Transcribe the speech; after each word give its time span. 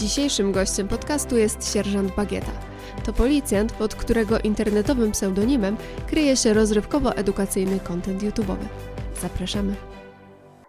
Dzisiejszym 0.00 0.52
gościem 0.52 0.88
podcastu 0.88 1.36
jest 1.36 1.72
sierżant 1.72 2.14
Bagieta. 2.16 2.52
To 3.04 3.12
policjant, 3.12 3.72
pod 3.72 3.94
którego 3.94 4.38
internetowym 4.38 5.12
pseudonimem 5.12 5.76
kryje 6.06 6.36
się 6.36 6.54
rozrywkowo-edukacyjny 6.54 7.80
kontent 7.80 8.22
YouTube'owy. 8.22 8.64
Zapraszamy. 9.20 9.74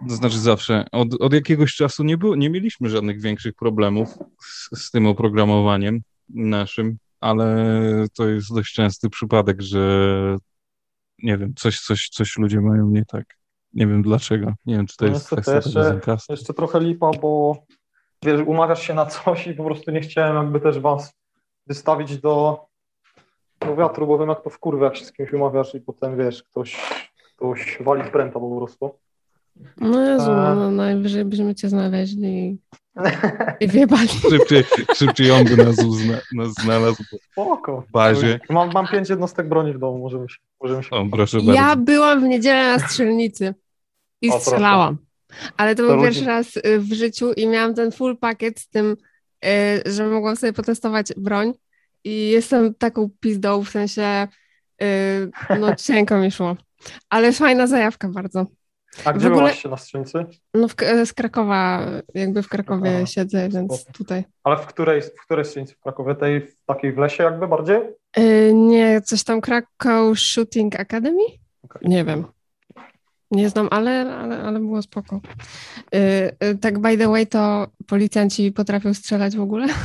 To 0.09 0.15
znaczy 0.15 0.39
zawsze, 0.39 0.85
od, 0.91 1.21
od 1.21 1.33
jakiegoś 1.33 1.75
czasu 1.75 2.03
nie, 2.03 2.17
było, 2.17 2.35
nie 2.35 2.49
mieliśmy 2.49 2.89
żadnych 2.89 3.21
większych 3.21 3.53
problemów 3.55 4.09
z, 4.41 4.69
z 4.85 4.91
tym 4.91 5.05
oprogramowaniem 5.05 6.01
naszym, 6.29 6.97
ale 7.19 7.65
to 8.13 8.29
jest 8.29 8.53
dość 8.53 8.73
częsty 8.73 9.09
przypadek, 9.09 9.61
że 9.61 10.37
nie 11.23 11.37
wiem, 11.37 11.53
coś, 11.55 11.79
coś, 11.79 12.09
coś 12.09 12.37
ludzie 12.37 12.61
mają 12.61 12.89
nie 12.89 13.05
tak. 13.05 13.25
Nie 13.73 13.87
wiem 13.87 14.01
dlaczego. 14.01 14.53
Nie 14.65 14.75
wiem, 14.75 14.87
czy 14.87 14.97
to 14.97 15.05
No 15.05 15.11
jest 15.11 15.27
kwestia 15.27 15.55
jeszcze-. 15.55 16.17
Jeszcze 16.29 16.53
trochę 16.53 16.79
lipa, 16.79 17.11
bo 17.21 17.63
wiesz, 18.25 18.41
umawiasz 18.45 18.87
się 18.87 18.93
na 18.93 19.05
coś 19.05 19.47
i 19.47 19.53
po 19.53 19.63
prostu 19.63 19.91
nie 19.91 20.01
chciałem 20.01 20.35
jakby 20.35 20.59
też 20.59 20.79
was 20.79 21.13
wystawić 21.67 22.17
do, 22.17 22.65
do 23.59 23.75
wiatru, 23.75 24.07
bo 24.07 24.19
wiem 24.19 24.29
jak 24.29 24.43
to 24.43 24.49
w 24.49 24.59
kurwę, 24.59 24.85
jak 24.85 24.95
się 24.95 25.05
z 25.05 25.13
kimś 25.13 25.33
umawiasz 25.33 25.75
i 25.75 25.81
potem 25.81 26.17
wiesz, 26.17 26.43
ktoś, 26.43 26.77
ktoś 27.35 27.77
wali 27.81 28.03
w 28.03 28.11
pręta 28.11 28.39
po 28.39 28.57
prostu. 28.57 28.99
No 29.77 30.01
Jezu, 30.09 30.31
A. 30.31 30.55
no, 30.55 30.71
najwyżej 30.71 31.25
byśmy 31.25 31.55
cię 31.55 31.69
znaleźli 31.69 32.27
i, 32.27 32.57
i 33.59 33.67
wjebali. 33.67 34.07
Szybciej, 34.29 34.63
szybciej 34.95 35.31
on 35.31 35.43
by 35.43 35.57
nas, 35.57 35.83
uzna, 35.85 36.17
nas 36.33 36.53
znalazł 36.53 37.03
Spoko. 37.31 37.81
w 37.81 37.91
bazie. 37.91 38.39
Mam, 38.49 38.71
mam 38.73 38.87
pięć 38.87 39.09
jednostek 39.09 39.49
broni 39.49 39.73
w 39.73 39.79
domu, 39.79 39.97
możemy 39.97 40.29
się, 40.29 40.37
możemy 40.61 40.83
się 40.83 40.89
O, 40.89 41.05
proszę 41.11 41.37
bardzo. 41.37 41.53
Ja 41.53 41.75
byłam 41.75 42.21
w 42.21 42.23
niedzielę 42.23 42.77
na 42.77 42.79
strzelnicy 42.79 43.55
i 44.21 44.29
O, 44.29 44.39
proszę. 44.45 44.95
Ale 45.57 45.75
to 45.75 45.87
To 45.87 45.93
był 45.93 46.01
pierwszy 46.03 46.25
raz 46.25 46.57
y, 46.57 46.79
w 46.79 46.93
życiu 46.93 47.33
i 47.33 47.47
miałam 47.47 47.73
ten 47.73 47.91
full 47.91 48.17
pakiet 48.17 48.59
z 48.59 48.69
tym, 48.69 48.97
y, 49.45 49.91
że 49.91 50.07
mogłam 50.07 50.35
sobie 50.35 50.53
potestować 50.53 51.07
broń 51.17 51.53
i 52.03 52.29
jestem 52.29 52.73
taką 52.75 53.09
pizdą, 53.19 53.63
w 53.63 53.69
sensie 53.69 54.27
y, 54.83 54.85
no 55.59 55.75
cienko 55.85 56.17
mi 56.17 56.31
szło. 56.31 56.55
Ale 57.09 57.31
fajna 57.33 57.67
zajawka 57.67 58.09
bardzo. 58.09 58.45
A 59.05 59.13
gdzie 59.13 59.29
w 59.29 59.31
ogóle- 59.31 59.47
byłaś 59.47 59.65
na 59.65 59.77
strzelnicy? 59.77 60.25
No 60.53 60.67
w, 60.67 60.75
z 61.05 61.13
Krakowa, 61.13 61.87
jakby 62.13 62.43
w 62.43 62.49
Krakowie 62.49 62.95
Aha, 62.97 63.05
siedzę, 63.05 63.49
więc 63.49 63.75
spoko. 63.75 63.97
tutaj. 63.97 64.23
Ale 64.43 64.57
w 64.57 64.65
której, 64.65 65.01
w 65.01 65.21
której 65.25 65.45
strzelnicy 65.45 65.73
w 65.75 65.79
Krakowie? 65.79 66.15
Tej 66.15 66.41
w 66.41 66.55
takiej 66.65 66.93
w 66.93 66.97
lesie 66.97 67.23
jakby 67.23 67.47
bardziej? 67.47 67.77
Y, 68.19 68.51
nie, 68.53 69.01
coś 69.01 69.23
tam 69.23 69.41
Krakow 69.41 70.19
Shooting 70.19 70.79
Academy? 70.79 71.23
Okej. 71.63 71.89
Nie 71.89 72.05
wiem. 72.05 72.25
Nie 73.31 73.49
znam, 73.49 73.67
ale, 73.71 74.15
ale, 74.17 74.43
ale 74.43 74.59
było 74.59 74.81
spoko. 74.81 75.19
Y, 75.95 75.97
y, 76.43 76.57
tak 76.57 76.79
by 76.79 76.97
the 76.97 77.07
way, 77.07 77.27
to 77.27 77.67
policjanci 77.87 78.51
potrafią 78.51 78.93
strzelać 78.93 79.37
w 79.37 79.41
ogóle? 79.41 79.67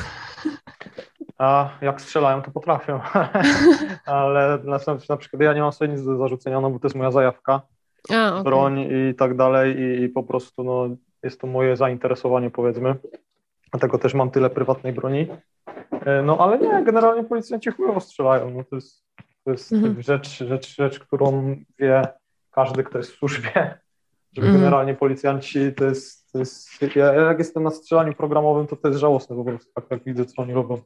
A 1.38 1.70
jak 1.80 2.00
strzelają, 2.00 2.42
to 2.42 2.50
potrafią. 2.50 3.00
Ale 4.06 4.58
na, 4.64 4.78
na 5.08 5.16
przykład 5.16 5.42
ja 5.42 5.52
nie 5.52 5.60
mam 5.60 5.72
sobie 5.72 5.92
nic 5.92 6.04
do 6.04 6.16
zarzucenia, 6.16 6.60
no 6.60 6.70
bo 6.70 6.78
to 6.78 6.86
jest 6.86 6.96
moja 6.96 7.10
zajawka, 7.10 7.60
A, 8.14 8.30
okej. 8.32 8.44
broń 8.44 8.80
i 8.80 9.14
tak 9.14 9.36
dalej 9.36 9.76
i, 9.80 10.02
i 10.02 10.08
po 10.08 10.22
prostu 10.22 10.64
no, 10.64 10.88
jest 11.22 11.40
to 11.40 11.46
moje 11.46 11.76
zainteresowanie 11.76 12.50
powiedzmy. 12.50 12.94
Dlatego 13.70 13.98
też 13.98 14.14
mam 14.14 14.30
tyle 14.30 14.50
prywatnej 14.50 14.92
broni. 14.92 15.26
E, 16.06 16.22
No 16.22 16.38
ale 16.38 16.58
nie, 16.58 16.84
generalnie 16.84 17.24
policjanci 17.24 17.70
chujowo 17.70 18.00
strzelają. 18.00 18.50
No, 18.50 18.64
to 18.70 18.76
jest, 18.76 19.04
to 19.44 19.50
jest 19.50 19.72
Mhm. 19.72 20.02
rzecz, 20.02 20.28
rzecz, 20.44 20.76
rzecz, 20.76 20.98
którą 21.00 21.56
wie 21.78 22.02
każdy, 22.56 22.84
kto 22.84 22.98
jest 22.98 23.10
w 23.12 23.18
służbie, 23.18 23.50
że 24.36 24.42
Mhm. 24.42 24.52
generalnie 24.54 24.94
policjanci 24.94 25.74
to 25.76 25.84
jest, 25.84 26.32
to 26.32 26.38
jest 26.38 26.68
ja, 26.96 27.12
ja 27.12 27.22
jak 27.22 27.38
jestem 27.38 27.62
na 27.62 27.70
strzelaniu 27.70 28.12
programowym, 28.14 28.66
to 28.66 28.76
to 28.76 28.88
jest 28.88 29.00
żałosne 29.00 29.36
po 29.36 29.44
prostu, 29.44 29.72
tak 29.74 29.84
jak 29.90 30.04
widzę, 30.04 30.24
co 30.24 30.42
oni 30.42 30.52
robią 30.52 30.78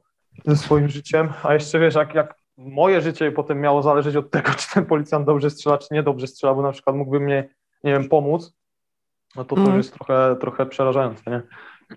ze 0.47 0.57
swoim 0.57 0.89
życiem, 0.89 1.29
a 1.43 1.55
jeszcze 1.55 1.79
wiesz, 1.79 1.95
jak, 1.95 2.15
jak 2.15 2.35
moje 2.57 3.01
życie 3.01 3.33
potem 3.33 3.61
miało 3.61 3.83
zależeć 3.83 4.17
od 4.17 4.31
tego, 4.31 4.51
czy 4.59 4.75
ten 4.75 4.87
policjant 4.87 5.27
dobrze 5.27 5.51
strzela, 5.51 5.79
czy 5.79 5.89
niedobrze 5.91 6.27
strzela, 6.27 6.55
bo 6.55 6.63
na 6.63 6.73
przykład 6.73 6.97
mógłby 6.97 7.21
mnie, 7.21 7.49
nie 7.85 7.93
wiem, 7.93 8.09
pomóc, 8.09 8.53
no 9.37 9.45
to 9.45 9.57
to 9.57 9.63
już 9.63 9.77
jest 9.77 9.95
trochę, 9.95 10.37
trochę 10.41 10.67
przerażające, 10.67 11.31
nie? 11.31 11.43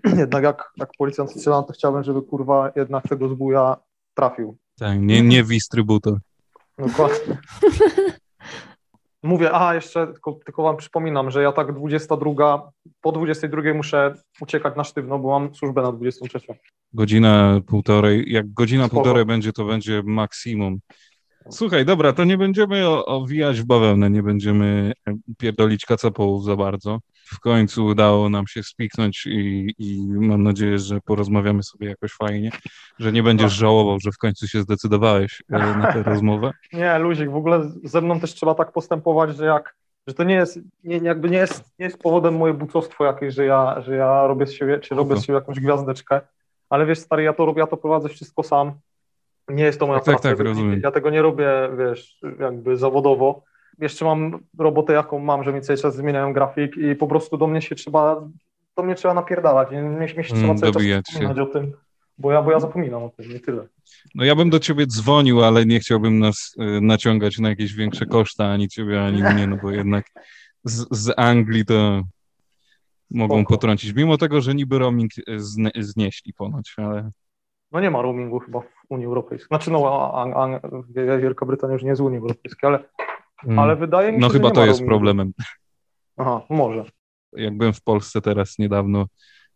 Jednak 0.20 0.44
jak, 0.44 0.72
jak 0.78 0.90
policjant 0.98 1.32
strzela, 1.32 1.64
to 1.64 1.74
chciałbym, 1.74 2.04
żeby 2.04 2.22
kurwa 2.22 2.72
jednak 2.76 3.08
tego 3.08 3.30
zbuja 3.30 3.78
trafił. 4.14 4.58
Tak, 4.80 5.00
nie, 5.00 5.22
nie 5.22 5.44
dystrybutor. 5.44 6.18
Dokładnie. 6.78 7.38
Mówię, 9.24 9.56
a 9.56 9.76
jeszcze 9.76 10.08
tylko, 10.08 10.40
tylko 10.46 10.64
wam 10.64 10.78
przypominam, 10.78 11.32
że 11.32 11.44
ja 11.44 11.52
tak 11.52 11.74
22, 11.74 12.72
po 13.02 13.12
22 13.12 13.74
muszę 13.74 14.16
uciekać 14.42 14.76
na 14.76 14.84
sztywno, 14.84 15.20
bo 15.20 15.40
mam 15.40 15.56
służbę 15.56 15.82
na 15.82 15.92
23. 15.92 16.40
Godzina, 16.94 17.62
półtorej. 17.68 18.32
Jak 18.32 18.54
godzina, 18.54 18.84
Spoko. 18.86 18.96
półtorej 18.96 19.26
będzie, 19.26 19.54
to 19.54 19.66
będzie 19.66 20.02
maksimum. 20.06 20.80
Słuchaj, 21.50 21.86
dobra, 21.86 22.14
to 22.14 22.24
nie 22.24 22.38
będziemy 22.38 22.88
owijać 23.06 23.62
w 23.62 23.66
bawełnę, 23.66 24.10
nie 24.10 24.24
będziemy 24.24 24.94
e, 25.08 25.14
pierdolić 25.38 25.86
kacapołów 25.86 26.44
za 26.44 26.56
bardzo. 26.56 27.00
W 27.26 27.40
końcu 27.40 27.86
udało 27.86 28.30
nam 28.30 28.48
się 28.48 28.64
spiknąć 28.64 29.26
i, 29.26 29.74
i 29.78 30.08
mam 30.08 30.44
nadzieję, 30.44 30.80
że 30.80 31.00
porozmawiamy 31.06 31.64
sobie 31.64 31.88
jakoś 31.88 32.12
fajnie, 32.14 32.52
że 33.00 33.12
nie 33.12 33.24
będziesz 33.24 33.52
Tak. 33.52 33.60
żałował, 33.60 34.00
że 34.00 34.12
w 34.12 34.18
końcu 34.18 34.48
się 34.48 34.62
zdecydowałeś 34.62 35.44
e, 35.52 35.60
na 35.60 35.94
tę 35.94 36.04
rozmowę. 36.04 36.52
Nie, 36.74 37.00
luzik, 37.00 37.30
w 37.30 37.36
ogóle 37.36 37.72
ze 37.84 38.02
mną 38.02 38.20
też 38.20 38.34
trzeba 38.34 38.56
tak 38.56 38.72
postępować, 38.72 39.38
że 39.38 39.46
jak, 39.46 39.76
że 40.08 40.14
to 40.14 40.24
nie 40.24 40.36
jest, 40.36 40.60
nie, 40.84 40.98
jakby 40.98 41.30
nie 41.30 41.38
jest, 41.38 41.64
nie 41.80 41.86
jest 41.86 41.98
powodem 41.98 42.38
moje 42.38 42.54
bucostwo 42.54 43.06
jakieś, 43.06 43.34
że 43.34 43.46
ja, 43.46 43.82
że 43.82 43.96
ja 43.96 44.28
robię 44.28 44.48
z 44.48 44.54
siebie, 44.54 44.80
czy 44.80 44.96
robię 44.96 45.18
z 45.18 45.22
siebie 45.26 45.40
jakąś 45.40 45.60
gwiazdeczkę, 45.60 46.22
ale 46.70 46.86
wiesz, 46.86 47.00
stary, 47.00 47.24
ja 47.24 47.34
to 47.34 47.46
robię, 47.46 47.60
ja 47.60 47.68
to 47.68 47.78
prowadzę 47.78 48.10
wszystko 48.10 48.44
sam. 48.44 48.72
Nie 49.50 49.64
jest 49.64 49.80
to 49.80 49.88
moja 49.88 50.00
Tak, 50.00 50.06
tak, 50.06 50.14
praca. 50.22 50.30
tak, 50.30 50.38
ja, 50.38 50.44
rozumiem. 50.44 50.80
ja 50.84 50.92
tego 50.92 51.10
nie 51.10 51.22
robię, 51.22 51.50
wiesz, 51.78 52.18
jakby 52.40 52.78
zawodowo. 52.78 53.44
Jeszcze 53.80 54.06
mam 54.06 54.40
robotę, 54.60 54.94
jaką 54.94 55.20
mam, 55.20 55.44
że 55.44 55.54
mi 55.54 55.62
cały 55.62 55.80
czas 55.80 55.96
zmieniają 55.96 56.34
grafik 56.34 56.78
i 56.78 56.96
po 56.96 57.08
prostu 57.08 57.38
do 57.38 57.48
mnie 57.48 57.62
się 57.62 57.76
trzeba, 57.76 58.30
do 58.78 58.84
mnie 58.84 58.96
trzeba 58.96 59.14
napierdalać. 59.14 59.72
Nie, 59.72 59.82
mnie, 59.82 59.98
mnie 59.98 60.24
się 60.24 60.34
trzeba 60.34 60.44
Mm, 60.46 60.58
cały 60.58 60.72
czas 60.74 60.84
wspominać 61.08 61.40
o 61.40 61.46
tym, 61.46 61.72
bo 62.18 62.32
ja, 62.32 62.42
bo 62.42 62.52
ja 62.52 62.60
zapominam 62.60 63.04
o 63.04 63.10
tym, 63.10 63.30
nie 63.30 63.40
tyle. 63.40 63.68
No 64.16 64.24
ja 64.26 64.36
bym 64.36 64.50
do 64.50 64.60
ciebie 64.60 64.88
dzwonił, 64.88 65.44
ale 65.44 65.66
nie 65.66 65.80
chciałbym 65.80 66.20
nas 66.20 66.56
e, 66.60 66.82
naciągać 66.82 67.40
na 67.40 67.50
jakieś 67.50 67.74
większe 67.74 68.06
koszta, 68.06 68.46
ani 68.46 68.68
ciebie, 68.68 69.04
ani 69.04 69.24
mnie, 69.34 69.48
no 69.48 69.58
bo 69.58 69.72
jednak 69.72 70.06
z, 70.64 70.88
z 70.92 71.14
Anglii 71.18 71.66
to 71.66 72.02
mogą 73.12 73.36
Spoko. 73.40 73.54
potrącić, 73.54 73.94
mimo 73.94 74.18
tego, 74.18 74.42
że 74.42 74.56
niby 74.56 74.80
roaming 74.80 75.12
e, 75.28 75.40
zne, 75.40 75.72
znieśli 75.80 76.34
ponoć, 76.34 76.74
ale 76.78 77.12
No 77.74 77.80
nie 77.80 77.92
ma 77.92 78.02
roamingu 78.02 78.40
chyba 78.40 78.60
w 78.62 78.66
Unii 78.90 79.06
Europejskiej. 79.06 79.48
Znaczy 79.48 79.72
no, 79.72 80.12
a, 80.14 80.24
a, 80.24 80.44
a, 80.56 80.60
Wielka 81.20 81.46
Brytania 81.46 81.74
już 81.74 81.84
nie 81.84 81.90
jest 81.90 81.98
z 81.98 82.02
Unii 82.02 82.20
Europejskiej, 82.20 82.68
ale, 82.68 82.84
mm, 83.46 83.60
ale 83.60 83.76
wydaje 83.76 84.12
mi 84.12 84.18
się, 84.18 84.22
no 84.22 84.28
że 84.30 84.34
chyba 84.34 84.48
nie 84.50 84.54
to 84.56 84.60
ma 84.62 84.66
jest 84.66 84.80
roamingu. 84.80 84.90
problemem. 84.96 85.34
Aha, 86.18 86.42
może. 86.50 86.86
Jak 87.34 87.58
byłem 87.58 87.74
w 87.74 87.82
Polsce 87.82 88.22
teraz 88.22 88.60
niedawno 88.60 89.06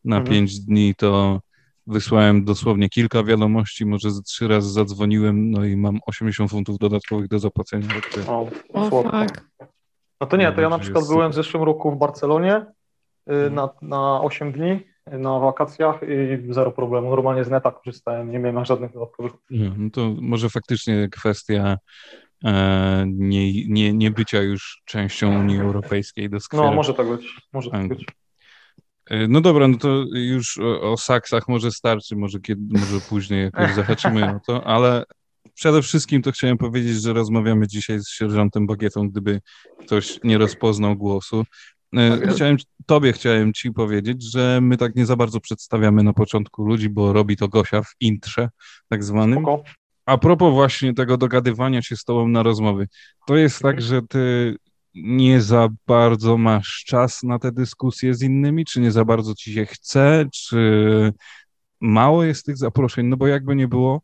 na 0.05 0.17
Mhm. 0.17 0.35
pięć 0.35 0.59
dni, 0.59 0.95
to 0.95 1.39
wysłałem 1.87 2.45
dosłownie 2.45 2.89
kilka 2.89 3.23
wiadomości, 3.23 3.85
może 3.85 4.09
trzy 4.25 4.47
razy 4.47 4.69
zadzwoniłem, 4.71 5.51
no 5.51 5.65
i 5.65 5.75
mam 5.77 5.99
80 6.07 6.51
funtów 6.51 6.77
dodatkowych 6.77 7.27
do 7.27 7.39
zapłacenia. 7.39 7.87
O, 8.27 8.47
O, 8.73 8.89
fuck. 8.89 9.45
No 10.21 10.27
to 10.27 10.37
nie, 10.37 10.51
to 10.51 10.61
ja 10.61 10.69
na 10.69 10.79
przykład 10.79 11.05
byłem 11.07 11.31
w 11.31 11.35
zeszłym 11.35 11.63
roku 11.63 11.91
w 11.91 11.97
Barcelonie 11.97 12.55
y, 12.55 13.33
Mhm. 13.33 13.53
na, 13.55 13.69
na 13.81 14.21
8 14.21 14.51
dni 14.51 14.79
na 15.11 15.39
wakacjach 15.39 15.99
i 16.03 16.53
zero 16.53 16.71
problemu. 16.71 17.09
Normalnie 17.09 17.43
z 17.43 17.49
neta 17.49 17.71
korzystałem, 17.71 18.31
nie 18.31 18.39
miałem 18.39 18.65
żadnych 18.65 18.93
dodatkowych. 18.93 19.31
Nie, 19.49 19.71
no 19.77 19.89
to 19.89 20.15
może 20.21 20.49
faktycznie 20.49 21.07
kwestia 21.11 21.77
e, 22.45 23.05
nie, 23.07 23.67
nie, 23.67 23.93
nie 23.93 24.11
bycia 24.11 24.41
już 24.41 24.81
częścią 24.85 25.39
Unii 25.39 25.59
Europejskiej 25.59 26.29
do 26.29 26.37
No, 26.53 26.71
może 26.71 26.93
tak 26.93 27.07
być. 27.07 27.35
Może 27.53 27.71
tak 27.71 27.79
Anglii. 27.79 28.05
być. 28.05 28.15
E, 29.09 29.27
No 29.27 29.41
dobra, 29.41 29.67
no 29.67 29.77
to 29.77 30.05
już 30.13 30.57
o, 30.57 30.91
o 30.91 30.97
saksach 30.97 31.47
może 31.47 31.71
starczy, 31.71 32.15
może, 32.15 32.39
kiedy, 32.39 32.79
może 32.79 32.99
później 33.09 33.43
jakoś 33.43 33.73
zahaczymy 33.75 34.35
o 34.35 34.39
to, 34.47 34.67
ale 34.67 35.03
przede 35.53 35.81
wszystkim 35.81 36.21
to 36.21 36.31
chciałem 36.31 36.57
powiedzieć, 36.57 37.01
że 37.01 37.13
rozmawiamy 37.13 37.67
dzisiaj 37.67 37.99
z 37.99 38.09
sierżantem 38.09 38.67
Bagietą, 38.67 39.09
gdyby 39.09 39.41
ktoś 39.79 40.19
nie 40.23 40.37
rozpoznał 40.37 40.95
głosu. 40.95 41.43
E, 41.95 42.17
Tak. 42.17 42.31
Chciałem, 42.33 42.57
tobie 42.85 43.13
chciałem 43.13 43.53
ci 43.53 43.71
powiedzieć, 43.71 44.31
że 44.31 44.59
my 44.61 44.77
tak 44.77 44.95
nie 44.95 45.05
za 45.05 45.15
bardzo 45.15 45.39
przedstawiamy 45.39 46.03
na 46.03 46.13
początku 46.13 46.65
ludzi, 46.65 46.89
bo 46.89 47.13
robi 47.13 47.37
to 47.37 47.47
Gosia 47.47 47.81
w 47.81 47.91
intrze 47.99 48.49
tak 48.89 49.03
zwanym. 49.03 49.39
Spoko. 49.39 49.63
A 50.05 50.17
propos 50.17 50.53
właśnie 50.53 50.93
tego 50.93 51.17
dogadywania 51.17 51.81
się 51.81 51.95
z 51.95 52.03
tobą 52.03 52.27
na 52.27 52.43
rozmowy, 52.43 52.87
to 53.27 53.35
jest 53.35 53.59
tak, 53.59 53.81
że 53.81 54.01
ty 54.01 54.55
nie 54.95 55.41
za 55.41 55.69
bardzo 55.87 56.37
masz 56.37 56.83
czas 56.87 57.23
na 57.23 57.39
te 57.39 57.51
dyskusje 57.51 58.13
z 58.13 58.21
innymi, 58.21 58.65
czy 58.65 58.79
nie 58.79 58.91
za 58.91 59.05
bardzo 59.05 59.35
ci 59.35 59.53
się 59.53 59.65
chce, 59.65 60.25
czy 60.33 61.13
mało 61.81 62.23
jest 62.23 62.45
tych 62.45 62.57
zaproszeń, 62.57 63.05
no 63.07 63.17
bo 63.17 63.27
jakby 63.27 63.55
nie 63.55 63.67
było, 63.67 64.01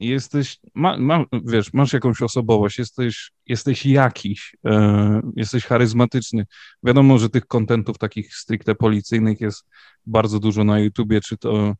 jesteś, 0.00 0.58
ma, 0.74 0.96
ma, 0.98 1.24
wiesz, 1.44 1.72
masz 1.72 1.92
jakąś 1.92 2.22
osobowość, 2.22 2.78
jesteś, 2.78 3.30
jesteś 3.46 3.86
jakiś, 3.86 4.56
e, 4.66 5.20
jesteś 5.36 5.64
charyzmatyczny. 5.64 6.46
Wiadomo, 6.82 7.18
że 7.18 7.28
tych 7.28 7.46
kontentów 7.46 7.98
takich 7.98 8.34
stricte 8.34 8.74
policyjnych 8.74 9.40
jest 9.40 9.66
bardzo 10.06 10.38
dużo 10.38 10.64
na 10.64 10.78
YouTubie, 10.78 11.20
czy 11.20 11.36
to 11.36 11.74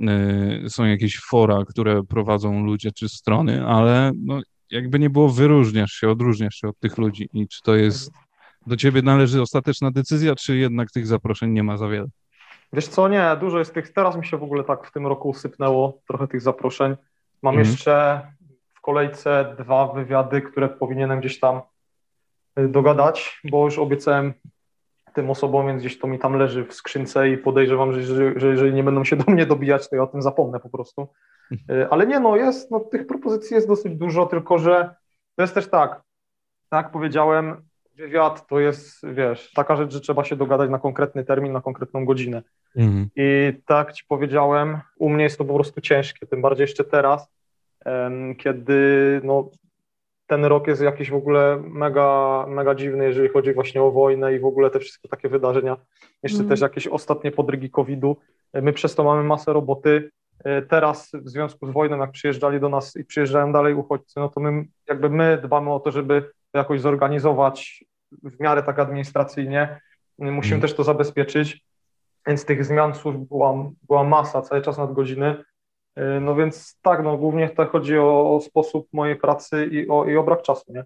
e, 0.00 0.68
są 0.68 0.84
jakieś 0.84 1.20
fora, 1.20 1.64
które 1.68 2.02
prowadzą 2.02 2.64
ludzie, 2.64 2.92
czy 2.92 3.08
strony, 3.08 3.66
ale 3.66 4.12
no, 4.16 4.40
jakby 4.70 4.98
nie 4.98 5.10
było, 5.10 5.28
wyróżniasz 5.28 5.92
się, 5.92 6.10
odróżniasz 6.10 6.54
się 6.54 6.68
od 6.68 6.78
tych 6.78 6.98
ludzi 6.98 7.28
i 7.32 7.48
czy 7.48 7.62
to 7.62 7.74
jest, 7.74 8.10
do 8.66 8.76
ciebie 8.76 9.02
należy 9.02 9.42
ostateczna 9.42 9.90
decyzja, 9.90 10.34
czy 10.34 10.56
jednak 10.56 10.90
tych 10.90 11.06
zaproszeń 11.06 11.50
nie 11.50 11.62
ma 11.62 11.76
za 11.76 11.88
wiele? 11.88 12.06
Wiesz 12.72 12.88
co, 12.88 13.08
nie, 13.08 13.36
dużo 13.40 13.58
jest 13.58 13.74
tych, 13.74 13.92
teraz 13.92 14.16
mi 14.16 14.26
się 14.26 14.38
w 14.38 14.42
ogóle 14.42 14.64
tak 14.64 14.86
w 14.86 14.92
tym 14.92 15.06
roku 15.06 15.28
usypnęło 15.28 16.00
trochę 16.08 16.28
tych 16.28 16.40
zaproszeń. 16.40 16.96
Mam 17.42 17.54
mhm. 17.54 17.70
jeszcze 17.70 18.26
w 18.74 18.80
kolejce 18.80 19.54
dwa 19.58 19.86
wywiady, 19.86 20.42
które 20.42 20.68
powinienem 20.68 21.20
gdzieś 21.20 21.40
tam 21.40 21.60
y, 22.58 22.68
dogadać, 22.68 23.40
bo 23.44 23.64
już 23.64 23.78
obiecałem 23.78 24.34
tym 25.14 25.30
osobom, 25.30 25.66
więc 25.66 25.80
gdzieś 25.80 25.98
to 25.98 26.06
mi 26.06 26.18
tam 26.18 26.34
leży 26.34 26.64
w 26.64 26.74
skrzynce 26.74 27.28
i 27.28 27.38
podejrzewam, 27.38 27.92
że, 27.92 28.02
że, 28.02 28.40
że 28.40 28.48
jeżeli 28.48 28.72
nie 28.72 28.84
będą 28.84 29.04
się 29.04 29.16
do 29.16 29.32
mnie 29.32 29.46
dobijać, 29.46 29.88
to 29.88 29.96
ja 29.96 30.02
o 30.02 30.06
tym 30.06 30.22
zapomnę 30.22 30.60
po 30.60 30.68
prostu. 30.68 31.08
Y, 31.52 31.88
ale 31.90 32.06
nie, 32.06 32.20
no 32.20 32.36
jest, 32.36 32.70
no 32.70 32.80
tych 32.80 33.06
propozycji 33.06 33.54
jest 33.54 33.68
dosyć 33.68 33.96
dużo, 33.96 34.26
tylko 34.26 34.58
że 34.58 34.94
to 35.36 35.42
jest 35.42 35.54
też 35.54 35.68
tak, 35.68 36.02
tak 36.68 36.90
powiedziałem, 36.90 37.62
wywiad 37.94 38.46
to 38.46 38.60
jest, 38.60 39.06
wiesz, 39.06 39.52
taka 39.52 39.76
rzecz, 39.76 39.92
że 39.92 40.00
trzeba 40.00 40.24
się 40.24 40.36
dogadać 40.36 40.70
na 40.70 40.78
konkretny 40.78 41.24
termin, 41.24 41.52
na 41.52 41.60
konkretną 41.60 42.04
godzinę. 42.04 42.42
Mhm. 42.76 43.08
I 43.16 43.52
tak 43.66 43.92
ci 43.92 44.04
powiedziałem, 44.08 44.80
u 44.98 45.08
mnie 45.08 45.24
jest 45.24 45.38
to 45.38 45.44
po 45.44 45.54
prostu 45.54 45.80
ciężkie, 45.80 46.26
tym 46.26 46.42
bardziej 46.42 46.64
jeszcze 46.64 46.84
teraz, 46.84 47.28
kiedy 48.38 49.20
no, 49.24 49.50
ten 50.26 50.44
rok 50.44 50.66
jest 50.66 50.82
jakiś 50.82 51.10
w 51.10 51.14
ogóle 51.14 51.62
mega, 51.64 52.44
mega 52.48 52.74
dziwny, 52.74 53.04
jeżeli 53.04 53.28
chodzi 53.28 53.54
właśnie 53.54 53.82
o 53.82 53.90
wojnę 53.90 54.34
i 54.34 54.38
w 54.38 54.44
ogóle 54.44 54.70
te 54.70 54.78
wszystkie 54.78 55.08
takie 55.08 55.28
wydarzenia. 55.28 55.76
Jeszcze 56.22 56.38
mm. 56.38 56.48
też 56.48 56.60
jakieś 56.60 56.86
ostatnie 56.86 57.30
podrygi 57.30 57.70
COVID-u. 57.70 58.16
My 58.54 58.72
przez 58.72 58.94
to 58.94 59.04
mamy 59.04 59.22
masę 59.22 59.52
roboty. 59.52 60.10
E, 60.44 60.62
teraz 60.62 61.12
w 61.14 61.28
związku 61.28 61.66
z 61.66 61.70
wojną, 61.70 61.98
jak 61.98 62.10
przyjeżdżali 62.10 62.60
do 62.60 62.68
nas 62.68 62.96
i 62.96 63.04
przyjeżdżają 63.04 63.52
dalej 63.52 63.74
uchodźcy, 63.74 64.20
no 64.20 64.28
to 64.28 64.40
my 64.40 64.64
jakby 64.88 65.10
my 65.10 65.38
dbamy 65.42 65.72
o 65.72 65.80
to, 65.80 65.90
żeby 65.90 66.22
to 66.52 66.58
jakoś 66.58 66.80
zorganizować 66.80 67.84
w 68.22 68.40
miarę 68.40 68.62
tak 68.62 68.78
administracyjnie. 68.78 69.80
Musimy 70.18 70.54
mm. 70.54 70.62
też 70.62 70.74
to 70.74 70.84
zabezpieczyć. 70.84 71.64
Więc 72.26 72.44
tych 72.44 72.64
zmian 72.64 72.94
służb 72.94 73.20
była, 73.28 73.54
była 73.82 74.04
masa, 74.04 74.42
cały 74.42 74.62
czas 74.62 74.78
nadgodziny. 74.78 75.44
Y, 75.98 76.20
no 76.20 76.34
więc 76.34 76.78
tak, 76.82 77.04
no 77.04 77.16
głównie 77.16 77.48
tutaj 77.48 77.66
chodzi 77.66 77.98
o, 77.98 78.36
o 78.36 78.40
sposób 78.40 78.88
mojej 78.92 79.16
pracy 79.16 79.66
i 79.66 79.88
o, 79.88 80.04
i 80.04 80.16
o 80.16 80.22
brak 80.22 80.42
czasu, 80.42 80.72
nie? 80.72 80.84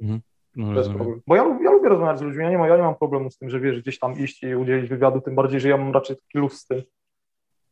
Mhm. 0.00 0.20
No, 0.56 0.72
to 0.72 0.78
jest 0.78 0.90
problem. 0.90 1.20
Bo 1.26 1.36
ja, 1.36 1.58
ja 1.62 1.70
lubię 1.70 1.88
rozmawiać 1.88 2.18
z 2.18 2.22
ludźmi, 2.22 2.44
ja 2.44 2.50
nie, 2.50 2.58
ma, 2.58 2.68
ja 2.68 2.76
nie 2.76 2.82
mam 2.82 2.94
problemu 2.94 3.30
z 3.30 3.38
tym, 3.38 3.50
że 3.50 3.60
wiesz, 3.60 3.80
gdzieś 3.80 3.98
tam 3.98 4.18
iść 4.18 4.42
i 4.42 4.54
udzielić 4.54 4.88
wywiadu, 4.88 5.20
tym 5.20 5.34
bardziej, 5.34 5.60
że 5.60 5.68
ja 5.68 5.76
mam 5.76 5.92
raczej 5.92 6.16
taki 6.16 6.38
luz 6.38 6.58
z 6.58 6.66
tym. 6.66 6.82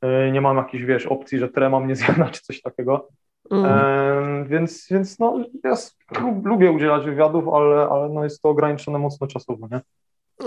Y, 0.04 0.32
nie 0.32 0.40
mam 0.40 0.56
jakiejś, 0.56 0.84
wiesz, 0.84 1.06
opcji, 1.06 1.38
że 1.38 1.48
trema 1.48 1.80
mnie 1.80 1.96
zjada 2.00 2.30
czy 2.30 2.42
coś 2.42 2.62
takiego. 2.62 3.08
Mm. 3.50 4.48
więc, 4.48 4.86
więc 4.90 5.18
no, 5.18 5.44
ja 5.64 5.74
lubię 6.44 6.70
udzielać 6.70 7.04
wywiadów, 7.04 7.48
ale, 7.48 7.88
ale 7.88 8.08
no 8.08 8.24
jest 8.24 8.42
to 8.42 8.48
ograniczone 8.48 8.98
mocno 8.98 9.26
czasowo, 9.26 9.68
nie? 9.70 9.80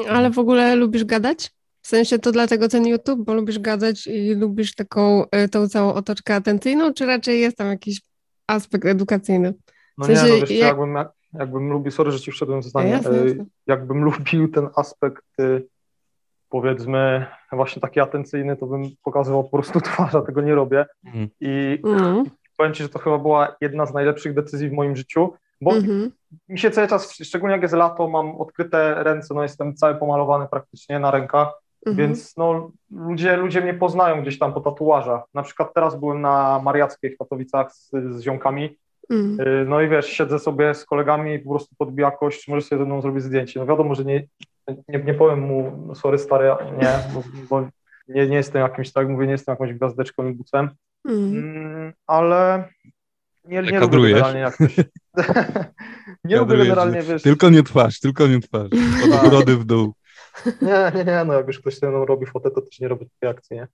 Ale 0.10 0.30
w 0.30 0.40
ogóle 0.40 0.76
lubisz 0.76 1.06
gadać? 1.06 1.52
W 1.90 1.92
sensie 1.92 2.20
to 2.20 2.32
dlatego 2.32 2.68
ten 2.68 2.88
YouTube, 2.88 3.26
bo 3.26 3.34
lubisz 3.34 3.60
gadać 3.60 4.08
i 4.08 4.36
lubisz 4.36 4.76
taką 4.76 5.24
y, 5.24 5.50
tą 5.50 5.68
całą 5.68 5.94
otoczkę 5.94 6.36
atencyjną, 6.36 6.94
czy 6.94 7.06
raczej 7.06 7.40
jest 7.40 7.58
tam 7.58 7.68
jakiś 7.68 8.02
aspekt 8.48 8.86
edukacyjny? 8.86 9.54
W 9.98 10.06
sensie, 10.06 10.22
no 10.22 10.28
nie, 10.28 10.34
no 10.34 10.40
wiesz, 10.40 10.52
jak... 10.52 10.60
jakbym, 10.60 10.96
jak, 10.96 11.12
jakbym 11.34 11.70
lubił, 11.70 11.92
sorry, 11.92 12.12
że 12.12 12.20
ci 12.20 12.32
wszedłem 12.32 12.62
w 12.62 12.66
zdanie, 12.66 12.90
jasne, 12.90 13.12
y, 13.12 13.28
jasne. 13.28 13.46
jakbym 13.68 14.04
lubił 14.04 14.52
ten 14.52 14.70
aspekt 14.76 15.24
y, 15.42 15.68
powiedzmy 16.50 17.26
właśnie 17.52 17.82
taki 17.82 18.00
atencyjny, 18.00 18.58
to 18.58 18.66
bym 18.66 18.84
pokazywał 19.04 19.44
po 19.44 19.50
prostu 19.50 19.82
twarz, 19.92 20.16
a 20.16 20.22
tego 20.22 20.42
nie 20.42 20.56
robię 20.56 20.86
mm. 21.06 21.30
i 21.40 21.82
mm. 21.86 22.24
powiem 22.58 22.74
Ci, 22.74 22.84
że 22.84 22.90
to 22.90 23.00
chyba 23.00 23.18
była 23.18 23.56
jedna 23.62 23.86
z 23.86 23.94
najlepszych 23.94 24.34
decyzji 24.34 24.70
w 24.70 24.74
moim 24.74 24.96
życiu, 24.96 25.34
bo 25.62 25.72
mm-hmm. 25.72 26.10
mi 26.50 26.60
się 26.60 26.72
cały 26.72 26.88
czas, 26.88 27.14
szczególnie 27.14 27.54
jak 27.54 27.62
jest 27.62 27.74
lato, 27.74 28.10
mam 28.10 28.42
odkryte 28.42 29.04
ręce, 29.04 29.34
no 29.34 29.44
jestem 29.44 29.76
cały 29.76 29.96
pomalowany 29.96 30.48
praktycznie 30.52 31.00
na 31.00 31.12
rękach, 31.12 31.54
Mhm. 31.86 31.98
Więc 32.08 32.38
no, 32.38 32.72
ludzie, 32.92 33.38
ludzie 33.38 33.62
mnie 33.62 33.74
poznają 33.74 34.22
gdzieś 34.22 34.40
tam 34.40 34.54
po 34.54 34.62
tatuażach. 34.62 35.24
Na 35.34 35.44
przykład 35.44 35.74
teraz 35.74 36.00
byłem 36.00 36.22
na 36.22 36.62
Mariackiej 36.64 37.16
w 37.16 37.18
Katowicach 37.18 37.74
z, 37.74 37.90
z 37.90 38.22
ziomkami. 38.22 38.78
Mhm. 39.10 39.70
No 39.70 39.82
i 39.82 39.90
wiesz, 39.90 40.06
siedzę 40.06 40.40
sobie 40.40 40.74
z 40.74 40.86
kolegami 40.86 41.34
i 41.34 41.40
po 41.40 41.50
prostu 41.50 41.76
podbija 41.78 42.12
kość, 42.12 42.48
może 42.48 42.62
sobie 42.62 42.80
ze 42.80 42.86
mną 42.86 43.02
zrobić 43.02 43.24
zdjęcie. 43.24 43.60
No 43.60 43.66
wiadomo, 43.66 43.96
że 43.96 44.06
nie, 44.06 44.28
nie, 44.68 45.04
nie 45.04 45.14
powiem 45.14 45.40
mu, 45.40 45.92
sorry 45.96 46.18
stary, 46.18 46.50
nie, 46.82 46.94
bo, 47.14 47.24
bo 47.50 47.70
nie, 48.08 48.28
nie 48.28 48.36
jestem 48.36 48.62
jakimś, 48.62 48.92
tak 48.92 49.10
mówię, 49.10 49.26
nie 49.26 49.32
jestem 49.32 49.54
jakąś 49.54 49.74
gwiazdeczką 49.74 50.30
i 50.30 50.34
bucem, 50.34 50.70
mm, 51.06 51.94
ale 52.08 52.70
nie, 53.46 53.62
nie 53.62 53.80
lubię 53.80 54.02
generalnie 54.02 54.40
jak 54.40 54.54
ktoś... 54.54 54.76
nie 56.24 56.38
lubię 56.38 56.58
generalnie, 56.58 57.02
wiesz... 57.02 57.24
Tylko 57.24 57.50
nie 57.50 57.64
twarz, 57.64 58.00
tylko 58.00 58.28
nie 58.28 58.40
twarz. 58.40 58.70
Od 59.04 59.24
urody 59.28 59.58
w 59.58 59.66
dół. 59.66 59.94
Nie, 60.62 60.92
nie, 60.96 61.06
nie, 61.06 61.24
no 61.26 61.34
jak 61.34 61.48
już 61.48 61.60
ktoś 61.60 61.80
ze 61.80 61.90
mną 61.90 62.06
robi 62.06 62.26
fotę, 62.26 62.52
to 62.52 62.62
też 62.62 62.80
nie 62.80 62.88
robię 62.88 63.06
takiej 63.06 63.30
akcji, 63.30 63.58
nie? 63.58 63.68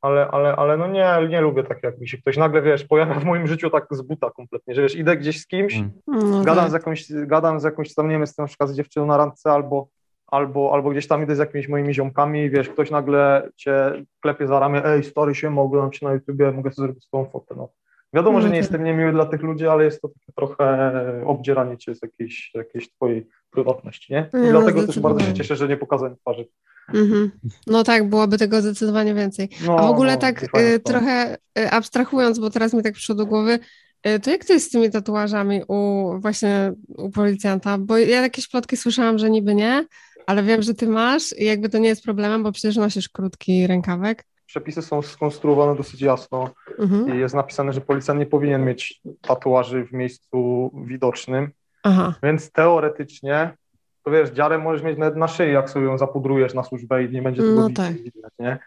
Ale, 0.00 0.28
ale, 0.28 0.56
ale 0.56 0.76
no 0.76 0.86
nie, 0.86 1.28
nie 1.28 1.40
lubię 1.40 1.64
tak, 1.64 1.82
jak 1.82 1.98
mi 1.98 2.08
się 2.08 2.18
ktoś 2.18 2.36
nagle, 2.36 2.62
wiesz, 2.62 2.84
pojawia 2.84 3.14
w 3.14 3.24
moim 3.24 3.46
życiu 3.46 3.70
tak 3.70 3.86
z 3.90 4.02
buta 4.02 4.30
kompletnie, 4.30 4.74
że 4.74 4.82
wiesz, 4.82 4.96
idę 4.96 5.16
gdzieś 5.16 5.40
z 5.40 5.46
kimś, 5.46 5.74
mm. 5.74 5.90
no 6.06 6.44
gadam, 6.44 6.64
tak. 6.64 6.70
z 6.70 6.72
jakąś, 6.72 7.12
gadam 7.12 7.60
z 7.60 7.64
jakąś, 7.64 7.94
tam 7.94 8.06
nie 8.06 8.12
wiem, 8.12 8.20
jestem 8.20 8.42
na 8.42 8.48
przykład 8.48 8.70
z 8.70 8.74
dziewczyną 8.74 9.06
na 9.06 9.16
randce 9.16 9.50
albo, 9.50 9.88
albo, 10.26 10.72
albo 10.72 10.90
gdzieś 10.90 11.08
tam 11.08 11.22
idę 11.22 11.36
z 11.36 11.38
jakimiś 11.38 11.68
moimi 11.68 11.94
ziomkami 11.94 12.50
wiesz, 12.50 12.68
ktoś 12.68 12.90
nagle 12.90 13.50
cię 13.56 14.04
klepie 14.20 14.46
za 14.46 14.60
ramię, 14.60 14.84
ej, 14.84 15.04
stary 15.04 15.34
się, 15.34 15.50
mogę 15.50 15.90
cię 15.90 16.06
na 16.06 16.12
YouTubie, 16.12 16.52
mogę 16.52 16.72
sobie 16.72 16.86
zrobić 16.86 17.04
z 17.04 17.10
tą 17.10 17.24
fotę, 17.24 17.54
no. 17.56 17.68
Wiadomo, 18.14 18.40
że 18.40 18.50
nie 18.50 18.56
jestem 18.56 18.84
niemiły 18.84 19.12
dla 19.12 19.26
tych 19.26 19.42
ludzi, 19.42 19.66
ale 19.66 19.84
jest 19.84 20.02
to 20.02 20.08
takie 20.08 20.32
trochę 20.36 21.02
obdzieranie 21.26 21.78
cię 21.78 21.94
z 21.94 22.02
jakiejś, 22.02 22.50
jakiejś 22.54 22.90
twojej 22.90 23.26
prywatności, 23.50 24.12
nie? 24.12 24.30
I 24.34 24.36
no, 24.36 24.50
dlatego 24.50 24.86
też 24.86 25.00
bardzo 25.00 25.20
się 25.20 25.34
cieszę, 25.34 25.56
że 25.56 25.68
nie 25.68 25.76
pokazałem 25.76 26.16
twarzy. 26.16 26.48
Mm-hmm. 26.94 27.28
No 27.66 27.84
tak, 27.84 28.08
byłoby 28.08 28.38
tego 28.38 28.60
zdecydowanie 28.60 29.14
więcej. 29.14 29.48
No, 29.66 29.76
A 29.76 29.82
w 29.82 29.90
ogóle 29.90 30.12
no, 30.12 30.18
tak 30.18 30.42
y, 30.42 30.80
trochę 30.80 31.36
y, 31.58 31.70
abstrahując, 31.70 32.38
bo 32.38 32.50
teraz 32.50 32.74
mi 32.74 32.82
tak 32.82 32.94
przyszło 32.94 33.14
do 33.14 33.26
głowy, 33.26 33.58
y, 34.06 34.20
to 34.20 34.30
jak 34.30 34.44
to 34.44 34.52
jest 34.52 34.66
z 34.66 34.70
tymi 34.70 34.90
tatuażami 34.90 35.62
u 35.68 36.12
właśnie 36.18 36.72
u 36.88 37.10
policjanta? 37.10 37.78
Bo 37.78 37.98
ja 37.98 38.22
jakieś 38.22 38.48
plotki 38.48 38.76
słyszałam, 38.76 39.18
że 39.18 39.30
niby 39.30 39.54
nie, 39.54 39.86
ale 40.26 40.42
wiem, 40.42 40.62
że 40.62 40.74
ty 40.74 40.86
masz 40.86 41.38
i 41.38 41.44
jakby 41.44 41.68
to 41.68 41.78
nie 41.78 41.88
jest 41.88 42.02
problemem, 42.02 42.42
bo 42.42 42.52
przecież 42.52 42.76
nosisz 42.76 43.08
krótki 43.08 43.66
rękawek 43.66 44.24
przepisy 44.48 44.82
są 44.82 45.02
skonstruowane 45.02 45.76
dosyć 45.76 46.00
jasno 46.00 46.50
mhm. 46.78 47.16
i 47.16 47.18
jest 47.20 47.34
napisane, 47.34 47.72
że 47.72 47.80
policjant 47.80 48.20
nie 48.20 48.26
powinien 48.26 48.64
mieć 48.64 49.00
tatuaży 49.20 49.84
w 49.84 49.92
miejscu 49.92 50.70
widocznym, 50.86 51.50
Aha. 51.88 52.14
więc 52.22 52.52
teoretycznie, 52.52 53.56
to 54.04 54.10
wiesz, 54.10 54.30
dziarę 54.30 54.58
możesz 54.58 54.82
mieć 54.82 54.98
nawet 54.98 55.16
na 55.16 55.28
szyi, 55.28 55.52
jak 55.52 55.70
sobie 55.70 55.86
ją 55.86 55.98
zapudrujesz 55.98 56.54
na 56.54 56.62
służbę 56.62 57.04
i 57.04 57.10
nie 57.10 57.22
będzie 57.22 57.42
tego 57.42 57.54
no 57.54 57.68
tak. 57.76 57.92
widać, 57.92 58.32
nie? 58.38 58.58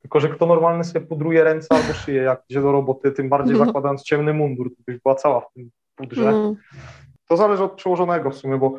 Tylko, 0.00 0.20
że 0.20 0.28
kto 0.28 0.46
normalny 0.46 0.84
sobie 0.84 1.06
pudruje 1.06 1.44
ręce 1.44 1.74
albo 1.74 1.92
szyję, 1.92 2.22
jak 2.22 2.42
idzie 2.48 2.62
do 2.62 2.72
roboty, 2.72 3.12
tym 3.12 3.28
bardziej 3.28 3.58
no. 3.58 3.64
zakładając 3.64 4.02
ciemny 4.02 4.32
mundur, 4.32 4.70
to 4.70 4.82
byś 4.86 4.98
była 5.02 5.14
cała 5.14 5.40
w 5.40 5.52
tym 5.52 5.70
pudrze. 5.96 6.32
No. 6.32 6.54
To 7.28 7.36
zależy 7.36 7.64
od 7.64 7.72
przełożonego 7.72 8.30
w 8.30 8.34
sumie, 8.34 8.58
bo 8.58 8.78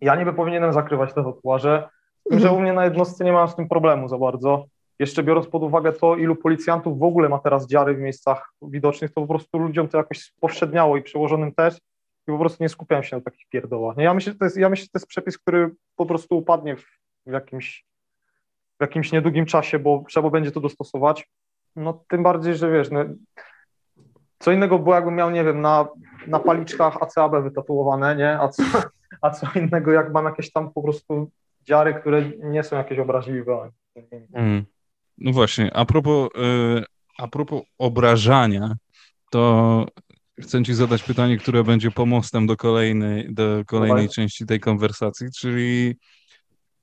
ja 0.00 0.16
niby 0.16 0.32
powinienem 0.32 0.72
zakrywać 0.72 1.12
te 1.14 1.24
tatuaże, 1.24 1.88
mhm. 2.30 2.42
że 2.42 2.52
u 2.52 2.60
mnie 2.60 2.72
na 2.72 2.84
jednostce 2.84 3.24
nie 3.24 3.32
mam 3.32 3.48
z 3.48 3.56
tym 3.56 3.68
problemu 3.68 4.08
za 4.08 4.18
bardzo. 4.18 4.64
Jeszcze 4.98 5.22
biorąc 5.22 5.46
pod 5.46 5.62
uwagę 5.62 5.92
to, 5.92 6.16
ilu 6.16 6.36
policjantów 6.36 6.98
w 6.98 7.02
ogóle 7.02 7.28
ma 7.28 7.38
teraz 7.38 7.66
dziary 7.66 7.94
w 7.94 7.98
miejscach 7.98 8.52
widocznych, 8.62 9.12
to 9.12 9.20
po 9.20 9.26
prostu 9.26 9.58
ludziom 9.58 9.88
to 9.88 9.98
jakoś 9.98 10.32
powszedniało 10.40 10.96
i 10.96 11.02
przełożonym 11.02 11.52
też 11.52 11.78
i 12.28 12.32
po 12.32 12.38
prostu 12.38 12.62
nie 12.64 12.68
skupiałem 12.68 13.04
się 13.04 13.16
na 13.16 13.22
takich 13.22 13.48
pierdołach. 13.48 13.96
Ja 13.96 14.14
myślę, 14.14 14.32
że 14.32 14.38
to 14.38 14.44
jest, 14.44 14.56
ja 14.56 14.68
myślę, 14.68 14.82
że 14.82 14.88
to 14.88 14.98
jest 14.98 15.06
przepis, 15.06 15.38
który 15.38 15.70
po 15.96 16.06
prostu 16.06 16.38
upadnie 16.38 16.76
w, 16.76 16.84
w 17.26 17.32
jakimś, 17.32 17.86
w 18.78 18.80
jakimś 18.80 19.12
niedługim 19.12 19.46
czasie, 19.46 19.78
bo 19.78 20.04
trzeba 20.08 20.30
będzie 20.30 20.50
to 20.50 20.60
dostosować. 20.60 21.28
No 21.76 22.04
tym 22.08 22.22
bardziej, 22.22 22.54
że 22.54 22.70
wiesz, 22.70 22.90
no, 22.90 23.04
co 24.38 24.52
innego 24.52 24.78
było, 24.78 24.94
jakbym 24.94 25.14
miał, 25.14 25.30
nie 25.30 25.44
wiem, 25.44 25.60
na, 25.60 25.88
na 26.26 26.38
paliczkach 26.38 27.02
ACAB 27.02 27.42
wytatuowane, 27.42 28.16
nie? 28.16 28.38
A 28.40 28.48
co, 28.48 28.62
a 29.22 29.30
co 29.30 29.46
innego, 29.58 29.92
jak 29.92 30.12
mam 30.12 30.24
jakieś 30.24 30.52
tam 30.52 30.72
po 30.72 30.82
prostu 30.82 31.30
dziary, 31.62 31.94
które 31.94 32.22
nie 32.38 32.62
są 32.62 32.76
jakieś 32.76 32.98
obraźliwe. 32.98 33.70
Mm. 34.34 34.64
No 35.18 35.32
właśnie, 35.32 35.76
a 35.76 35.84
propos, 35.84 36.28
y, 36.36 36.84
a 37.18 37.28
propos 37.28 37.62
obrażania, 37.78 38.76
to 39.30 39.86
chcę 40.42 40.62
Ci 40.62 40.74
zadać 40.74 41.02
pytanie, 41.02 41.38
które 41.38 41.64
będzie 41.64 41.90
pomostem 41.90 42.46
do 42.46 42.56
kolejnej, 42.56 43.34
do 43.34 43.62
kolejnej 43.66 44.08
części 44.08 44.46
tej 44.46 44.60
konwersacji, 44.60 45.26
czyli 45.38 45.96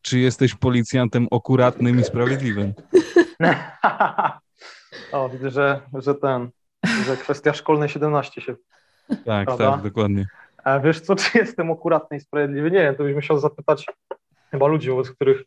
czy 0.02 0.20
jesteś 0.20 0.56
policjantem 0.56 1.28
akuratnym 1.32 2.00
i 2.00 2.04
sprawiedliwym? 2.04 2.74
o, 5.12 5.30
widzę, 5.30 5.50
że, 5.50 5.82
że 5.94 6.16
ten, 6.16 6.50
że 7.06 7.18
kwestia 7.18 7.54
szkolnej 7.54 7.90
17 7.90 8.42
się... 8.42 8.56
Tak, 9.26 9.46
Prawda? 9.46 9.72
tak, 9.72 9.82
dokładnie. 9.82 10.26
A 10.64 10.80
wiesz 10.80 11.00
co, 11.00 11.16
czy 11.16 11.38
jestem 11.38 11.72
akuratny 11.72 12.18
i 12.18 12.20
sprawiedliwy? 12.20 12.72
Nie 12.72 12.80
wiem, 12.80 12.96
to 12.96 13.04
byś 13.04 13.16
musiał 13.16 13.40
zapytać 13.40 13.86
chyba 14.52 14.68
ludzi, 14.68 14.90
wobec 14.90 15.12
których 15.12 15.44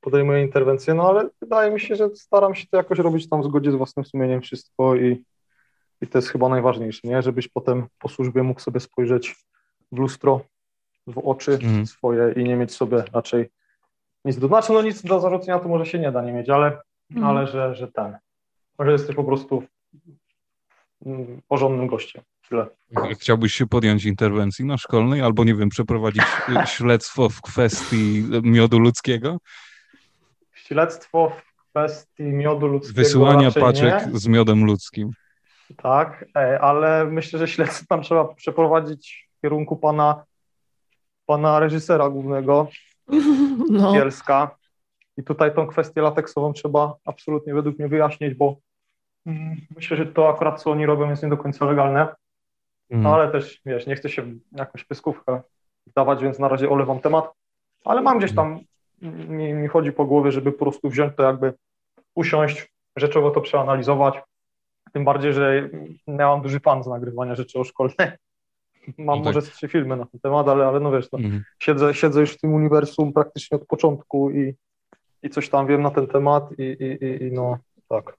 podejmuję 0.00 0.42
interwencję, 0.42 0.94
no 0.94 1.08
ale 1.08 1.28
wydaje 1.42 1.70
mi 1.70 1.80
się, 1.80 1.96
że 1.96 2.08
staram 2.14 2.54
się 2.54 2.66
to 2.70 2.76
jakoś 2.76 2.98
robić 2.98 3.28
tam 3.28 3.42
w 3.42 3.44
zgodzie 3.44 3.72
z 3.72 3.74
własnym 3.74 4.04
sumieniem 4.04 4.40
wszystko 4.40 4.96
i, 4.96 5.24
i 6.00 6.06
to 6.06 6.18
jest 6.18 6.28
chyba 6.28 6.48
najważniejsze, 6.48 7.00
nie? 7.04 7.22
Żebyś 7.22 7.48
potem 7.48 7.86
po 7.98 8.08
służbie 8.08 8.42
mógł 8.42 8.60
sobie 8.60 8.80
spojrzeć 8.80 9.36
w 9.92 9.98
lustro, 9.98 10.40
w 11.06 11.18
oczy 11.18 11.52
Mhm. 11.52 11.86
swoje 11.86 12.32
i 12.36 12.44
nie 12.44 12.56
mieć 12.56 12.72
sobie 12.74 13.04
raczej 13.12 13.48
nic 14.24 14.38
do... 14.38 14.48
Znaczy, 14.48 14.72
no 14.72 14.82
nic 14.82 15.02
do 15.02 15.20
zarzucenia 15.20 15.58
to 15.58 15.68
może 15.68 15.86
się 15.86 15.98
nie 15.98 16.12
da 16.12 16.22
nie 16.22 16.32
mieć, 16.32 16.48
ale, 16.50 16.78
Mhm. 17.10 17.26
ale 17.36 17.46
że, 17.46 17.74
że 17.74 17.88
ten, 17.92 18.16
że 18.78 18.92
jesteś 18.92 19.16
po 19.16 19.24
prostu 19.24 19.62
porządnym 21.48 21.86
gościem. 21.86 22.22
Tyle. 22.48 22.66
Chciałbyś 23.18 23.52
się 23.54 23.66
podjąć 23.66 24.04
interwencji 24.04 24.64
na 24.64 24.78
szkolnej 24.78 25.20
albo, 25.22 25.44
nie 25.44 25.54
wiem, 25.54 25.68
przeprowadzić 25.68 26.22
y, 26.22 26.66
śledztwo 26.76 27.28
w 27.28 27.40
kwestii 27.42 28.24
miodu 28.42 28.78
ludzkiego? 28.78 29.36
Śledztwo 30.54 31.30
w 31.30 31.70
kwestii 31.70 32.22
miodu 32.22 32.66
ludzkiego 32.66 32.96
Wysyłania 32.96 33.50
paczek 33.50 34.06
nie. 34.06 34.18
z 34.18 34.26
miodem 34.26 34.64
ludzkim. 34.64 35.10
Tak, 35.76 36.24
e, 36.36 36.60
ale 36.60 37.04
myślę, 37.04 37.38
że 37.38 37.48
śledztwo 37.48 37.86
tam 37.88 38.02
trzeba 38.02 38.24
przeprowadzić 38.34 39.28
w 39.38 39.40
kierunku 39.40 39.76
pana, 39.76 40.24
pana 41.26 41.58
reżysera 41.58 42.08
głównego, 42.10 42.68
No, 43.70 43.92
Bielska. 43.92 44.56
I 45.16 45.22
tutaj 45.22 45.54
tą 45.54 45.66
kwestię 45.66 46.02
lateksową 46.02 46.52
trzeba 46.52 46.94
absolutnie 47.04 47.54
według 47.54 47.78
mnie 47.78 47.88
wyjaśnić, 47.88 48.34
bo 48.34 48.56
mm, 49.26 49.56
myślę, 49.76 49.96
że 49.96 50.06
to 50.06 50.28
akurat 50.28 50.62
co 50.62 50.70
oni 50.70 50.86
robią 50.86 51.10
jest 51.10 51.22
nie 51.22 51.28
do 51.28 51.36
końca 51.36 51.64
legalne, 51.64 52.08
Mhm. 52.90 53.02
no, 53.02 53.14
ale 53.14 53.32
też, 53.32 53.60
wiesz, 53.66 53.86
nie 53.86 53.96
chcę 53.96 54.08
się 54.08 54.34
jakąś 54.52 54.84
pyskówkę 54.84 55.40
wdawać, 55.86 56.22
więc 56.22 56.38
na 56.38 56.48
razie 56.48 56.70
olewam 56.70 57.00
temat, 57.00 57.32
ale 57.84 58.02
mam 58.02 58.18
gdzieś 58.18 58.34
tam, 58.34 58.60
mi, 59.02 59.52
mi 59.54 59.68
chodzi 59.68 59.92
po 59.92 60.04
głowie, 60.04 60.32
żeby 60.32 60.52
po 60.52 60.58
prostu 60.58 60.88
wziąć 60.88 61.16
to 61.16 61.22
jakby, 61.22 61.54
usiąść, 62.14 62.72
rzeczowo 62.96 63.30
to 63.30 63.40
przeanalizować, 63.40 64.14
tym 64.96 65.04
bardziej, 65.04 65.32
że 65.32 65.70
miałam 66.08 66.42
duży 66.42 66.60
fan 66.60 66.84
z 66.84 66.86
nagrywania 66.86 67.34
rzeczy 67.34 67.58
o 67.58 67.64
szkolne. 67.64 67.94
Mam 68.98 69.18
No 69.18 69.24
tak. 69.24 69.24
może 69.34 69.42
trzy 69.42 69.68
filmy 69.68 69.96
na 69.96 70.06
ten 70.06 70.20
temat, 70.20 70.48
ale, 70.48 70.66
ale 70.66 70.80
no 70.80 70.92
wiesz, 70.92 71.12
no, 71.12 71.18
Mhm. 71.18 71.44
siedzę, 71.58 71.94
siedzę 71.94 72.20
już 72.20 72.30
w 72.32 72.40
tym 72.40 72.54
uniwersum 72.54 73.12
praktycznie 73.12 73.56
od 73.56 73.66
początku 73.66 74.30
i, 74.30 74.54
i 75.22 75.30
coś 75.30 75.48
tam 75.48 75.66
wiem 75.66 75.82
na 75.82 75.90
ten 75.90 76.06
temat 76.06 76.50
i, 76.58 76.62
i, 76.62 77.04
i, 77.04 77.22
i 77.24 77.32
no 77.32 77.58
tak, 77.88 78.16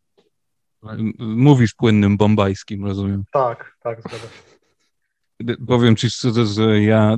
Mówisz 1.20 1.74
płynnym 1.74 2.18
bombajskim, 2.18 2.86
rozumiem. 2.86 3.24
tak, 3.32 3.78
tak, 3.84 4.00
zgadza 4.02 4.28
się. 4.28 5.56
Powiem 5.68 5.96
ci 5.96 6.10
szczerze, 6.10 6.46
że 6.46 6.82
ja 6.82 7.16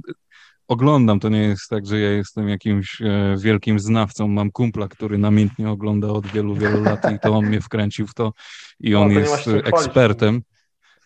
oglądam, 0.70 1.20
to 1.20 1.30
nie 1.30 1.42
jest 1.42 1.70
tak, 1.70 1.86
że 1.86 2.00
ja 2.00 2.12
jestem 2.12 2.50
jakimś 2.50 3.02
e, 3.02 3.36
wielkim 3.40 3.80
znawcą. 3.80 4.28
Mam 4.28 4.52
kumpla, 4.52 4.88
który 4.88 5.18
namiętnie 5.18 5.70
ogląda 5.70 6.08
od 6.08 6.28
wielu, 6.28 6.56
wielu 6.56 6.84
lat 6.84 7.12
i 7.16 7.20
to 7.20 7.38
on 7.38 7.46
mnie 7.46 7.62
wkręcił 7.62 8.08
w 8.08 8.14
to 8.14 8.34
i 8.80 8.92
No, 8.92 9.02
on 9.02 9.10
nie 9.10 9.16
jest 9.16 9.48
ekspertem. 9.48 10.42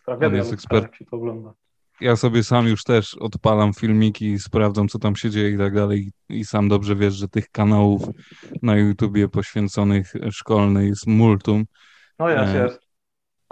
Tragedia 0.06 0.28
On 0.28 0.36
jest 0.36 0.52
ludzka, 0.52 0.76
ekspert. 0.76 0.84
jak 0.84 0.96
się 0.96 1.06
to 1.06 1.18
ogląda. 1.18 1.54
Ja 2.02 2.16
sobie 2.16 2.44
sam 2.44 2.68
już 2.68 2.84
też 2.84 3.16
odpalam 3.16 3.74
filmiki, 3.74 4.40
sprawdzam, 4.40 4.88
co 4.88 5.00
tam 5.00 5.16
się 5.16 5.30
dzieje 5.30 5.50
i 5.52 5.58
tak 5.58 5.76
dalej. 5.76 6.12
I 6.30 6.46
sam 6.46 6.70
dobrze 6.70 6.96
wiesz, 6.96 7.14
że 7.14 7.28
tych 7.28 7.50
kanałów 7.50 8.02
na 8.62 8.78
YouTubie 8.78 9.30
poświęconych 9.30 10.14
szkolnej 10.32 10.88
jest 10.88 11.08
multum. 11.08 11.66
No 12.20 12.30
jest, 12.30 12.54
jest. 12.54 12.83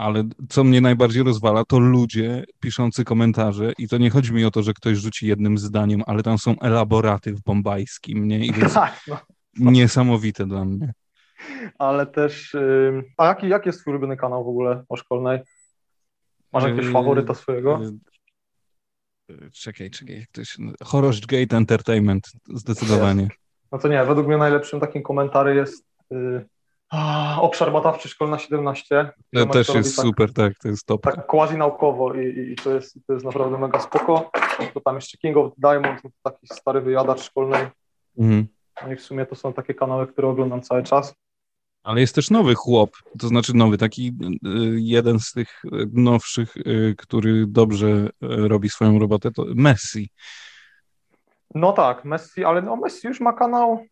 Ale 0.02 0.24
co 0.50 0.64
mnie 0.64 0.82
najbardziej 0.82 1.24
rozwala, 1.24 1.66
to 1.66 1.80
ludzie 1.80 2.44
piszący 2.60 3.04
komentarze 3.04 3.74
i 3.78 3.88
to 3.88 3.98
nie 3.98 4.10
chodzi 4.10 4.34
mi 4.34 4.46
o 4.46 4.52
to, 4.52 4.64
że 4.64 4.74
ktoś 4.74 4.98
rzuci 4.98 5.28
jednym 5.28 5.58
zdaniem, 5.58 6.04
ale 6.06 6.24
tam 6.24 6.38
są 6.38 6.60
elaboraty 6.60 7.34
w 7.34 7.42
bombajskim, 7.42 8.28
nie? 8.28 8.46
I 8.46 8.54
to 8.54 8.60
jest 8.60 8.76
Tak, 8.76 9.02
no. 9.08 9.72
niesamowite 9.72 10.46
dla 10.46 10.66
mnie. 10.66 10.94
Ale 11.80 12.06
też, 12.06 12.58
a 13.18 13.26
jaki, 13.26 13.50
jaki 13.50 13.70
jest 13.70 13.82
twój 13.82 13.92
ulubiony 13.92 14.18
kanał 14.18 14.46
w 14.46 14.48
ogóle 14.48 14.84
o 14.90 14.96
szkolnej? 14.96 15.40
Masz 16.54 16.64
jakiegoś 16.64 16.86
Yy, 16.86 16.92
faworyta 16.92 17.34
swojego? 17.34 17.80
Yy, 19.30 19.52
Czekaj, 19.54 19.92
czekaj, 19.92 20.20
jak 20.20 20.30
to 20.32 20.46
się... 20.46 20.64
Gate 21.28 21.58
Entertainment, 21.58 22.32
zdecydowanie. 22.54 23.28
No 23.72 23.78
to 23.78 23.88
nie, 23.88 24.06
według 24.06 24.28
mnie 24.28 24.38
najlepszym 24.38 24.80
takim 24.80 25.04
komentarzem 25.04 25.58
jest 25.58 25.86
yy, 26.12 26.46
obszar 27.42 27.72
badawczy 27.72 28.10
szkolna 28.10 28.40
17. 28.40 29.12
To 29.34 29.40
Ziomek 29.40 29.54
też 29.54 29.76
jest 29.76 29.96
tak, 29.96 30.06
super, 30.06 30.34
tak, 30.34 30.54
to 30.62 30.68
jest 30.68 30.86
top. 30.86 31.02
tak 31.02 31.26
quasi 31.26 31.58
naukowo 31.58 32.14
i, 32.14 32.52
i, 32.52 32.56
to, 32.56 32.70
jest, 32.70 32.98
to 33.08 33.14
jest 33.14 33.26
naprawdę 33.26 33.58
mega 33.58 33.80
spoko. 33.80 34.32
To 34.74 34.82
tam 34.82 34.96
jeszcze 34.96 35.18
King 35.18 35.38
of 35.38 35.54
Diamond, 35.58 36.02
taki 36.24 36.48
stary 36.48 36.82
wyjadacz 36.82 37.22
szkolnej. 37.22 37.68
Mhm. 38.18 38.48
No 38.86 38.94
i 38.94 38.96
w 38.96 39.02
sumie 39.02 39.26
to 39.26 39.36
są 39.36 39.54
takie 39.54 39.74
kanały, 39.74 40.08
które 40.08 40.28
oglądam 40.28 40.62
cały 40.62 40.84
czas. 40.84 41.16
Ale 41.84 42.02
jest 42.02 42.16
też 42.16 42.30
nowy 42.30 42.56
chłop, 42.56 42.92
to 43.20 43.28
znaczy 43.28 43.56
nowy, 43.56 43.78
taki 43.78 44.08
y, 44.08 44.48
jeden 44.76 45.20
z 45.20 45.32
tych 45.32 45.66
y, 45.66 45.70
nowszych, 45.94 46.58
y, 46.58 46.96
który 46.98 47.46
dobrze 47.48 48.10
robi 48.22 48.70
swoją 48.70 49.00
robotę, 49.00 49.32
to 49.32 49.46
Messi. 49.56 50.10
No 51.56 51.74
tak, 51.74 52.06
Messi, 52.06 52.46
ale 52.46 52.62
no 52.62 52.76
Messi 52.76 53.08
już 53.08 53.20
ma 53.20 53.34
kanał. 53.34 53.86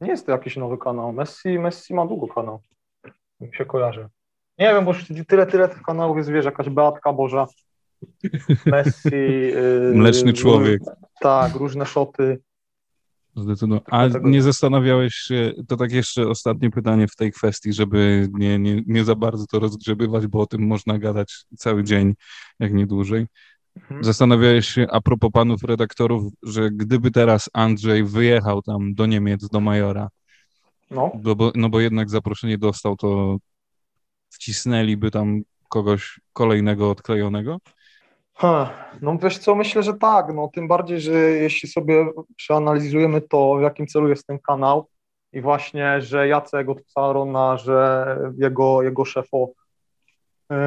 Nie 0.00 0.10
jest 0.10 0.26
to 0.26 0.32
jakiś 0.32 0.56
nowy 0.56 0.78
kanał. 0.78 1.12
Messi, 1.12 1.58
Messi 1.58 1.94
ma 1.94 2.06
długo 2.06 2.28
kanał. 2.28 2.60
Mi 3.40 3.56
się 3.56 3.64
kojarzy. 3.64 4.08
Nie 4.58 4.66
wiem, 4.66 4.84
bo 4.84 4.92
już 4.92 5.06
tyle, 5.28 5.46
tyle 5.46 5.68
tych 5.68 5.82
kanałów 5.82 6.16
jest, 6.16 6.30
wiesz, 6.30 6.44
jakaś 6.44 6.68
Beatka 6.68 7.12
Boża, 7.12 7.46
Messi. 8.66 9.08
Yy, 9.12 9.92
Mleczny 9.94 10.32
człowiek. 10.32 10.82
Tak, 11.20 11.54
różne 11.54 11.86
szoty. 11.86 12.38
Zdecydowanie. 13.36 13.82
A 13.90 14.08
nie 14.22 14.42
zastanawiałeś 14.42 15.14
się, 15.14 15.52
to 15.68 15.76
tak 15.76 15.92
jeszcze 15.92 16.28
ostatnie 16.28 16.70
pytanie 16.70 17.08
w 17.08 17.16
tej 17.16 17.32
kwestii, 17.32 17.72
żeby 17.72 18.28
nie, 18.32 18.58
nie, 18.58 18.82
nie 18.86 19.04
za 19.04 19.14
bardzo 19.14 19.46
to 19.46 19.58
rozgrzebywać, 19.58 20.26
bo 20.26 20.40
o 20.40 20.46
tym 20.46 20.66
można 20.66 20.98
gadać 20.98 21.44
cały 21.56 21.84
dzień, 21.84 22.14
jak 22.60 22.72
nie 22.72 22.86
dłużej. 22.86 23.26
Mhm. 23.76 24.04
Zastanawiałeś 24.04 24.68
się 24.68 24.86
a 24.90 25.00
propos 25.00 25.30
panów 25.32 25.62
redaktorów, 25.62 26.32
że 26.42 26.70
gdyby 26.70 27.10
teraz 27.10 27.50
Andrzej 27.52 28.04
wyjechał 28.04 28.62
tam 28.62 28.94
do 28.94 29.06
Niemiec, 29.06 29.48
do 29.48 29.60
Majora, 29.60 30.08
No, 30.90 31.10
no 31.24 31.34
bo, 31.34 31.52
no 31.54 31.68
bo 31.68 31.80
jednak 31.80 32.10
zaproszenie 32.10 32.58
dostał, 32.58 32.96
to 32.96 33.36
wcisnęliby 34.30 35.10
tam 35.10 35.42
kogoś 35.68 36.20
kolejnego 36.32 36.90
odklejonego? 36.90 37.58
Ha, 38.34 38.70
no 39.02 39.18
wiesz 39.18 39.38
co, 39.38 39.54
myślę, 39.54 39.82
że 39.82 39.94
tak, 39.94 40.34
no 40.34 40.50
tym 40.54 40.68
bardziej, 40.68 41.00
że 41.00 41.12
jeśli 41.12 41.68
sobie 41.68 42.06
przeanalizujemy 42.36 43.20
to, 43.20 43.56
w 43.58 43.62
jakim 43.62 43.86
celu 43.86 44.08
jest 44.08 44.26
ten 44.26 44.38
kanał 44.38 44.88
i 45.32 45.40
właśnie, 45.40 46.00
że 46.00 46.28
Jacek 46.28 46.68
od 46.68 46.78
Sarona, 46.86 47.56
że 47.56 48.06
jego, 48.38 48.82
jego 48.82 49.04
szefo 49.04 49.48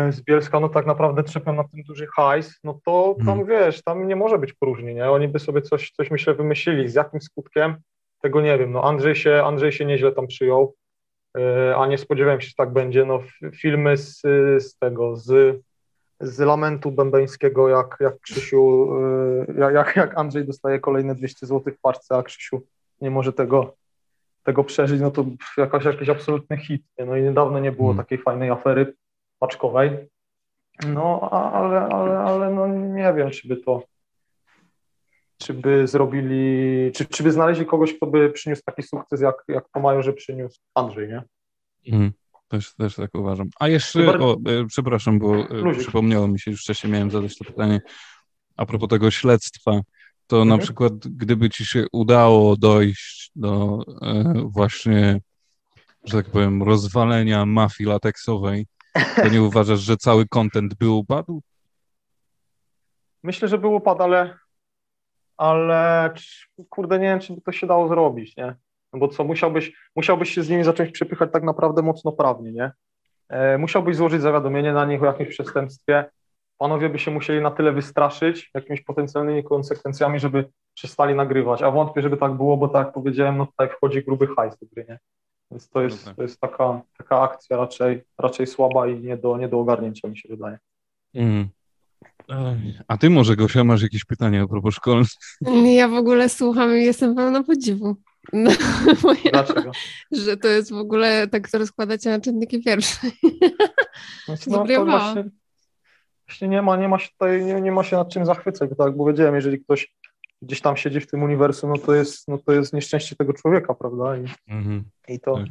z 0.10 0.22
Bielska, 0.22 0.60
no 0.60 0.70
tak 0.70 0.86
naprawdę 0.86 1.24
trzepią 1.24 1.54
na 1.54 1.64
tym 1.64 1.84
duży 1.84 2.08
hajs, 2.16 2.60
no 2.64 2.80
to 2.86 3.16
tam 3.26 3.40
Mhm. 3.40 3.48
wiesz, 3.48 3.84
tam 3.84 4.08
nie 4.08 4.16
może 4.16 4.38
być 4.40 4.54
próżni, 4.54 4.96
nie? 4.96 5.12
Oni 5.12 5.28
by 5.28 5.40
sobie 5.40 5.62
coś, 5.62 5.92
coś 5.92 6.12
myślę 6.12 6.34
wymyślili, 6.34 6.90
z 6.90 6.94
jakim 6.94 7.22
skutkiem, 7.22 7.76
tego 8.22 8.42
nie 8.42 8.58
wiem, 8.58 8.72
no 8.72 8.84
Andrzej 8.84 9.16
się, 9.16 9.44
Andrzej 9.46 9.72
się 9.72 9.86
nieźle 9.86 10.12
tam 10.12 10.28
przyjął, 10.28 10.76
e, 11.38 11.76
a 11.78 11.88
nie 11.88 11.98
spodziewałem 11.98 12.42
się, 12.42 12.48
że 12.48 12.54
tak 12.58 12.74
będzie, 12.74 13.06
no 13.06 13.20
filmy 13.56 13.98
z, 13.98 14.22
z 14.64 14.78
tego, 14.78 15.16
z 15.16 15.58
z 16.22 16.40
lamentu 16.40 16.92
bębeńskiego, 16.92 17.70
jak, 17.70 17.98
jak 18.00 18.20
Krzysiu, 18.20 18.90
y, 19.50 19.74
jak- 19.74 19.96
jak, 19.96 20.18
Andrzej 20.18 20.46
dostaje 20.46 20.80
kolejne 20.80 21.16
200 21.16 21.46
zł 21.46 21.74
w 21.74 21.80
parce, 21.82 22.16
a 22.16 22.24
Krzysiu 22.24 22.62
nie 23.02 23.12
może 23.12 23.34
tego, 23.34 23.76
tego 24.44 24.64
przeżyć, 24.64 25.02
no 25.02 25.12
to 25.12 25.26
jakaś, 25.58 25.86
jakiś 25.86 26.10
absolutny 26.10 26.58
hit. 26.58 26.84
No 27.06 27.16
i 27.18 27.22
niedawno 27.24 27.60
nie 27.60 27.72
było 27.72 27.88
Hmm. 27.88 28.06
takiej 28.06 28.18
fajnej 28.18 28.50
afery 28.50 28.94
paczkowej. 29.40 30.10
No, 30.88 31.30
ale, 31.32 31.80
ale, 31.80 32.20
ale 32.20 32.50
no 32.54 32.68
nie 32.68 33.14
wiem, 33.14 33.32
czy 33.32 33.48
by 33.48 33.58
to, 33.58 33.84
czy 35.38 35.54
by 35.54 35.88
zrobili, 35.88 36.92
czy, 36.96 37.06
czy 37.06 37.24
by 37.24 37.32
znaleźli 37.32 37.66
kogoś, 37.66 37.94
kto 37.94 38.06
by 38.08 38.30
przyniósł 38.30 38.62
taki 38.66 38.84
sukces, 38.84 39.22
jak, 39.22 39.36
jak 39.48 39.70
po 39.70 39.80
Majorze 39.80 40.14
przyniósł 40.14 40.60
Andrzej, 40.76 41.08
nie? 41.10 41.24
Mhm. 41.88 42.12
Też, 42.48 42.76
też 42.76 42.96
tak 42.96 43.10
uważam. 43.16 43.50
A 43.60 43.68
jeszcze, 43.68 44.20
o, 44.20 44.34
e, 44.34 44.66
przepraszam, 44.68 45.20
bo 45.20 45.36
e, 45.36 45.48
Luzik. 45.54 45.82
przypomniało 45.82 46.28
mi 46.28 46.40
się, 46.40 46.52
już 46.52 46.62
wcześniej 46.62 46.94
miałem 46.94 47.12
zadać 47.12 47.38
to 47.38 47.46
pytanie 47.46 47.82
a 48.58 48.66
propos 48.66 48.90
tego 48.90 49.12
śledztwa, 49.12 49.82
to 50.28 50.38
na 50.38 50.42
Mhm. 50.54 50.60
przykład 50.60 50.94
gdyby 51.08 51.50
ci 51.50 51.66
się 51.66 51.86
udało 51.92 52.56
dojść 52.58 53.32
do 53.36 53.80
e, 54.02 54.34
właśnie, 54.46 55.20
że 56.04 56.24
tak 56.24 56.32
powiem, 56.32 56.64
rozwalenia 56.64 57.46
mafii 57.46 57.90
lateksowej, 57.90 58.66
to 59.16 59.28
nie 59.28 59.42
uważasz, 59.42 59.80
że 59.80 59.98
cały 59.98 60.28
content 60.28 60.76
by 60.76 60.90
upadł? 60.90 61.42
Myślę, 63.24 63.48
że 63.48 63.58
był 63.58 63.76
upad, 63.76 64.02
ale, 64.02 64.38
ale 65.38 66.14
kurde, 66.70 67.00
nie 67.00 67.06
wiem, 67.06 67.20
czy 67.20 67.34
by 67.34 67.42
to 67.42 67.52
się 67.52 67.68
dało 67.68 67.88
zrobić, 67.88 68.38
nie? 68.38 68.56
No 68.94 69.00
bo 69.00 69.08
co, 69.08 69.24
musiałbyś, 69.24 69.74
musiałbyś 69.96 70.30
się 70.30 70.44
z 70.44 70.50
nimi 70.50 70.64
zacząć 70.64 70.92
przepychać 70.92 71.32
tak 71.32 71.44
naprawdę 71.44 71.82
mocno 71.82 72.12
prawnie, 72.12 72.52
nie? 72.52 72.72
e, 73.30 73.58
musiałbyś 73.58 73.96
złożyć 73.96 74.22
zawiadomienie 74.22 74.74
na 74.74 74.86
nich 74.86 75.04
o 75.04 75.06
jakimś 75.06 75.30
przestępstwie. 75.30 76.06
Panowie 76.58 76.90
by 76.90 77.00
się 77.00 77.12
musieli 77.12 77.42
na 77.42 77.52
tyle 77.52 77.72
wystraszyć 77.72 78.52
jakimiś 78.54 78.82
potencjalnymi 78.82 79.44
konsekwencjami, 79.44 80.20
żeby 80.20 80.50
przestali 80.74 81.16
nagrywać, 81.16 81.62
a 81.62 81.72
wątpię, 81.72 82.02
żeby 82.02 82.18
tak 82.18 82.34
było, 82.34 82.58
bo 82.58 82.68
tak 82.68 82.86
jak 82.86 82.94
powiedziałem, 82.94 83.38
no 83.38 83.46
tutaj 83.46 83.70
wchodzi 83.70 84.04
gruby 84.04 84.28
hajs 84.28 84.58
do 84.58 84.68
gry, 84.72 84.86
nie? 84.90 85.00
Więc 85.52 85.70
to 85.70 85.82
jest, 85.82 86.12
to 86.16 86.22
jest 86.22 86.40
taka, 86.40 86.82
taka 86.98 87.22
akcja 87.22 87.58
raczej, 87.58 88.04
raczej 88.18 88.48
słaba 88.48 88.88
i 88.88 89.00
nie 89.00 89.18
do, 89.18 89.38
nie 89.38 89.48
do 89.48 89.60
ogarnięcia, 89.60 90.08
mi 90.08 90.18
się 90.18 90.30
wydaje. 90.30 90.58
Mm. 91.14 91.50
A 92.88 92.98
ty 92.98 93.10
może, 93.10 93.36
Gosia, 93.36 93.64
masz 93.64 93.82
jakieś 93.82 94.06
pytanie 94.06 94.42
a 94.42 94.48
propos 94.48 94.76
szkoleń? 94.76 95.06
Ja 95.66 95.88
w 95.88 95.94
ogóle 95.94 96.30
słucham 96.30 96.78
i 96.78 96.84
jestem 96.84 97.16
pełna 97.16 97.44
podziwu. 97.44 97.96
No, 98.34 98.52
Dlaczego? 99.32 99.72
że 100.12 100.38
to 100.38 100.48
jest 100.48 100.72
w 100.72 100.78
ogóle 100.78 101.28
tak, 101.28 101.50
to 101.50 101.58
rozkładacie 101.58 102.10
na 102.10 102.22
czynniki 102.22 102.64
pierwsze. 102.64 103.08
Więc 104.28 104.48
no, 104.48 104.66
to 104.68 104.86
właśnie, 104.86 105.30
właśnie 106.28 106.48
nie 106.48 106.62
ma, 106.62 106.78
nie 106.78 106.88
ma 106.88 107.00
się 107.00 107.10
tutaj, 107.10 107.46
nie, 107.46 107.62
nie 107.62 107.72
ma 107.72 107.84
się 107.84 107.96
nad 107.96 108.10
czym 108.10 108.26
zachwycać, 108.26 108.70
bo 108.70 108.76
tak 108.76 108.88
jak 108.88 108.98
powiedziałem, 108.98 109.36
jeżeli 109.36 109.60
ktoś 109.60 109.96
gdzieś 110.42 110.62
tam 110.62 110.78
siedzi 110.78 111.00
w 111.00 111.08
tym 111.08 111.24
uniwersum, 111.24 111.70
no 111.70 111.78
to 111.78 111.94
jest, 111.96 112.28
no 112.28 112.38
to 112.38 112.52
jest 112.54 112.74
nieszczęście 112.74 113.16
tego 113.16 113.34
człowieka, 113.34 113.74
prawda? 113.74 114.18
I, 114.18 114.26
Mhm. 114.48 114.84
i 115.08 115.20
to, 115.20 115.36
Tak. 115.36 115.46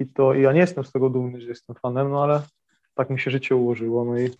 i 0.00 0.06
to 0.06 0.34
i 0.34 0.42
ja 0.42 0.52
nie 0.52 0.60
jestem 0.60 0.84
z 0.84 0.92
tego 0.92 1.10
dumny, 1.10 1.40
że 1.40 1.48
jestem 1.48 1.76
fanem, 1.76 2.10
no 2.10 2.22
ale 2.22 2.42
tak 2.94 3.10
mi 3.10 3.20
się 3.20 3.30
życie 3.30 3.56
ułożyło, 3.56 4.04
no 4.04 4.18
i 4.18 4.30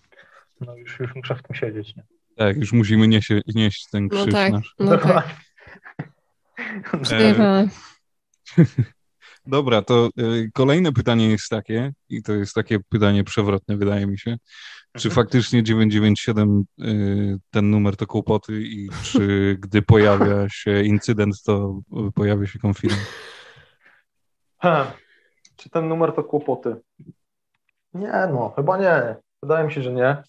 no 0.60 0.76
już, 0.76 1.00
już 1.00 1.14
muszę 1.14 1.34
w 1.34 1.42
tym 1.42 1.56
siedzieć, 1.56 1.96
nie? 1.96 2.02
Tak, 2.36 2.56
już 2.56 2.72
musimy 2.72 3.08
niesie, 3.08 3.40
nieść 3.54 3.86
ten 3.92 4.08
No 4.12 4.22
krzyż 4.22 4.34
tak, 4.34 4.52
nasz. 4.52 4.74
no 4.78 4.98
tak. 4.98 5.28
E. 7.12 7.68
Dobra, 9.46 9.82
to 9.82 10.08
y, 10.20 10.50
kolejne 10.54 10.92
pytanie 10.92 11.28
jest 11.30 11.48
takie, 11.48 11.92
i 12.08 12.22
to 12.22 12.32
jest 12.32 12.54
takie 12.54 12.78
pytanie 12.88 13.24
przewrotne, 13.24 13.76
wydaje 13.76 14.06
mi 14.06 14.18
się. 14.18 14.36
Czy 14.96 15.10
faktycznie 15.10 15.62
997 15.62 16.64
y, 16.80 17.38
ten 17.50 17.70
numer 17.70 17.96
to 17.96 18.06
kłopoty 18.06 18.62
i 18.62 18.88
czy 19.02 19.56
gdy 19.60 19.82
pojawia 19.82 20.48
się 20.48 20.82
incydent, 20.82 21.42
to 21.42 21.80
y, 22.08 22.12
pojawia 22.12 22.46
się 22.46 22.58
konfident? 22.58 23.00
He, 24.58 24.86
Czy 25.56 25.70
ten 25.70 25.88
numer 25.88 26.12
to 26.12 26.24
kłopoty? 26.24 26.76
Nie, 27.94 28.28
no, 28.32 28.52
chyba 28.56 28.78
nie. 28.78 29.16
Wydaje 29.42 29.66
mi 29.66 29.72
się, 29.72 29.82
że 29.82 29.92
nie. 29.92 30.22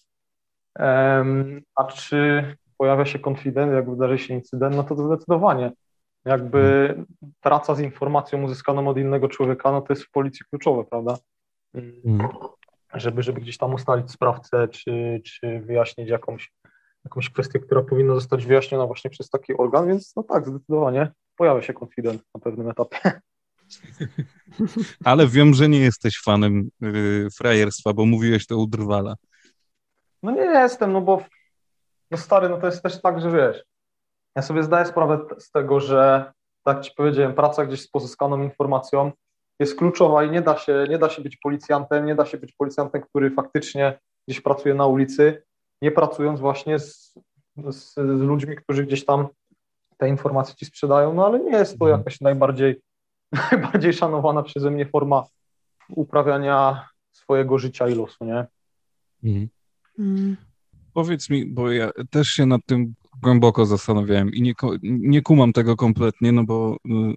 Em, 0.74 1.60
a 1.74 1.84
czy 1.84 2.44
pojawia 2.76 3.04
się 3.04 3.18
konfident, 3.18 3.72
jak 3.72 3.90
wydarzy 3.90 4.18
się 4.18 4.34
incydent, 4.34 4.76
no 4.76 4.84
to 4.84 4.96
zdecydowanie. 4.96 5.72
Jakby 6.24 6.94
praca 7.40 7.74
z 7.74 7.80
informacją 7.80 8.42
uzyskaną 8.42 8.88
od 8.88 8.98
innego 8.98 9.28
człowieka, 9.28 9.72
no 9.72 9.80
to 9.80 9.92
jest 9.92 10.02
w 10.04 10.10
policji 10.10 10.46
kluczowe, 10.50 10.84
prawda? 10.84 11.16
Mm, 11.74 11.92
Mhm. 12.04 12.30
Żeby, 12.94 13.22
żeby 13.22 13.40
gdzieś 13.40 13.58
tam 13.58 13.74
ustalić 13.74 14.10
sprawcę, 14.10 14.68
czy, 14.68 15.20
czy 15.24 15.60
wyjaśnić 15.60 16.08
jakąś, 16.08 16.52
jakąś 17.04 17.30
kwestię, 17.30 17.58
która 17.58 17.82
powinna 17.82 18.14
zostać 18.14 18.46
wyjaśniona 18.46 18.86
właśnie 18.86 19.10
przez 19.10 19.30
taki 19.30 19.56
organ, 19.56 19.88
więc 19.88 20.16
no 20.16 20.22
tak, 20.22 20.48
zdecydowanie 20.48 21.12
pojawia 21.36 21.62
się 21.62 21.74
konfident 21.74 22.22
na 22.34 22.40
pewnym 22.40 22.70
etapie. 22.70 23.20
Ale 25.04 25.26
wiem, 25.26 25.54
że 25.54 25.68
nie 25.68 25.80
jesteś 25.80 26.22
fanem 26.24 26.70
y, 26.82 27.28
frajerstwa, 27.36 27.92
bo 27.92 28.06
mówiłeś 28.06 28.46
to 28.46 28.56
u 28.56 28.66
Drwala. 28.66 29.14
No 30.22 30.30
nie 30.30 30.42
jestem, 30.42 30.92
no 30.92 31.00
bo 31.00 31.22
no 32.10 32.18
stary, 32.18 32.48
no 32.48 32.56
to 32.56 32.66
jest 32.66 32.82
też 32.82 33.00
tak, 33.02 33.20
że 33.20 33.30
wiesz, 33.30 33.64
ja 34.36 34.42
sobie 34.42 34.62
zdaję 34.62 34.86
sprawę 34.86 35.26
z 35.38 35.50
tego, 35.50 35.80
że 35.80 36.32
tak 36.64 36.80
ci 36.80 36.92
powiedziałem, 36.96 37.34
praca 37.34 37.66
gdzieś 37.66 37.82
z 37.82 37.88
pozyskaną 37.88 38.42
informacją 38.42 39.12
jest 39.58 39.78
kluczowa 39.78 40.24
i 40.24 40.30
nie 40.30 40.42
da 40.42 40.58
się, 40.58 40.86
nie 40.88 40.98
da 40.98 41.08
się 41.08 41.22
być 41.22 41.36
policjantem, 41.36 42.06
nie 42.06 42.14
da 42.14 42.26
się 42.26 42.38
być 42.38 42.52
policjantem, 42.52 43.02
który 43.02 43.30
faktycznie 43.30 43.98
gdzieś 44.28 44.40
pracuje 44.40 44.74
na 44.74 44.86
ulicy, 44.86 45.42
nie 45.82 45.90
pracując 45.90 46.40
właśnie 46.40 46.78
z, 46.78 47.14
z, 47.56 47.94
z 47.94 48.20
ludźmi, 48.20 48.56
którzy 48.56 48.86
gdzieś 48.86 49.04
tam 49.04 49.28
te 49.96 50.08
informacje 50.08 50.54
ci 50.54 50.66
sprzedają, 50.66 51.14
no 51.14 51.26
ale 51.26 51.40
nie 51.40 51.50
jest 51.50 51.78
to 51.78 51.84
Mhm. 51.84 52.00
jakaś 52.00 52.20
najbardziej, 52.20 52.80
najbardziej 53.52 53.92
szanowana 53.92 54.42
przeze 54.42 54.70
mnie 54.70 54.86
forma 54.86 55.24
uprawiania 55.88 56.88
swojego 57.12 57.58
życia 57.58 57.88
i 57.88 57.94
losu, 57.94 58.24
nie? 58.24 58.46
Mhm. 59.24 59.48
Mm. 59.98 60.36
Powiedz 60.94 61.30
mi, 61.30 61.46
bo 61.46 61.70
ja 61.72 61.90
też 62.10 62.28
się 62.28 62.46
nad 62.46 62.60
tym 62.66 62.94
głęboko 63.22 63.66
zastanawiałem 63.66 64.32
i 64.32 64.42
nie, 64.42 64.52
nie 64.82 65.22
kumam 65.22 65.52
tego 65.52 65.76
kompletnie, 65.76 66.32
no 66.32 66.44
bo 66.44 66.76
y, 66.86 67.14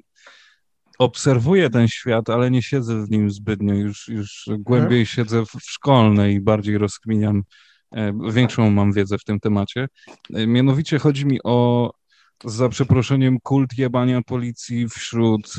obserwuję 1.01 1.69
ten 1.69 1.87
świat, 1.87 2.29
ale 2.29 2.51
nie 2.51 2.61
siedzę 2.61 3.05
w 3.05 3.11
nim 3.11 3.29
zbytnio. 3.29 3.73
Już, 3.73 4.07
już 4.07 4.49
głębiej 4.59 5.05
siedzę 5.05 5.45
w, 5.45 5.49
w 5.49 5.71
szkolnej 5.71 6.35
i 6.35 6.41
bardziej 6.41 6.77
rozkminiam, 6.77 7.43
e, 7.91 8.13
większą 8.31 8.69
mam 8.69 8.93
wiedzę 8.93 9.17
w 9.17 9.23
tym 9.23 9.39
temacie. 9.39 9.87
E, 10.33 10.47
Mianowicie 10.47 10.99
chodzi 10.99 11.25
mi 11.25 11.39
o, 11.43 11.91
za 12.45 12.69
przeproszeniem, 12.69 13.37
kult 13.43 13.77
jebania 13.77 14.21
policji 14.21 14.89
wśród 14.89 15.55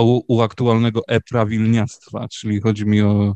u, 0.00 0.22
u 0.28 0.40
aktualnego 0.40 1.02
e-prawilniactwa, 1.08 2.28
czyli 2.28 2.60
chodzi 2.60 2.86
mi 2.86 3.02
o 3.02 3.34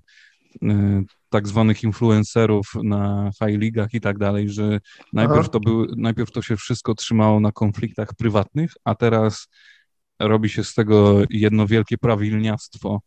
e, 0.63 1.03
tak 1.31 1.49
zwanych 1.49 1.83
influencerów 1.83 2.67
na 2.83 3.31
high 3.39 3.61
ligach 3.61 3.95
i 3.95 4.01
tak 4.01 4.19
dalej, 4.19 4.49
że 4.49 4.81
najpierw 5.13 5.51
to, 5.51 5.61
były, 5.61 5.87
najpierw 5.97 6.31
to 6.31 6.43
się 6.43 6.57
wszystko 6.57 6.95
trzymało 6.95 7.41
na 7.41 7.53
konfliktach 7.53 8.15
prywatnych, 8.15 8.73
a 8.85 8.95
teraz 8.95 9.49
robi 10.29 10.49
się 10.49 10.65
z 10.65 10.75
tego 10.75 11.19
jedno 11.31 11.67
wielkie 11.67 11.99
prawilniactwo. 11.99 13.01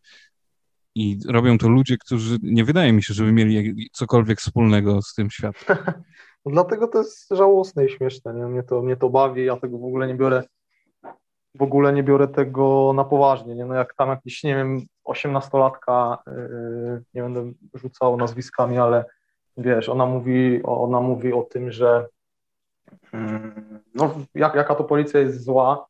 I 0.95 1.19
robią 1.30 1.58
to 1.58 1.69
ludzie, 1.69 1.97
którzy 1.97 2.38
nie 2.43 2.65
wydaje 2.65 2.93
mi 2.93 3.04
się, 3.04 3.13
żeby 3.13 3.32
mieli 3.32 3.89
cokolwiek 3.91 4.39
wspólnego 4.39 5.01
z 5.01 5.13
tym 5.13 5.30
światem. 5.30 5.78
Dlatego 6.45 6.88
to 6.88 6.97
jest 6.97 7.30
żałosne 7.32 7.86
i 7.86 7.89
śmieszne, 7.89 8.34
nie? 8.34 8.45
Mnie 8.45 8.63
to, 8.63 8.82
mnie 8.82 8.95
to 8.97 9.10
bawi, 9.10 9.45
ja 9.45 9.58
tego 9.58 9.78
w 9.78 9.86
ogóle 9.86 10.08
nie 10.08 10.15
biorę, 10.15 10.43
w 11.56 11.62
ogóle 11.62 11.93
nie 11.93 12.04
biorę 12.04 12.28
tego 12.28 12.93
na 12.95 13.04
poważnie, 13.04 13.56
nie? 13.56 13.65
No 13.65 13.73
jak 13.73 13.93
tam 13.93 14.10
jakiś, 14.10 14.43
nie 14.43 14.56
wiem, 14.56 14.86
osiemnastolatka, 15.04 16.17
yy, 16.28 17.04
nie 17.13 17.21
będę 17.21 17.51
rzucał 17.73 18.17
nazwiskami, 18.17 18.78
ale 18.78 19.06
wiesz, 19.58 19.89
ona 19.89 20.06
mówi, 20.06 20.63
ona 20.63 21.01
mówi 21.01 21.34
o 21.34 21.43
tym, 21.43 21.71
że 21.71 22.08
mm, 23.13 23.80
no, 23.95 24.15
jak, 24.36 24.56
jaka 24.56 24.75
to 24.75 24.84
policja 24.84 25.19
jest 25.19 25.43
zła, 25.43 25.86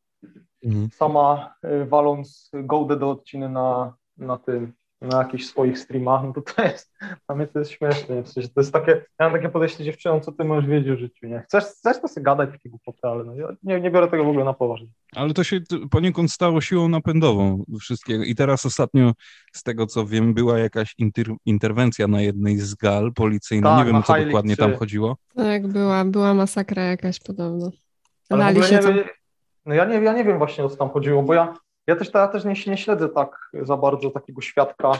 sama 0.92 1.54
y, 1.64 1.86
waląc 1.86 2.50
gołdę 2.54 2.96
do 2.96 3.10
odciny 3.10 3.48
na, 3.48 3.94
na 4.16 4.38
tym, 4.38 4.72
na 5.00 5.18
jakichś 5.18 5.44
swoich 5.44 5.78
streamach, 5.78 6.22
no 6.24 6.32
to 6.32 6.42
to 6.42 6.62
jest, 6.62 6.92
dla 7.26 7.36
mnie 7.36 7.46
to 7.46 7.58
jest 7.58 7.70
śmieszne, 7.70 8.22
w 8.22 8.28
sensie 8.28 8.48
to 8.48 8.60
jest 8.60 8.72
takie, 8.72 8.90
ja 8.92 9.28
mam 9.28 9.32
takie 9.32 9.48
podejście 9.48 9.84
dziewczyną, 9.84 10.20
co 10.20 10.32
ty 10.32 10.44
możesz 10.44 10.70
wiedzieć 10.70 10.90
o 10.90 10.96
życiu, 10.96 11.26
nie? 11.26 11.40
Chcesz, 11.40 11.64
chcesz 11.64 12.00
to 12.00 12.08
sobie 12.08 12.24
gadać 12.24 12.50
takie 12.50 12.70
głupoty, 12.70 12.98
ale 13.02 13.24
no, 13.24 13.34
ja 13.34 13.48
nie, 13.62 13.80
nie 13.80 13.90
biorę 13.90 14.08
tego 14.08 14.24
w 14.24 14.28
ogóle 14.28 14.44
na 14.44 14.52
poważnie. 14.52 14.88
Ale 15.16 15.34
to 15.34 15.44
się 15.44 15.60
poniekąd 15.90 16.32
stało 16.32 16.60
siłą 16.60 16.88
napędową 16.88 17.64
wszystkiego. 17.80 18.24
I 18.24 18.34
teraz 18.34 18.66
ostatnio, 18.66 19.12
z 19.52 19.62
tego 19.62 19.86
co 19.86 20.06
wiem, 20.06 20.34
była 20.34 20.58
jakaś 20.58 20.94
inter- 21.02 21.36
interwencja 21.46 22.08
na 22.08 22.20
jednej 22.20 22.58
z 22.58 22.74
gal 22.74 23.12
policyjnej. 23.12 23.70
Tak, 23.70 23.86
nie 23.86 23.92
wiem, 23.92 24.02
co 24.02 24.24
dokładnie 24.24 24.56
3. 24.56 24.62
tam 24.62 24.74
chodziło. 24.74 25.16
Tak, 25.36 25.66
była, 25.66 26.04
była 26.04 26.34
masakra 26.34 26.82
jakaś 26.82 27.20
podobno. 27.20 27.70
Ale 28.30 28.38
w 28.38 28.56
Lali 28.56 28.62
się 28.62 28.74
nie, 28.74 28.82
tam. 28.82 28.94
No 29.66 29.74
ja 29.74 29.84
nie, 29.84 29.94
ja 29.94 30.12
nie 30.12 30.24
wiem 30.24 30.38
właśnie 30.38 30.64
o 30.64 30.68
co 30.68 30.76
tam 30.76 30.90
chodziło, 30.90 31.22
bo 31.22 31.34
ja, 31.34 31.54
ja 31.86 31.96
też, 31.96 32.10
ja 32.14 32.28
też 32.28 32.44
nie, 32.44 32.54
nie 32.66 32.76
śledzę 32.76 33.08
tak 33.08 33.50
za 33.62 33.76
bardzo 33.76 34.10
takiego 34.10 34.40
świadka 34.40 34.92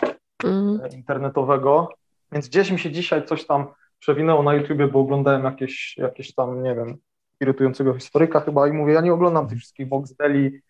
Mm. 0.45 0.81
internetowego, 0.93 1.89
więc 2.33 2.49
gdzieś 2.49 2.71
mi 2.71 2.79
się 2.79 2.91
dzisiaj 2.91 3.25
coś 3.25 3.47
tam 3.47 3.67
przewinęło 3.99 4.43
na 4.43 4.55
YouTubie, 4.55 4.89
bo 4.89 5.01
oglądałem 5.01 5.45
jakieś, 5.45 5.97
jakieś 5.97 6.35
tam, 6.35 6.63
nie 6.63 6.75
wiem, 6.75 6.97
irytującego 7.41 7.95
historyka 7.95 8.41
chyba 8.41 8.69
i 8.69 8.73
mówię, 8.73 8.93
ja 8.93 9.01
nie 9.01 9.13
oglądam 9.13 9.49
tych 9.49 9.59
wszystkich 9.59 9.89
Vox 9.89 10.15
Deli 10.17 10.61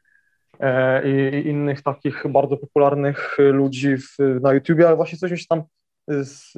e, 0.61 1.09
i, 1.09 1.37
i 1.37 1.49
innych 1.49 1.83
takich 1.83 2.25
bardzo 2.29 2.57
popularnych 2.57 3.37
ludzi 3.39 3.97
w, 3.97 4.41
na 4.41 4.53
YouTubie, 4.53 4.87
ale 4.87 4.97
właśnie 4.97 5.19
coś 5.19 5.31
mi 5.31 5.39
się 5.39 5.47
tam 5.49 5.63
z, 6.09 6.53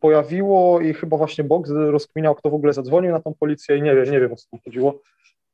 pojawiło 0.00 0.80
i 0.80 0.94
chyba 0.94 1.16
właśnie 1.16 1.44
Box 1.44 1.70
rozkminiał, 1.70 2.34
kto 2.34 2.50
w 2.50 2.54
ogóle 2.54 2.72
zadzwonił 2.72 3.12
na 3.12 3.20
tą 3.20 3.34
policję 3.40 3.76
i 3.76 3.82
nie 3.82 3.94
wiem, 3.94 4.10
nie 4.10 4.20
wiem 4.20 4.32
o 4.32 4.36
co 4.36 4.50
tam 4.50 4.60
chodziło, 4.64 5.00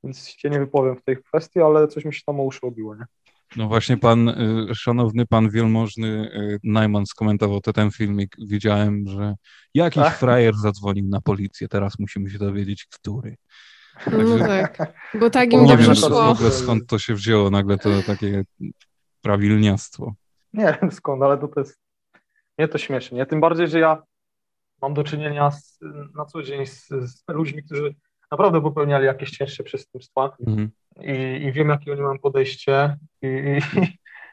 więc 0.05 0.29
się 0.29 0.51
nie 0.51 0.59
wypowiem 0.59 0.97
w 0.97 1.03
tej 1.03 1.17
kwestii, 1.17 1.61
ale 1.61 1.89
coś 1.89 2.05
mi 2.05 2.15
się 2.15 2.21
tam 2.27 2.41
o 2.41 2.43
uszy 2.43 2.61
obiło, 2.63 2.97
nie? 2.97 3.05
No 3.57 3.69
właśnie 3.69 3.97
pan, 3.97 4.29
y, 4.29 4.75
szanowny 4.75 5.27
pan 5.27 5.51
wielmożny 5.51 6.31
y, 6.35 6.59
Najman 6.65 7.07
skomentował 7.07 7.61
te, 7.61 7.73
ten 7.73 7.91
filmik. 7.91 8.37
Widziałem, 8.39 9.05
że 9.07 9.35
jakiś 9.75 10.03
Tak? 10.03 10.19
frajer 10.19 10.55
zadzwonił 10.55 11.09
na 11.09 11.21
policję. 11.21 11.69
Teraz 11.69 11.99
musimy 11.99 12.31
się 12.31 12.39
dowiedzieć, 12.39 12.87
który. 12.87 13.37
No 14.07 14.39
tak, 14.39 14.93
bo 15.21 15.31
tak 15.31 15.45
im 15.53 15.61
Nie 15.61 15.67
Nie 15.67 15.77
nie 15.77 15.77
wiem 15.77 15.95
w 15.95 16.05
ogóle 16.05 16.51
skąd 16.51 16.87
to 16.87 16.99
się 16.99 17.15
wzięło 17.15 17.51
nagle 17.51 17.79
to 17.79 17.91
takie 18.07 18.43
prawilniactwo. 19.23 20.15
Nie 20.53 20.79
wiem 20.81 20.93
skąd, 20.93 21.23
ale 21.23 21.39
to, 21.39 21.49
to 21.49 21.61
jest. 21.61 21.81
Mnie 22.59 22.69
to 22.69 22.79
śmieszy. 22.79 23.15
Nie? 23.15 23.27
Tym 23.27 23.41
bardziej, 23.41 23.69
że 23.69 23.79
ja 23.79 24.03
mam 24.83 24.95
do 24.95 25.05
czynienia 25.05 25.51
z, 25.51 25.79
na 26.15 26.25
co 26.25 26.43
dzień 26.43 26.67
z, 26.67 26.89
z 26.89 27.25
ludźmi, 27.29 27.63
którzy 27.63 27.95
naprawdę 28.31 28.61
popełniali 28.61 29.07
jakieś 29.07 29.31
cięższe 29.31 29.65
przestępstwa 29.65 30.37
Mhm. 30.47 30.71
i, 31.01 31.45
i 31.45 31.53
wiem, 31.53 31.69
jakie 31.69 31.93
oni 31.93 32.01
mają 32.01 32.19
podejście. 32.19 32.97
I, 33.23 33.27
i, 33.27 33.81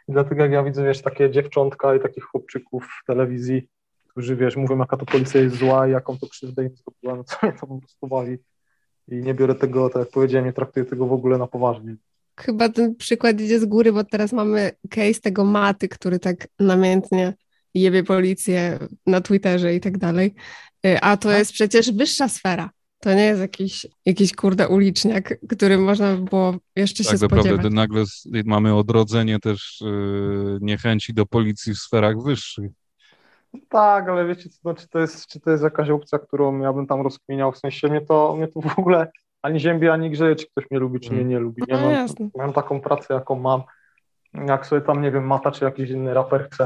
I 0.07 0.13
dlatego, 0.13 0.41
jak 0.43 0.51
ja 0.51 0.63
widzę, 0.63 0.83
wiesz, 0.83 1.01
takie 1.01 1.31
dziewczątka 1.31 1.95
i 1.95 1.99
takich 1.99 2.23
chłopczyków 2.23 2.85
w 3.03 3.05
telewizji, 3.05 3.67
którzy, 4.07 4.35
wiesz, 4.35 4.55
mówią, 4.55 4.77
jaka 4.77 4.97
to 4.97 5.05
policja 5.05 5.41
jest 5.41 5.55
zła 5.55 5.87
i 5.87 5.91
jaką 5.91 6.17
to 6.17 6.27
krzywdę 6.27 6.63
im 6.63 6.75
zrobiła, 6.75 7.15
no 7.15 7.23
to 7.23 7.47
mnie 7.47 7.59
to 7.59 7.67
po 7.67 7.79
prostu 7.79 8.07
wali. 8.07 8.37
I 9.07 9.15
nie 9.15 9.33
biorę 9.33 9.55
tego, 9.55 9.89
tak 9.89 9.99
jak 9.99 10.09
powiedziałem, 10.09 10.45
nie 10.45 10.53
traktuję 10.53 10.85
tego 10.85 11.05
w 11.05 11.13
ogóle 11.13 11.37
na 11.37 11.47
poważnie. 11.47 11.95
Chyba 12.39 12.69
ten 12.69 12.95
przykład 12.95 13.41
idzie 13.41 13.59
z 13.59 13.65
góry, 13.65 13.93
bo 13.93 14.03
teraz 14.03 14.33
mamy 14.33 14.71
case 14.89 15.21
tego 15.21 15.45
Maty, 15.45 15.87
który 15.87 16.19
tak 16.19 16.47
namiętnie 16.59 17.33
jebie 17.73 18.03
policję 18.03 18.79
na 19.07 19.21
Twitterze 19.21 19.75
i 19.75 19.79
tak 19.79 19.97
dalej. 19.97 20.35
Y, 20.85 20.99
a 21.01 21.17
to 21.17 21.31
jest 21.31 21.51
przecież 21.51 21.91
wyższa 21.91 22.29
sfera. 22.29 22.69
To 22.99 23.13
nie 23.13 23.25
jest 23.25 23.41
jakiś, 23.41 23.87
jakiś 24.05 24.35
kurde 24.35 24.67
uliczniak, 24.67 25.39
którym 25.49 25.83
można 25.83 26.15
by 26.15 26.21
było 26.23 26.55
jeszcze 26.75 27.03
Tak 27.03 27.11
się 27.11 27.17
spodziewać. 27.17 27.45
naprawdę 27.45 27.69
nagle 27.69 28.03
mamy 28.45 28.75
odrodzenie 28.75 29.39
też 29.39 29.81
yy, 29.81 30.57
niechęci 30.61 31.13
do 31.13 31.25
policji 31.25 31.73
w 31.73 31.77
sferach 31.77 32.23
wyższych. 32.23 32.71
Tak, 33.69 34.09
ale 34.09 34.27
wiecie, 34.27 34.49
co, 34.49 34.59
no, 34.63 34.73
czy, 34.73 34.87
to 34.87 34.99
jest, 34.99 35.27
czy 35.27 35.39
to 35.39 35.51
jest 35.51 35.63
jakaś 35.63 35.89
opcja, 35.89 36.19
którą 36.19 36.59
ja 36.59 36.73
bym 36.73 36.87
tam 36.87 37.01
rozkminiał, 37.01 37.51
w 37.51 37.57
sensie 37.57 37.87
mnie 37.87 38.01
to, 38.01 38.35
mnie 38.35 38.47
to 38.47 38.61
w 38.61 38.79
ogóle 38.79 39.11
ani 39.41 39.59
ziębi, 39.59 39.89
ani 39.89 40.09
grzeje, 40.11 40.35
czy 40.35 40.47
ktoś 40.47 40.71
mnie 40.71 40.79
lubi, 40.79 40.99
czy 40.99 41.13
mnie 41.13 41.25
nie 41.25 41.39
lubi. 41.39 41.63
Ja 41.67 41.75
No 41.77 41.81
mam, 41.83 41.91
jasne. 41.91 42.29
mam 42.37 42.53
taką 42.53 42.81
pracę, 42.81 43.13
jaką 43.13 43.35
mam. 43.39 43.61
Jak 44.33 44.65
sobie 44.65 44.81
tam, 44.81 45.01
nie 45.01 45.11
wiem, 45.11 45.27
Mata, 45.27 45.51
czy 45.51 45.65
jakiś 45.65 45.89
inny 45.89 46.13
raper 46.13 46.49
chce 46.51 46.65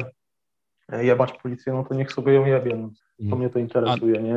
jebać 1.01 1.33
policję, 1.43 1.73
no 1.73 1.83
to 1.83 1.93
niech 1.95 2.11
sobie 2.11 2.33
ją 2.33 2.45
jebie, 2.45 2.75
no. 2.75 2.89
to 3.29 3.35
mnie 3.35 3.49
to 3.49 3.59
interesuje, 3.59 4.21
nie? 4.21 4.35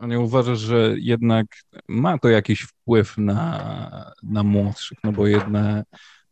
A 0.00 0.06
nie 0.06 0.20
uważasz, 0.20 0.58
że 0.58 0.94
jednak 0.98 1.46
ma 1.88 2.18
to 2.18 2.28
jakiś 2.28 2.60
wpływ 2.60 3.18
na, 3.18 4.12
na 4.22 4.42
młodszych, 4.42 4.98
no 5.04 5.12
bo 5.12 5.26
jedne, 5.26 5.84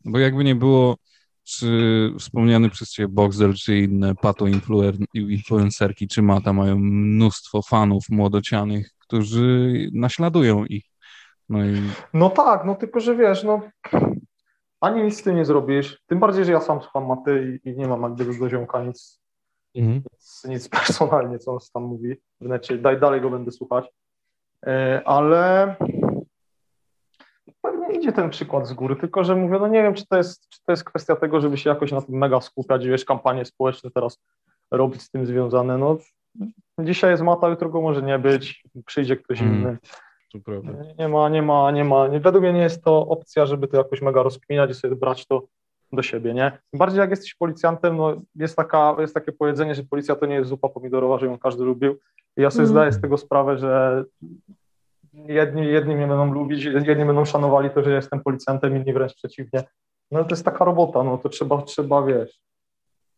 no 0.04 0.12
bo 0.12 0.18
jakby 0.18 0.44
nie 0.44 0.54
było, 0.54 0.96
czy 1.44 2.12
wspomniany 2.18 2.70
przez 2.70 2.90
Ciebie 2.90 3.08
Boxer, 3.08 3.54
czy 3.54 3.78
inne 3.78 4.14
pato 4.14 4.46
influencerki, 5.14 6.08
czy 6.08 6.22
Mata 6.22 6.52
mają 6.52 6.78
mnóstwo 6.78 7.62
fanów 7.62 8.04
młodocianych, 8.08 8.90
którzy 8.98 9.72
naśladują 9.92 10.64
ich. 10.64 10.84
No 11.48 11.64
i 11.64 11.82
No 12.14 12.30
tak, 12.30 12.64
no 12.64 12.74
tylko, 12.74 13.00
że 13.00 13.16
wiesz, 13.16 13.44
no 13.44 13.60
ani 14.80 15.02
nic 15.02 15.18
z 15.18 15.22
tym 15.22 15.36
nie 15.36 15.44
zrobisz, 15.44 16.02
tym 16.06 16.18
bardziej, 16.18 16.44
że 16.44 16.52
ja 16.52 16.60
sam 16.60 16.80
słucham 16.82 17.06
Maty 17.06 17.60
i, 17.64 17.68
i 17.68 17.76
nie 17.76 17.88
mam 17.88 18.02
jak 18.02 18.14
gdyby 18.14 18.38
do 18.38 18.50
ziomka 18.50 18.84
nic, 18.84 19.20
nic, 19.82 20.44
nic 20.44 20.68
personalnie, 20.78 21.38
co 21.38 21.52
on 21.52 21.58
tam 21.74 21.82
mówi. 21.82 22.16
W 22.40 22.48
necie, 22.48 22.78
daj, 22.78 23.00
dalej 23.00 23.20
go 23.20 23.30
będę 23.30 23.50
słuchać, 23.50 23.84
E, 24.66 25.02
ale 25.04 25.74
pewnie 27.62 27.96
idzie 27.96 28.12
ten 28.12 28.30
przykład 28.30 28.66
z 28.68 28.72
góry, 28.72 28.96
tylko, 28.96 29.24
że 29.24 29.36
mówię, 29.36 29.58
no 29.58 29.68
nie 29.68 29.82
wiem, 29.82 29.94
czy 29.94 30.06
to 30.06 30.16
jest, 30.16 30.48
czy 30.48 30.58
to 30.66 30.72
jest 30.72 30.84
kwestia 30.84 31.16
tego, 31.16 31.40
żeby 31.40 31.56
się 31.56 31.70
jakoś 31.70 31.92
na 31.92 32.02
tym 32.02 32.14
mega 32.14 32.40
skupiać, 32.40 32.86
wiesz, 32.86 33.04
kampanie 33.04 33.44
społeczne 33.44 33.90
teraz 33.90 34.18
robić 34.70 35.02
z 35.02 35.10
tym 35.10 35.26
związane, 35.26 35.78
no 35.78 35.96
dzisiaj 36.80 37.10
jest 37.10 37.22
Mata, 37.22 37.48
jutro 37.48 37.68
go 37.68 37.80
może 37.80 38.02
nie 38.02 38.18
być, 38.18 38.64
przyjdzie 38.86 39.16
ktoś 39.16 39.40
Mm. 39.40 39.54
inny, 39.54 39.78
nie- 40.98 41.08
ma, 41.08 41.28
nie 41.28 41.42
ma, 41.42 41.70
nie 41.70 41.84
ma. 41.84 42.08
Według 42.08 42.42
mnie 42.44 42.52
nie 42.52 42.60
jest 42.62 42.84
to 42.84 43.06
opcja, 43.08 43.46
żeby 43.46 43.68
to 43.68 43.76
jakoś 43.76 44.02
mega 44.02 44.22
rozkminiać 44.22 44.70
i 44.70 44.74
sobie 44.74 44.96
brać 44.96 45.26
to 45.26 45.42
do 45.92 46.02
siebie, 46.02 46.34
nie? 46.34 46.58
Bardziej 46.72 46.98
jak 47.00 47.10
jesteś 47.10 47.34
policjantem, 47.34 47.96
no 47.96 48.16
jest, 48.34 48.56
taka, 48.56 48.96
jest 48.98 49.14
takie 49.14 49.32
powiedzenie, 49.32 49.74
że 49.74 49.82
policja 49.82 50.16
to 50.16 50.26
nie 50.26 50.34
jest 50.34 50.48
zupa 50.48 50.68
pomidorowa, 50.68 51.18
że 51.18 51.26
ją 51.26 51.38
każdy 51.38 51.64
lubił. 51.64 51.98
I 52.36 52.42
ja 52.42 52.50
sobie 52.50 52.62
Mhm. 52.62 52.68
zdaję 52.68 52.92
z 52.92 53.00
tego 53.00 53.18
sprawę, 53.18 53.58
że 53.58 54.04
jedni, 55.14 55.66
jedni 55.66 55.94
mnie 55.96 56.06
będą 56.06 56.32
lubić, 56.32 56.64
jedni 56.64 57.04
będą 57.04 57.24
szanowali 57.24 57.70
to, 57.70 57.82
że 57.84 57.92
jestem 57.92 58.20
policjantem, 58.20 58.76
inni 58.76 58.92
wręcz 58.92 59.14
przeciwnie. 59.14 59.64
No 60.10 60.24
to 60.24 60.30
jest 60.30 60.44
taka 60.44 60.64
robota, 60.64 61.02
no 61.02 61.18
to 61.18 61.28
trzeba, 61.28 61.62
trzeba, 61.62 62.02
wiesz, 62.02 62.40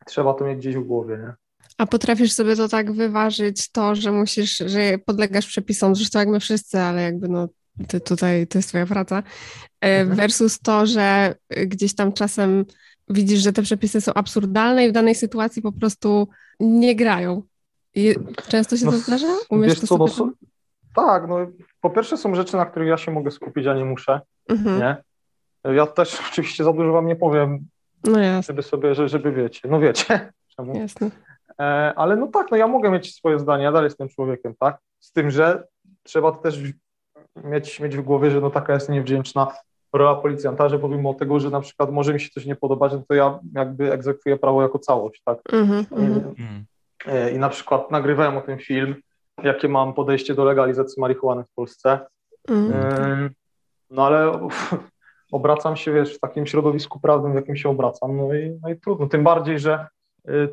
trzeba 0.06 0.34
to 0.34 0.44
mieć 0.44 0.58
gdzieś 0.58 0.76
w 0.76 0.84
głowie, 0.84 1.18
nie? 1.18 1.32
A 1.78 1.86
potrafisz 1.86 2.32
sobie 2.32 2.56
to 2.56 2.68
tak 2.68 2.92
wyważyć, 2.92 3.70
to, 3.72 3.94
że 3.94 4.12
musisz, 4.12 4.56
że 4.56 4.98
podlegasz 5.06 5.46
przepisom, 5.46 5.94
zresztą 5.94 6.18
jak 6.18 6.28
my 6.28 6.40
wszyscy, 6.40 6.78
ale 6.80 7.02
jakby 7.02 7.28
no 7.28 7.48
ty 7.88 8.00
tutaj, 8.00 8.46
to 8.46 8.58
jest 8.58 8.68
twoja 8.68 8.86
praca, 8.86 9.18
e, 9.18 10.00
Mhm. 10.00 10.16
versus 10.16 10.60
to, 10.60 10.86
że 10.86 11.34
gdzieś 11.66 11.94
tam 11.94 12.12
czasem 12.12 12.64
widzisz, 13.08 13.40
że 13.40 13.52
te 13.52 13.62
przepisy 13.62 14.00
są 14.00 14.14
absurdalne 14.14 14.86
i 14.86 14.88
w 14.88 14.92
danej 14.92 15.14
sytuacji 15.14 15.62
po 15.62 15.72
prostu 15.72 16.28
nie 16.60 16.96
grają. 16.96 17.42
I 17.94 18.14
często 18.48 18.76
się 18.76 18.84
No, 18.84 18.90
to 18.92 18.98
zdarza? 18.98 19.26
Umiesz 19.50 19.68
wiesz 19.72 19.80
to 19.80 19.86
co, 19.86 19.96
no, 19.98 20.08
są- 20.08 20.30
tak, 20.94 21.28
no 21.28 21.36
po 21.80 21.90
pierwsze 21.90 22.16
są 22.16 22.34
rzeczy, 22.34 22.56
na 22.56 22.66
których 22.66 22.88
ja 22.88 22.96
się 22.96 23.10
mogę 23.12 23.30
skupić, 23.30 23.66
a 23.66 23.74
nie 23.74 23.84
muszę, 23.84 24.20
Mhm. 24.48 24.78
nie? 24.78 24.96
Ja 25.74 25.86
też 25.86 26.18
oczywiście 26.30 26.64
za 26.64 26.72
dużo 26.72 26.92
wam 26.92 27.06
nie 27.06 27.16
powiem, 27.16 27.58
No 28.04 28.18
jasne, 28.18 28.42
żeby 28.42 28.62
sobie, 28.62 28.94
że- 28.94 29.08
żeby 29.08 29.32
wiecie, 29.32 29.68
no 29.68 29.80
wiecie, 29.80 30.04
czemu. 30.56 30.76
jasne. 30.76 31.10
E, 31.60 31.92
ale 31.96 32.16
no 32.16 32.26
tak, 32.26 32.50
no 32.50 32.56
ja 32.56 32.66
mogę 32.66 32.90
mieć 32.90 33.14
swoje 33.14 33.38
zdanie, 33.38 33.64
ja 33.64 33.72
dalej 33.72 33.86
jestem 33.86 34.08
człowiekiem, 34.08 34.54
tak? 34.60 34.78
Z 35.00 35.12
tym, 35.12 35.30
że 35.30 35.64
trzeba 36.02 36.32
to 36.32 36.38
też 36.38 36.58
mieć, 37.36 37.80
mieć 37.80 37.96
w 37.96 38.02
głowie, 38.02 38.30
że 38.30 38.40
no 38.40 38.50
taka 38.50 38.74
jest 38.74 38.88
niewdzięczna 38.88 39.46
rola 39.92 40.14
policjanta, 40.14 40.68
że 40.68 40.78
pomimo 40.78 41.14
tego, 41.14 41.40
że 41.40 41.50
na 41.50 41.60
przykład 41.60 41.90
może 41.90 42.14
mi 42.14 42.20
się 42.20 42.30
coś 42.30 42.46
nie 42.46 42.56
podobać, 42.56 42.92
no 42.92 43.02
to 43.08 43.14
ja 43.14 43.38
jakby 43.54 43.92
egzekwuję 43.92 44.36
prawo 44.36 44.62
jako 44.62 44.78
całość, 44.78 45.22
tak? 45.24 45.38
Mhm, 45.52 45.86
mhm. 45.90 46.34
Mm. 46.38 46.64
E, 47.06 47.30
I 47.30 47.38
na 47.38 47.48
przykład 47.48 47.90
nagrywałem 47.90 48.36
o 48.36 48.40
tym 48.40 48.58
film, 48.58 48.94
jakie 49.42 49.68
mam 49.68 49.94
podejście 49.94 50.34
do 50.34 50.44
legalizacji 50.44 51.00
marihuany 51.00 51.44
w 51.44 51.54
Polsce. 51.54 51.98
Mhm. 52.48 53.12
Ym, 53.12 53.30
No 53.90 54.06
ale 54.06 54.48
obracam 55.32 55.76
się, 55.76 55.92
wiesz, 55.92 56.16
w 56.16 56.20
takim 56.20 56.46
środowisku 56.46 57.00
prawnym, 57.00 57.32
w 57.32 57.34
jakim 57.34 57.56
się 57.56 57.68
obracam, 57.68 58.16
no 58.16 58.34
i, 58.34 58.58
no 58.62 58.68
i 58.70 58.76
trudno. 58.80 59.06
Tym 59.06 59.24
bardziej, 59.24 59.58
że 59.58 59.86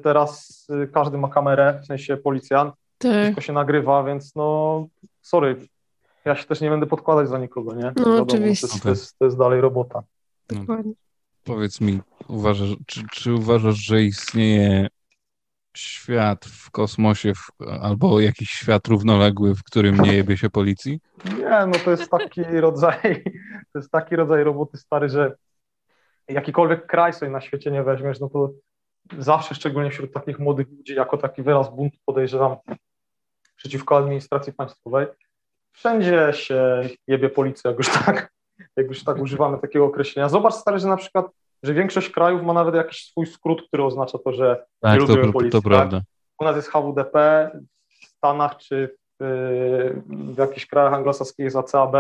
teraz 0.04 0.68
każdy 0.94 1.18
ma 1.18 1.28
kamerę, 1.30 1.80
w 1.84 1.86
sensie 1.86 2.18
policjant, 2.18 2.74
Tak. 2.98 3.12
wszystko 3.12 3.42
się 3.42 3.54
nagrywa, 3.54 4.04
więc 4.04 4.36
no 4.36 4.86
sorry, 5.22 5.56
ja 6.28 6.36
się 6.36 6.46
też 6.46 6.62
nie 6.62 6.70
będę 6.70 6.86
podkładać 6.86 7.30
za 7.30 7.38
nikogo, 7.38 7.76
nie? 7.76 7.84
No, 7.84 7.92
Wiadomo, 7.96 8.22
oczywiście. 8.22 8.68
To 8.68 8.74
jest, 8.74 8.84
to, 8.84 8.90
jest, 8.90 9.18
to 9.20 9.26
jest 9.26 9.38
dalej 9.38 9.62
robota. 9.62 10.04
No, 10.52 10.60
Dokładnie. 10.60 10.94
powiedz 11.44 11.82
mi, 11.82 12.00
uważasz, 12.28 12.76
czy, 12.86 13.02
czy 13.12 13.34
uważasz, 13.34 13.76
że 13.76 14.04
istnieje 14.04 14.88
świat 15.78 16.46
w 16.46 16.72
kosmosie 16.72 17.34
w, 17.34 17.52
albo 17.82 18.20
jakiś 18.20 18.50
świat 18.50 18.88
równoległy, 18.88 19.56
w 19.56 19.64
którym 19.64 20.02
nie 20.02 20.14
jebie 20.14 20.38
się 20.38 20.50
policji? 20.50 21.00
Nie, 21.38 21.66
no 21.68 21.80
to 21.86 21.92
jest 21.92 22.12
taki 22.12 22.44
rodzaj, 22.68 23.24
to 23.74 23.80
jest 23.80 23.92
taki 23.92 24.16
rodzaj 24.16 24.44
roboty 24.44 24.78
stary, 24.78 25.10
że 25.10 25.36
jakikolwiek 26.28 26.88
kraj 26.88 27.14
sobie 27.14 27.32
na 27.32 27.42
świecie 27.42 27.72
nie 27.72 27.84
weźmiesz, 27.84 28.20
no 28.20 28.30
to 28.30 28.52
zawsze, 29.18 29.56
szczególnie 29.56 29.92
wśród 29.92 30.14
takich 30.14 30.40
młodych 30.40 30.68
ludzi, 30.70 30.96
jako 30.96 31.18
taki 31.18 31.42
wyraz 31.42 31.76
buntu 31.76 31.98
podejrzewam 32.06 32.56
przeciwko 33.56 33.98
administracji 33.98 34.54
państwowej, 34.54 35.08
wszędzie 35.78 36.30
się 36.34 36.90
jebie 37.08 37.30
policja, 37.30 37.70
jak 37.70 37.78
już 37.78 37.90
tak, 38.06 38.32
jak 38.76 38.88
już 38.88 39.04
tak 39.04 39.18
używamy 39.18 39.58
takiego 39.58 39.86
określenia. 39.86 40.30
Zobacz 40.30 40.54
stary, 40.54 40.80
że 40.80 40.88
na 40.88 40.98
przykład, 40.98 41.26
że 41.64 41.74
większość 41.74 42.10
krajów 42.10 42.44
ma 42.44 42.54
nawet 42.54 42.76
jakiś 42.76 43.06
swój 43.06 43.26
skrót, 43.28 43.68
który 43.68 43.84
oznacza 43.84 44.18
to, 44.18 44.34
że 44.34 44.66
Tak, 44.82 45.00
lubimy 45.00 45.26
to, 45.26 45.32
policji, 45.32 45.52
to 45.52 45.62
tak? 45.62 45.72
prawda. 45.72 46.02
u 46.42 46.44
nas 46.44 46.56
jest 46.56 46.70
HWDP, 46.70 47.50
w 48.02 48.06
Stanach 48.06 48.58
czy 48.58 48.96
w, 49.20 50.04
w 50.10 50.38
jakichś 50.38 50.66
krajach 50.66 50.94
anglosaskich 50.94 51.44
jest 51.44 51.56
ACAB. 51.56 51.96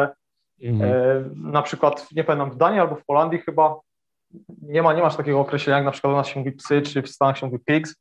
Mhm. 0.62 0.92
E, 0.92 1.24
na 1.36 1.62
przykład, 1.62 2.08
nie 2.12 2.24
pamiętam, 2.24 2.52
w 2.52 2.58
Danii 2.58 2.80
albo 2.80 2.96
w 2.96 3.06
Holandii 3.08 3.40
chyba 3.40 3.80
nie 4.62 4.82
ma, 4.84 4.94
nie 4.94 5.02
masz 5.02 5.16
takiego 5.16 5.40
określenia, 5.40 5.78
jak 5.78 5.86
na 5.86 5.92
przykład 5.92 6.13
u 6.13 6.16
nas 6.16 6.28
się 6.28 6.40
mówi 6.40 6.52
psy, 6.52 6.82
czy 6.82 7.02
w 7.02 7.10
Stanach 7.10 7.38
się 7.38 7.46
mówi 7.46 7.60
pigs, 7.66 7.96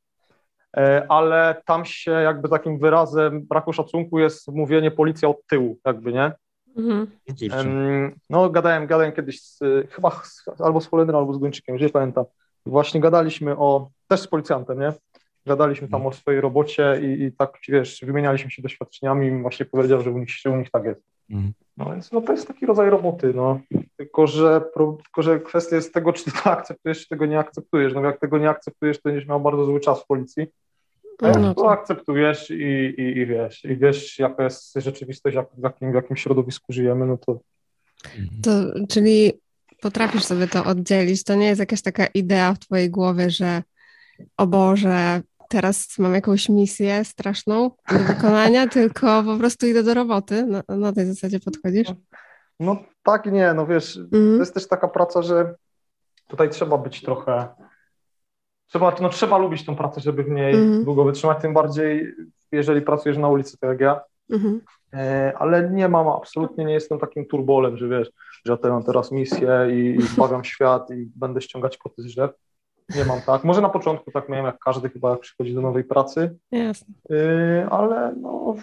ale 1.09 1.63
tam 1.65 1.85
się 1.85 2.11
jakby 2.11 2.49
takim 2.49 2.79
wyrazem 2.79 3.47
braku 3.47 3.73
szacunku 3.73 4.19
jest 4.19 4.49
mówienie 4.49 4.91
policja 4.91 5.29
od 5.29 5.47
tyłu, 5.47 5.79
jakby, 5.85 6.13
nie? 6.13 6.33
Mhm. 6.77 7.07
No, 8.31 8.51
gadałem, 8.51 8.87
gadałem 8.87 9.13
kiedyś 9.13 9.43
z, 9.43 9.61
chyba 9.91 10.11
z, 10.11 10.61
albo 10.61 10.81
z 10.81 10.87
Holendrem, 10.87 11.19
albo 11.19 11.35
z 11.35 11.39
Gończykiem, 11.39 11.75
już 11.75 11.83
nie 11.83 11.89
pamiętam. 11.89 12.25
Właśnie 12.67 13.01
gadaliśmy 13.01 13.57
o, 13.57 13.89
też 14.09 14.21
z 14.21 14.29
policjantem, 14.29 14.81
nie? 14.81 14.93
Gadaliśmy 15.47 15.89
tam 15.89 16.07
o 16.07 16.13
swojej 16.13 16.41
robocie 16.41 17.01
i, 17.03 17.23
i 17.23 17.33
tak, 17.33 17.59
wiesz, 17.69 18.01
wymienialiśmy 18.07 18.51
się 18.51 18.63
doświadczeniami 18.63 19.27
i 19.27 19.43
właśnie 19.43 19.67
powiedział, 19.67 20.01
że 20.01 20.11
u 20.11 20.19
nich, 20.19 20.31
że 20.31 20.51
u 20.51 20.57
nich 20.57 20.71
tak 20.71 20.85
jest. 20.85 21.03
Mhm. 21.31 21.53
No 21.77 21.85
więc 21.91 22.13
no, 22.13 22.21
to 22.21 22.33
jest 22.33 22.49
taki 22.49 22.67
rodzaj 22.67 22.91
roboty, 22.91 23.33
no. 23.35 23.61
Tylko 23.97 24.27
że, 24.27 24.61
pro, 24.61 24.97
tylko, 25.05 25.23
że 25.23 25.41
kwestia 25.41 25.77
jest 25.77 25.95
tego, 25.95 26.13
czy 26.13 26.25
ty 26.25 26.31
to 26.43 26.51
akceptujesz, 26.51 27.03
czy 27.03 27.09
tego 27.09 27.27
nie 27.27 27.39
akceptujesz. 27.39 27.95
No 27.95 28.01
jak 28.01 28.21
tego 28.21 28.39
nie 28.39 28.51
akceptujesz, 28.51 28.97
to 28.97 29.09
będziesz 29.09 29.29
miał 29.29 29.41
bardzo 29.41 29.65
zły 29.65 29.81
czas 29.81 30.03
w 30.03 30.07
policji. 30.07 30.47
A 31.23 31.29
jak 31.29 31.37
No 31.41 31.55
to 31.55 31.61
to- 31.63 31.71
akceptujesz 31.71 32.51
i, 32.51 32.55
i, 32.55 33.19
i 33.19 33.27
wiesz, 33.27 33.65
i 33.65 33.77
wiesz, 33.77 34.19
jaka 34.19 34.43
jest 34.45 34.73
rzeczywistość, 34.77 35.37
jak, 35.37 35.47
w, 35.59 35.63
jakim, 35.63 35.93
w 35.93 35.95
jakim 35.95 36.17
środowisku 36.17 36.73
żyjemy, 36.73 37.07
no 37.07 37.17
to 37.19 37.41
To, 38.43 38.51
czyli 38.89 39.33
potrafisz 39.83 40.25
sobie 40.25 40.47
to 40.49 40.65
oddzielić. 40.65 41.25
To 41.25 41.35
nie 41.35 41.47
jest 41.47 41.61
jakaś 41.61 41.83
taka 41.83 42.07
idea 42.07 42.55
w 42.55 42.59
twojej 42.59 42.91
głowie, 42.91 43.31
że 43.31 43.63
o 44.37 44.47
Boże, 44.47 45.21
teraz 45.49 45.99
mam 45.99 46.15
jakąś 46.15 46.49
misję 46.49 47.05
straszną 47.05 47.71
do 47.93 47.99
wykonania, 47.99 48.69
tylko 48.79 49.23
po 49.25 49.37
prostu 49.37 49.67
idę 49.67 49.83
do 49.83 49.95
roboty. 49.95 50.47
Na, 50.47 50.63
na 50.69 50.93
tej 50.93 51.07
zasadzie 51.07 51.41
podchodzisz? 51.41 51.89
No 52.61 52.77
tak 53.03 53.27
nie, 53.33 53.55
no 53.55 53.67
wiesz, 53.67 53.95
to 53.95 54.01
Mhm. 54.19 54.39
jest 54.39 54.55
też 54.55 54.69
taka 54.69 54.89
praca, 54.89 55.23
że 55.23 55.55
tutaj 56.29 56.51
trzeba 56.51 56.79
być 56.79 57.03
trochę, 57.03 57.49
trzeba, 58.69 58.95
no, 59.01 59.09
trzeba 59.09 59.39
lubić 59.39 59.65
tą 59.67 59.77
pracę, 59.77 60.01
żeby 60.01 60.23
w 60.25 60.31
niej 60.31 60.55
Mhm. 60.55 60.85
długo 60.85 61.05
wytrzymać, 61.05 61.39
tym 61.43 61.55
bardziej 61.55 62.15
jeżeli 62.53 62.83
pracujesz 62.83 63.19
na 63.19 63.29
ulicy, 63.29 63.59
tak 63.59 63.71
jak 63.71 63.81
ja. 63.81 64.01
Mhm. 64.31 64.61
E, 64.93 65.33
ale 65.39 65.71
nie 65.71 65.89
mam, 65.89 66.09
absolutnie 66.09 66.65
nie 66.65 66.75
jestem 66.75 66.99
takim 66.99 67.27
turbolem, 67.27 67.77
że 67.77 67.89
wiesz, 67.89 68.11
że 68.45 68.53
ja 68.53 68.57
te- 68.57 68.69
mam 68.71 68.83
teraz 68.85 69.13
misję 69.13 69.49
i, 69.73 69.97
i 69.97 70.03
zbawiam 70.03 70.45
świat 70.55 70.91
i 70.91 71.11
będę 71.17 71.41
ściągać 71.41 71.79
koty 71.79 72.03
z 72.03 72.07
drzew. 72.07 72.31
Nie 72.97 73.05
mam 73.05 73.21
tak. 73.21 73.45
Może 73.45 73.61
na 73.61 73.69
początku 73.69 74.11
tak 74.11 74.29
miałem, 74.29 74.47
jak 74.47 74.59
każdy 74.59 74.89
chyba, 74.91 75.11
jak 75.11 75.21
przychodzi 75.21 75.55
do 75.55 75.61
nowej 75.61 75.85
pracy, 75.85 76.37
Jasne. 76.53 76.95
Yy, 77.11 77.67
ale 77.71 78.15
no, 78.21 78.55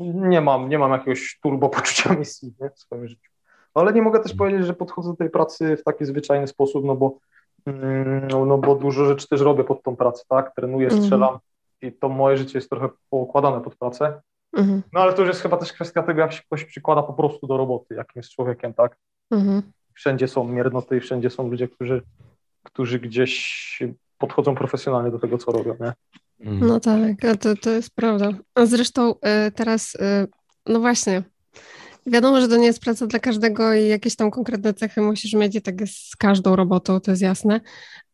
nie 0.00 0.40
mam, 0.40 0.68
nie 0.68 0.78
mam 0.78 0.92
jakiegoś 0.92 1.38
turbo 1.42 1.68
poczucia 1.68 2.14
misji 2.14 2.54
nie, 2.60 2.70
w 2.70 2.78
swoim 2.78 3.08
życiu. 3.08 3.30
Ale 3.74 3.92
nie 3.92 4.02
mogę 4.02 4.20
też 4.20 4.34
powiedzieć, 4.34 4.66
że 4.66 4.74
podchodzę 4.74 5.10
do 5.10 5.16
tej 5.16 5.30
pracy 5.30 5.76
w 5.76 5.84
taki 5.84 6.04
zwyczajny 6.04 6.46
sposób, 6.46 6.84
no 6.84 6.94
bo, 6.96 7.18
no, 8.30 8.44
no 8.46 8.58
bo 8.58 8.74
dużo 8.74 9.04
rzeczy 9.04 9.28
też 9.28 9.40
robię 9.40 9.64
pod 9.64 9.82
tą 9.82 9.96
pracę, 9.96 10.24
tak? 10.28 10.54
Trenuję, 10.54 10.84
Mhm. 10.86 11.02
strzelam 11.02 11.38
i 11.82 11.92
to 11.92 12.08
moje 12.08 12.36
życie 12.36 12.58
jest 12.58 12.70
trochę 12.70 12.88
poukładane 13.10 13.60
pod 13.60 13.76
pracę. 13.76 14.20
Mhm. 14.56 14.82
No 14.92 15.00
ale 15.00 15.12
to 15.12 15.22
już 15.22 15.28
jest 15.28 15.42
chyba 15.42 15.56
też 15.56 15.72
kwestia 15.72 16.02
tego, 16.02 16.20
jak 16.20 16.32
się 16.32 16.42
ktoś 16.42 16.64
przykłada 16.64 17.02
po 17.02 17.12
prostu 17.12 17.46
do 17.46 17.56
roboty, 17.56 17.94
jakim 17.94 18.12
jest 18.20 18.30
człowiekiem, 18.30 18.74
tak? 18.74 18.96
Mhm. 19.30 19.62
Wszędzie 19.94 20.28
są 20.28 20.44
miernoty 20.44 20.96
i 20.96 21.00
wszędzie 21.00 21.30
są 21.30 21.48
ludzie, 21.50 21.68
którzy, 21.68 22.02
którzy 22.62 22.98
gdzieś 22.98 23.82
podchodzą 24.18 24.54
profesjonalnie 24.54 25.10
do 25.10 25.18
tego, 25.18 25.38
co 25.38 25.52
robią, 25.52 25.76
nie? 25.80 25.92
No 26.40 26.80
tak, 26.80 27.38
to, 27.40 27.56
to 27.56 27.70
jest 27.70 27.94
prawda. 27.94 28.30
A 28.54 28.66
zresztą 28.66 29.10
y, 29.10 29.50
teraz, 29.52 29.94
y, 29.94 29.98
no 30.66 30.80
właśnie, 30.80 31.22
wiadomo, 32.06 32.40
że 32.40 32.48
to 32.48 32.56
nie 32.56 32.66
jest 32.66 32.80
praca 32.80 33.06
dla 33.06 33.18
każdego 33.18 33.74
i 33.74 33.88
jakieś 33.88 34.16
tam 34.16 34.30
konkretne 34.30 34.74
cechy 34.74 35.00
musisz 35.00 35.32
mieć 35.32 35.54
i 35.54 35.62
tak 35.62 35.80
jest 35.80 36.10
z 36.10 36.16
każdą 36.16 36.56
robotą, 36.56 37.00
to 37.00 37.10
jest 37.10 37.22
jasne. 37.22 37.60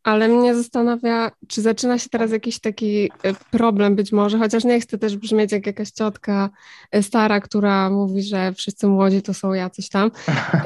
Ale 0.03 0.29
mnie 0.29 0.55
zastanawia, 0.55 1.31
czy 1.49 1.63
zaczyna 1.63 1.99
się 1.99 2.09
teraz 2.09 2.31
jakiś 2.31 2.61
taki 2.61 3.05
y, 3.05 3.35
problem 3.51 3.97
być 3.97 4.13
może, 4.13 4.39
chociaż 4.39 4.65
nie 4.65 4.81
chcę 4.81 4.99
też 4.99 5.17
brzmieć 5.17 5.53
jak 5.53 5.67
jakaś 5.67 5.91
ciotka 5.91 6.51
y, 6.97 7.03
stara, 7.03 7.41
która 7.41 7.91
mówi, 7.91 8.23
że 8.23 8.53
wszyscy 8.53 8.87
młodzi 8.87 9.23
to 9.23 9.35
są 9.35 9.53
jacyś 9.53 9.89
tam. 9.89 10.11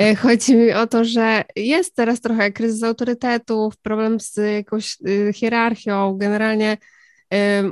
Y, 0.01 0.17
Chodzi 0.23 0.57
mi 0.57 0.73
o 0.73 0.87
to, 0.87 1.05
że 1.05 1.45
jest 1.57 1.95
teraz 1.95 2.21
trochę 2.21 2.53
kryzys 2.53 2.83
autorytetów, 2.83 3.77
problem 3.77 4.21
z 4.21 4.37
jakąś 4.37 4.99
hierarchią, 5.35 6.17
generalnie 6.19 6.77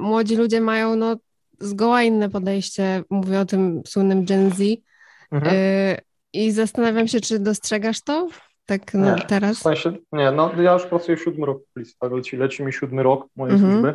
młodzi 0.00 0.36
ludzie 0.36 0.60
mają 0.60 0.96
no, 0.96 1.16
zgoła 1.60 2.02
inne 2.02 2.30
podejście, 2.30 3.02
mówię 3.10 3.40
o 3.40 3.44
tym 3.44 3.82
słynnym 3.86 4.24
Gen 4.24 4.50
Z 4.50 4.84
Mhm. 5.34 5.54
Y, 5.54 5.98
I 6.32 6.52
zastanawiam 6.52 7.08
się, 7.08 7.20
czy 7.20 7.38
dostrzegasz 7.38 8.02
to? 8.02 8.28
Tak 8.66 8.94
no, 8.94 9.16
teraz? 9.28 9.58
W 9.58 9.62
sensie, 9.62 9.92
nie, 10.12 10.30
no 10.30 10.62
ja 10.62 10.72
już 10.72 10.86
pracuję 10.86 11.18
siódmy 11.18 11.46
rok 11.46 11.62
w 11.76 11.78
listach, 11.78 12.12
leci, 12.12 12.36
leci 12.36 12.62
mi 12.62 12.72
siódmy 12.72 13.02
rok 13.02 13.26
mojej 13.36 13.54
mhm. 13.54 13.72
służby. 13.72 13.94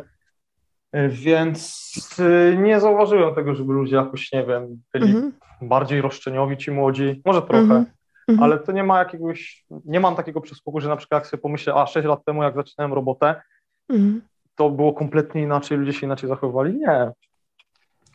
Y, 0.96 1.08
więc 1.08 1.90
y, 2.18 2.56
nie 2.62 2.80
zauważyłem 2.80 3.34
tego, 3.34 3.54
żeby 3.54 3.72
ludzie 3.72 3.96
jakoś, 3.96 4.32
nie 4.32 4.46
wiem, 4.46 4.82
byli 4.92 5.10
mhm. 5.10 5.32
bardziej 5.62 6.00
roszczeniowi 6.00 6.56
ci 6.56 6.70
młodzi, 6.70 7.22
może 7.24 7.42
trochę, 7.42 7.62
mhm. 7.62 7.86
mhm. 8.28 8.44
ale 8.44 8.58
to 8.58 8.72
nie 8.72 8.84
ma 8.84 8.98
jakiegoś, 8.98 9.64
nie 9.84 10.00
mam 10.00 10.16
takiego 10.16 10.40
przyspoku, 10.40 10.80
że 10.80 10.88
na 10.88 10.96
przykład 10.96 11.22
jak 11.22 11.30
sobie 11.30 11.42
pomyślę, 11.42 11.74
a 11.74 11.86
sześć 11.86 12.06
lat 12.06 12.24
temu 12.24 12.42
jak 12.42 12.54
zaczynałem 12.54 12.92
robotę, 12.92 13.42
mhm. 13.88 14.22
to 14.54 14.70
było 14.70 14.92
kompletnie 14.92 15.42
inaczej, 15.42 15.78
ludzie 15.78 15.92
się 15.92 16.06
inaczej 16.06 16.28
zachowywali. 16.28 16.74
Nie, 16.78 17.12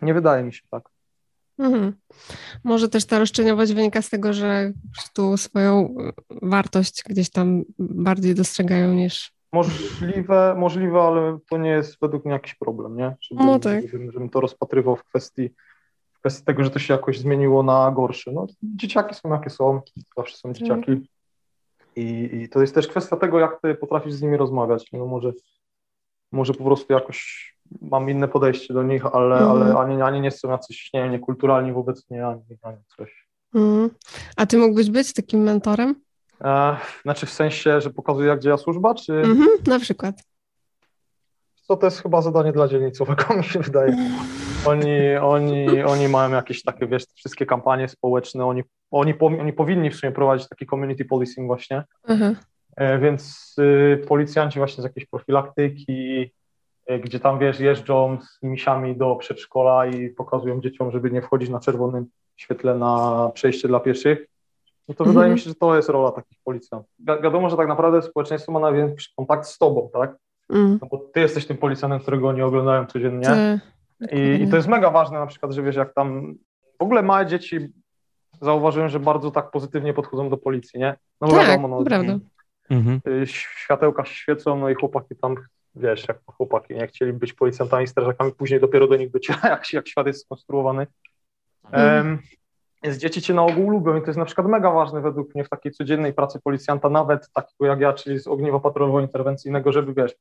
nie 0.02 0.14
wydaje 0.14 0.44
mi 0.44 0.54
się 0.54 0.62
tak. 0.72 0.95
Mhm. 1.60 1.94
Może 2.64 2.90
też 2.90 3.06
ta 3.06 3.20
roszczeniowość 3.20 3.74
wynika 3.74 4.02
z 4.02 4.10
tego, 4.10 4.34
że 4.34 4.72
prostu 4.94 5.38
swoją 5.38 5.96
y, 6.00 6.14
wartość 6.42 7.04
gdzieś 7.10 7.30
tam 7.30 7.64
bardziej 7.80 8.36
dostrzegają 8.36 8.94
niż. 8.94 9.32
Możliwe, 9.54 10.56
możliwe, 10.58 11.02
ale 11.02 11.38
to 11.50 11.58
nie 11.58 11.70
jest 11.70 11.98
według 12.02 12.26
mnie 12.26 12.34
jakiś 12.34 12.56
problem, 12.56 12.98
nie? 12.98 13.16
Żeby, 13.22 13.44
No 13.44 13.60
tak. 13.60 13.88
żebym, 13.88 14.12
żebym 14.12 14.30
to 14.30 14.42
rozpatrywał 14.42 14.96
w 14.96 15.04
kwestii, 15.04 15.50
w 16.14 16.20
kwestii 16.20 16.46
tego, 16.46 16.64
że 16.64 16.70
to 16.70 16.80
się 16.80 16.94
jakoś 16.94 17.20
zmieniło 17.20 17.64
na 17.64 17.92
gorsze. 17.92 18.32
No, 18.32 18.48
dzieciaki 18.64 19.16
są 19.16 19.30
jakie 19.30 19.50
są, 19.50 19.82
zawsze 20.18 20.38
są 20.38 20.54
dzieciaki. 20.54 21.10
I, 21.96 22.30
I 22.34 22.50
to 22.50 22.62
jest 22.62 22.76
też 22.76 22.88
kwestia 22.88 23.16
tego, 23.16 23.40
jak 23.40 23.62
ty 23.62 23.76
potrafisz 23.76 24.14
z 24.14 24.22
nimi 24.22 24.38
rozmawiać. 24.38 24.90
No 24.94 25.06
może, 25.06 25.34
może 26.32 26.54
po 26.54 26.64
prostu 26.64 26.94
jakoś 26.94 27.55
mam 27.82 28.10
inne 28.10 28.28
podejście 28.28 28.74
do 28.74 28.84
nich, 28.84 29.06
ale, 29.06 29.36
Mhm. 29.36 29.52
ale 29.52 29.78
ani, 29.78 30.02
ani 30.02 30.22
nie 30.22 30.32
są 30.32 30.50
jacyś 30.52 30.90
nie, 30.94 31.10
niekulturalni 31.10 31.74
wobec 31.74 32.10
mnie, 32.10 32.28
ani, 32.28 32.42
ani 32.62 32.78
coś. 32.98 33.28
Mhm. 33.56 33.90
A 34.38 34.46
ty 34.46 34.58
mógłbyś 34.58 34.90
być 34.90 35.14
takim 35.14 35.40
mentorem? 35.40 35.96
E, 36.44 36.78
znaczy 37.04 37.26
w 37.26 37.30
sensie, 37.32 37.82
że 37.82 37.90
pokazuję, 37.90 38.28
jak 38.28 38.40
działa 38.40 38.58
służba, 38.58 38.96
czy... 38.96 39.14
Mhm, 39.14 39.48
na 39.68 39.80
przykład. 39.80 40.16
Co 41.68 41.78
to 41.78 41.88
jest 41.88 42.02
chyba 42.02 42.22
zadanie 42.22 42.52
dla 42.52 42.68
dzielnicowego, 42.68 43.24
mi 43.38 43.44
się 43.44 43.60
wydaje. 43.60 43.98
Oni, 44.66 45.16
oni, 45.22 45.84
oni 45.84 46.08
mają 46.08 46.32
jakieś 46.32 46.64
takie, 46.64 46.88
wiesz, 46.88 47.04
wszystkie 47.16 47.46
kampanie 47.46 47.88
społeczne, 47.88 48.46
oni, 48.46 48.64
oni, 48.92 49.14
oni 49.20 49.54
powinni 49.54 49.90
w 49.90 49.96
sumie 49.96 50.12
prowadzić 50.12 50.50
taki 50.50 50.66
community 50.66 51.06
policing 51.06 51.48
właśnie, 51.48 51.84
Aha. 52.08 52.32
e, 52.78 53.00
więc 53.00 53.56
y, 53.60 54.06
policjanci 54.08 54.60
właśnie 54.60 54.82
z 54.82 54.84
jakiejś 54.84 55.06
profilaktyki, 55.06 56.32
gdzie 57.04 57.20
tam, 57.20 57.40
wiesz, 57.40 57.60
jeżdżą 57.60 58.18
z 58.22 58.44
misiami 58.44 58.96
do 58.98 59.16
przedszkola 59.16 59.86
i 59.86 60.10
pokazują 60.10 60.62
dzieciom, 60.62 60.92
żeby 60.92 61.12
nie 61.12 61.22
wchodzić 61.22 61.50
na 61.50 61.60
czerwonym 61.60 62.06
świetle 62.36 62.76
na 62.76 63.32
przejście 63.34 63.68
dla 63.68 63.80
pieszych, 63.80 64.28
no 64.88 64.96
to 64.96 65.04
Mhm. 65.04 65.14
wydaje 65.16 65.34
mi 65.34 65.40
się, 65.40 65.50
że 65.50 65.56
to 65.56 65.76
jest 65.76 65.90
rola 65.90 66.12
takich 66.12 66.38
policjantów. 66.44 66.92
Wi- 67.00 67.22
wiadomo, 67.24 67.50
że 67.50 67.58
tak 67.58 67.68
naprawdę 67.68 68.02
społeczeństwo 68.02 68.52
ma 68.52 68.60
największy 68.60 69.10
kontakt 69.16 69.46
z 69.48 69.58
tobą, 69.58 69.90
tak? 69.94 70.16
Mm. 70.50 70.80
No 70.82 70.88
bo 70.92 70.98
ty 70.98 71.20
jesteś 71.20 71.46
tym 71.46 71.58
policjantem, 71.58 72.00
którego 72.00 72.28
oni 72.28 72.42
oglądają 72.42 72.86
codziennie. 72.86 73.26
Te- 73.28 73.60
I, 74.12 74.44
I 74.44 74.48
to 74.50 74.56
jest 74.56 74.68
mega 74.68 74.92
ważne 74.92 75.20
na 75.20 75.28
przykład, 75.28 75.52
że 75.52 75.64
wiesz, 75.64 75.76
jak 75.76 75.94
tam 75.94 76.36
w 76.80 76.84
ogóle 76.84 77.02
małe 77.04 77.26
dzieci 77.26 77.60
zauważyłem, 78.42 78.90
że 78.90 79.00
bardzo 79.00 79.32
tak 79.32 79.52
pozytywnie 79.52 79.94
podchodzą 79.94 80.30
do 80.30 80.38
policji, 80.38 80.80
nie? 80.80 80.96
No 81.22 81.28
Tak, 81.28 81.48
wiadomo, 81.48 81.68
no, 81.68 81.84
prawda. 81.86 82.18
Mhm. 82.70 83.02
y, 83.08 83.28
światełka 83.28 84.06
się 84.06 84.16
świecą, 84.16 84.60
no 84.60 84.70
i 84.70 84.76
chłopaki 84.76 85.16
tam, 85.16 85.36
wiesz, 85.76 86.08
jak 86.08 86.18
chłopaki 86.26 86.76
nie 86.76 86.88
chcieli 86.88 87.14
być 87.14 87.34
policjantami, 87.34 87.88
strażakami, 87.88 88.32
później 88.32 88.60
dopiero 88.60 88.88
do 88.88 88.96
nich 88.96 89.12
dociera, 89.12 89.40
jak, 89.50 89.74
jak 89.74 89.88
świat 89.88 90.08
jest 90.08 90.26
skonstruowany. 90.26 90.88
Mhm. 91.64 92.20
Więc 92.84 92.98
dzieci 92.98 93.22
cię 93.22 93.34
na 93.34 93.44
ogół 93.44 93.70
lubią 93.70 93.98
i 93.98 94.02
to 94.02 94.08
jest 94.08 94.20
na 94.20 94.26
przykład 94.26 94.48
mega 94.48 94.72
ważne 94.72 95.02
według 95.02 95.36
mnie 95.36 95.44
w 95.44 95.50
takiej 95.50 95.72
codziennej 95.72 96.14
pracy 96.14 96.40
policjanta, 96.44 96.90
nawet 96.90 97.30
takiego 97.34 97.66
jak 97.66 97.80
ja, 97.80 97.94
czyli 97.94 98.20
z 98.20 98.28
ogniwa 98.28 98.60
patrolowo-interwencyjnego, 98.60 99.72
żeby 99.72 99.94
wiesz, 99.94 100.16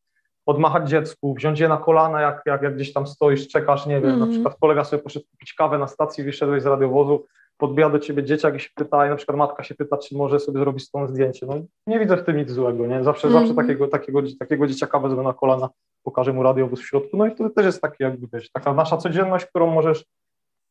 odmachać 0.46 0.88
dziecku, 0.88 1.34
wziąć 1.34 1.60
je 1.60 1.68
na 1.68 1.76
kolana, 1.76 2.20
jak, 2.20 2.42
jak, 2.46 2.62
jak 2.62 2.74
gdzieś 2.74 2.92
tam 2.92 3.06
stoisz, 3.06 3.48
czekasz, 3.48 3.86
nie 3.86 4.00
wiem, 4.00 4.10
na 4.10 4.14
Mhm. 4.14 4.30
przykład 4.30 4.56
kolega 4.60 4.84
sobie 4.84 5.02
poszedł 5.02 5.26
kupić 5.30 5.54
kawę 5.54 5.78
na 5.78 5.86
stacji, 5.86 6.24
wyszedłeś 6.24 6.62
z 6.62 6.66
radiowozu, 6.66 7.26
podbija 7.66 7.90
do 7.90 7.98
ciebie 7.98 8.24
dzieciak 8.24 8.56
i 8.56 8.60
się 8.60 8.68
pyta, 8.74 9.06
i 9.06 9.10
na 9.10 9.16
przykład 9.16 9.38
matka 9.38 9.62
się 9.62 9.74
pyta, 9.74 9.96
czy 9.98 10.16
może 10.16 10.40
sobie 10.40 10.58
zrobić 10.58 10.84
z 10.84 10.90
tą 10.90 11.06
zdjęcie. 11.06 11.46
No 11.46 11.54
nie 11.86 11.98
widzę 11.98 12.16
w 12.16 12.24
tym 12.24 12.36
nic 12.36 12.50
złego, 12.50 12.86
nie? 12.86 13.04
Zawsze, 13.04 13.28
Mhm. 13.28 13.46
zawsze 13.46 13.62
takiego, 13.62 13.88
takiego, 13.88 14.20
takiego 14.38 14.66
dzieciaka 14.66 14.98
wezmę 14.98 15.22
na 15.22 15.32
kolana, 15.32 15.68
pokażę 16.02 16.32
mu 16.32 16.42
radiowóz 16.42 16.80
w 16.80 16.86
środku, 16.86 17.16
no 17.16 17.26
i 17.26 17.34
to 17.34 17.50
też 17.50 17.66
jest 17.66 17.82
taki 17.82 18.02
jakby, 18.02 18.26
wiesz, 18.32 18.50
taka 18.50 18.74
nasza 18.74 18.96
codzienność, 18.96 19.46
którą 19.46 19.74
możesz, 19.74 20.04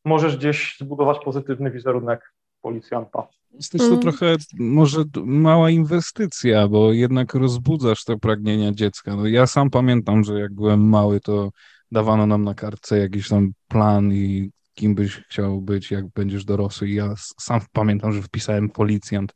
możesz 0.06 0.38
gdzieś 0.38 0.78
zbudować 0.82 1.18
pozytywny 1.26 1.72
wizerunek 1.72 2.34
policjanta. 2.62 3.28
Jest 3.52 3.72
też 3.72 3.82
to 3.82 3.86
Mhm. 3.88 4.02
trochę 4.02 4.36
może 4.60 5.04
mała 5.26 5.70
inwestycja, 5.70 6.68
bo 6.68 6.92
jednak 6.94 7.34
rozbudzasz 7.34 8.04
te 8.04 8.18
pragnienia 8.18 8.72
dziecka. 8.72 9.16
No 9.16 9.28
ja 9.28 9.48
sam 9.48 9.70
pamiętam, 9.70 10.24
że 10.24 10.40
jak 10.40 10.54
byłem 10.54 10.90
mały, 10.90 11.20
to 11.20 11.50
dawano 11.92 12.26
nam 12.26 12.44
na 12.44 12.54
kartce 12.54 12.98
jakiś 13.00 13.30
tam 13.30 13.52
plan 13.68 14.12
i 14.14 14.52
kim 14.74 14.96
byś 14.96 15.22
chciał 15.30 15.62
być, 15.62 15.92
jak 15.92 16.08
będziesz 16.08 16.46
dorosły. 16.46 16.90
I 16.90 16.96
ja 16.96 17.14
sam 17.40 17.62
pamiętam, 17.74 18.14
że 18.14 18.22
wpisałem 18.22 18.70
policjant, 18.70 19.34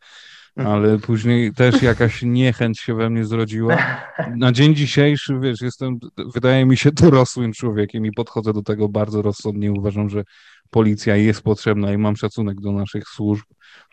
Mhm. 0.58 0.76
ale 0.76 1.00
później 1.00 1.54
też 1.54 1.82
jakaś 1.82 2.21
niechęć 2.21 2.80
się 2.80 2.95
we 2.95 3.10
mnie 3.10 3.26
zrodziła. 3.26 3.78
Na 4.38 4.52
dzień 4.52 4.76
dzisiejszy, 4.76 5.39
wiesz, 5.39 5.62
jestem, 5.62 5.97
wydaje 6.36 6.65
mi 6.65 6.78
się, 6.78 6.91
dorosłym 6.91 7.54
człowiekiem 7.54 8.06
i 8.06 8.12
podchodzę 8.12 8.54
do 8.54 8.63
tego 8.63 8.89
bardzo 8.89 9.21
rozsądnie. 9.21 9.71
Uważam, 9.71 10.10
że 10.10 10.23
policja 10.69 11.15
jest 11.15 11.41
potrzebna 11.41 11.93
i 11.93 11.97
mam 11.97 12.15
szacunek 12.15 12.62
do 12.62 12.71
naszych 12.71 13.03
służb. 13.08 13.45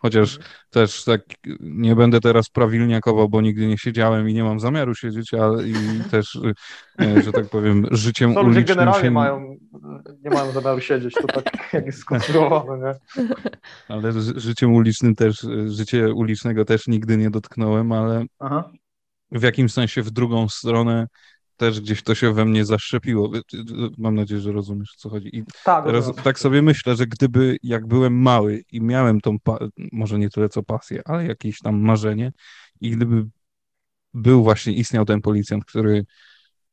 Chociaż 0.03 0.39
też 0.71 1.05
tak 1.05 1.21
nie 1.61 1.97
będę 1.97 2.21
teraz 2.21 2.49
prawilniakował, 2.49 3.29
bo 3.29 3.41
nigdy 3.41 3.67
nie 3.67 3.79
siedziałem 3.79 4.29
i 4.29 4.35
nie 4.35 4.45
mam 4.45 4.61
zamiaru 4.61 4.95
siedzieć, 4.95 5.35
ale 5.35 5.69
i 5.69 5.75
też, 6.11 6.39
e, 7.01 7.23
że 7.23 7.33
tak 7.33 7.49
powiem, 7.49 7.87
życiem 7.91 8.29
ludzie 8.29 8.41
ulicznym 8.41 8.65
generalnie 8.65 9.05
się... 9.05 9.11
mają, 9.11 9.57
nie 10.25 10.31
mają 10.31 10.53
zamiaru 10.53 10.81
siedzieć, 10.81 11.15
to 11.15 11.27
tak 11.27 11.45
jak 11.73 11.87
jest 11.87 11.99
skonstruowane, 11.99 12.95
nie? 13.17 13.25
Ale 13.89 14.13
ży- 14.13 14.41
życiem 14.41 14.75
ulicznym 14.75 15.15
też, 15.15 15.45
e, 15.45 15.69
życie 15.69 16.15
ulicznego 16.15 16.65
też 16.65 16.87
nigdy 16.87 17.17
nie 17.17 17.31
dotknąłem, 17.31 17.93
ale 17.93 18.25
Aha. 18.39 18.71
w 19.33 19.43
jakimś 19.43 19.73
sensie 19.73 20.03
w 20.03 20.11
drugą 20.11 20.49
stronę 20.49 21.07
też 21.57 21.81
gdzieś 21.81 22.03
to 22.03 22.15
się 22.15 22.33
we 22.33 22.45
mnie 22.45 22.65
zaszczepiło. 22.65 23.31
Mam 23.99 24.15
nadzieję, 24.15 24.41
że 24.41 24.53
rozumiesz, 24.53 24.95
o 24.97 25.01
co 25.01 25.09
chodzi. 25.09 25.37
I 25.37 25.45
Tak, 25.65 25.85
teraz 25.85 26.07
rozumiem. 26.07 26.25
tak 26.25 26.39
sobie 26.39 26.63
myślę, 26.63 26.97
że 26.97 27.07
gdyby, 27.07 27.57
jak 27.63 27.87
byłem 27.87 28.23
mały 28.23 28.65
i 28.73 28.81
miałem 28.81 29.21
tą, 29.21 29.37
może 29.93 30.19
nie 30.19 30.31
tyle 30.31 30.49
co 30.49 30.63
pasję, 30.63 31.03
ale 31.05 31.27
jakieś 31.27 31.59
tam 31.59 31.81
marzenie 31.81 32.33
i 32.81 32.91
gdyby 32.91 33.27
był 34.15 34.43
właśnie, 34.43 34.73
istniał 34.73 35.05
ten 35.05 35.21
policjant, 35.21 35.65
który 35.65 36.05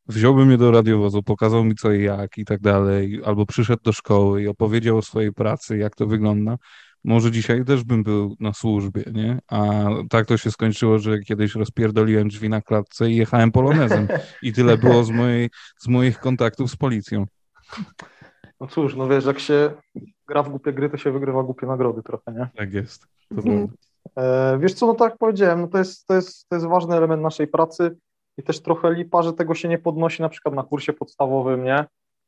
wziąłby 0.07 0.45
mnie 0.45 0.57
do 0.57 0.71
radiowozu, 0.71 1.23
pokazał 1.23 1.63
mi 1.63 1.75
co 1.75 1.91
i 1.91 2.03
jak 2.03 2.37
i 2.37 2.45
tak 2.45 2.61
dalej, 2.61 3.21
albo 3.25 3.45
przyszedł 3.45 3.83
do 3.83 3.93
szkoły 3.93 4.43
i 4.43 4.47
opowiedział 4.47 4.97
o 4.97 5.01
swojej 5.01 5.33
pracy, 5.33 5.77
jak 5.77 5.95
to 5.95 6.07
wygląda, 6.07 6.57
może 7.03 7.31
dzisiaj 7.31 7.65
też 7.65 7.83
bym 7.83 8.03
był 8.03 8.35
na 8.39 8.53
służbie, 8.53 9.03
nie? 9.13 9.39
A 9.47 9.87
tak 10.09 10.25
to 10.25 10.37
się 10.37 10.51
skończyło, 10.51 10.99
że 10.99 11.19
kiedyś 11.19 11.55
rozpierdoliłem 11.55 12.27
drzwi 12.27 12.49
na 12.49 12.61
klatce 12.61 13.09
i 13.09 13.15
jechałem 13.15 13.51
polonezem. 13.51 14.07
I 14.41 14.53
tyle 14.53 14.77
było 14.77 15.03
z, 15.03 15.09
mojej, 15.09 15.49
z 15.79 15.87
moich 15.87 16.19
kontaktów 16.19 16.71
z 16.71 16.75
policją. 16.75 17.25
No 18.59 18.67
cóż, 18.67 18.95
no 18.95 19.07
wiesz, 19.07 19.25
jak 19.25 19.39
się 19.39 19.71
gra 20.27 20.43
w 20.43 20.49
głupie 20.49 20.73
gry, 20.73 20.89
to 20.89 20.97
się 20.97 21.11
wygrywa 21.11 21.43
głupie 21.43 21.67
nagrody 21.67 22.03
trochę, 22.03 22.33
nie? 22.33 22.49
Tak 22.55 22.73
jest. 22.73 23.07
Mhm. 23.31 23.67
E, 24.17 24.57
wiesz 24.59 24.73
co, 24.73 24.87
no 24.87 24.93
tak 24.93 25.09
jak 25.09 25.17
powiedziałem, 25.17 25.61
no 25.61 25.67
to 25.67 25.77
jest, 25.77 26.07
to, 26.07 26.13
jest, 26.13 26.49
to 26.49 26.55
jest 26.55 26.67
ważny 26.67 26.95
element 26.95 27.21
naszej 27.21 27.47
pracy 27.47 27.97
i 28.37 28.43
też 28.43 28.61
trochę 28.61 28.93
lipa, 28.93 29.23
że 29.23 29.33
tego 29.33 29.55
się 29.55 29.67
nie 29.67 29.77
podnosi 29.77 30.21
na 30.21 30.29
przykład 30.29 30.55
na 30.55 30.63
kursie 30.63 30.93
podstawowym, 30.93 31.63
nie? 31.63 31.85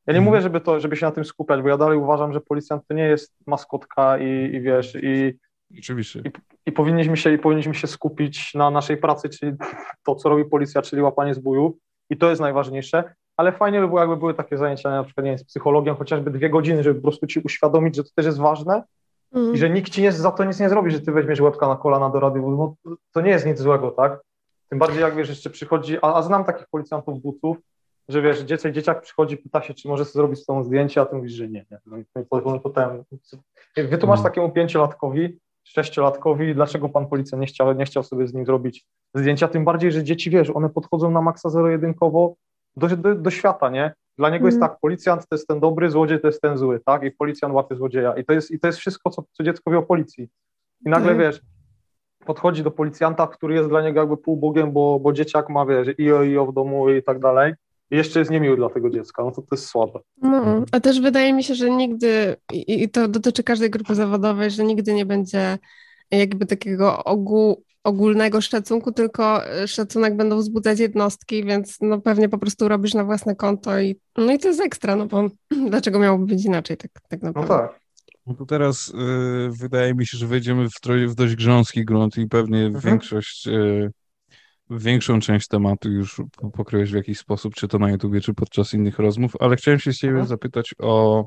Ja 0.08 0.14
nie 0.14 0.20
Mhm. 0.20 0.26
mówię, 0.26 0.42
żeby, 0.42 0.62
to, 0.62 0.80
żeby 0.80 0.96
się 0.96 1.06
na 1.06 1.12
tym 1.12 1.26
skupiać, 1.26 1.62
bo 1.62 1.70
ja 1.70 1.78
dalej 1.78 1.98
uważam, 1.98 2.34
że 2.34 2.42
policjant 2.42 2.84
to 2.88 2.94
nie 2.94 3.04
jest 3.04 3.34
maskotka 3.48 4.18
i, 4.18 4.50
i 4.56 4.62
wiesz, 4.62 4.98
i, 5.02 5.38
Oczywiście. 5.80 6.22
i, 6.66 6.72
powinniśmy 6.72 7.18
się, 7.18 7.34
i 7.34 7.38
powinniśmy 7.38 7.76
się 7.76 7.88
skupić 7.88 8.54
na 8.54 8.72
naszej 8.72 8.98
pracy, 8.98 9.30
czyli 9.30 9.52
to, 10.06 10.16
co 10.16 10.30
robi 10.30 10.46
policja, 10.46 10.82
czyli 10.82 11.02
łapanie 11.02 11.34
zbójów 11.34 11.74
i 12.10 12.18
to 12.18 12.30
jest 12.30 12.42
najważniejsze, 12.42 13.14
ale 13.38 13.52
fajnie 13.52 13.80
by 13.82 13.88
było, 13.88 14.00
jakby 14.00 14.18
były 14.18 14.34
takie 14.34 14.58
zajęcia, 14.58 14.90
na 14.90 15.04
przykład, 15.04 15.24
nie 15.24 15.32
wiem, 15.32 15.38
z 15.40 15.44
psychologiem, 15.44 15.96
chociażby 15.96 16.32
dwie 16.32 16.50
godziny, 16.50 16.84
żeby 16.84 16.96
po 16.96 17.02
prostu 17.08 17.28
ci 17.28 17.40
uświadomić, 17.40 17.96
że 17.96 18.04
to 18.04 18.10
też 18.16 18.26
jest 18.26 18.38
ważne 18.38 18.84
Mhm. 19.36 19.56
i 19.56 19.58
że 19.58 19.70
nikt 19.70 19.90
ci 19.90 20.02
nie, 20.02 20.12
za 20.12 20.32
to 20.32 20.44
nic 20.44 20.60
nie 20.60 20.70
zrobi, 20.70 20.92
że 20.92 21.00
ty 21.02 21.12
weźmiesz 21.12 21.42
łebka 21.42 21.68
na 21.68 21.76
kolana 21.76 22.10
do 22.10 22.20
radiowozu, 22.20 22.76
no, 22.86 22.96
to 23.12 23.22
nie 23.22 23.30
jest 23.32 23.46
nic 23.46 23.60
złego, 23.60 23.92
tak? 23.92 24.20
Tym 24.70 24.80
bardziej 24.80 25.02
jak 25.02 25.16
wiesz, 25.16 25.30
jeszcze 25.30 25.50
przychodzi, 25.50 25.98
a, 26.02 26.14
a 26.14 26.22
znam 26.22 26.44
takich 26.44 26.68
policjantów 26.72 27.22
buców, 27.22 27.58
że 28.10 28.22
wiesz, 28.22 28.40
dzieciak, 28.42 28.72
dzieciak 28.74 29.02
przychodzi, 29.02 29.38
pyta 29.38 29.62
się, 29.62 29.74
czy 29.74 29.88
może 29.88 30.06
zrobić 30.06 30.40
z 30.40 30.46
tą 30.46 30.64
zdjęcie, 30.64 31.02
a 31.02 31.06
ty 31.06 31.16
mówisz, 31.16 31.32
że 31.34 31.48
nie. 31.48 31.66
nie. 31.72 31.80
No 31.86 31.98
i 31.98 32.04
po- 32.30 32.60
potem 32.60 33.04
wytłumacz 33.76 34.18
Mhm. 34.20 34.24
takiemu 34.24 34.52
pięciolatkowi, 34.52 35.40
sześciolatkowi, 35.64 36.56
dlaczego 36.56 36.90
pan 36.90 37.08
policjant 37.08 37.42
nie 37.42 37.48
chciał, 37.48 37.74
nie 37.74 37.86
chciał 37.86 38.04
sobie 38.04 38.28
z 38.28 38.34
nim 38.34 38.46
zrobić 38.46 38.86
zdjęcia, 39.16 39.48
tym 39.48 39.66
bardziej, 39.66 39.92
że 39.92 40.04
dzieci, 40.04 40.30
wiesz, 40.30 40.50
one 40.50 40.70
podchodzą 40.70 41.12
na 41.12 41.22
maksa 41.22 41.50
zero-jedynkowo 41.50 42.36
do, 42.76 42.88
do, 42.88 43.16
do 43.16 43.30
świata, 43.32 43.70
nie? 43.70 43.94
Dla 44.18 44.30
niego 44.30 44.46
jest 44.46 44.56
Mhm. 44.58 44.72
tak, 44.72 44.80
policjant 44.80 45.28
to 45.28 45.36
jest 45.36 45.48
ten 45.48 45.60
dobry, 45.60 45.90
złodziej 45.90 46.20
to 46.22 46.28
jest 46.28 46.42
ten 46.42 46.58
zły, 46.58 46.80
tak? 46.86 47.04
I 47.04 47.12
policjant 47.12 47.54
łapie 47.54 47.76
złodzieja. 47.76 48.14
I 48.18 48.26
to 48.26 48.34
jest, 48.34 48.52
i 48.52 48.60
to 48.60 48.68
jest 48.68 48.80
wszystko, 48.80 49.10
co, 49.10 49.24
co 49.32 49.44
dziecko 49.44 49.72
wie 49.72 49.78
o 49.78 49.84
policji. 49.84 50.24
I 50.86 50.90
nagle, 50.90 51.12
Mhm. 51.12 51.32
wiesz, 51.32 51.42
podchodzi 52.26 52.64
do 52.64 52.72
policjanta, 52.72 53.28
który 53.28 53.56
jest 53.56 53.70
dla 53.70 53.82
niego 53.82 54.00
jakby 54.00 54.18
półbogiem, 54.18 54.72
bo, 54.72 55.00
bo 55.00 55.14
dzieciak 55.14 55.50
ma, 55.50 55.66
wiesz, 55.66 55.88
i 55.98 56.12
o, 56.12 56.24
i 56.24 56.38
o 56.38 56.46
w 56.46 56.54
domu 56.54 56.90
i 56.90 57.04
tak 57.04 57.20
dalej. 57.20 57.54
Jeszcze 57.94 58.20
jest 58.20 58.32
niemiły 58.32 58.56
dla 58.58 58.70
tego 58.70 58.90
dziecka, 58.90 59.24
no 59.24 59.32
to 59.32 59.42
to 59.42 59.48
jest 59.52 59.66
słabe. 59.66 60.00
No, 60.22 60.64
a 60.72 60.80
też 60.80 61.02
wydaje 61.02 61.34
mi 61.34 61.44
się, 61.44 61.56
że 61.56 61.70
nigdy, 61.70 62.36
i 62.54 62.90
to 62.90 63.08
dotyczy 63.08 63.44
każdej 63.44 63.70
grupy 63.70 63.96
zawodowej, 63.96 64.52
że 64.52 64.64
nigdy 64.64 64.94
nie 64.94 65.06
będzie 65.06 65.58
jakby 66.12 66.46
takiego 66.46 67.04
ogół, 67.04 67.64
ogólnego 67.84 68.42
szacunku, 68.42 68.92
tylko 68.92 69.48
e, 69.48 69.68
szacunek 69.68 70.16
będą 70.16 70.38
wzbudzać 70.38 70.80
jednostki, 70.80 71.46
więc 71.46 71.78
no 71.82 72.02
pewnie 72.02 72.30
po 72.30 72.38
prostu 72.38 72.68
robisz 72.68 72.94
na 72.94 73.04
własne 73.04 73.36
konto 73.36 73.80
i 73.80 73.96
no 74.18 74.34
i 74.34 74.40
to 74.40 74.48
jest 74.48 74.62
ekstra, 74.62 74.96
no 74.96 75.06
bo 75.06 75.28
dlaczego 75.70 76.00
miałoby 76.00 76.26
być 76.26 76.46
inaczej 76.46 76.78
tak, 76.78 76.92
tak 77.10 77.22
No 77.22 77.28
naprawdę. 77.28 77.68
tak. 77.68 77.80
No 78.28 78.34
to 78.34 78.46
teraz 78.46 78.90
y, 78.90 78.94
wydaje 79.60 79.94
mi 79.94 80.08
się, 80.08 80.18
że 80.18 80.28
wejdziemy 80.28 80.68
w, 80.70 80.74
w 81.08 81.16
dość 81.16 81.36
grząski 81.36 81.86
grunt 81.86 82.18
i 82.18 82.28
pewnie 82.28 82.66
Mhm. 82.66 82.82
większość, 82.82 83.48
y, 83.48 83.92
większą 84.78 85.20
część 85.20 85.48
tematu 85.48 85.92
już 85.92 86.22
po- 86.42 86.50
pokryłeś 86.52 86.92
w 86.92 86.96
jakiś 86.96 87.20
sposób, 87.20 87.56
czy 87.56 87.68
to 87.68 87.80
na 87.80 87.90
YouTubie, 87.90 88.22
czy 88.22 88.34
podczas 88.34 88.74
innych 88.74 89.00
rozmów, 89.00 89.34
ale 89.40 89.56
chciałem 89.56 89.80
się 89.80 89.94
z 89.94 89.98
ciebie 89.98 90.12
Mhm. 90.12 90.28
zapytać 90.28 90.76
o 90.80 91.26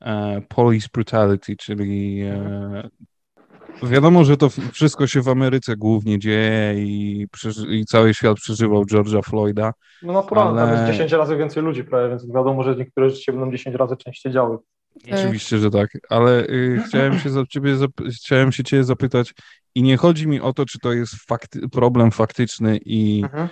e, 0.00 0.40
police 0.48 0.88
brutality, 0.94 1.56
czyli 1.56 2.20
Mhm. 2.22 2.74
e, 2.76 2.88
wiadomo, 3.82 4.24
że 4.24 4.36
to 4.36 4.48
wszystko 4.72 5.06
się 5.06 5.22
w 5.22 5.28
Ameryce 5.28 5.76
głównie 5.76 6.18
dzieje 6.18 6.74
i, 6.84 7.26
i 7.70 7.84
cały 7.84 8.14
świat 8.14 8.36
przeżywał 8.36 8.82
George'a 8.84 9.22
Floyda. 9.24 9.72
No 10.02 10.12
naturalnie, 10.12 10.58
tam 10.60 10.68
Ale- 10.68 10.78
jest 10.80 10.92
10 10.92 11.12
razy 11.12 11.36
więcej 11.36 11.62
ludzi 11.62 11.84
prawie, 11.84 12.08
więc 12.08 12.26
wiadomo, 12.26 12.62
że 12.62 12.76
niektóre 12.76 13.10
rzeczy 13.10 13.22
się 13.22 13.32
będą 13.32 13.50
10 13.52 13.76
razy 13.76 13.96
częściej 13.96 14.32
działy. 14.32 14.58
Tak. 15.04 15.12
Oczywiście, 15.18 15.58
że 15.58 15.70
tak, 15.70 15.90
ale 16.10 16.46
y, 16.46 16.78
chciałem 16.88 17.18
się 17.18 17.30
za 17.30 17.46
ciebie 17.46 17.76
chciałem 18.16 18.52
się 18.52 18.64
ciebie 18.64 18.84
zapytać 18.84 19.34
i 19.74 19.82
nie 19.82 19.96
chodzi 19.96 20.28
mi 20.28 20.40
o 20.40 20.52
to, 20.52 20.66
czy 20.66 20.78
to 20.78 20.92
jest 20.92 21.14
fakty- 21.30 21.68
problem 21.68 22.10
faktyczny 22.10 22.78
i 22.84 23.20
Mhm. 23.24 23.48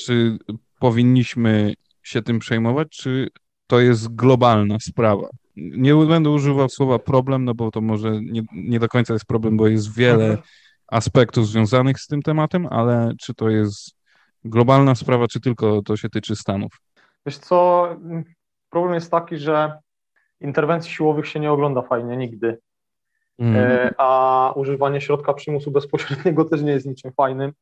czy 0.00 0.38
powinniśmy 0.78 1.74
się 2.02 2.22
tym 2.22 2.38
przejmować, 2.38 2.88
czy 2.90 3.28
to 3.66 3.80
jest 3.80 4.14
globalna 4.14 4.76
sprawa. 4.80 5.28
Nie 5.56 5.94
będę 5.94 6.30
używał 6.30 6.68
słowa 6.68 6.98
problem, 6.98 7.44
no 7.44 7.54
bo 7.54 7.70
to 7.70 7.80
może 7.80 8.20
nie, 8.22 8.42
nie 8.52 8.78
do 8.80 8.88
końca 8.88 9.12
jest 9.12 9.24
problem, 9.26 9.56
bo 9.56 9.68
jest 9.68 9.94
wiele 9.94 10.24
Mhm. 10.24 10.42
aspektów 10.88 11.48
związanych 11.48 12.00
z 12.00 12.06
tym 12.06 12.22
tematem, 12.22 12.66
ale 12.70 13.12
czy 13.20 13.34
to 13.34 13.48
jest 13.50 13.90
globalna 14.44 14.94
sprawa, 14.94 15.28
czy 15.28 15.40
tylko 15.40 15.82
to 15.82 15.96
się 15.96 16.08
tyczy 16.08 16.36
Stanów? 16.36 16.72
Wiesz 17.26 17.38
co, 17.38 17.88
problem 18.70 18.94
jest 18.94 19.10
taki, 19.10 19.38
że 19.38 19.72
interwencji 20.42 20.92
siłowych 20.92 21.28
się 21.28 21.40
nie 21.40 21.52
ogląda 21.52 21.82
fajnie 21.82 22.16
nigdy, 22.16 22.58
Mm. 23.38 23.56
e, 23.56 23.94
a 23.98 24.52
używanie 24.56 25.00
środka 25.00 25.32
przymusu 25.34 25.70
bezpośredniego 25.70 26.44
też 26.44 26.62
nie 26.62 26.72
jest 26.72 26.86
niczym 26.86 27.12
fajnym. 27.12 27.52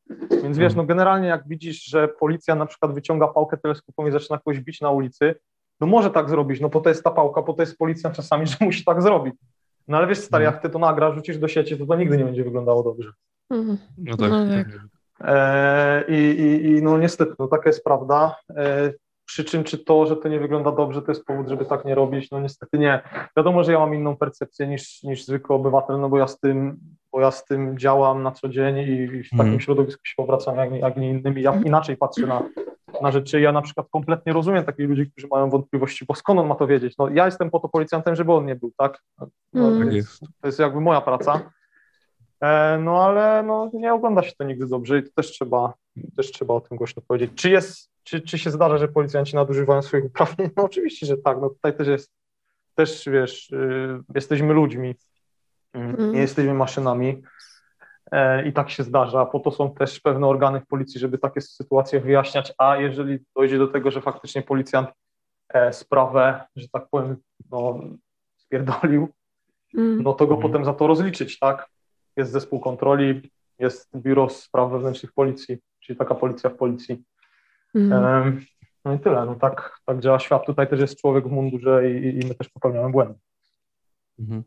Więc 0.42 0.58
wiesz, 0.58 0.74
no 0.74 0.84
generalnie 0.84 1.28
jak 1.28 1.48
widzisz, 1.48 1.84
że 1.84 2.08
policja 2.08 2.54
na 2.54 2.66
przykład 2.66 2.94
wyciąga 2.94 3.28
pałkę 3.28 3.56
teleskopową 3.56 4.08
i 4.08 4.12
zaczyna 4.12 4.38
kogoś 4.38 4.60
bić 4.60 4.80
na 4.80 4.90
ulicy, 4.90 5.34
no 5.80 5.86
może 5.86 6.10
tak 6.10 6.30
zrobić, 6.30 6.60
no 6.60 6.70
po 6.70 6.80
to 6.80 6.88
jest 6.88 7.04
ta 7.04 7.10
pałka, 7.10 7.42
po 7.42 7.52
to 7.52 7.62
jest 7.62 7.78
policja 7.78 8.10
czasami, 8.10 8.46
że 8.50 8.56
musi 8.60 8.84
tak 8.84 9.02
zrobić. 9.02 9.34
No 9.88 9.96
ale 9.96 10.06
wiesz, 10.06 10.18
stary, 10.18 10.44
jak 10.44 10.62
ty 10.62 10.70
to 10.70 10.78
nagrasz, 10.78 11.14
rzucisz 11.14 11.38
do 11.38 11.48
sieci, 11.48 11.78
to 11.78 11.86
to 11.86 11.96
nigdy 11.96 12.18
nie 12.18 12.24
będzie 12.24 12.44
wyglądało 12.44 12.82
dobrze. 12.82 13.12
Mhm. 13.50 13.78
No 13.98 14.16
tak. 14.16 14.30
No 14.30 14.46
tak. 14.46 14.66
E, 15.20 16.04
I, 16.08 16.14
i, 16.14 16.66
I 16.66 16.82
no 16.82 16.98
niestety, 16.98 17.32
no 17.38 17.48
taka 17.48 17.68
jest 17.68 17.84
prawda. 17.84 18.36
Przy 19.30 19.44
czym 19.44 19.64
czy 19.64 19.78
to, 19.78 20.06
że 20.06 20.16
to 20.16 20.28
nie 20.28 20.40
wygląda 20.40 20.72
dobrze, 20.72 21.02
to 21.02 21.12
jest 21.12 21.24
powód, 21.24 21.48
żeby 21.48 21.64
tak 21.64 21.84
nie 21.84 21.94
robić? 21.94 22.30
No 22.30 22.40
niestety 22.40 22.78
nie. 22.78 23.00
Wiadomo, 23.36 23.64
że 23.64 23.72
ja 23.72 23.78
mam 23.78 23.94
inną 23.94 24.16
percepcję 24.16 24.66
niż, 24.66 25.02
niż 25.02 25.24
zwykły 25.24 25.56
obywatel, 25.56 26.00
no 26.00 26.08
bo 26.08 26.18
ja 26.18 26.26
z 26.26 26.40
tym, 26.40 26.78
bo 27.12 27.20
ja 27.20 27.30
z 27.30 27.44
tym 27.44 27.78
działam 27.78 28.22
na 28.22 28.30
co 28.30 28.48
dzień 28.48 28.78
i, 28.78 29.06
w 29.22 29.30
takim 29.30 29.40
Mhm. 29.40 29.60
środowisku 29.60 30.00
się 30.04 30.14
obracam 30.16 30.56
jak, 30.56 30.72
nie- 30.72 30.78
jak 30.78 30.96
nie 30.96 31.10
innymi. 31.10 31.42
Ja 31.42 31.54
inaczej 31.64 31.96
patrzę 31.96 32.26
na, 32.26 32.42
na 33.02 33.10
rzeczy. 33.12 33.40
Ja 33.40 33.52
na 33.52 33.62
przykład 33.62 33.86
kompletnie 33.92 34.32
rozumiem 34.32 34.64
takich 34.64 34.88
ludzi, 34.88 35.10
którzy 35.10 35.26
mają 35.30 35.50
wątpliwości, 35.50 36.04
bo 36.06 36.14
skąd 36.14 36.40
on 36.40 36.46
ma 36.46 36.54
to 36.54 36.66
wiedzieć? 36.66 36.98
No 36.98 37.08
ja 37.08 37.24
jestem 37.26 37.50
po 37.50 37.60
to 37.60 37.68
policjantem, 37.68 38.14
żeby 38.16 38.32
on 38.32 38.46
nie 38.46 38.56
był, 38.56 38.72
tak? 38.76 38.98
No, 39.52 39.72
więc 39.78 39.94
jest. 39.94 40.20
to 40.20 40.48
jest 40.48 40.58
jakby 40.58 40.80
moja 40.80 41.00
praca. 41.00 41.40
E, 42.42 42.78
No 42.78 43.02
ale 43.04 43.42
no, 43.42 43.70
nie 43.72 43.94
ogląda 43.94 44.22
się 44.22 44.32
to 44.38 44.44
nigdy 44.44 44.66
dobrze 44.66 44.98
i 44.98 45.02
to 45.02 45.08
też 45.16 45.30
trzeba, 45.32 45.74
też 46.16 46.32
trzeba 46.32 46.54
o 46.54 46.60
tym 46.60 46.76
głośno 46.76 47.02
powiedzieć. 47.08 47.30
Czy 47.34 47.50
jest, 47.50 47.90
czy, 48.10 48.20
czy 48.20 48.38
się 48.38 48.50
zdarza, 48.50 48.78
że 48.78 48.88
policjanci 48.88 49.36
nadużywają 49.36 49.82
swoich 49.82 50.04
uprawnień? 50.04 50.50
No 50.56 50.62
oczywiście, 50.64 51.06
że 51.06 51.16
tak. 51.16 51.38
No 51.40 51.50
tutaj 51.50 51.76
też 51.76 51.88
jest, 51.88 52.10
też 52.74 53.08
wiesz, 53.08 53.50
y, 53.50 54.00
jesteśmy 54.14 54.54
ludźmi, 54.54 54.94
Mm. 55.72 56.12
nie 56.12 56.20
jesteśmy 56.20 56.54
maszynami 56.54 57.22
e, 58.12 58.48
i 58.48 58.52
tak 58.52 58.70
się 58.70 58.82
zdarza. 58.82 59.26
Po 59.26 59.40
to 59.40 59.50
są 59.50 59.74
też 59.74 60.00
pewne 60.00 60.26
organy 60.26 60.60
w 60.60 60.66
policji, 60.66 61.00
żeby 61.00 61.18
takie 61.18 61.40
sytuacje 61.40 62.00
wyjaśniać, 62.00 62.52
a 62.58 62.76
jeżeli 62.76 63.18
dojdzie 63.36 63.58
do 63.58 63.68
tego, 63.68 63.90
że 63.90 64.00
faktycznie 64.00 64.42
policjant 64.42 64.88
e, 65.48 65.72
sprawę, 65.72 66.44
że 66.56 66.68
tak 66.68 66.86
powiem, 66.90 67.16
no, 67.50 67.80
spierdolił, 68.36 69.08
Mm. 69.74 70.02
no 70.02 70.12
to 70.12 70.26
go 70.26 70.34
Mhm. 70.34 70.52
potem 70.52 70.64
za 70.64 70.74
to 70.74 70.86
rozliczyć, 70.86 71.38
tak? 71.38 71.68
Jest 72.16 72.32
zespół 72.32 72.60
kontroli, 72.60 73.30
jest 73.58 73.88
biuro 73.96 74.28
spraw 74.28 74.70
wewnętrznych 74.70 75.12
policji, 75.12 75.58
czyli 75.80 75.98
taka 75.98 76.14
policja 76.14 76.50
w 76.50 76.56
policji. 76.56 77.02
Mhm. 77.74 78.40
No 78.84 78.94
i 78.94 78.98
tyle, 78.98 79.26
no 79.26 79.34
tak, 79.34 79.78
tak 79.86 80.00
działa 80.00 80.18
świat. 80.18 80.46
Tutaj 80.46 80.68
też 80.68 80.80
jest 80.80 81.00
człowiek 81.00 81.28
w 81.28 81.30
mundurze 81.30 81.90
i, 81.90 82.20
i 82.20 82.26
my 82.28 82.34
też 82.34 82.48
popełniamy 82.48 82.90
błędy. 82.90 83.14
Mhm. 84.18 84.42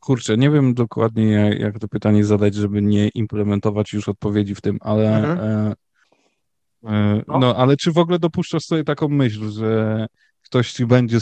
Kurczę, 0.00 0.36
nie 0.36 0.50
wiem 0.50 0.74
dokładnie 0.74 1.56
jak, 1.58 1.78
to 1.78 1.88
pytanie 1.88 2.24
zadać, 2.24 2.54
żeby 2.54 2.82
nie 2.82 3.08
implementować 3.08 3.92
już 3.92 4.08
odpowiedzi 4.08 4.54
w 4.54 4.60
tym, 4.60 4.78
ale 4.80 5.16
Mhm. 5.16 5.38
e, 5.40 5.74
e, 6.84 7.22
No. 7.28 7.38
no, 7.38 7.56
ale 7.56 7.76
czy 7.76 7.92
w 7.92 7.98
ogóle 7.98 8.18
dopuszczasz 8.18 8.64
sobie 8.64 8.84
taką 8.84 9.08
myśl, 9.08 9.50
że 9.50 10.06
ktoś 10.42 10.72
ci 10.72 10.86
będzie 10.86 11.18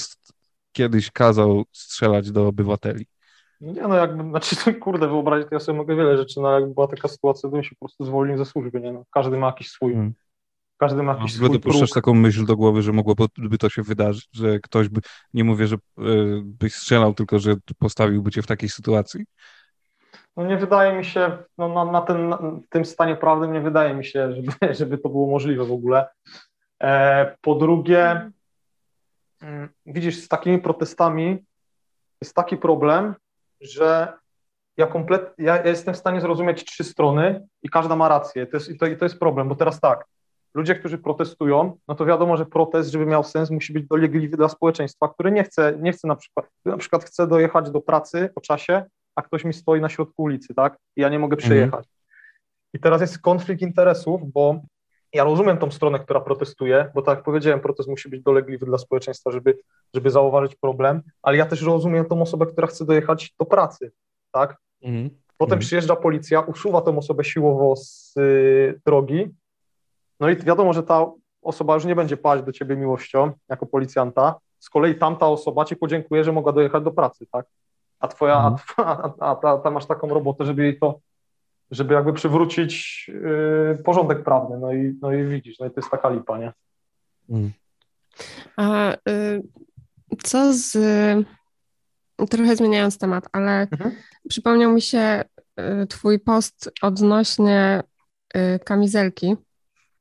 kiedyś 0.72 1.11
kazał 1.11 1.64
strzelać 1.72 2.31
do 2.33 2.47
obywateli? 2.47 3.07
No 3.61 3.72
Nie 3.72 3.83
no, 3.83 3.95
jakby, 3.97 4.22
znaczy, 4.22 4.57
kurde, 4.85 5.09
wyobrazić 5.09 5.49
to 5.49 5.55
ja 5.55 5.61
sobie 5.61 5.79
mogę 5.79 5.97
wiele 5.97 6.16
rzeczy, 6.16 6.41
no 6.41 6.49
ale 6.49 6.61
jakby 6.61 6.75
była 6.75 6.89
taka 6.89 7.09
sytuacja, 7.09 7.43
to 7.43 7.49
bym 7.49 7.62
się 7.64 7.70
po 7.70 7.87
prostu 7.87 8.05
zwolnił 8.05 8.39
ze 8.39 8.45
służby, 8.45 8.81
nie 8.81 8.93
no. 8.93 9.05
Każdy 9.11 9.37
ma 9.39 9.47
jakiś 9.47 9.68
swój, 9.70 9.93
Mhm. 9.93 10.14
Każdy 10.81 11.03
ma 11.03 11.14
jakiś 11.14 11.35
swój 11.35 11.51
dopuszczasz 11.51 11.91
taką 11.91 12.14
myśl 12.14 12.47
do 12.47 12.57
głowy, 12.57 12.83
że 12.83 12.93
mogłoby 12.93 13.59
to 13.59 13.68
się 13.68 13.83
wydarzyć, 13.83 14.28
że 14.33 14.59
ktoś 14.59 14.89
by, 14.89 15.01
nie 15.35 15.45
mówię, 15.45 15.66
że 15.66 15.76
e, 15.76 15.81
byś 16.45 16.74
strzelał, 16.74 17.14
tylko 17.14 17.39
że 17.39 17.55
postawiłby 17.78 18.31
cię 18.31 18.43
w 18.43 18.47
takiej 18.47 18.68
sytuacji? 18.68 19.24
no 20.37 20.47
nie 20.47 20.57
wydaje 20.57 20.99
mi 20.99 21.05
się, 21.05 21.39
no 21.59 21.68
na, 21.68 21.85
na, 21.85 22.01
ten, 22.01 22.28
na 22.28 22.39
tym 22.68 22.85
stanie 22.85 23.16
prawnym 23.16 23.53
nie 23.53 23.61
wydaje 23.61 23.95
mi 23.95 24.05
się, 24.05 24.33
żeby, 24.33 24.53
żeby 24.78 24.99
to 24.99 25.09
było 25.09 25.31
możliwe 25.31 25.64
w 25.64 25.72
ogóle. 25.72 26.09
E, 26.83 27.37
po 27.41 27.55
drugie, 27.55 28.31
mm, 29.43 29.68
widzisz, 29.87 30.22
z 30.22 30.28
takimi 30.28 30.59
protestami 30.59 31.45
jest 32.22 32.35
taki 32.35 32.57
problem, 32.57 33.14
że 33.61 34.12
ja 34.76 34.87
komplet, 34.87 35.35
ja, 35.39 35.57
ja 35.57 35.68
jestem 35.68 35.95
w 35.95 35.99
stanie 35.99 36.20
zrozumieć 36.20 36.64
trzy 36.64 36.85
strony 36.85 37.47
i 37.62 37.68
każda 37.68 37.97
ma 37.97 38.09
rację. 38.09 38.47
To 38.47 38.57
jest, 38.57 38.68
i, 38.68 38.78
to, 38.78 38.87
I 38.87 38.97
to 38.97 39.05
jest 39.05 39.18
problem, 39.18 39.49
bo 39.49 39.55
teraz 39.55 39.81
tak, 39.81 40.05
ludzie, 40.55 40.75
którzy 40.75 40.99
protestują, 40.99 41.77
no 41.89 41.95
to 41.95 42.05
wiadomo, 42.07 42.37
że 42.37 42.47
protest, 42.47 42.91
żeby 42.91 43.07
miał 43.07 43.25
sens, 43.25 43.51
musi 43.51 43.73
być 43.73 43.87
dolegliwy 43.87 44.37
dla 44.37 44.49
społeczeństwa, 44.49 45.09
które 45.09 45.31
nie 45.31 45.45
chce, 45.45 45.79
nie 45.81 45.93
chce 45.93 46.09
na 46.09 46.17
przykład, 46.17 46.47
na 46.65 46.77
przykład 46.77 47.05
chce 47.05 47.27
dojechać 47.27 47.71
do 47.71 47.81
pracy 47.81 48.31
o 48.35 48.41
czasie, 48.41 48.85
a 49.15 49.23
ktoś 49.23 49.45
mi 49.45 49.53
stoi 49.53 49.81
na 49.81 49.89
środku 49.89 50.23
ulicy, 50.23 50.55
tak? 50.55 50.79
I 50.97 51.01
ja 51.01 51.09
nie 51.09 51.19
mogę 51.19 51.37
przejechać. 51.37 51.87
Mhm. 51.87 52.01
I 52.75 52.79
teraz 52.81 53.01
jest 53.01 53.19
konflikt 53.19 53.63
interesów, 53.63 54.33
bo 54.33 54.61
ja 55.13 55.25
rozumiem 55.25 55.59
tą 55.59 55.71
stronę, 55.71 55.99
która 55.99 56.21
protestuje, 56.21 56.91
bo 56.95 57.03
tak 57.03 57.19
jak 57.19 57.25
powiedziałem, 57.25 57.61
protest 57.61 57.89
musi 57.89 58.09
być 58.09 58.23
dolegliwy 58.23 58.67
dla 58.67 58.79
społeczeństwa, 58.79 59.31
żeby, 59.31 59.59
żeby 59.95 60.11
zauważyć 60.11 60.57
problem, 60.57 61.03
ale 61.23 61.37
ja 61.37 61.47
też 61.47 61.63
rozumiem 61.63 62.05
tą 62.05 62.23
osobę, 62.23 62.47
która 62.47 62.67
chce 62.67 62.85
dojechać 62.85 63.35
do 63.39 63.47
pracy, 63.47 63.93
tak? 64.33 64.57
Mhm. 64.83 65.11
Potem 65.37 65.53
mhm. 65.53 65.61
przyjeżdża 65.61 65.97
policja, 65.97 66.41
usuwa 66.41 66.81
tą 66.81 66.99
osobę 66.99 67.25
siłowo 67.25 67.77
z 67.77 68.17
y, 68.17 68.81
drogi, 68.87 69.29
no 70.21 70.31
i 70.31 70.37
wiadomo, 70.37 70.73
że 70.73 70.83
ta 70.83 71.07
osoba 71.43 71.75
już 71.75 71.85
nie 71.85 71.97
będzie 71.97 72.16
paść 72.16 72.45
do 72.45 72.53
ciebie 72.53 72.77
miłością 72.77 73.33
jako 73.49 73.66
policjanta, 73.66 74.35
z 74.59 74.71
kolei 74.71 74.95
tamta 74.95 75.27
osoba 75.27 75.64
ci 75.64 75.77
podziękuje, 75.77 76.25
że 76.25 76.33
mogła 76.33 76.53
dojechać 76.53 76.85
do 76.85 76.91
pracy, 76.91 77.27
tak? 77.33 77.47
A 78.01 78.09
twoja, 78.09 78.47
mhm. 78.47 78.59
a, 78.77 79.12
a, 79.21 79.41
a, 79.43 79.62
a 79.64 79.71
masz 79.71 79.87
taką 79.87 80.09
robotę, 80.09 80.45
żeby 80.45 80.62
jej 80.62 80.79
to 80.79 81.01
żeby 81.71 81.95
jakby 81.95 82.12
przywrócić 82.12 83.07
y, 83.79 83.83
porządek 83.83 84.25
prawny. 84.25 84.59
No 84.59 84.73
i, 84.73 84.99
no 85.03 85.12
i 85.12 85.25
widzisz, 85.25 85.59
no 85.59 85.66
i 85.66 85.71
to 85.71 85.81
jest 85.81 85.91
taka 85.91 86.11
lipa, 86.11 86.39
nie? 86.39 86.53
Mm. 87.31 87.53
A 88.57 88.93
y, 88.93 89.43
co 90.23 90.53
z. 90.53 90.79
Trochę 92.31 92.57
zmieniając 92.57 92.99
temat, 92.99 93.29
ale 93.33 93.61
mhm. 93.61 93.93
przypomniał 94.29 94.73
mi 94.73 94.83
się 94.83 95.25
y, 95.83 95.87
Twój 95.87 96.18
post 96.18 96.71
odnośnie 96.83 97.83
y, 98.37 98.59
kamizelki 98.64 99.37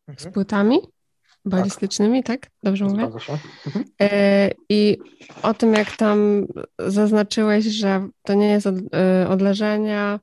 mhm. 0.09 0.31
z 0.31 0.33
płytami 0.33 0.79
balistycznymi, 1.45 2.23
tak? 2.23 2.41
tak? 2.41 2.51
Dobrze 2.63 2.85
mówię? 2.85 3.03
Mhm. 3.65 3.85
Y, 4.01 4.55
I 4.69 4.97
o 5.43 5.53
tym, 5.53 5.73
jak 5.73 5.97
tam 5.97 6.47
zaznaczyłeś, 6.79 7.65
że 7.65 8.09
to 8.23 8.33
nie 8.33 8.49
jest 8.49 8.67
od, 8.67 8.75
y, 8.77 9.27
od 9.29 9.41
leżenia, 9.41 10.19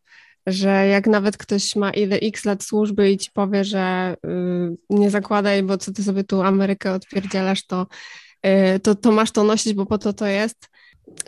że 0.47 0.87
jak 0.87 1.07
nawet 1.07 1.37
ktoś 1.37 1.77
ma 1.77 1.91
ile 1.91 2.17
x 2.17 2.45
lat 2.45 2.63
służby 2.63 3.11
i 3.11 3.19
ci 3.19 3.31
powie, 3.31 3.65
że 3.65 4.17
y, 4.27 4.77
nie 4.91 5.11
zakładaj, 5.11 5.63
bo 5.63 5.79
co 5.79 5.93
ty 5.93 6.03
sobie 6.03 6.25
tu 6.25 6.43
Amerykę 6.43 6.93
odpierdzielasz, 6.93 7.67
to, 7.67 7.87
y, 8.47 8.81
to, 8.81 8.95
to 8.95 9.13
masz 9.13 9.31
to 9.31 9.45
nosić, 9.45 9.75
bo 9.75 9.87
po 9.87 9.99
to 9.99 10.13
to 10.13 10.27
jest. 10.27 10.69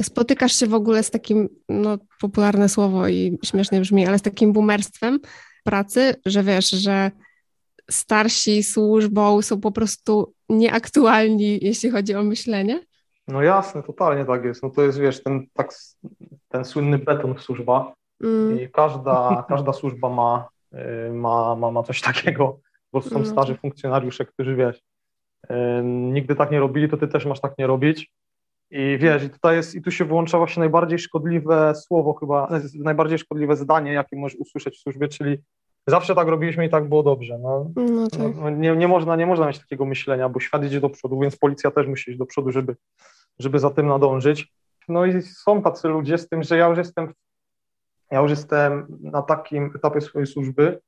Spotykasz 0.02 0.56
się 0.56 0.66
w 0.66 0.74
ogóle 0.74 1.02
z 1.02 1.10
takim, 1.10 1.48
no 1.68 1.98
popularne 2.20 2.68
słowo 2.68 3.08
i 3.08 3.38
śmiesznie 3.44 3.80
brzmi, 3.80 4.06
ale 4.06 4.18
z 4.18 4.22
takim 4.22 4.52
boomerstwem 4.52 5.20
pracy, 5.64 6.14
że 6.26 6.42
wiesz, 6.42 6.70
że 6.70 7.10
starsi 7.90 8.62
służbą 8.62 9.42
są 9.42 9.60
po 9.60 9.72
prostu 9.72 10.32
nieaktualni, 10.48 11.58
jeśli 11.62 11.90
chodzi 11.90 12.14
o 12.14 12.22
myślenie? 12.22 12.80
No 13.28 13.42
jasne, 13.42 13.82
totalnie 13.82 14.24
tak 14.24 14.44
jest. 14.44 14.62
No 14.62 14.70
to 14.70 14.82
jest, 14.82 14.98
wiesz, 14.98 15.22
ten, 15.22 15.46
tak, 15.52 15.74
ten 16.48 16.64
słynny 16.64 16.98
beton 16.98 17.34
w 17.34 17.42
służbach, 17.42 17.86
Mm. 18.22 18.60
I 18.60 18.68
każda, 18.68 19.44
każda 19.48 19.72
służba 19.72 20.08
ma, 20.08 20.48
y, 21.08 21.12
ma, 21.12 21.54
ma, 21.54 21.70
ma 21.70 21.82
coś 21.82 22.00
takiego, 22.00 22.60
bo 22.92 23.02
są 23.02 23.16
mm. 23.16 23.26
starzy 23.26 23.54
funkcjonariusze, 23.54 24.24
którzy 24.24 24.56
wiesz, 24.56 24.82
y, 25.50 25.54
nigdy 25.84 26.34
tak 26.34 26.50
nie 26.50 26.60
robili, 26.60 26.88
to 26.88 26.96
ty 26.96 27.08
też 27.08 27.26
masz 27.26 27.40
tak 27.40 27.58
nie 27.58 27.66
robić. 27.66 28.10
I 28.70 28.98
wiesz, 29.00 29.24
i 29.24 29.30
tutaj 29.30 29.56
jest, 29.56 29.74
i 29.74 29.82
tu 29.82 29.90
się 29.90 30.04
wyłącza 30.04 30.38
właśnie 30.38 30.60
najbardziej 30.60 30.98
szkodliwe 30.98 31.74
słowo 31.74 32.14
chyba, 32.14 32.48
najbardziej 32.74 33.18
szkodliwe 33.18 33.56
zdanie, 33.56 33.92
jakie 33.92 34.16
możesz 34.16 34.38
usłyszeć 34.38 34.76
w 34.76 34.80
służbie, 34.80 35.08
czyli 35.08 35.38
zawsze 35.90 36.14
tak 36.14 36.28
robiliśmy 36.28 36.66
i 36.66 36.70
tak 36.70 36.88
było 36.88 37.02
dobrze. 37.02 37.38
No, 37.38 37.70
no 37.76 38.08
tak. 38.08 38.36
no, 38.36 38.50
nie, 38.50 38.76
nie, 38.76 38.88
można, 38.88 39.16
nie 39.16 39.26
można 39.26 39.46
mieć 39.46 39.58
takiego 39.58 39.84
myślenia, 39.84 40.28
bo 40.28 40.40
świat 40.40 40.64
idzie 40.64 40.80
do 40.80 40.90
przodu, 40.90 41.20
więc 41.20 41.36
policja 41.36 41.70
też 41.70 41.86
musi 41.86 42.10
iść 42.10 42.18
do 42.18 42.26
przodu, 42.26 42.52
żeby, 42.52 42.76
żeby 43.38 43.58
za 43.58 43.70
tym 43.70 43.86
nadążyć. 43.86 44.52
No 44.88 45.06
i 45.06 45.22
są 45.22 45.62
tacy 45.62 45.88
ludzie 45.88 46.18
z 46.18 46.28
tym, 46.28 46.42
że 46.42 46.56
ja 46.58 46.68
już 46.68 46.78
jestem 46.78 47.12
ja 48.10 48.20
już 48.20 48.30
jestem 48.30 48.86
na 49.00 49.22
takim 49.22 49.72
etapie 49.76 50.00
swojej 50.00 50.26
służby, 50.26 50.80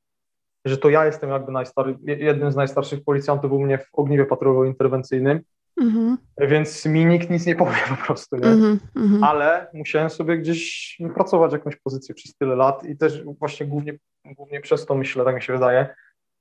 że 0.65 0.77
to 0.77 0.89
ja 0.89 1.05
jestem 1.05 1.29
jakby 1.29 1.51
najstar- 1.51 1.95
jednym 2.03 2.51
z 2.51 2.55
najstarszych 2.55 3.03
policjantów 3.03 3.51
u 3.51 3.59
mnie 3.59 3.77
w 3.77 3.87
ogniwie 3.93 4.25
patrolowo-interwencyjnym, 4.25 5.39
mm-hmm. 5.81 6.17
więc 6.41 6.85
mi 6.85 7.05
nikt 7.05 7.29
nic 7.29 7.45
nie 7.45 7.55
powie 7.55 7.77
po 7.89 8.05
prostu, 8.05 8.35
nie? 8.35 8.41
Mm-hmm. 8.41 9.25
Ale 9.25 9.67
musiałem 9.73 10.09
sobie 10.09 10.37
gdzieś 10.37 10.97
pracować 11.13 11.53
jakąś 11.53 11.75
pozycję 11.75 12.15
przez 12.15 12.35
tyle 12.35 12.55
lat 12.55 12.83
i 12.83 12.97
też 12.97 13.23
właśnie 13.23 13.65
głównie, 13.65 13.93
głównie 14.25 14.61
przez 14.61 14.85
to 14.85 14.95
myślę, 14.95 15.25
tak 15.25 15.35
mi 15.35 15.41
się 15.41 15.53
wydaje, 15.53 15.95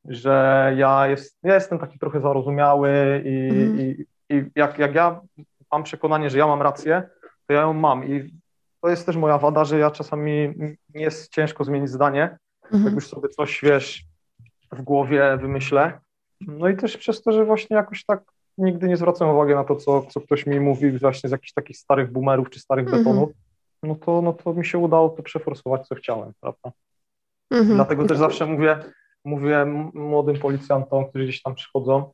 że 0.05 0.75
ja, 0.77 1.07
jest, 1.07 1.39
ja 1.43 1.55
jestem 1.55 1.79
taki 1.79 1.99
trochę 1.99 2.21
zarozumiały 2.21 3.23
i, 3.25 3.49
mm. 3.51 3.81
i, 3.81 4.07
i 4.31 4.45
jak, 4.57 4.79
jak 4.79 4.95
ja 4.95 5.21
mam 5.73 5.83
przekonanie, 5.83 6.31
że 6.31 6.39
ja 6.39 6.47
mam 6.47 6.63
rację, 6.63 7.03
to 7.47 7.55
ja 7.55 7.61
ją 7.61 7.73
mam 7.73 8.09
i 8.09 8.41
to 8.81 8.89
jest 8.89 9.07
też 9.07 9.17
moja 9.17 9.39
wada, 9.39 9.65
że 9.65 9.79
ja 9.79 9.91
czasami 9.91 10.55
nie 10.95 11.03
jest 11.03 11.33
ciężko 11.33 11.65
zmienić 11.65 11.91
zdanie, 11.91 12.39
mhm. 12.65 12.85
jak 12.85 12.95
już 12.95 13.09
sobie 13.09 13.29
coś, 13.29 13.61
wiesz, 13.63 14.05
w 14.73 14.83
głowie 14.83 15.37
wymyślę. 15.41 16.01
No 16.41 16.69
i 16.69 16.77
też 16.77 16.97
przez 16.97 17.23
to, 17.23 17.33
że 17.33 17.45
właśnie 17.45 17.77
jakoś 17.77 18.05
tak 18.05 18.23
nigdy 18.61 18.89
nie 18.89 18.97
zwracam 18.97 19.29
uwagi 19.29 19.55
na 19.55 19.65
to, 19.65 19.77
co, 19.77 20.03
co 20.03 20.21
ktoś 20.21 20.47
mi 20.47 20.61
mówi 20.61 20.99
właśnie 20.99 21.29
z 21.29 21.33
jakichś 21.33 21.53
takich 21.53 21.77
starych 21.77 22.13
boomerów 22.13 22.51
czy 22.51 22.61
starych 22.61 22.85
mhm. 22.87 23.05
betonów, 23.05 23.31
no 23.83 23.95
to, 23.95 24.23
no 24.23 24.33
to 24.33 24.55
mi 24.55 24.67
się 24.67 24.79
udało 24.79 25.09
to 25.09 25.23
przeforsować, 25.23 25.87
co 25.87 25.95
chciałem, 25.95 26.33
prawda? 26.41 26.73
Mhm. 27.51 27.75
Dlatego 27.75 28.07
też 28.07 28.19
zawsze 28.19 28.47
mówię, 28.47 28.79
mówię 29.25 29.65
młodym 29.95 30.39
policjantom, 30.39 31.09
którzy 31.09 31.25
gdzieś 31.25 31.43
tam 31.43 31.55
przychodzą, 31.55 32.11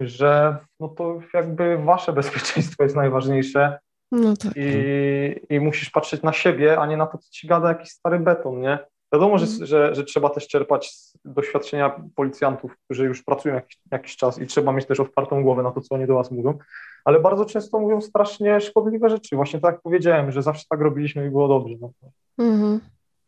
że 0.00 0.56
no 0.80 0.88
to 0.88 1.20
jakby 1.34 1.78
wasze 1.78 2.12
bezpieczeństwo 2.22 2.82
jest 2.82 2.96
najważniejsze, 2.96 3.78
no 4.12 4.36
tak. 4.36 4.52
I, 4.56 5.54
I 5.54 5.60
musisz 5.60 5.90
patrzeć 5.90 6.22
na 6.22 6.32
siebie, 6.32 6.78
a 6.78 6.86
nie 6.86 6.96
na 6.96 7.06
to, 7.06 7.18
co 7.18 7.30
ci 7.30 7.46
gada 7.46 7.68
jakiś 7.68 7.90
stary 7.90 8.18
beton, 8.18 8.60
nie? 8.60 8.78
Wiadomo, 9.12 9.38
że, 9.38 9.46
mhm. 9.46 9.66
że, 9.66 9.94
że 9.94 10.04
trzeba 10.04 10.30
też 10.30 10.48
czerpać 10.48 10.90
z 10.90 11.16
doświadczenia 11.24 12.02
policjantów, 12.14 12.76
którzy 12.84 13.04
już 13.04 13.22
pracują 13.22 13.54
jakiś, 13.54 13.78
jakiś 13.90 14.16
czas 14.16 14.38
i 14.38 14.46
trzeba 14.46 14.72
mieć 14.72 14.86
też 14.86 15.00
otwartą 15.00 15.42
głowę 15.42 15.62
na 15.62 15.70
to, 15.70 15.80
co 15.80 15.94
oni 15.94 16.06
do 16.06 16.14
was 16.14 16.30
mówią, 16.30 16.58
ale 17.04 17.20
bardzo 17.20 17.44
często 17.44 17.80
mówią 17.80 18.00
strasznie 18.00 18.60
szkodliwe 18.60 19.10
rzeczy. 19.10 19.36
Właśnie 19.36 19.60
tak 19.60 19.72
jak 19.74 19.82
powiedziałem, 19.82 20.32
że 20.32 20.42
zawsze 20.42 20.64
tak 20.68 20.80
robiliśmy 20.80 21.26
i 21.26 21.30
było 21.30 21.48
dobrze. 21.48 21.74
No, 21.80 21.90
mhm. 22.38 22.80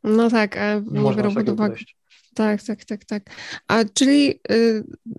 no 0.05 0.31
tak, 0.31 0.57
a 0.57 0.75
nie, 0.75 1.15
biorą 1.17 1.35
pod 1.35 1.49
uwagę. 1.49 1.77
Tak, 2.35 2.63
tak, 2.63 2.85
tak, 2.85 3.05
tak. 3.05 3.23
A 3.69 3.85
czyli 3.95 4.41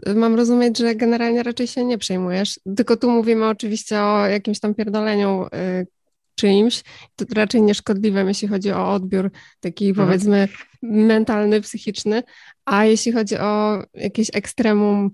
y, 0.07 0.15
mam 0.15 0.35
rozumieć, 0.35 0.77
że 0.77 0.95
generalnie 0.95 1.43
raczej 1.43 1.67
się 1.67 1.85
nie 1.85 1.97
przejmujesz, 1.97 2.59
tylko 2.77 2.97
tu 2.97 3.09
mówimy 3.09 3.47
oczywiście 3.47 4.01
o 4.01 4.27
jakimś 4.27 4.59
tam 4.59 4.73
pierdoleniu 4.73 5.45
y, 5.45 5.87
czyimś, 6.35 6.83
to 7.15 7.25
raczej 7.35 7.61
nieszkodliwe, 7.61 8.23
jeśli 8.23 8.47
chodzi 8.47 8.71
o 8.71 8.93
odbiór 8.93 9.31
taki 9.59 9.89
mhm. 9.89 10.07
powiedzmy 10.07 10.47
mentalny, 10.81 11.61
psychiczny, 11.61 12.23
a 12.65 12.85
jeśli 12.85 13.11
chodzi 13.11 13.37
o 13.37 13.83
jakieś 13.93 14.29
ekstremum 14.33 15.11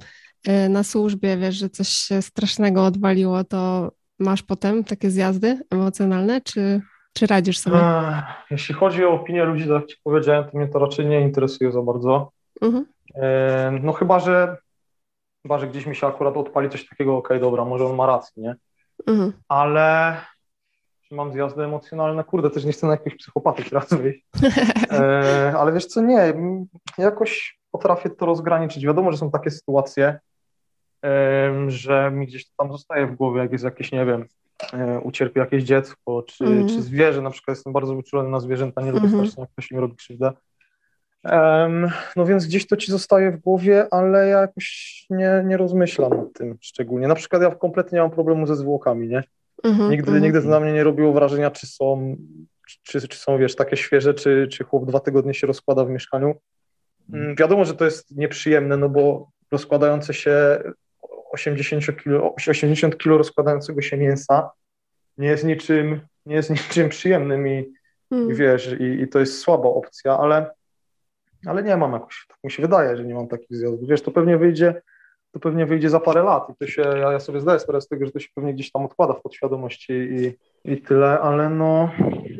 y, 0.47 0.69
na 0.69 0.83
służbie, 0.83 1.37
wiesz, 1.37 1.55
że 1.55 1.69
coś 1.69 1.87
się 1.87 2.21
strasznego 2.21 2.85
odwaliło, 2.85 3.43
to 3.43 3.91
masz 4.19 4.43
potem 4.43 4.83
takie 4.83 5.09
zjazdy 5.09 5.59
emocjonalne, 5.69 6.41
czy... 6.41 6.81
Czy 7.13 7.27
radzisz 7.27 7.59
sobie? 7.59 7.77
Jeśli 8.51 8.75
chodzi 8.75 9.05
o 9.05 9.11
opinię 9.11 9.43
ludzi, 9.43 9.63
tak 9.63 9.73
jak 9.73 9.85
Ci 9.85 9.97
powiedziałem, 10.03 10.49
to 10.49 10.57
mnie 10.57 10.67
to 10.67 10.79
raczej 10.79 11.05
nie 11.05 11.21
interesuje 11.21 11.71
za 11.71 11.81
bardzo. 11.81 12.31
Mhm. 12.61 12.85
No 13.83 13.93
chyba, 13.93 14.19
że 14.19 14.57
chyba, 15.43 15.59
że 15.59 15.67
gdzieś 15.67 15.85
mi 15.85 15.95
się 15.95 16.07
akurat 16.07 16.37
odpali 16.37 16.69
coś 16.69 16.87
takiego, 16.87 17.17
okej, 17.17 17.37
okay, 17.37 17.39
dobra, 17.39 17.65
może 17.65 17.85
on 17.85 17.95
ma 17.95 18.05
rację, 18.05 18.43
nie? 18.43 18.55
Mhm. 19.07 19.33
Ale 19.47 20.17
czy 21.09 21.15
mam 21.15 21.33
zjazdy 21.33 21.63
emocjonalne? 21.63 22.23
Kurde, 22.23 22.49
też 22.49 22.65
nie 22.65 22.71
chcę 22.71 22.87
na 22.87 22.93
jakiegoś 22.93 23.19
psychopaty 23.19 23.63
teraz 23.63 23.93
wyjść. 23.93 24.25
E, 24.91 25.53
ale 25.57 25.73
wiesz 25.73 25.85
co, 25.85 26.01
nie, 26.01 26.33
jakoś 26.97 27.59
potrafię 27.71 28.09
to 28.09 28.25
rozgraniczyć. 28.25 28.85
Wiadomo, 28.85 29.11
że 29.11 29.17
są 29.17 29.31
takie 29.31 29.51
sytuacje, 29.51 30.19
że 31.67 32.11
mi 32.11 32.27
gdzieś 32.27 32.45
to 32.45 32.51
tam 32.57 32.71
zostaje 32.71 33.07
w 33.07 33.15
głowie, 33.15 33.41
jak 33.41 33.51
jest 33.51 33.63
jakieś, 33.63 33.91
nie 33.91 34.05
wiem, 34.05 34.25
E, 34.73 34.99
ucierpi 34.99 35.39
jakieś 35.39 35.63
dziecko, 35.63 36.23
czy, 36.23 36.45
mm. 36.45 36.67
czy 36.67 36.81
zwierzę, 36.81 37.21
na 37.21 37.29
przykład 37.29 37.57
jestem 37.57 37.73
bardzo 37.73 37.93
uczulony 37.93 38.29
na 38.29 38.39
zwierzęta, 38.39 38.81
nie 38.81 38.91
lubię 38.91 39.07
mm 39.07 39.19
strasznie, 39.19 39.41
jak 39.41 39.51
ktoś 39.51 39.71
mi 39.71 39.79
robi 39.79 39.95
krzywdę. 39.95 40.31
Um, 41.23 41.89
no 42.15 42.25
więc 42.25 42.45
gdzieś 42.45 42.67
to 42.67 42.77
ci 42.77 42.91
zostaje 42.91 43.31
w 43.31 43.39
głowie, 43.39 43.87
ale 43.91 44.27
ja 44.27 44.39
jakoś 44.41 45.05
nie, 45.09 45.43
nie 45.45 45.57
rozmyślam 45.57 46.17
nad 46.17 46.33
tym 46.33 46.57
szczególnie. 46.61 47.07
Na 47.07 47.15
przykład 47.15 47.41
ja 47.41 47.55
kompletnie 47.55 47.95
nie 47.95 48.01
mam 48.01 48.11
problemu 48.11 48.47
ze 48.47 48.55
zwłokami, 48.55 49.07
nie? 49.07 49.23
-hmm, 49.63 49.89
nigdy, 49.89 50.11
-hmm. 50.11 50.21
nigdy 50.21 50.41
to 50.41 50.47
na 50.47 50.59
mnie 50.59 50.73
nie 50.73 50.83
robiło 50.83 51.13
wrażenia, 51.13 51.51
czy 51.51 51.67
są, 51.67 52.15
czy, 52.83 53.07
czy 53.07 53.17
są, 53.17 53.37
wiesz, 53.37 53.55
takie 53.55 53.77
świeże, 53.77 54.13
czy, 54.13 54.47
czy 54.51 54.63
chłop 54.63 54.85
dwa 54.85 54.99
tygodnie 54.99 55.33
się 55.33 55.47
rozkłada 55.47 55.85
w 55.85 55.89
mieszkaniu. 55.89 56.35
Mm, 57.13 57.35
Wiadomo, 57.35 57.65
że 57.65 57.73
to 57.73 57.85
jest 57.85 58.15
nieprzyjemne, 58.15 58.77
no 58.77 58.89
bo 58.89 59.31
rozkładające 59.51 60.13
się 60.13 60.63
80 61.31 62.03
kilo, 62.03 62.35
80 62.35 62.97
kilo 62.97 63.17
rozkładającego 63.17 63.81
się 63.81 63.97
mięsa 63.97 64.49
nie 65.17 65.27
jest 65.27 65.43
niczym, 65.43 66.01
nie 66.25 66.35
jest 66.35 66.49
niczym 66.69 66.89
przyjemnym 66.89 67.47
i, 67.47 67.59
i 68.11 68.15
Mm. 68.15 68.35
wiesz, 68.35 68.75
i, 68.79 69.01
i 69.01 69.07
to 69.07 69.19
jest 69.19 69.39
słaba 69.39 69.69
opcja, 69.69 70.17
ale, 70.17 70.51
ale 71.45 71.63
nie 71.63 71.77
mam 71.77 71.93
jakoś, 71.93 72.25
tak 72.29 72.37
mi 72.43 72.51
się 72.51 72.61
wydaje, 72.61 72.97
że 72.97 73.05
nie 73.05 73.13
mam 73.13 73.27
takich 73.27 73.57
zjazdów. 73.57 73.89
Wiesz, 73.89 74.01
to 74.01 74.11
pewnie 74.11 74.37
wyjdzie, 74.37 74.81
to 75.31 75.39
pewnie 75.39 75.65
wyjdzie 75.65 75.89
za 75.89 75.99
parę 75.99 76.23
lat 76.23 76.49
i 76.49 76.53
to 76.55 76.67
się, 76.67 76.81
ja, 76.81 77.11
ja 77.11 77.19
sobie 77.19 77.41
zdaję 77.41 77.59
sprawę 77.59 77.81
z 77.81 77.87
tego, 77.87 78.05
że 78.05 78.11
to 78.11 78.19
się 78.19 78.27
pewnie 78.35 78.53
gdzieś 78.53 78.71
tam 78.71 78.85
odkłada 78.85 79.13
w 79.13 79.21
podświadomości 79.21 79.93
i, 79.93 80.37
i 80.73 80.81
tyle, 80.81 81.19
ale 81.19 81.49
no 81.49 81.89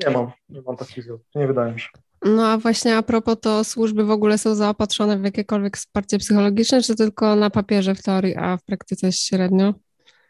nie 0.08 0.14
mam, 0.14 0.32
nie 0.50 0.62
mam 0.62 0.78
takich 0.78 1.04
zjazdów, 1.04 1.28
nie 1.36 1.48
wydaje 1.48 1.74
mi 1.74 1.80
się. 1.80 1.90
No 2.26 2.48
a 2.48 2.58
właśnie 2.58 2.98
a 2.98 3.04
propos, 3.04 3.36
to 3.42 3.64
służby 3.64 4.04
w 4.06 4.12
ogóle 4.12 4.38
są 4.38 4.56
zaopatrzone 4.56 5.18
w 5.18 5.24
jakiekolwiek 5.24 5.78
wsparcie 5.78 6.18
psychologiczne, 6.18 6.82
czy 6.82 6.96
tylko 6.96 7.36
na 7.36 7.50
papierze 7.50 7.96
w 7.96 8.04
teorii, 8.04 8.36
a 8.36 8.58
w 8.58 8.64
praktyce 8.64 9.12
średnio? 9.12 9.74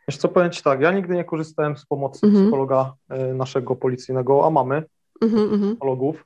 Wiesz 0.08 0.18
co, 0.18 0.28
powiem 0.30 0.52
Ci 0.52 0.64
tak, 0.64 0.82
ja 0.82 0.92
nigdy 0.92 1.16
nie 1.16 1.24
korzystałem 1.24 1.78
z 1.78 1.86
pomocy 1.86 2.26
Mhm. 2.26 2.44
psychologa 2.46 2.94
y, 3.32 3.34
naszego 3.34 3.76
policyjnego, 3.76 4.46
a 4.46 4.50
mamy 4.50 4.84
Mhm, 5.22 5.44
mhm. 5.44 5.62
psychologów 5.72 6.26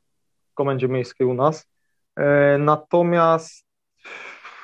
w 0.52 0.54
komendzie 0.54 0.88
miejskiej 0.88 1.28
u 1.28 1.34
nas. 1.34 1.66
E, 2.16 2.58
Natomiast 2.58 3.63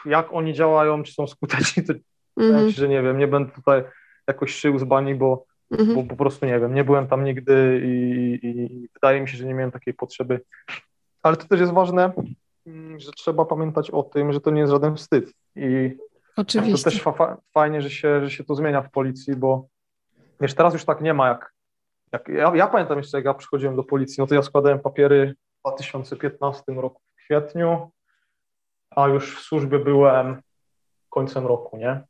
jak 0.05 0.33
oni 0.33 0.53
działają, 0.53 1.03
czy 1.03 1.13
są 1.13 1.27
skuteczni, 1.27 1.83
to 1.83 1.93
Ci, 2.39 2.71
że 2.71 2.87
nie 2.87 3.01
wiem, 3.01 3.17
nie 3.17 3.27
będę 3.27 3.51
tutaj 3.51 3.83
jakoś 4.27 4.55
szył 4.55 4.79
z 4.79 4.83
bani, 4.83 5.15
bo, 5.15 5.45
mhm. 5.71 5.95
bo 5.95 6.03
po 6.03 6.15
prostu 6.15 6.45
nie 6.45 6.59
wiem, 6.59 6.73
nie 6.73 6.83
byłem 6.83 7.07
tam 7.07 7.23
nigdy 7.23 7.81
i, 7.85 8.39
i, 8.43 8.87
wydaje 8.93 9.21
mi 9.21 9.29
się, 9.29 9.37
że 9.37 9.45
nie 9.45 9.53
miałem 9.53 9.71
takiej 9.71 9.93
potrzeby. 9.93 10.41
Ale 11.23 11.37
to 11.37 11.47
też 11.47 11.59
jest 11.59 11.73
ważne, 11.73 12.11
mm, 12.67 12.99
że 12.99 13.11
trzeba 13.11 13.45
pamiętać 13.45 13.91
o 13.91 14.03
tym, 14.03 14.33
że 14.33 14.41
to 14.41 14.51
nie 14.51 14.59
jest 14.59 14.71
żaden 14.71 14.95
wstyd 14.95 15.33
i 15.55 15.97
to 16.35 16.41
Oczywiście. 16.41 16.91
też 16.91 17.01
fa- 17.01 17.11
fa- 17.11 17.37
fajnie, 17.53 17.81
że 17.81 17.89
się, 17.89 18.21
że 18.21 18.31
się 18.31 18.43
to 18.43 18.55
zmienia 18.55 18.81
w 18.81 18.91
policji, 18.91 19.35
bo 19.35 19.67
wiesz, 20.41 20.53
teraz 20.53 20.73
już 20.73 20.85
tak 20.85 21.01
nie 21.01 21.13
ma 21.13 21.27
jak. 21.27 21.53
jak 22.11 22.27
ja, 22.27 22.51
ja 22.55 22.67
pamiętam 22.67 22.97
jeszcze, 22.97 23.17
jak 23.17 23.25
ja 23.25 23.33
przychodziłem 23.33 23.75
do 23.75 23.83
policji, 23.83 24.15
no 24.17 24.27
to 24.27 24.35
ja 24.35 24.41
składałem 24.41 24.79
papiery 24.79 25.35
w 25.57 25.69
2015 25.69 26.63
roku 26.67 27.01
w 27.05 27.25
kwietniu, 27.25 27.91
a 28.95 29.07
już 29.07 29.35
w 29.37 29.39
służbie 29.39 29.79
byłem 29.79 30.41
końcem 31.09 31.45
roku, 31.47 31.77
nie? 31.77 32.01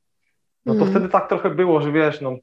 No 0.65 0.73
to 0.73 0.79
Mhm. 0.79 0.89
wtedy 0.91 1.09
tak 1.09 1.29
trochę 1.29 1.49
było, 1.49 1.81
że 1.81 1.91
wiesz, 1.91 2.21
no, 2.21 2.35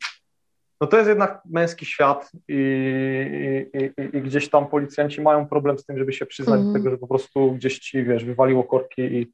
no 0.81 0.87
to 0.87 0.97
jest 0.97 1.09
jednak 1.09 1.43
męski 1.45 1.87
świat 1.87 2.33
i, 2.49 3.67
i, 3.75 4.03
i, 4.03 4.17
i 4.17 4.23
gdzieś 4.23 4.51
tam 4.51 4.67
policjanci 4.67 5.21
mają 5.23 5.47
problem 5.49 5.79
z 5.79 5.85
tym, 5.85 5.99
żeby 5.99 6.13
się 6.13 6.27
przyznać 6.27 6.59
Mhm. 6.59 6.73
do 6.73 6.79
tego, 6.79 6.91
że 6.91 6.99
po 6.99 7.07
prostu 7.07 7.53
gdzieś 7.53 7.79
ci, 7.79 8.05
wiesz, 8.05 8.25
wywaliło 8.25 8.65
korki 8.65 9.03
i, 9.03 9.33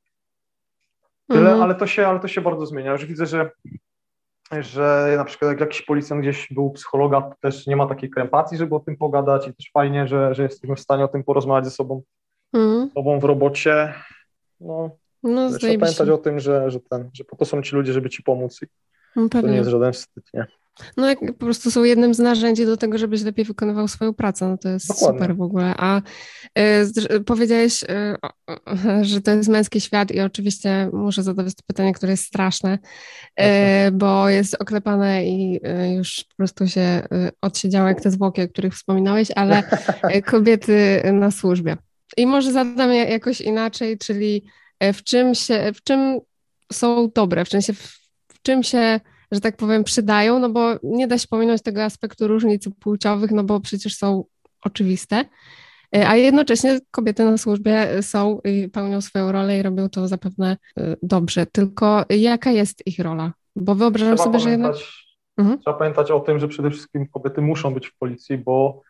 Tyle, 1.29 1.41
Mhm. 1.51 1.63
ale, 1.63 1.75
to 1.75 1.87
się, 1.87 2.07
ale 2.07 2.21
to 2.21 2.29
się 2.29 2.41
bardzo 2.41 2.67
zmienia. 2.67 2.93
Już 2.93 3.05
widzę, 3.07 3.27
że, 3.27 3.51
że 4.53 5.15
na 5.17 5.25
przykład 5.25 5.51
jak 5.51 5.61
jakiś 5.61 5.83
policjant 5.83 6.23
gdzieś 6.23 6.53
był 6.53 6.71
psychologa, 6.71 7.21
to 7.21 7.35
też 7.41 7.67
nie 7.67 7.77
ma 7.77 7.87
takiej 7.87 8.11
krępacji, 8.11 8.59
żeby 8.59 8.75
o 8.75 8.81
tym 8.81 8.97
pogadać 8.97 9.49
i 9.49 9.55
też 9.55 9.71
fajnie, 9.73 10.09
że, 10.09 10.35
że 10.35 10.43
jesteśmy 10.43 10.77
w 10.77 10.81
stanie 10.81 11.05
o 11.05 11.09
tym 11.09 11.25
porozmawiać 11.25 11.65
ze 11.65 11.71
sobą, 11.71 12.03
Mhm. 12.53 12.91
sobą 12.95 13.21
w 13.21 13.25
robocie. 13.25 13.95
No, 14.63 14.91
No, 15.23 15.59
trzeba 15.59 15.79
pamiętać 15.79 16.09
o 16.09 16.19
tym, 16.19 16.41
że, 16.41 16.71
że, 16.71 16.81
ten, 16.81 17.11
że 17.15 17.25
po 17.25 17.37
to 17.37 17.45
są 17.45 17.63
ci 17.63 17.77
ludzie, 17.77 17.93
żeby 17.93 18.11
ci 18.11 18.23
pomóc 18.23 18.61
i 18.63 18.67
No, 19.17 19.29
to 19.29 19.41
nie 19.41 19.57
jest 19.57 19.71
żaden 19.71 19.93
wstyd, 19.93 20.25
nie? 20.35 20.47
No 20.97 21.09
jak 21.09 21.19
po 21.21 21.33
prostu 21.33 21.71
są 21.71 21.85
jednym 21.85 22.15
z 22.15 22.19
narzędzi 22.19 22.67
do 22.67 22.77
tego, 22.77 22.99
żebyś 22.99 23.23
lepiej 23.23 23.45
wykonywał 23.45 23.89
swoją 23.89 24.15
pracę, 24.15 24.49
no 24.49 24.59
to 24.59 24.69
jest 24.69 24.89
Dokładnie. 24.89 25.19
super 25.21 25.37
w 25.37 25.41
ogóle. 25.41 25.75
A 25.77 25.99
y, 25.99 26.03
zdr- 26.85 27.25
powiedziałeś, 27.25 27.83
y, 27.83 27.87
o- 28.23 28.57
że 29.03 29.21
to 29.21 29.31
jest 29.31 29.49
męski 29.49 29.81
świat 29.81 30.11
i 30.11 30.21
oczywiście 30.21 30.91
muszę 30.93 31.23
zadać 31.23 31.55
to 31.55 31.63
pytanie, 31.67 31.93
które 31.95 32.13
jest 32.13 32.25
straszne, 32.25 32.79
y, 33.41 33.45
bo 33.93 34.29
jest 34.29 34.55
oklepane 34.63 35.25
i 35.27 35.61
y, 35.67 35.95
już 35.95 36.25
po 36.29 36.37
prostu 36.37 36.69
się 36.69 36.81
y, 36.81 37.31
odsiedziało 37.43 37.89
jak 37.89 38.01
te 38.01 38.11
zwłoki, 38.11 38.43
o 38.43 38.49
których 38.49 38.75
wspominałeś, 38.75 39.29
ale 39.35 39.63
y, 40.17 40.23
kobiety 40.23 41.03
na 41.13 41.31
służbie. 41.31 41.77
I 42.17 42.27
może 42.27 42.53
zadam 42.53 42.93
je 42.93 43.05
jakoś 43.05 43.41
inaczej, 43.41 43.99
czyli 43.99 44.45
y, 44.85 44.93
w 44.93 45.03
czym 45.05 45.35
się, 45.35 45.73
w 45.75 45.83
czym 45.83 46.21
są 46.73 47.11
dobre, 47.15 47.45
w 47.45 47.49
sensie 47.49 47.73
w, 47.73 47.83
w 48.29 48.43
czym 48.43 48.63
się 48.63 49.01
że 49.33 49.41
tak 49.41 49.57
powiem, 49.57 49.85
przydają, 49.85 50.39
no 50.39 50.51
bo 50.51 50.75
nie 50.83 51.07
da 51.07 51.19
się 51.19 51.29
pominąć 51.29 51.63
tego 51.63 51.85
aspektu 51.85 52.29
różnic 52.29 52.69
płciowych, 52.81 53.31
no 53.31 53.45
bo 53.45 53.61
przecież 53.61 53.97
są 53.97 54.25
oczywiste, 54.65 55.25
E, 55.97 56.09
a 56.09 56.17
jednocześnie 56.17 56.79
kobiety 56.91 57.25
na 57.25 57.39
służbie 57.39 58.03
są 58.03 58.41
i 58.45 58.69
pełnią 58.69 59.01
swoją 59.01 59.33
rolę 59.33 59.59
i 59.59 59.63
robią 59.63 59.89
to 59.89 60.09
zapewne 60.09 60.57
e, 60.79 60.97
dobrze. 61.03 61.47
Tylko 61.47 62.05
jaka 62.11 62.51
jest 62.51 62.87
ich 62.87 62.99
rola? 62.99 63.33
Bo 63.57 63.75
wyobrażam 63.75 64.17
Trzeba 64.17 64.25
sobie, 64.25 64.41
że 64.41 64.51
jednak... 64.51 64.75
Mhm. 65.37 65.59
trzeba 65.59 65.79
pamiętać 65.79 66.11
o 66.11 66.21
tym, 66.21 66.39
że 66.39 66.49
przede 66.49 66.71
wszystkim 66.71 67.07
kobiety 67.07 67.41
muszą 67.41 67.75
być 67.75 67.87
w 67.87 67.99
policji, 67.99 68.39
bo 68.39 68.83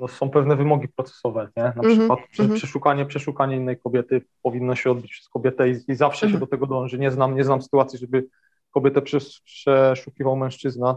no, 0.00 0.08
są 0.08 0.30
pewne 0.30 0.56
wymogi 0.56 0.88
procesowe, 0.88 1.48
nie? 1.56 1.62
Na 1.62 1.68
Mhm, 1.68 1.98
przykład 1.98 2.18
mhm. 2.38 2.58
przeszukanie, 2.58 3.06
przeszukanie 3.06 3.56
innej 3.56 3.76
kobiety 3.78 4.22
powinno 4.42 4.74
się 4.74 4.90
odbyć 4.90 5.10
przez 5.12 5.28
kobietę 5.28 5.68
i, 5.68 5.76
i 5.88 5.94
zawsze 5.94 6.20
się 6.20 6.26
Mhm. 6.26 6.40
do 6.40 6.46
tego 6.46 6.66
dąży. 6.66 6.98
Nie 6.98 7.10
znam, 7.10 7.34
nie 7.36 7.44
znam 7.44 7.62
sytuacji, 7.62 7.98
żeby 7.98 8.26
kobietę 8.70 9.00
przes- 9.00 9.40
przeszukiwał 9.44 10.36
mężczyzna. 10.36 10.96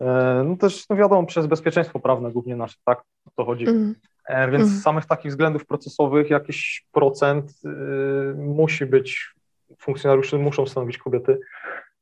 E, 0.00 0.42
no 0.46 0.56
też, 0.56 0.88
no 0.88 0.96
wiadomo, 0.96 1.26
przez 1.26 1.46
bezpieczeństwo 1.46 2.00
prawne 2.00 2.30
głównie 2.32 2.56
nasze, 2.56 2.76
tak? 2.84 3.02
O 3.26 3.30
to 3.36 3.44
chodzi. 3.44 3.68
Mhm. 3.68 3.94
E, 4.28 4.50
Więc 4.50 4.62
Mhm. 4.62 4.80
z 4.80 4.82
samych 4.82 5.06
takich 5.06 5.30
względów 5.30 5.66
procesowych 5.66 6.30
jakiś 6.30 6.86
procent 6.92 7.52
y, 7.64 8.34
musi 8.36 8.86
być, 8.86 9.34
funkcjonariuszy 9.78 10.38
muszą 10.38 10.66
stanowić 10.66 10.98
kobiety. 10.98 11.38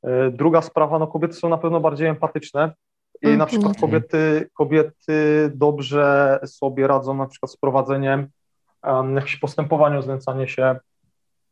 E, 0.03 0.31
Druga 0.31 0.63
sprawa, 0.63 0.99
no 0.99 1.07
kobiety 1.07 1.35
są 1.35 1.49
na 1.49 1.59
pewno 1.59 1.81
bardziej 1.81 2.09
empatyczne 2.09 2.73
i 3.23 3.37
na 3.37 3.47
przykład 3.47 3.81
kobiety, 3.81 4.51
kobiety 4.55 5.51
dobrze 5.55 6.39
sobie 6.47 6.87
radzą 6.87 7.15
na 7.15 7.27
przykład 7.27 7.53
z 7.53 7.57
prowadzeniem 7.57 8.29
um, 8.85 9.17
jakichś 9.17 9.37
postępowań 9.37 9.97
o 9.97 10.03
znęcanie 10.03 10.49
się, 10.49 10.77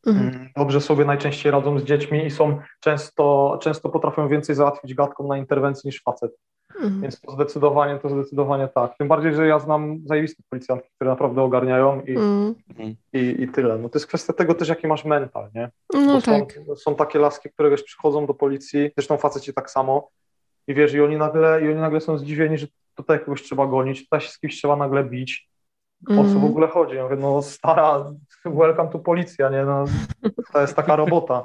Mhm. 0.07 0.27
Mm, 0.27 0.49
dobrze 0.57 0.81
sobie 0.81 1.05
najczęściej 1.05 1.51
radzą 1.51 1.79
z 1.79 1.83
dziećmi 1.83 2.25
i 2.25 2.31
są 2.31 2.59
często, 2.79 3.57
często 3.61 3.89
potrafią 3.89 4.27
więcej 4.27 4.55
załatwić 4.55 4.93
gadką 4.93 5.27
na 5.27 5.37
interwencji 5.37 5.87
niż 5.87 6.03
facet. 6.03 6.31
Mhm. 6.75 7.01
Więc 7.01 7.21
to 7.21 7.31
zdecydowanie, 7.31 7.99
to 7.99 8.09
zdecydowanie 8.09 8.67
tak. 8.67 8.97
Tym 8.97 9.07
bardziej, 9.07 9.35
że 9.35 9.47
ja 9.47 9.59
znam 9.59 9.99
zajebiste 10.05 10.43
policjantki, 10.49 10.89
które 10.95 11.09
naprawdę 11.09 11.41
ogarniają 11.41 12.01
i, 12.01 12.11
Mhm. 12.11 12.55
i, 13.13 13.35
i 13.39 13.47
tyle. 13.47 13.77
No 13.77 13.89
to 13.89 13.99
jest 13.99 14.07
kwestia 14.07 14.33
tego 14.33 14.53
też, 14.55 14.69
jaki 14.69 14.87
masz 14.87 15.05
mental, 15.05 15.49
nie? 15.55 15.69
No 15.93 16.13
Bo 16.13 16.21
tak. 16.21 16.53
są, 16.67 16.75
są 16.75 16.95
takie 16.95 17.19
laski, 17.19 17.49
które 17.49 17.69
wiesz, 17.69 17.83
przychodzą 17.83 18.25
do 18.25 18.33
policji, 18.33 18.91
zresztą 18.97 19.17
faceci 19.17 19.53
tak 19.53 19.71
samo 19.71 20.09
i 20.69 20.73
wiesz, 20.73 20.93
i 20.93 21.01
oni 21.01 21.17
nagle, 21.17 21.61
i 21.61 21.67
oni 21.69 21.79
nagle 21.81 22.01
są 22.01 22.17
zdziwieni, 22.17 22.57
że 22.57 22.67
tutaj 22.95 23.19
kogoś 23.19 23.43
trzeba 23.43 23.67
gonić, 23.67 24.03
tutaj 24.03 24.21
się 24.21 24.29
z 24.29 24.39
kimś 24.39 24.57
trzeba 24.57 24.75
nagle 24.75 25.03
bić. 25.03 25.49
O 26.05 26.15
co 26.15 26.23
w 26.23 26.25
Mhm. 26.25 26.45
ogóle 26.45 26.67
chodzi? 26.67 26.95
Ja 26.95 27.03
mówię, 27.03 27.15
no 27.15 27.41
stara, 27.41 28.11
welcome 28.45 28.89
to 28.89 28.99
policja, 28.99 29.49
nie? 29.49 29.65
No, 29.65 29.85
to 30.53 30.61
jest 30.61 30.75
taka 30.75 30.95
robota. 30.95 31.43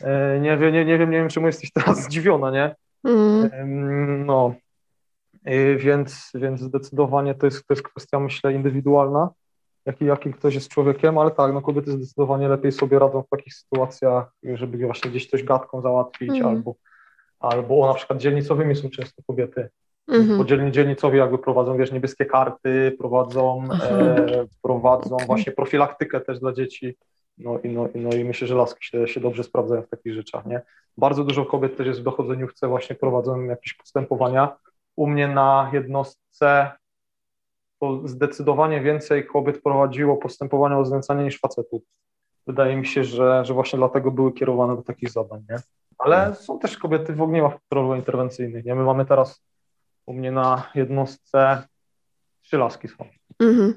E, 0.00 0.40
Nie 0.40 0.56
wiem, 0.56 0.72
nie, 0.72 0.84
nie 0.84 0.98
wiem, 0.98 1.10
nie 1.10 1.16
wiem, 1.18 1.28
czemu 1.28 1.46
jesteś 1.46 1.72
teraz 1.72 2.02
zdziwiona, 2.04 2.50
nie? 2.50 2.74
Em, 3.52 4.26
No, 4.26 4.54
Y, 5.48 5.76
więc, 5.76 6.30
więc 6.34 6.60
zdecydowanie 6.60 7.34
to 7.34 7.46
jest, 7.46 7.66
to 7.66 7.74
jest 7.74 7.82
kwestia, 7.88 8.20
myślę, 8.20 8.52
indywidualna, 8.52 9.30
jaki, 9.86 10.04
jaki 10.04 10.32
ktoś 10.32 10.54
jest 10.54 10.68
człowiekiem, 10.68 11.18
ale 11.18 11.30
tak, 11.30 11.52
no 11.52 11.62
kobiety 11.62 11.90
zdecydowanie 11.92 12.48
lepiej 12.48 12.72
sobie 12.72 12.98
radzą 12.98 13.22
w 13.22 13.28
takich 13.28 13.54
sytuacjach, 13.54 14.32
żeby 14.42 14.86
właśnie 14.86 15.10
gdzieś 15.10 15.30
coś 15.30 15.44
gadką 15.44 15.80
załatwić, 15.82 16.30
Mhm. 16.30 16.46
albo, 16.56 16.74
albo 17.42 17.86
na 17.86 17.94
przykład 17.94 18.18
dzielnicowymi 18.18 18.76
są 18.76 18.90
często 18.90 19.22
kobiety, 19.26 19.68
Mhm. 20.08 20.38
bo 20.38 20.44
dzielnicowi 20.70 21.18
jakby 21.18 21.38
prowadzą, 21.38 21.76
wiesz, 21.76 21.92
niebieskie 21.92 22.26
karty, 22.26 22.96
prowadzą, 22.98 23.62
e, 23.82 24.44
prowadzą 24.62 25.16
właśnie 25.26 25.52
profilaktykę 25.52 26.20
też 26.20 26.40
dla 26.40 26.52
dzieci, 26.52 26.96
no 27.38 27.58
i, 27.58 27.68
no, 27.68 27.88
i- 27.88 27.98
no 27.98 28.10
i 28.12 28.24
myślę, 28.24 28.46
że 28.48 28.54
laski 28.54 28.86
się, 28.86 29.08
się 29.08 29.20
dobrze 29.20 29.44
sprawdzają 29.44 29.82
w 29.82 29.88
takich 29.88 30.14
rzeczach, 30.14 30.46
nie? 30.46 30.60
Bardzo 30.96 31.24
dużo 31.24 31.44
kobiet 31.46 31.76
też 31.76 31.86
jest 31.86 32.00
w 32.00 32.02
dochodzeniówce, 32.02 32.68
właśnie 32.68 32.96
prowadzą 32.96 33.42
jakieś 33.44 33.74
postępowania. 33.74 34.56
U 34.96 35.06
mnie 35.06 35.28
na 35.28 35.70
jednostce 35.72 36.70
to 37.80 38.00
zdecydowanie 38.08 38.80
więcej 38.80 39.26
kobiet 39.26 39.62
prowadziło 39.62 40.16
postępowania 40.16 40.78
o 40.78 40.84
znęcanie 40.84 41.24
niż 41.24 41.40
facetów. 41.40 41.82
Wydaje 42.46 42.76
mi 42.76 42.86
się, 42.86 43.04
że, 43.04 43.44
że 43.44 43.54
właśnie 43.54 43.76
dlatego 43.76 44.10
były 44.10 44.32
kierowane 44.32 44.76
do 44.76 44.82
takich 44.82 45.10
zadań, 45.10 45.44
nie? 45.50 45.56
Ale 46.04 46.34
są 46.34 46.58
też 46.58 46.76
kobiety 46.78 47.14
w 47.14 47.22
ogniach 47.22 47.52
interwencyjnych, 47.96 48.64
nie? 48.64 48.74
My 48.74 48.84
mamy 48.84 49.06
teraz 49.06 49.42
u 50.06 50.12
mnie 50.12 50.32
na 50.32 50.70
jednostce 50.74 51.62
trzy 52.42 52.58
laski 52.58 52.88
są. 52.88 53.04
Mhm. 53.40 53.74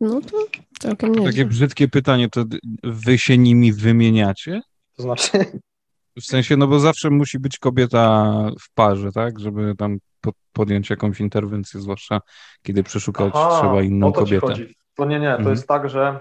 No 0.00 0.20
to 0.20 0.36
całkiem 0.80 1.14
Takie 1.24 1.44
brzydkie 1.44 1.88
pytanie, 1.88 2.28
to 2.28 2.44
wy 2.84 3.18
się 3.18 3.38
nimi 3.38 3.72
wymieniacie? 3.72 4.60
To 4.96 5.02
znaczy, 5.02 5.30
W 6.16 6.24
sensie, 6.24 6.56
no 6.56 6.66
bo 6.66 6.78
zawsze 6.78 7.10
musi 7.10 7.38
być 7.38 7.58
kobieta 7.58 8.32
w 8.60 8.74
parze, 8.74 9.12
tak? 9.12 9.40
Żeby 9.40 9.74
tam 9.78 9.98
po, 10.20 10.32
podjąć 10.52 10.90
jakąś 10.90 11.20
interwencję, 11.20 11.80
zwłaszcza 11.80 12.20
kiedy 12.62 12.82
przeszukać 12.82 13.32
Aha, 13.34 13.58
trzeba 13.60 13.82
inną 13.82 14.06
o 14.08 14.12
to 14.12 14.20
kobietę. 14.20 14.46
To 14.94 15.04
nie, 15.04 15.20
nie, 15.20 15.30
to 15.30 15.36
Mhm. 15.36 15.50
jest 15.50 15.68
tak, 15.68 15.90
że 15.90 16.20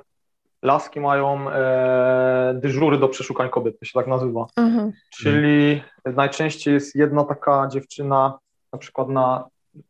laski 0.66 0.99
mają 0.99 1.49
e, 1.51 2.59
dyżury 2.63 2.97
do 2.97 3.07
przeszukań 3.07 3.49
kobiet, 3.49 3.80
to 3.80 3.86
się 3.86 3.93
tak 3.93 4.07
nazywa. 4.07 4.45
Aha. 4.55 4.89
Czyli 5.09 5.84
najczęściej 6.05 6.74
jest 6.74 6.95
jedna 6.95 7.24
taka 7.24 7.68
dziewczyna, 7.68 8.39
na 8.74 8.80
przykład 8.80 9.09
na 9.09 9.47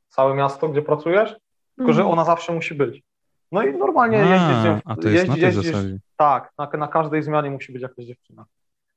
całe 0.10 0.34
miasto, 0.36 0.70
gdzie 0.70 0.82
pracujesz, 0.82 1.36
tylko 1.78 1.94
że 1.94 2.02
Mhm. 2.02 2.14
ona 2.14 2.26
zawsze 2.26 2.54
musi 2.54 2.74
być. 2.76 3.04
No 3.52 3.64
i 3.64 3.78
normalnie 3.78 4.18
A, 4.18 4.22
jeździsz, 4.30 4.82
a 4.86 4.96
to 4.96 5.10
jest 5.10 5.28
na 5.28 5.34
tej 5.34 5.44
jeździsz, 5.44 5.66
zasadzie. 5.66 5.98
tak, 6.18 6.52
na, 6.58 6.70
na 6.78 6.88
każdej 6.88 7.24
zmianie 7.24 7.52
musi 7.52 7.74
być 7.74 7.82
jakaś 7.82 8.06
dziewczyna. 8.06 8.46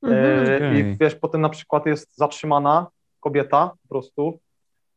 Mhm. 0.02 0.62
E. 0.62 0.78
I 0.80 0.96
wiesz, 0.96 1.14
potem 1.14 1.40
na 1.40 1.48
przykład 1.48 1.86
jest 1.86 2.16
zatrzymana 2.16 2.86
kobieta 3.20 3.70
po 3.82 3.88
prostu, 3.88 4.38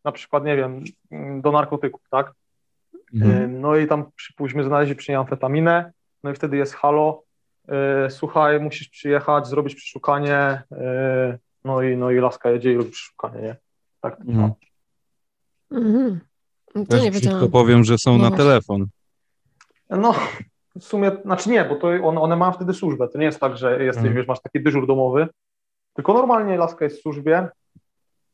na 0.05 0.11
przykład, 0.11 0.45
nie 0.45 0.55
wiem, 0.55 0.83
do 1.41 1.51
narkotyków, 1.51 2.01
tak? 2.11 2.31
Mhm. 3.13 3.43
E, 3.43 3.47
No 3.47 3.75
i 3.75 3.87
tam 3.87 4.05
przypuśćmy, 4.15 4.63
znaleźli 4.63 4.95
przy 4.95 5.11
niej 5.11 5.17
amfetaminę, 5.19 5.91
no 6.23 6.31
i 6.31 6.35
wtedy 6.35 6.57
jest 6.57 6.73
halo, 6.75 7.23
e, 7.67 8.09
słuchaj, 8.09 8.59
musisz 8.59 8.89
przyjechać, 8.89 9.47
zrobić 9.47 9.75
przeszukanie, 9.75 10.35
e, 10.71 11.37
no 11.63 11.81
i, 11.81 11.97
no 11.97 12.11
i 12.11 12.15
laska 12.19 12.51
jedzie 12.51 12.71
i 12.73 12.77
robi 12.77 12.91
przeszukanie, 12.91 13.41
nie? 13.41 13.55
Tak. 14.01 14.17
to 14.17 14.23
Mhm. 14.23 14.51
Mhm. 15.71 16.19
No 16.75 16.83
To 16.85 16.91
Też 16.91 17.03
nie 17.03 17.11
wiedziałam. 17.11 17.51
powiem, 17.51 17.83
że 17.83 17.97
są 17.97 18.17
No 18.17 18.29
na 18.29 18.37
telefon. 18.37 18.85
No, 19.89 20.13
w 20.79 20.83
sumie, 20.83 21.11
znaczy 21.25 21.49
nie, 21.49 21.65
bo 21.65 21.75
to 21.75 21.87
one, 21.87 22.21
one 22.21 22.35
mają 22.35 22.51
wtedy 22.51 22.73
służbę. 22.73 23.07
To 23.07 23.17
nie 23.17 23.25
jest 23.25 23.39
tak, 23.39 23.57
że 23.57 23.83
jesteś, 23.83 23.97
Mhm. 24.05 24.15
wiesz, 24.15 24.27
masz 24.27 24.41
taki 24.41 24.63
dyżur 24.63 24.87
domowy, 24.87 25.27
tylko 25.93 26.13
normalnie 26.13 26.57
laska 26.57 26.85
jest 26.85 26.97
w 26.99 27.01
służbie, 27.01 27.47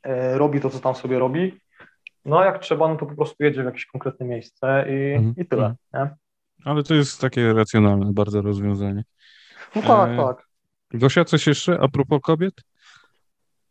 e, 0.03 0.37
robi 0.37 0.61
to, 0.61 0.69
co 0.69 0.79
tam 0.79 0.95
sobie 0.95 1.19
robi. 1.19 1.59
No 2.25 2.39
a 2.39 2.45
jak 2.45 2.59
trzeba, 2.59 2.87
no 2.87 2.95
to 2.95 3.05
po 3.05 3.15
prostu 3.15 3.43
jedzie 3.43 3.61
w 3.61 3.65
jakieś 3.65 3.85
konkretne 3.85 4.25
miejsce 4.25 4.85
i, 4.89 5.13
Mhm. 5.13 5.33
i 5.37 5.45
tyle. 5.45 5.75
Nie? 5.93 6.15
Ale 6.67 6.83
to 6.83 6.93
jest 6.93 7.21
takie 7.21 7.53
racjonalne 7.53 8.13
bardzo 8.13 8.41
rozwiązanie. 8.41 9.03
No 9.75 9.81
tak, 9.81 10.09
E, 10.09 10.17
tak. 10.17 10.47
Gosia, 10.93 11.25
coś 11.25 11.47
jeszcze 11.47 11.79
a 11.81 11.87
propos 11.87 12.19
kobiet? 12.23 12.53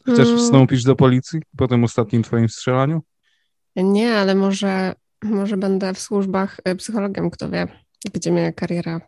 Chcesz 0.03 0.29
Mm. 0.29 0.39
wstąpić 0.41 0.85
do 0.85 0.97
policji 0.97 1.41
po 1.57 1.69
tym 1.69 1.85
ostatnim 1.85 2.23
twoim 2.23 2.49
strzelaniu? 2.49 3.03
Nie, 3.77 4.15
ale 4.15 4.35
może, 4.35 4.95
może 5.25 5.57
będę 5.57 5.95
w 5.95 5.99
służbach 5.99 6.61
y, 6.69 6.77
psychologiem, 6.77 7.31
kto 7.31 7.51
wie, 7.51 7.67
gdzie 8.15 8.33
mnie 8.33 8.53
kariera 8.53 9.01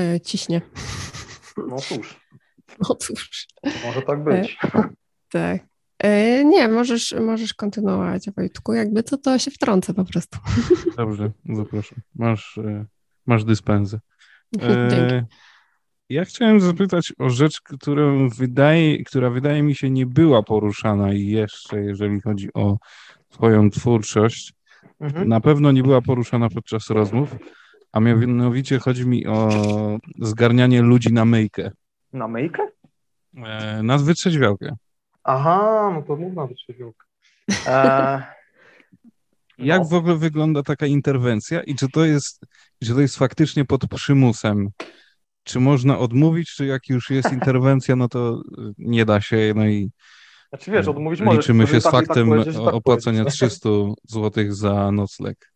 y, 0.00 0.20
ciśnie. 0.20 0.60
No 1.68 1.76
cóż, 1.78 2.16
No 2.88 2.94
cóż, 2.94 3.46
może 3.84 4.02
tak 4.02 4.24
być. 4.24 4.58
tak. 5.30 5.60
Y, 6.04 6.44
Nie, 6.44 6.68
możesz, 6.68 7.14
możesz 7.20 7.54
kontynuować, 7.54 8.30
Wojtku. 8.36 8.72
Jakby 8.74 9.02
to, 9.02 9.18
to 9.18 9.38
się 9.38 9.50
wtrącę 9.50 9.94
po 9.94 10.04
prostu. 10.04 10.38
Dobrze, 10.96 11.30
zapraszam. 11.54 11.98
Masz, 12.14 12.58
e, 12.58 12.86
masz 13.28 13.44
dyspensę. 13.44 14.00
E, 14.62 15.24
ja 16.10 16.24
chciałem 16.24 16.60
zapytać 16.60 17.12
o 17.18 17.30
rzecz, 17.30 17.60
którą 17.60 18.28
wydaje, 18.28 19.04
która 19.04 19.30
wydaje 19.30 19.62
mi 19.62 19.74
się 19.74 19.90
nie 19.90 20.06
była 20.06 20.42
poruszana 20.42 21.12
jeszcze, 21.12 21.80
jeżeli 21.80 22.20
chodzi 22.20 22.48
o 22.54 22.76
twoją 23.28 23.70
twórczość. 23.70 24.52
Mhm. 25.00 25.28
Na 25.28 25.40
pewno 25.40 25.72
nie 25.72 25.82
była 25.82 26.02
poruszana 26.02 26.48
podczas 26.50 26.90
rozmów, 26.90 27.36
a 27.92 28.00
mianowicie 28.00 28.78
chodzi 28.78 29.06
mi 29.08 29.26
o 29.26 29.48
zgarnianie 30.18 30.82
ludzi 30.82 31.12
na 31.12 31.24
myjkę, 31.24 31.70
Na 32.12 32.28
myjkę? 32.28 32.68
e, 33.36 33.82
na 33.82 33.98
wytrzeźwiałkę. 33.98 34.76
Aha, 35.24 35.90
no 35.94 36.02
to 36.02 36.16
mów 36.16 36.34
na 36.34 36.46
wytrzeźwiałkę. 36.46 37.04
E, 37.66 38.22
Jak 39.58 39.78
No. 39.82 39.88
w 39.88 39.94
ogóle 39.94 40.16
wygląda 40.16 40.62
taka 40.62 40.86
interwencja 40.86 41.62
i 41.62 41.74
czy 41.74 41.88
to 41.88 42.04
jest, 42.04 42.44
czy 42.84 42.94
to 42.94 43.00
jest 43.00 43.16
faktycznie 43.16 43.64
pod 43.64 43.86
przymusem? 43.86 44.68
Czy 45.44 45.60
można 45.60 45.98
odmówić, 45.98 46.54
czy 46.54 46.66
jak 46.66 46.88
już 46.88 47.10
jest 47.10 47.32
interwencja, 47.38 47.96
no 47.96 48.08
to 48.08 48.42
y, 48.58 48.72
nie 48.78 49.04
da 49.04 49.20
się, 49.20 49.52
no 49.56 49.66
i 49.66 49.90
znaczy 50.48 50.70
wiesz, 50.70 50.88
odmówić 50.88 51.20
możesz. 51.20 51.38
liczymy 51.38 51.66
się 51.66 51.72
że 51.72 51.80
z 51.80 51.84
tak- 51.84 51.92
tak 51.92 52.06
faktem 52.06 52.28
powiedzieć, 52.28 52.54
i 52.54 52.64
tak 52.64 52.74
opłacenia 52.74 53.24
powiedzieć. 53.24 53.40
300 53.48 53.68
zł 54.08 54.44
za 54.48 54.92
nocleg. 54.92 55.52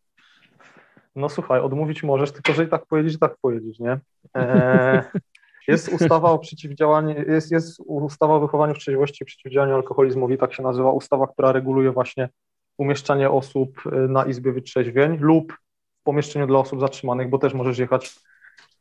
No 1.15 1.29
słuchaj, 1.29 1.59
odmówić 1.59 2.03
możesz, 2.03 2.31
tylko 2.31 2.53
że 2.53 2.63
i 2.63 2.67
tak 2.67 2.85
pojedziesz, 2.85 3.13
i 3.13 3.19
tak 3.19 3.35
pojedziesz, 3.41 3.79
nie? 3.79 3.99
E, 4.37 5.03
jest 5.67 5.89
ustawa 5.89 6.31
o 6.31 6.39
przeciwdziałaniu, 6.39 7.31
jest, 7.31 7.51
jest 7.51 7.79
ustawa 7.85 8.33
o 8.33 8.39
wychowaniu 8.39 8.73
w 8.73 8.77
trzeźwości 8.77 9.23
i 9.23 9.25
przeciwdziałaniu 9.25 9.75
alkoholizmowi, 9.75 10.37
tak 10.37 10.53
się 10.53 10.63
nazywa, 10.63 10.91
ustawa, 10.91 11.27
która 11.27 11.51
reguluje 11.51 11.91
właśnie 11.91 12.29
umieszczanie 12.77 13.29
osób 13.29 13.81
y, 13.85 13.91
na 14.07 14.25
izbie 14.25 14.51
wytrzeźwień 14.51 15.17
lub 15.17 15.57
pomieszczeniu 16.03 16.47
dla 16.47 16.59
osób 16.59 16.79
zatrzymanych, 16.79 17.29
bo 17.29 17.37
też 17.37 17.53
możesz 17.53 17.77
jechać 17.77 18.15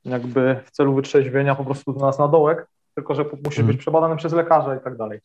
jakby 0.05 0.61
w 0.65 0.71
celu 0.71 0.95
wytrzeźwienia 0.95 1.55
po 1.55 1.65
prostu 1.65 1.93
do 1.93 2.01
nas 2.01 2.19
na 2.19 2.29
dołek, 2.29 2.67
tylko 2.95 3.15
że 3.15 3.25
musisz 3.25 3.59
Mhm. 3.59 3.67
być 3.67 3.77
przebadany 3.77 4.17
przez 4.17 4.33
lekarza 4.33 4.77
i 4.77 4.81
tak 4.81 4.97
dalej. 4.97 5.21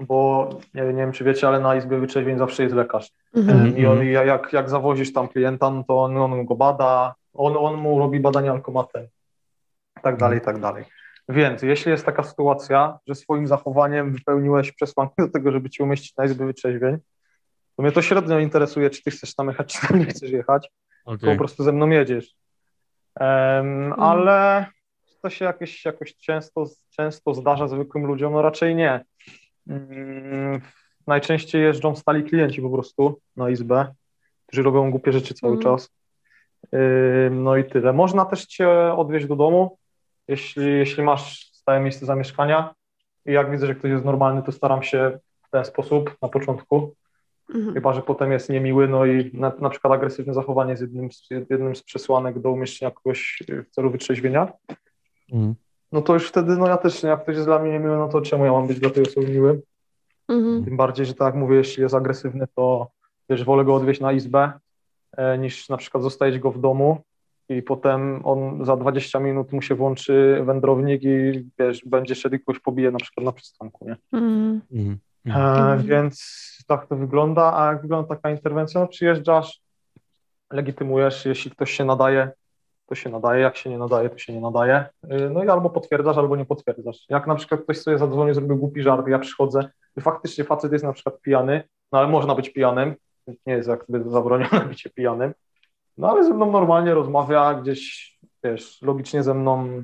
Bo 0.00 0.48
nie, 0.74 0.82
nie 0.82 0.92
wiem, 0.92 1.12
czy 1.12 1.24
wiecie, 1.24 1.48
ale 1.48 1.60
na 1.60 1.76
izbie 1.76 1.98
wytrzeźwień 1.98 2.38
zawsze 2.38 2.62
jest 2.62 2.74
lekarz. 2.74 3.10
Mhm. 3.36 3.76
I 3.76 3.86
on, 3.86 4.04
jak, 4.04 4.52
jak 4.52 4.70
zawozisz 4.70 5.12
tam 5.12 5.28
klienta, 5.28 5.70
no 5.70 5.84
to 5.88 6.02
on, 6.02 6.16
on 6.16 6.44
go 6.44 6.54
bada, 6.56 7.14
on, 7.34 7.56
on 7.58 7.74
mu 7.74 7.98
robi 7.98 8.20
badania 8.20 8.52
alkomatem, 8.52 9.04
i 9.98 10.00
tak 10.02 10.16
dalej, 10.16 10.38
i 10.38 10.40
tak 10.40 10.60
dalej. 10.60 10.84
Więc 11.28 11.62
jeśli 11.62 11.90
jest 11.90 12.06
taka 12.06 12.22
sytuacja, 12.22 12.98
że 13.06 13.14
swoim 13.14 13.46
zachowaniem 13.46 14.12
wypełniłeś 14.12 14.72
przesłankę 14.72 15.14
do 15.26 15.28
tego, 15.28 15.52
żeby 15.52 15.70
cię 15.70 15.84
umieścić 15.84 16.16
na 16.16 16.24
izbę 16.24 16.46
wytrzeźwień, 16.46 16.98
to 17.76 17.82
mnie 17.82 17.92
to 17.92 18.02
średnio 18.02 18.38
interesuje, 18.38 18.90
czy 18.90 19.02
ty 19.02 19.10
chcesz 19.10 19.34
tam 19.34 19.48
jechać, 19.48 19.72
czy 19.80 19.86
tam 19.88 19.98
nie 19.98 20.06
chcesz 20.06 20.30
jechać, 20.30 20.70
to 21.06 21.26
po 21.32 21.36
prostu 21.38 21.64
ze 21.64 21.72
mną 21.72 21.88
jedziesz. 21.88 22.34
Em, 23.20 23.92
Ale 23.98 24.66
czy 25.06 25.14
to 25.22 25.30
się 25.30 25.44
jakieś, 25.44 25.84
jakoś 25.84 26.16
często, 26.16 26.64
często 26.90 27.34
zdarza 27.34 27.68
zwykłym 27.68 28.06
ludziom? 28.06 28.32
No 28.32 28.42
raczej 28.42 28.74
nie. 28.74 29.04
Mm, 29.68 30.60
Najczęściej 31.06 31.62
jeżdżą 31.62 31.96
stali 31.96 32.24
klienci 32.24 32.62
po 32.62 32.70
prostu 32.70 33.20
na 33.36 33.50
izbę, 33.50 33.94
którzy 34.46 34.62
robią 34.62 34.90
głupie 34.90 35.12
rzeczy 35.12 35.34
cały 35.34 35.52
Mm. 35.52 35.62
czas. 35.62 35.90
Ym, 36.74 37.42
No 37.42 37.56
i 37.56 37.64
tyle. 37.64 37.92
Można 37.92 38.24
też 38.24 38.46
cię 38.46 38.68
odwieźć 38.96 39.26
do 39.26 39.36
domu, 39.36 39.78
jeśli, 40.28 40.72
jeśli 40.78 41.02
masz 41.02 41.50
stałe 41.52 41.80
miejsce 41.80 42.06
zamieszkania. 42.06 42.74
I 43.26 43.32
jak 43.32 43.50
widzę, 43.50 43.66
że 43.66 43.74
ktoś 43.74 43.90
jest 43.90 44.04
normalny, 44.04 44.42
to 44.42 44.52
staram 44.52 44.82
się 44.82 45.18
w 45.46 45.50
ten 45.50 45.64
sposób 45.64 46.16
na 46.22 46.28
początku. 46.28 46.94
Mhm. 47.54 47.74
Chyba, 47.74 47.92
że 47.92 48.02
potem 48.02 48.32
jest 48.32 48.48
niemiły, 48.48 48.88
no 48.88 49.06
i 49.06 49.30
na, 49.34 49.52
na 49.60 49.70
przykład 49.70 49.92
agresywne 49.92 50.34
zachowanie 50.34 50.70
jest 50.70 50.82
jednym 50.82 51.12
z, 51.12 51.28
jednym 51.30 51.76
z 51.76 51.82
przesłanek 51.82 52.38
do 52.38 52.50
umieszczenia 52.50 52.90
kogoś 52.90 53.42
w 53.48 53.70
celu 53.70 53.90
wytrzeźwienia. 53.90 54.52
Mhm. 55.32 55.54
No 55.92 56.02
to 56.02 56.14
już 56.14 56.28
wtedy, 56.28 56.56
no 56.56 56.66
ja 56.66 56.76
też, 56.76 57.02
jak 57.02 57.22
ktoś 57.22 57.34
jest 57.34 57.48
dla 57.48 57.58
mnie 57.58 57.72
niemiły, 57.72 57.96
no 57.96 58.08
to 58.08 58.20
czemu 58.20 58.44
ja 58.44 58.52
mam 58.52 58.66
być 58.66 58.80
dla 58.80 58.90
tej 58.90 59.02
osoby 59.02 59.28
miły? 59.28 59.62
Mhm. 60.28 60.64
Tym 60.64 60.76
bardziej, 60.76 61.06
że 61.06 61.14
tak 61.14 61.26
jak 61.26 61.34
mówię, 61.34 61.56
jeśli 61.56 61.82
jest 61.82 61.94
agresywny, 61.94 62.46
to 62.54 62.90
wiesz, 63.30 63.44
wolę 63.44 63.64
go 63.64 63.74
odwieźć 63.74 64.00
na 64.00 64.12
izbę, 64.12 64.52
e, 65.16 65.38
niż 65.38 65.68
na 65.68 65.76
przykład 65.76 66.02
zostawić 66.02 66.38
go 66.38 66.50
w 66.52 66.60
domu 66.60 67.02
i 67.48 67.62
potem 67.62 68.20
on 68.24 68.64
za 68.64 68.76
20 68.76 69.20
minut 69.20 69.52
mu 69.52 69.62
się 69.62 69.74
włączy 69.74 70.42
wędrownik 70.44 71.02
i 71.02 71.44
wiesz, 71.58 71.84
będzie 71.86 72.14
szedł 72.14 72.36
i 72.36 72.40
kogoś 72.40 72.60
pobije 72.60 72.90
na 72.90 72.98
przykład 72.98 73.24
na 73.24 73.32
przystanku, 73.32 73.86
nie? 73.88 73.96
Mhm. 74.72 74.98
Mhm. 75.26 75.42
E, 75.46 75.60
Mhm. 75.60 75.82
Więc 75.82 76.46
tak 76.66 76.86
to 76.86 76.96
wygląda, 76.96 77.56
a 77.58 77.66
jak 77.72 77.82
wygląda 77.82 78.08
taka 78.08 78.30
interwencja? 78.30 78.80
No 78.80 78.86
przyjeżdżasz, 78.88 79.60
legitymujesz, 80.52 81.26
jeśli 81.26 81.50
ktoś 81.50 81.70
się 81.70 81.84
nadaje, 81.84 82.30
to 82.86 82.94
się 82.94 83.10
nadaje, 83.10 83.42
jak 83.42 83.56
się 83.56 83.70
nie 83.70 83.78
nadaje, 83.78 84.10
to 84.10 84.18
się 84.18 84.32
nie 84.32 84.40
nadaje. 84.40 84.84
Y, 85.12 85.30
No 85.30 85.44
i 85.44 85.48
albo 85.48 85.70
potwierdzasz, 85.70 86.16
albo 86.16 86.36
nie 86.36 86.44
potwierdzasz. 86.44 87.04
Jak 87.08 87.26
na 87.26 87.34
przykład 87.34 87.60
ktoś 87.60 87.78
sobie 87.78 87.98
zadzwonił, 87.98 88.34
zrobił 88.34 88.56
głupi 88.56 88.82
żart, 88.82 89.08
ja 89.08 89.18
przychodzę 89.18 89.70
i 89.96 90.00
faktycznie 90.00 90.44
facet 90.44 90.72
jest 90.72 90.84
na 90.84 90.92
przykład 90.92 91.20
pijany, 91.20 91.62
no 91.92 91.98
ale 91.98 92.08
można 92.08 92.34
być 92.34 92.50
pijanym, 92.50 92.94
nie 93.46 93.54
jest 93.54 93.68
jakby 93.68 94.10
zabronione 94.10 94.60
bycie 94.68 94.90
pijanym, 94.90 95.34
no 95.98 96.10
ale 96.10 96.24
ze 96.24 96.34
mną 96.34 96.52
normalnie 96.52 96.94
rozmawia, 96.94 97.54
gdzieś, 97.54 98.12
wiesz, 98.44 98.82
logicznie 98.82 99.22
ze 99.22 99.34
mną, 99.34 99.82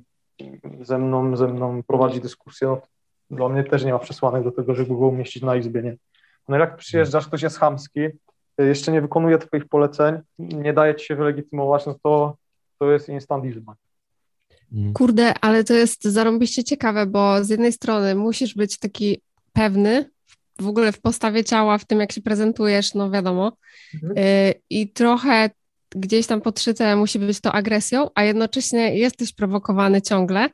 ze 0.81 0.99
mną, 0.99 1.37
ze 1.37 1.49
mną 1.49 1.83
prowadzi 1.83 2.21
dyskusję, 2.21 2.69
no 2.69 2.77
to 2.77 2.87
dla 3.33 3.49
mnie 3.49 3.65
też 3.65 3.85
nie 3.85 3.93
ma 3.93 3.99
przesłanek 3.99 4.45
do 4.45 4.53
tego, 4.53 4.75
żeby 4.75 4.89
go 4.89 5.07
umieścić 5.07 5.43
na 5.43 5.57
izbie, 5.57 5.83
nie? 5.83 5.97
No 6.49 6.57
jak 6.57 6.77
przyjeżdżasz, 6.77 7.27
ktoś 7.27 7.43
jest 7.43 7.59
chamski, 7.59 8.01
y, 8.01 8.11
jeszcze 8.59 8.93
nie 8.93 9.01
wykonuje 9.01 9.39
twoich 9.39 9.69
poleceń, 9.69 10.15
nie 10.39 10.73
daje 10.73 10.95
ci 10.95 11.07
się 11.07 11.17
wylegitymować, 11.17 11.87
no 11.87 11.95
to 12.03 12.37
to 12.79 12.93
jest 12.93 13.09
instant 13.09 13.45
izba. 13.45 13.75
Mhm. 14.73 14.93
Kurde, 14.95 15.35
ale 15.41 15.65
to 15.65 15.75
jest 15.75 16.05
zarąbiście 16.05 16.65
ciekawe, 16.65 17.07
bo 17.07 17.45
z 17.45 17.49
jednej 17.49 17.73
strony 17.73 18.15
musisz 18.15 18.55
być 18.55 18.79
taki 18.79 19.21
pewny 19.53 20.11
w 20.61 20.67
ogóle 20.67 20.93
w 20.93 21.01
postawie 21.01 21.45
ciała, 21.45 21.79
w 21.79 21.85
tym 21.85 22.01
jak 22.01 22.13
się 22.13 22.23
prezentujesz, 22.23 22.95
no 22.95 23.11
wiadomo, 23.11 23.53
Mhm. 23.95 24.19
y, 24.19 24.55
i 24.71 24.89
trochę 24.89 25.51
gdzieś 25.91 26.27
tam 26.27 26.41
podszyte 26.41 26.97
musi 26.97 27.19
być 27.19 27.41
to 27.41 27.53
agresją, 27.53 28.11
a 28.15 28.23
jednocześnie 28.25 28.99
jesteś 28.99 29.33
prowokowany 29.33 30.03
ciągle 30.03 30.49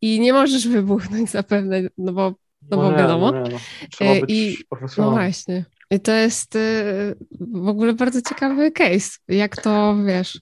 i 0.00 0.20
nie 0.20 0.32
możesz 0.32 0.68
wybuchnąć 0.68 1.30
zapewne, 1.30 1.82
no 1.98 2.12
bo 2.12 2.34
No 2.70 2.76
bo 2.76 2.90
nie, 2.90 2.96
wiadomo. 2.96 3.32
No 3.32 3.40
nie, 3.42 3.50
no. 3.50 3.58
Trzeba 3.90 4.10
Y, 4.12 4.20
być 4.20 4.30
i- 4.30 4.56
no 4.98 5.10
właśnie. 5.10 5.64
I 5.90 6.00
to 6.00 6.12
jest 6.12 6.56
y, 6.56 7.16
w 7.40 7.68
ogóle 7.68 7.92
bardzo 7.92 8.22
ciekawy 8.22 8.72
case, 8.72 9.18
jak 9.28 9.56
to, 9.56 9.96
wiesz, 10.06 10.40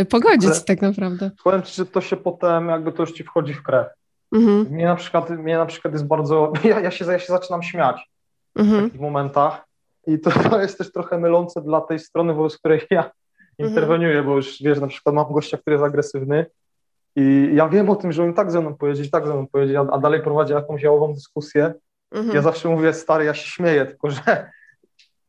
y, 0.00 0.04
pogodzić 0.04 0.50
Ale 0.50 0.60
tak 0.60 0.82
naprawdę. 0.82 1.30
Powiem 1.44 1.62
Ci, 1.62 1.74
że 1.74 1.86
to 1.86 2.00
się 2.00 2.16
potem, 2.16 2.68
jakby 2.68 2.92
to 2.92 3.02
już 3.02 3.12
Ci 3.12 3.24
wchodzi 3.24 3.54
w 3.54 3.62
krew. 3.62 3.86
Mhm. 4.32 4.66
Mnie, 4.70 4.84
na 4.84 4.96
przykład, 4.96 5.30
mnie 5.30 5.58
na 5.58 5.66
przykład 5.66 5.94
jest 5.94 6.06
bardzo, 6.06 6.52
ja, 6.64 6.80
ja, 6.80 6.90
się, 6.90 7.04
ja 7.04 7.18
się 7.18 7.32
zaczynam 7.32 7.62
śmiać 7.62 8.10
mhm. 8.56 8.80
w 8.80 8.84
takich 8.84 9.00
momentach 9.00 9.66
i 10.06 10.18
to, 10.18 10.30
to 10.50 10.60
jest 10.60 10.78
też 10.78 10.92
trochę 10.92 11.18
mylące 11.18 11.62
dla 11.62 11.80
tej 11.80 11.98
strony, 11.98 12.34
wobec 12.34 12.58
której 12.58 12.80
ja 12.90 13.00
mhm. 13.00 13.68
interweniuję, 13.68 14.22
bo 14.22 14.36
już 14.36 14.62
wiesz, 14.62 14.80
na 14.80 14.86
przykład 14.86 15.14
mam 15.14 15.32
gościa, 15.32 15.58
który 15.58 15.74
jest 15.74 15.84
agresywny 15.84 16.46
i 17.16 17.50
ja 17.54 17.68
wiem 17.68 17.90
o 17.90 17.96
tym, 17.96 18.12
że 18.12 18.24
on 18.24 18.34
tak 18.34 18.50
ze 18.50 18.60
mną 18.60 18.74
powiedzieć, 18.74 19.10
tak 19.10 19.26
ze 19.26 19.34
mną 19.34 19.46
powiedzieć, 19.46 19.76
a, 19.76 19.80
a 19.80 19.98
dalej 19.98 20.22
prowadzi 20.22 20.52
jakąś 20.52 20.82
jałową 20.82 21.14
dyskusję. 21.14 21.74
Mhm. 22.12 22.36
Ja 22.36 22.42
zawsze 22.42 22.68
mówię, 22.68 22.92
stary, 22.92 23.24
ja 23.24 23.34
się 23.34 23.46
śmieję, 23.46 23.86
tylko 23.86 24.10
że 24.10 24.50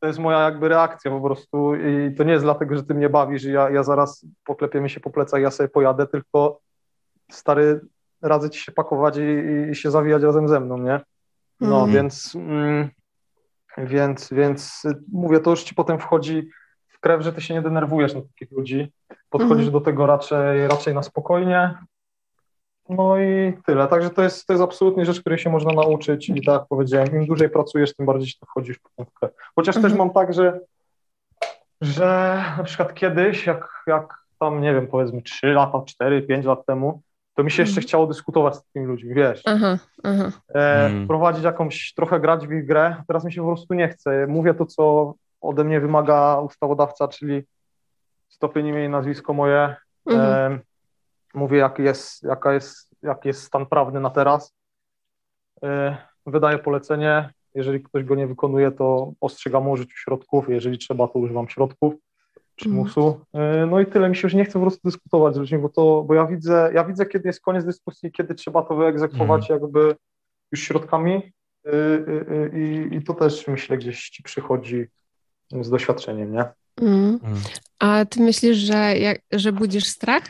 to 0.00 0.06
jest 0.06 0.18
moja 0.18 0.40
jakby 0.40 0.68
reakcja 0.68 1.10
po 1.10 1.20
prostu 1.20 1.74
i 1.74 2.14
to 2.14 2.24
nie 2.24 2.32
jest 2.32 2.44
dlatego, 2.44 2.76
że 2.76 2.82
ty 2.82 2.94
mnie 2.94 3.08
bawisz 3.08 3.44
i 3.44 3.52
ja, 3.52 3.70
ja 3.70 3.82
zaraz 3.82 4.26
poklepiemy 4.44 4.88
się 4.88 5.00
po 5.00 5.10
plecach 5.10 5.40
i 5.40 5.42
ja 5.42 5.50
sobie 5.50 5.68
pojadę, 5.68 6.06
tylko 6.06 6.60
stary, 7.30 7.80
radzę 8.22 8.50
ci 8.50 8.60
się 8.60 8.72
pakować 8.72 9.16
i, 9.16 9.70
i 9.70 9.74
się 9.74 9.90
zawijać 9.90 10.22
razem 10.22 10.48
ze 10.48 10.60
mną, 10.60 10.78
nie? 10.78 11.00
No, 11.60 11.76
mhm. 11.84 11.92
więc, 11.92 12.34
mm, 12.34 12.88
więc, 13.78 14.28
więc 14.32 14.82
mówię, 15.12 15.40
to 15.40 15.50
już 15.50 15.62
ci 15.62 15.74
potem 15.74 15.98
wchodzi 15.98 16.48
krew, 17.08 17.22
że 17.22 17.32
ty 17.32 17.40
się 17.40 17.54
nie 17.54 17.62
denerwujesz 17.62 18.14
na 18.14 18.20
takich 18.20 18.50
ludzi, 18.52 18.92
podchodzisz 19.30 19.66
mhm. 19.66 19.72
do 19.72 19.80
tego 19.80 20.06
raczej, 20.06 20.68
raczej 20.68 20.94
na 20.94 21.02
spokojnie, 21.02 21.74
no 22.88 23.20
i 23.20 23.52
tyle. 23.66 23.88
Także 23.88 24.10
to 24.10 24.22
jest, 24.22 24.46
to 24.46 24.52
jest 24.52 24.62
absolutnie 24.62 25.06
rzecz, 25.06 25.20
której 25.20 25.38
się 25.38 25.50
można 25.50 25.72
nauczyć 25.72 26.28
i 26.28 26.44
tak 26.44 26.54
jak 26.54 26.68
powiedziałem, 26.68 27.16
im 27.16 27.26
dłużej 27.26 27.50
pracujesz, 27.50 27.94
tym 27.94 28.06
bardziej 28.06 28.28
się 28.28 28.38
to 28.40 28.46
wchodzisz 28.46 28.78
w 28.78 29.04
Chociaż 29.56 29.76
mhm. 29.76 29.92
też 29.92 29.98
mam 29.98 30.10
tak, 30.10 30.34
że, 30.34 30.60
że 31.80 32.42
na 32.58 32.64
przykład 32.64 32.94
kiedyś, 32.94 33.46
jak, 33.46 33.82
jak 33.86 34.14
tam, 34.38 34.60
nie 34.60 34.74
wiem, 34.74 34.86
powiedzmy 34.86 35.22
3 35.22 35.46
lata, 35.46 35.82
4, 35.86 36.22
5 36.22 36.44
lat 36.46 36.66
temu, 36.66 37.02
to 37.34 37.44
mi 37.44 37.50
się 37.50 37.62
jeszcze 37.62 37.72
mhm. 37.72 37.86
chciało 37.86 38.06
dyskutować 38.06 38.56
z 38.56 38.64
tymi 38.72 38.86
ludźmi, 38.86 39.14
wiesz. 39.14 39.42
Aha, 39.44 39.78
aha. 40.02 40.32
E, 40.54 40.86
mm. 40.86 41.08
Prowadzić 41.08 41.44
jakąś, 41.44 41.94
trochę 41.94 42.20
grać 42.20 42.46
w 42.46 42.52
ich 42.52 42.66
grę. 42.66 42.96
Teraz 43.08 43.24
mi 43.24 43.32
się 43.32 43.40
po 43.40 43.46
prostu 43.46 43.74
nie 43.74 43.88
chce. 43.88 44.26
Mówię 44.26 44.54
to, 44.54 44.66
co 44.66 45.14
ode 45.40 45.64
mnie 45.64 45.80
wymaga 45.80 46.40
ustawodawca, 46.40 47.08
czyli 47.08 47.42
stopień 48.28 48.66
imię 48.66 48.84
i 48.84 48.88
nazwisko 48.88 49.32
moje. 49.32 49.76
Mhm. 50.06 50.52
E, 50.52 50.58
mówię, 51.34 51.58
jaki 51.58 51.82
jest, 51.82 52.22
jaka 52.22 52.52
jest, 52.52 52.90
jaki 53.02 53.28
jest 53.28 53.42
stan 53.42 53.66
prawny 53.66 54.00
na 54.00 54.10
teraz. 54.10 54.54
E, 55.62 55.96
wydaję 56.26 56.58
polecenie. 56.58 57.30
Jeżeli 57.54 57.82
ktoś 57.82 58.04
go 58.04 58.14
nie 58.14 58.26
wykonuje, 58.26 58.70
to 58.70 59.12
ostrzegam 59.20 59.68
o 59.68 59.70
użyciu 59.70 59.96
środków. 59.96 60.48
Jeżeli 60.48 60.78
trzeba, 60.78 61.08
to 61.08 61.18
używam 61.18 61.48
środków 61.48 61.94
przymusu. 62.58 63.20
Mm. 63.32 63.70
No 63.70 63.80
i 63.80 63.86
tyle. 63.86 64.08
Mi 64.08 64.16
się 64.16 64.26
już 64.26 64.34
nie 64.34 64.44
chce 64.44 64.52
po 64.52 64.60
prostu 64.60 64.80
dyskutować 64.84 65.34
z 65.34 65.38
ludźmi, 65.38 65.58
bo, 65.58 65.68
to, 65.68 66.04
bo 66.06 66.14
ja 66.14 66.26
widzę, 66.26 66.70
ja 66.74 66.84
widzę, 66.84 67.06
kiedy 67.06 67.28
jest 67.28 67.40
koniec 67.40 67.64
dyskusji, 67.64 68.12
kiedy 68.12 68.34
trzeba 68.34 68.62
to 68.62 68.76
wyegzekwować 68.76 69.50
mm. 69.50 69.62
jakby 69.62 69.96
już 70.52 70.60
środkami 70.60 71.32
y, 71.66 71.70
y, 71.70 71.72
y, 71.74 72.90
i, 72.92 72.96
i 72.96 73.02
to 73.02 73.14
też 73.14 73.46
myślę 73.46 73.78
gdzieś 73.78 74.10
ci 74.10 74.22
przychodzi 74.22 74.86
z 75.50 75.70
doświadczeniem, 75.70 76.32
nie? 76.32 76.44
Mm. 76.80 77.18
A 77.78 78.04
ty 78.04 78.20
myślisz, 78.20 78.56
że, 78.56 78.98
jak, 78.98 79.20
że 79.32 79.52
budzisz 79.52 79.86
strach? 79.86 80.22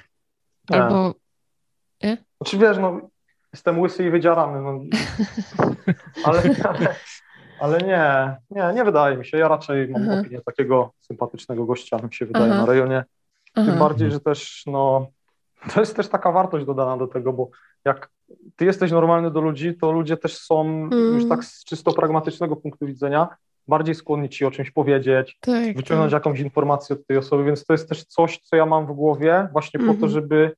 Albo... 0.70 1.14
Nie? 2.02 2.16
Znaczy 2.40 2.58
wiesz, 2.58 2.78
no 2.78 3.00
jestem 3.52 3.80
łysy 3.80 4.04
i 4.04 4.10
wydzierany, 4.10 4.62
no. 4.62 4.80
ale, 6.24 6.42
ale, 6.64 6.94
ale 7.60 7.78
nie, 7.78 8.36
nie, 8.50 8.72
nie 8.74 8.84
wydaje 8.84 9.16
mi 9.16 9.26
się. 9.26 9.38
Ja 9.38 9.48
raczej 9.48 9.88
mam 9.88 10.02
Aha. 10.02 10.20
opinię 10.20 10.40
takiego 10.40 10.92
sympatycznego 11.00 11.64
gościa, 11.64 11.98
mi 12.02 12.14
się 12.14 12.26
wydaje, 12.26 12.52
Aha. 12.52 12.60
na 12.60 12.66
rejonie. 12.66 13.04
Tym 13.54 13.68
Aha. 13.68 13.78
bardziej, 13.78 14.10
że 14.10 14.20
też, 14.20 14.62
no, 14.66 15.06
to 15.74 15.80
jest 15.80 15.96
też 15.96 16.08
taka 16.08 16.32
wartość 16.32 16.66
dodana 16.66 16.96
do 16.96 17.06
tego, 17.06 17.32
bo 17.32 17.50
jak 17.84 18.10
ty 18.56 18.64
jesteś 18.64 18.90
normalny 18.90 19.30
do 19.30 19.40
ludzi, 19.40 19.74
to 19.80 19.92
ludzie 19.92 20.16
też 20.16 20.38
są 20.38 20.60
mm. 20.60 21.14
już 21.14 21.28
tak 21.28 21.44
z 21.44 21.64
czysto 21.64 21.92
pragmatycznego 21.92 22.56
punktu 22.56 22.86
widzenia 22.86 23.28
bardziej 23.68 23.94
skłonni 23.94 24.28
ci 24.28 24.44
o 24.44 24.50
czymś 24.50 24.70
powiedzieć, 24.70 25.38
tak, 25.40 25.76
wyciągnąć 25.76 26.12
tak. 26.12 26.20
jakąś 26.20 26.40
informację 26.40 26.96
od 26.96 27.06
tej 27.06 27.16
osoby, 27.16 27.44
więc 27.44 27.64
to 27.64 27.72
jest 27.72 27.88
też 27.88 28.04
coś, 28.04 28.38
co 28.38 28.56
ja 28.56 28.66
mam 28.66 28.86
w 28.86 28.92
głowie 28.92 29.48
właśnie 29.52 29.80
mm 29.80 29.90
-hmm. 29.90 29.94
po 29.94 30.00
to, 30.00 30.06
mhm. 30.06 30.12
żeby 30.12 30.52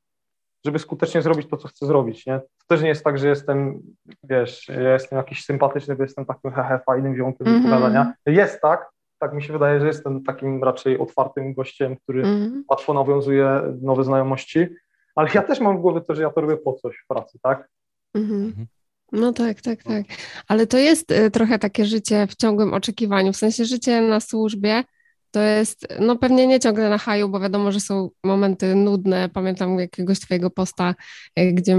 żeby 0.65 0.79
skutecznie 0.79 1.23
zrobić 1.23 1.49
to, 1.49 1.57
co 1.57 1.69
chcę 1.69 1.87
zrobić, 1.87 2.27
nie? 2.27 2.41
To 2.41 2.67
też 2.69 2.83
nie 2.83 2.89
jest 2.89 3.05
tak, 3.05 3.19
że 3.19 3.29
jestem, 3.29 3.83
wiesz, 4.25 4.69
ja 4.69 4.93
jestem 4.93 5.17
jakiś 5.17 5.45
sympatyczny, 5.45 5.97
bo 5.97 6.03
jestem 6.03 6.27
takim 6.27 6.53
hehe, 6.53 6.81
fajnym 6.87 7.17
ziomkiem 7.17 7.47
mm 7.47 7.61
-hmm. 7.61 7.65
pogadania. 7.65 8.13
Jest 8.27 8.61
tak, 8.61 8.91
tak 9.19 9.35
mi 9.35 9.43
się 9.43 9.53
wydaje, 9.53 9.81
że 9.81 9.87
jestem 9.87 10.25
takim 10.25 10.65
raczej 10.65 10.99
otwartym 10.99 11.55
gościem, 11.55 11.97
który 11.97 12.23
mm 12.23 12.51
-hmm. 12.51 12.63
łatwo 12.71 12.95
nawiązuje 12.95 13.63
nowe 13.83 14.05
znajomości, 14.05 14.67
ale 15.15 15.29
ja 15.35 15.43
też 15.43 15.61
mam 15.61 15.79
w 15.79 15.81
głowie 15.81 16.01
to, 16.01 16.15
że 16.15 16.23
ja 16.23 16.31
to 16.31 16.41
robię 16.41 16.57
po 16.57 16.73
coś 16.73 16.97
w 16.97 17.07
pracy, 17.07 17.39
tak? 17.43 17.69
Mhm. 18.15 18.67
No 19.13 19.33
tak, 19.33 19.61
tak, 19.61 19.83
tak. 19.83 20.05
Ale 20.49 20.67
to 20.67 20.79
jest 20.79 21.11
y, 21.11 21.31
trochę 21.31 21.59
takie 21.59 21.85
życie 21.85 22.27
w 22.27 22.37
ciągłym 22.37 22.75
oczekiwaniu, 22.75 23.33
w 23.33 23.37
sensie 23.37 23.65
życie 23.65 24.01
na 24.01 24.21
służbie, 24.21 24.85
to 25.31 25.41
jest, 25.41 25.89
no 26.01 26.17
pewnie 26.17 26.47
nie 26.47 26.61
ciągle 26.61 26.91
na 26.91 26.99
haju, 26.99 27.29
bo 27.29 27.41
wiadomo, 27.41 27.73
że 27.73 27.81
są 27.81 28.11
momenty 28.25 28.75
nudne. 28.75 29.29
Pamiętam 29.29 29.79
jakiegoś 29.79 30.21
twojego 30.21 30.51
posta, 30.51 30.95
e, 31.37 31.53
gdzie 31.53 31.79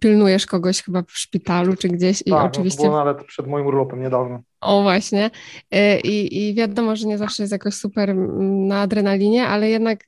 pilnujesz 0.00 0.46
kogoś 0.46 0.82
chyba 0.82 1.02
w 1.02 1.18
szpitalu 1.18 1.76
czy 1.76 1.88
gdzieś 1.88 2.22
i 2.26 2.30
tak, 2.30 2.44
oczywiście... 2.44 2.78
No 2.78 2.84
to 2.84 2.90
było 2.90 3.04
nawet 3.04 3.24
przed 3.26 3.46
moim 3.46 3.66
urlopem 3.66 4.02
niedawno. 4.02 4.40
O 4.60 4.82
właśnie. 4.82 5.30
E, 5.70 6.00
I, 6.00 6.48
I 6.48 6.54
wiadomo, 6.54 6.96
że 6.96 7.06
nie 7.06 7.18
zawsze 7.18 7.42
jest 7.42 7.52
jakoś 7.52 7.74
super 7.74 8.16
na 8.40 8.80
adrenalinie, 8.80 9.46
ale 9.46 9.70
jednak 9.70 10.04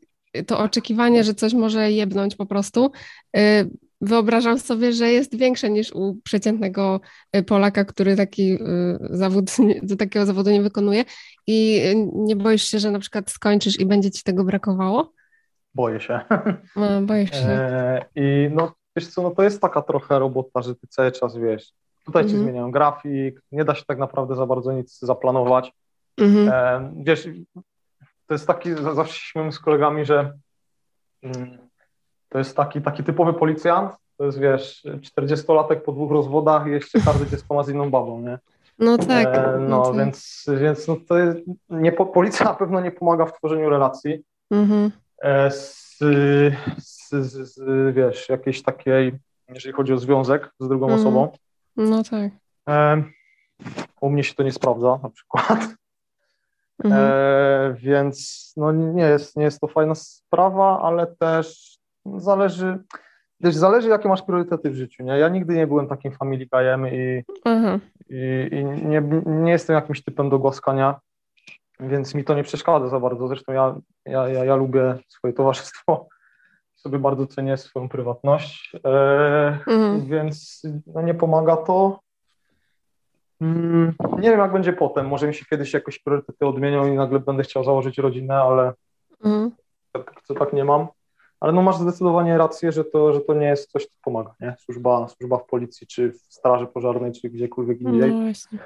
to 0.46 0.58
oczekiwanie, 0.58 1.24
że 1.24 1.34
coś 1.34 1.54
może 1.54 1.92
jebnąć 1.92 2.36
po 2.36 2.46
prostu, 2.46 2.92
wyobrażam 4.00 4.58
sobie, 4.58 4.92
że 4.92 5.12
jest 5.12 5.36
większe 5.36 5.70
niż 5.70 5.92
u 5.92 6.16
przeciętnego 6.24 7.00
y, 7.36 7.42
Polaka, 7.42 7.84
który 7.84 8.16
taki 8.16 8.52
y, 8.52 8.58
zawód, 9.10 9.50
do 9.82 9.96
takiego 9.96 10.26
zawodu 10.26 10.50
nie 10.50 10.62
wykonuje. 10.62 11.04
I 11.46 11.80
y, 11.86 12.08
nie 12.14 12.36
boisz 12.36 12.62
się, 12.62 12.78
że 12.78 12.90
na 12.90 12.98
przykład 12.98 13.30
skończysz 13.30 13.80
i 13.80 13.86
będzie 13.86 14.10
ci 14.10 14.22
tego 14.22 14.44
brakowało? 14.44 15.12
Boję 15.74 16.00
się. 16.00 16.20
No, 16.76 17.02
boisz 17.02 17.30
się. 17.30 17.48
E, 17.48 18.04
I 18.16 18.50
no, 18.52 18.72
wiesz 18.96 19.08
co, 19.08 19.22
no 19.22 19.30
to 19.30 19.42
jest 19.42 19.60
taka 19.60 19.82
trochę 19.82 20.18
robota, 20.18 20.62
że 20.62 20.74
ty 20.74 20.86
cały 20.86 21.12
czas 21.12 21.36
wiesz, 21.36 21.72
tutaj 22.04 22.22
mhm. 22.22 22.28
ci 22.28 22.44
zmieniają 22.44 22.70
grafik, 22.70 23.40
nie 23.52 23.64
da 23.64 23.74
się 23.74 23.84
tak 23.86 23.98
naprawdę 23.98 24.36
za 24.36 24.46
bardzo 24.46 24.72
nic 24.72 24.98
zaplanować. 24.98 25.72
Mhm. 26.18 26.48
E, 26.48 26.92
wiesz, 27.04 27.28
to 28.26 28.34
jest 28.34 28.46
taki, 28.46 28.70
zawsze 28.94 29.18
śmiemy 29.18 29.52
z 29.52 29.58
kolegami, 29.58 30.04
że 30.04 30.32
mm, 31.22 31.58
to 32.34 32.38
jest 32.38 32.56
taki, 32.56 32.82
taki 32.82 33.04
typowy 33.04 33.32
policjant, 33.32 33.92
to 34.16 34.24
jest, 34.24 34.38
wiesz, 34.38 34.84
40-latek 34.84 35.76
po 35.76 35.92
dwóch 35.92 36.12
rozwodach 36.12 36.66
i 36.66 36.70
jeszcze 36.70 37.00
każdy 37.00 37.26
dziecko 37.26 37.54
ma 37.54 37.62
z 37.62 37.68
inną 37.68 37.90
babą, 37.90 38.20
nie? 38.20 38.38
No 38.78 38.98
tak. 38.98 39.26
E, 39.26 39.56
no, 39.60 39.68
no 39.68 39.84
tak. 39.84 39.96
więc, 39.96 40.46
więc 40.60 40.88
no 40.88 40.96
to 41.08 41.18
jest, 41.18 41.38
nie, 41.70 41.92
policja 41.92 42.46
na 42.50 42.54
pewno 42.54 42.80
nie 42.80 42.90
pomaga 42.90 43.26
w 43.26 43.38
tworzeniu 43.38 43.70
relacji 43.70 44.22
mhm. 44.50 44.90
e, 45.22 45.50
z, 45.50 45.98
z, 46.78 47.10
z, 47.10 47.54
z, 47.54 47.94
wiesz, 47.94 48.28
jakiejś 48.28 48.62
takiej, 48.62 49.12
jeżeli 49.48 49.72
chodzi 49.72 49.92
o 49.92 49.98
związek 49.98 50.50
z 50.60 50.68
drugą 50.68 50.86
mhm. 50.86 51.00
osobą. 51.00 51.32
No 51.76 52.02
tak. 52.02 52.32
E, 52.68 53.04
u 54.00 54.10
mnie 54.10 54.24
się 54.24 54.34
to 54.34 54.42
nie 54.42 54.52
sprawdza 54.52 54.98
na 55.02 55.10
przykład. 55.10 55.58
Mhm. 56.84 57.02
E, 57.02 57.74
więc 57.74 58.52
no 58.56 58.72
nie 58.72 59.02
jest, 59.02 59.36
nie 59.36 59.44
jest 59.44 59.60
to 59.60 59.66
fajna 59.68 59.94
sprawa, 59.94 60.82
ale 60.82 61.06
też 61.06 61.73
zależy, 62.06 62.78
wiesz, 63.40 63.54
zależy 63.54 63.88
jakie 63.88 64.08
masz 64.08 64.22
priorytety 64.22 64.70
w 64.70 64.74
życiu, 64.74 65.02
nie? 65.02 65.18
Ja 65.18 65.28
nigdy 65.28 65.54
nie 65.54 65.66
byłem 65.66 65.88
takim 65.88 66.12
family 66.12 66.46
guyem 66.46 66.88
i, 66.88 67.22
mhm. 67.44 67.80
i, 68.08 68.48
i, 68.52 68.64
nie, 68.64 69.02
nie 69.26 69.52
jestem 69.52 69.76
jakimś 69.76 70.04
typem 70.04 70.30
do 70.30 70.38
głaskania, 70.38 71.00
więc 71.80 72.14
mi 72.14 72.24
to 72.24 72.34
nie 72.34 72.42
przeszkadza 72.42 72.88
za 72.88 73.00
bardzo. 73.00 73.28
Zresztą 73.28 73.52
ja, 73.52 73.76
ja, 74.06 74.28
ja, 74.28 74.44
ja 74.44 74.56
lubię 74.56 74.98
swoje 75.08 75.34
towarzystwo, 75.34 76.08
sobie 76.82 76.98
bardzo 76.98 77.26
cenię 77.26 77.56
swoją 77.56 77.88
prywatność, 77.88 78.72
e, 78.84 78.88
mhm. 79.66 80.06
więc 80.06 80.62
no, 80.86 81.02
nie 81.02 81.14
pomaga 81.14 81.56
to. 81.56 82.00
Mm, 83.40 83.94
nie 84.18 84.30
wiem, 84.30 84.40
jak 84.40 84.52
będzie 84.52 84.72
potem. 84.72 85.08
Może 85.08 85.26
mi 85.26 85.34
się 85.34 85.44
kiedyś 85.44 85.72
jakoś 85.72 85.98
priorytety 85.98 86.46
odmienią 86.46 86.86
i 86.86 86.96
nagle 86.96 87.20
będę 87.20 87.42
chciał 87.42 87.64
założyć 87.64 87.98
rodzinę, 87.98 88.34
ale 88.34 88.72
mhm. 89.24 89.50
tak, 89.92 90.22
to 90.28 90.34
tak 90.34 90.52
nie 90.52 90.64
mam. 90.64 90.86
Ale 91.44 91.52
no 91.52 91.62
masz 91.62 91.76
zdecydowanie 91.76 92.38
rację, 92.38 92.72
że 92.72 92.84
to, 92.84 93.12
że 93.12 93.20
to 93.20 93.34
nie 93.34 93.46
jest 93.46 93.70
coś, 93.70 93.86
co 93.86 93.96
pomaga, 94.02 94.34
nie? 94.40 94.56
Służba, 94.58 95.08
służba 95.08 95.38
w 95.38 95.46
policji, 95.46 95.86
czy 95.86 96.12
w 96.12 96.16
straży 96.16 96.66
pożarnej, 96.66 97.12
czy 97.12 97.30
gdziekolwiek 97.30 97.80
no 97.80 97.90
indziej. 97.90 98.14
No 98.14 98.58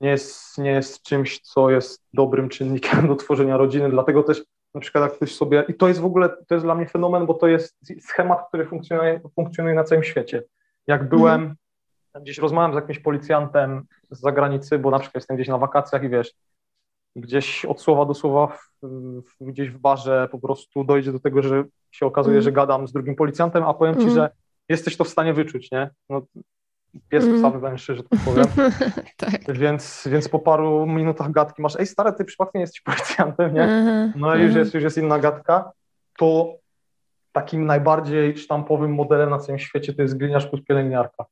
nie, 0.00 0.10
jest, 0.10 0.58
nie 0.58 0.70
jest 0.70 1.02
czymś, 1.02 1.40
co 1.40 1.70
jest 1.70 2.02
dobrym 2.14 2.48
czynnikiem 2.48 3.06
do 3.08 3.16
tworzenia 3.16 3.56
rodziny, 3.56 3.90
dlatego 3.90 4.22
też 4.22 4.44
na 4.74 4.80
przykład 4.80 5.04
jak 5.04 5.12
ktoś 5.12 5.34
sobie, 5.34 5.64
i 5.68 5.74
to 5.74 5.88
jest 5.88 6.00
w 6.00 6.04
ogóle, 6.04 6.28
to 6.28 6.54
jest 6.54 6.66
dla 6.66 6.74
mnie 6.74 6.86
fenomen, 6.86 7.26
bo 7.26 7.34
to 7.34 7.46
jest 7.46 7.76
schemat, 8.00 8.48
który 8.48 8.66
funkcjonuje, 8.66 9.20
funkcjonuje 9.34 9.74
na 9.74 9.84
całym 9.84 10.04
świecie. 10.04 10.42
Jak 10.86 11.08
byłem, 11.08 11.40
mhm. 11.42 11.56
gdzieś 12.22 12.38
rozmawiam 12.38 12.72
z 12.72 12.76
jakimś 12.76 12.98
policjantem 12.98 13.84
z 14.10 14.20
zagranicy, 14.20 14.78
bo 14.78 14.90
na 14.90 14.98
przykład 14.98 15.14
jestem 15.14 15.36
gdzieś 15.36 15.48
na 15.48 15.58
wakacjach 15.58 16.04
i 16.04 16.08
wiesz, 16.08 16.34
gdzieś 17.16 17.64
od 17.64 17.80
słowa 17.80 18.04
do 18.04 18.14
słowa 18.14 18.46
w, 18.46 18.86
w, 19.22 19.44
gdzieś 19.44 19.70
w 19.70 19.78
barze 19.78 20.28
po 20.30 20.38
prostu 20.38 20.84
dojdzie 20.84 21.12
do 21.12 21.20
tego, 21.20 21.42
że 21.42 21.64
się 21.90 22.06
okazuje, 22.06 22.34
Mm. 22.34 22.42
że 22.42 22.52
gadam 22.52 22.88
z 22.88 22.92
drugim 22.92 23.14
policjantem, 23.16 23.62
a 23.64 23.74
powiem 23.74 23.94
ci, 23.94 24.00
Mhm. 24.00 24.14
że 24.16 24.30
jesteś 24.68 24.96
to 24.96 25.04
w 25.04 25.08
stanie 25.08 25.34
wyczuć, 25.34 25.70
nie? 25.70 25.90
No, 26.08 26.22
pies 27.08 27.24
psa 27.38 27.50
wywęszy, 27.50 27.94
że 27.96 28.02
tak 28.02 28.20
powiem. 28.24 28.46
tak. 29.16 29.52
Więc, 29.52 30.08
więc 30.10 30.28
po 30.28 30.38
paru 30.38 30.86
minutach 30.86 31.30
gadki 31.30 31.62
masz, 31.62 31.76
ej 31.76 31.86
stary, 31.86 32.12
ty 32.12 32.24
przypadkiem 32.24 32.60
jesteś 32.60 32.80
policjantem, 32.80 33.54
nie? 33.54 34.12
No 34.16 34.36
i 34.36 34.42
już 34.42 34.54
jest, 34.54 34.74
już 34.74 34.82
jest 34.82 34.98
inna 34.98 35.18
gadka. 35.18 35.72
To 36.18 36.54
takim 37.32 37.66
najbardziej 37.66 38.36
sztampowym 38.38 38.94
modelem 38.94 39.30
na 39.30 39.38
całym 39.38 39.58
świecie 39.58 39.94
to 39.94 40.02
jest 40.02 40.16
gliniarz 40.18 40.46
plus 40.46 40.64
pielęgniarka. 40.64 41.24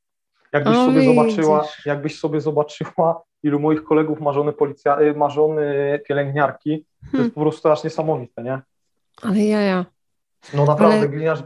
Jakbyś 0.53 0.77
O, 0.77 0.85
sobie 0.85 1.01
widzisz. 1.01 1.15
zobaczyła, 1.15 1.65
jakbyś 1.87 2.19
sobie 2.19 2.41
zobaczyła, 2.41 3.23
ilu 3.43 3.61
moich 3.61 3.85
kolegów 3.85 4.21
ma 4.21 4.33
żony, 4.33 4.53
policja, 4.53 5.01
y, 5.01 5.15
ma 5.15 5.31
żony 5.31 6.01
pielęgniarki, 6.09 6.85
to 7.01 7.11
Hmm. 7.11 7.25
jest 7.25 7.35
po 7.35 7.41
prostu 7.41 7.69
aż 7.71 7.85
niesamowite, 7.85 8.43
nie? 8.43 8.61
Ale 9.23 9.39
jaja. 9.39 9.87
No 10.55 10.65
naprawdę, 10.65 10.97
Ale- 10.99 11.09
gliniarz 11.09 11.43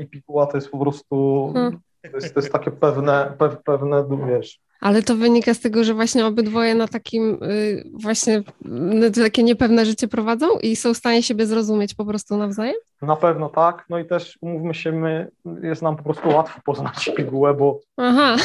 i 0.00 0.06
pikuła 0.06 0.46
to 0.46 0.56
jest 0.56 0.70
po 0.70 0.78
prostu, 0.78 1.50
Hmm. 1.54 1.78
to, 2.02 2.16
jest, 2.16 2.34
to 2.34 2.40
jest 2.40 2.52
takie 2.52 2.70
pewne, 2.70 3.32
pew, 3.38 3.56
pewne, 3.64 4.04
wiesz, 4.28 4.60
Ale 4.84 5.02
to 5.02 5.16
wynika 5.16 5.54
z 5.54 5.60
tego, 5.60 5.84
że 5.84 5.94
właśnie 5.94 6.26
obydwoje 6.26 6.74
na 6.74 6.88
takim 6.88 7.38
y, 7.42 7.84
właśnie 8.02 8.42
no, 8.64 9.10
to 9.10 9.20
takie 9.20 9.42
niepewne 9.42 9.86
życie 9.86 10.08
prowadzą 10.08 10.58
i 10.58 10.76
są 10.76 10.94
w 10.94 10.96
stanie 10.96 11.22
siebie 11.22 11.46
zrozumieć 11.46 11.94
po 11.94 12.04
prostu 12.04 12.36
nawzajem? 12.36 12.74
na 13.02 13.16
pewno 13.16 13.48
tak, 13.48 13.84
no 13.88 13.98
i 13.98 14.04
też 14.06 14.38
umówmy 14.40 14.74
się, 14.74 14.92
my, 14.92 15.30
jest 15.62 15.82
nam 15.82 15.96
po 15.96 16.02
prostu 16.02 16.28
łatwo 16.28 16.60
poznać 16.64 17.10
pigułę, 17.16 17.54
bo 17.54 17.80
Aha, 17.96 18.36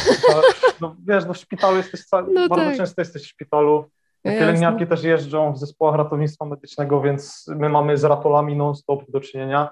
no 0.81 0.95
wiesz, 1.07 1.25
no 1.25 1.33
w 1.33 1.37
szpitalu 1.37 1.77
jesteś, 1.77 2.05
ca- 2.05 2.21
No 2.33 2.47
bardzo 2.47 2.65
tak. 2.65 2.77
często 2.77 3.01
jesteś 3.01 3.23
w 3.23 3.27
szpitalu, 3.27 3.85
pielęgniarki 4.23 4.87
też 4.87 5.03
jeżdżą 5.03 5.53
w 5.53 5.57
zespołach 5.59 5.95
ratownictwa 5.95 6.45
medycznego, 6.45 7.01
więc 7.01 7.45
my 7.47 7.69
mamy 7.69 7.97
z 7.97 8.03
ratolami 8.03 8.55
non-stop 8.55 9.11
do 9.11 9.19
czynienia, 9.19 9.69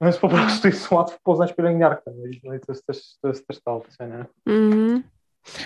no 0.00 0.04
więc 0.04 0.16
po 0.16 0.28
prostu 0.28 0.68
jest 0.68 0.90
łatwo 0.90 1.18
poznać 1.22 1.52
pielęgniarkę, 1.52 2.10
no 2.16 2.26
i, 2.26 2.40
no 2.44 2.52
to, 2.66 2.72
jest 2.72 2.86
też, 2.86 2.98
to 3.22 3.28
jest 3.28 3.46
też 3.46 3.62
ta 3.62 3.72
opcja, 3.72 4.06
nie? 4.06 4.24
Mhm. 4.46 5.02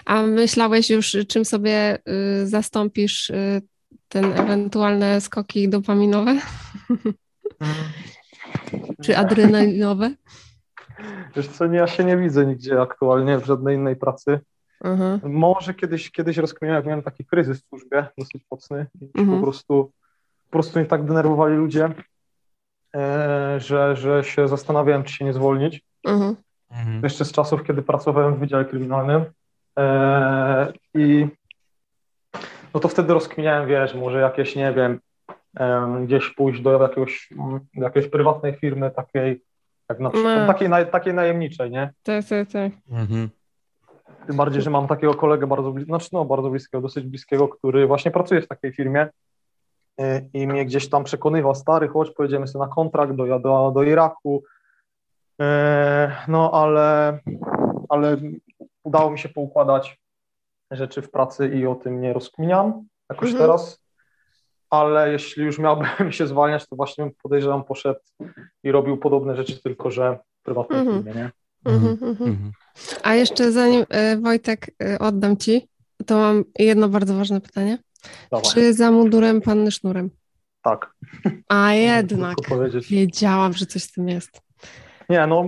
A 0.04 0.22
myślałeś 0.22 0.90
już, 0.90 1.16
czym 1.28 1.44
sobie 1.44 1.98
y, 2.42 2.46
zastąpisz 2.46 3.30
y, 3.30 3.62
ten 4.08 4.24
ewentualne 4.24 5.20
skoki 5.20 5.68
dopaminowe 5.68 6.40
czy 9.04 9.16
adrenalinowe? 9.16 10.14
Wiesz 11.36 11.48
co, 11.48 11.64
ja 11.64 11.86
się 11.86 12.04
nie 12.04 12.16
widzę 12.16 12.46
nigdzie 12.46 12.80
aktualnie 12.80 13.38
w 13.38 13.46
żadnej 13.46 13.76
innej 13.76 13.96
pracy. 13.96 14.40
Aha. 14.80 15.18
Może 15.22 15.74
kiedyś, 15.74 16.10
kiedyś 16.10 16.36
rozkminiałem, 16.36 16.78
jak 16.78 16.86
miałem 16.86 17.02
taki 17.02 17.24
kryzys 17.24 17.62
w 17.62 17.68
służbie, 17.68 18.06
dosyć 18.18 18.42
mocny, 18.50 18.86
Mhm. 19.18 19.38
po 19.38 19.44
prostu 19.44 19.92
po 20.50 20.52
prostu 20.52 20.78
mnie 20.78 20.88
tak 20.88 21.04
denerwowali 21.04 21.56
ludzie, 21.56 21.94
e, 22.96 23.60
że, 23.60 23.96
że 23.96 24.24
się 24.24 24.48
zastanawiałem, 24.48 25.04
czy 25.04 25.14
się 25.14 25.24
nie 25.24 25.32
zwolnić. 25.32 25.82
Mhm. 26.04 26.36
Jeszcze 27.02 27.24
z 27.24 27.32
czasów, 27.32 27.64
kiedy 27.64 27.82
pracowałem 27.82 28.34
w 28.34 28.38
Wydziale 28.38 28.64
Kryminalnym 28.64 29.24
i 30.94 31.26
no 32.74 32.80
to 32.80 32.88
wtedy 32.88 33.14
rozkminiałem, 33.14 33.68
wiesz, 33.68 33.94
może 33.94 34.20
jakieś, 34.20 34.56
nie 34.56 34.72
wiem, 34.72 35.00
em, 35.56 36.06
gdzieś 36.06 36.30
pójść 36.34 36.60
do 36.62 36.82
jakiegoś, 36.82 37.28
mm, 37.38 37.60
do 37.74 37.84
jakiejś 37.84 38.08
prywatnej 38.08 38.54
firmy 38.54 38.90
takiej, 38.90 39.42
jak 39.88 40.00
na 40.00 40.10
przykład, 40.10 40.38
No. 40.38 40.46
takiej, 40.46 40.68
naj, 40.68 40.90
takiej 40.90 41.14
najemniczej, 41.14 41.70
nie? 41.70 41.92
Tak, 42.02 42.24
tak, 42.28 42.48
tak. 42.52 42.72
Mhm. 42.90 43.28
Tym 44.26 44.36
bardziej, 44.36 44.62
że 44.62 44.70
mam 44.70 44.86
takiego 44.88 45.14
kolegę 45.14 45.46
bardzo, 45.46 45.70
blis- 45.72 45.84
znaczy 45.84 46.08
no, 46.12 46.24
bardzo 46.24 46.50
bliskiego, 46.50 46.80
dosyć 46.82 47.06
bliskiego, 47.06 47.48
który 47.48 47.86
właśnie 47.86 48.10
pracuje 48.10 48.40
w 48.42 48.48
takiej 48.48 48.72
firmie 48.72 49.08
y, 50.00 50.28
i 50.32 50.46
mnie 50.46 50.64
gdzieś 50.64 50.88
tam 50.88 51.04
przekonywał, 51.04 51.54
stary, 51.54 51.88
chodź, 51.88 52.10
pojedziemy 52.10 52.46
sobie 52.46 52.64
na 52.66 52.74
kontrakt 52.74 53.12
do, 53.12 53.38
do, 53.38 53.72
do 53.74 53.82
Iraku. 53.82 54.42
E, 55.40 56.12
No 56.28 56.50
ale, 56.52 57.18
ale 57.88 58.16
udało 58.84 59.10
mi 59.10 59.18
się 59.18 59.28
poukładać 59.28 59.98
rzeczy 60.70 61.02
w 61.02 61.10
pracy 61.10 61.48
i 61.48 61.66
o 61.66 61.74
tym 61.74 62.00
nie 62.00 62.12
rozkminiam 62.12 62.86
jakoś 63.10 63.28
Mhm. 63.30 63.44
teraz. 63.44 63.80
Ale 64.70 65.12
jeśli 65.12 65.44
już 65.44 65.58
miałbym 65.58 65.88
się 66.12 66.26
zwalniać, 66.26 66.66
to 66.66 66.76
właśnie 66.76 67.10
podejrzewam 67.22 67.64
poszedł 67.64 68.00
i 68.64 68.70
robił 68.72 68.96
podobne 68.96 69.36
rzeczy, 69.36 69.62
tylko 69.62 69.90
że 69.90 70.18
w 70.40 70.42
prywatnej 70.42 70.80
Mhm. 70.80 71.04
firmie, 71.04 71.20
nie? 71.22 71.30
Mhm, 71.72 71.98
mhm. 72.02 72.52
A 73.02 73.14
jeszcze 73.14 73.52
zanim 73.52 73.84
e, 73.88 74.16
Wojtek 74.16 74.70
e, 74.82 74.98
oddam 74.98 75.36
Ci, 75.36 75.68
to 76.06 76.18
mam 76.18 76.44
jedno 76.58 76.88
bardzo 76.88 77.14
ważne 77.14 77.40
pytanie. 77.40 77.78
Dawaj. 78.30 78.50
Czy 78.54 78.74
za 78.74 78.90
mundurem 78.90 79.40
panny 79.40 79.70
sznurem? 79.70 80.10
Tak. 80.62 80.92
A 81.48 81.72
jednak. 81.94 82.36
Wiedziałam, 82.90 83.52
że 83.52 83.66
coś 83.66 83.82
z 83.82 83.92
tym 83.92 84.08
jest. 84.08 84.42
Nie, 85.08 85.26
no 85.26 85.44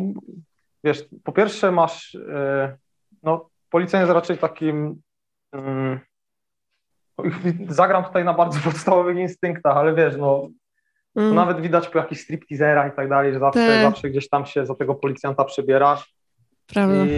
wiesz, 0.85 1.05
po 1.25 1.33
pierwsze 1.33 1.73
masz, 1.73 2.15
e, 2.15 2.77
no 3.23 3.49
policjant 3.71 4.03
jest 4.03 4.15
raczej 4.15 4.39
takim, 4.39 5.01
mm, 5.53 6.01
zagram 7.69 8.05
tutaj 8.05 8.25
na 8.25 8.35
bardzo 8.35 8.61
podstawowych 8.71 9.17
instynktach, 9.17 9.77
ale 9.77 9.95
wiesz, 9.95 10.17
no 10.17 10.49
Mm. 11.17 11.35
nawet 11.35 11.61
widać 11.61 11.89
po 11.89 11.99
jakichś 11.99 12.21
stripteaserach 12.21 12.93
i 12.93 12.97
tak 12.97 13.09
dalej, 13.09 13.33
że 13.33 13.39
zawsze, 13.39 13.67
Tak. 13.67 13.83
zawsze 13.83 14.11
gdzieś 14.11 14.29
tam 14.29 14.47
się 14.47 14.67
za 14.67 14.75
tego 14.75 14.95
policjanta 14.95 15.45
przebierasz 15.45 16.15
Prawda. 16.67 16.95
i, 17.05 17.09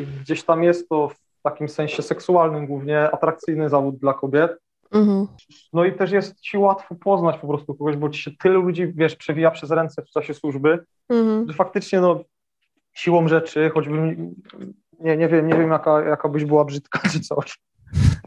i 0.00 0.06
gdzieś 0.22 0.42
tam 0.44 0.62
jest 0.62 0.88
to 0.88 1.08
w 1.08 1.42
takim 1.42 1.68
sensie 1.68 2.02
seksualnym 2.02 2.66
głównie 2.66 3.10
atrakcyjny 3.10 3.68
zawód 3.68 3.96
dla 3.98 4.14
kobiet. 4.14 4.58
Mhm. 4.92 5.26
No 5.72 5.84
i 5.84 5.92
też 5.92 6.10
jest 6.12 6.40
ci 6.40 6.58
łatwo 6.58 6.94
poznać 6.94 7.38
po 7.38 7.48
prostu 7.48 7.74
kogoś, 7.74 7.96
bo 7.96 8.08
ci 8.10 8.22
się 8.22 8.30
tylu 8.42 8.60
ludzi, 8.62 8.92
wiesz, 8.94 9.16
przewija 9.16 9.50
przez 9.50 9.70
ręce 9.70 10.02
w 10.02 10.10
czasie 10.10 10.34
służby, 10.34 10.84
Mhm. 11.08 11.48
że 11.48 11.54
faktycznie 11.54 12.00
no, 12.00 12.20
siłą 12.94 13.28
rzeczy, 13.28 13.70
choćbym 13.74 14.34
nie, 15.00 15.16
nie 15.16 15.28
wiem, 15.28 15.46
nie 15.46 15.54
wiem 15.54 15.70
jaka, 15.70 16.04
jaka 16.04 16.28
byś 16.28 16.44
była 16.44 16.64
brzydka 16.64 17.00
czy 17.12 17.20
coś, 17.20 17.58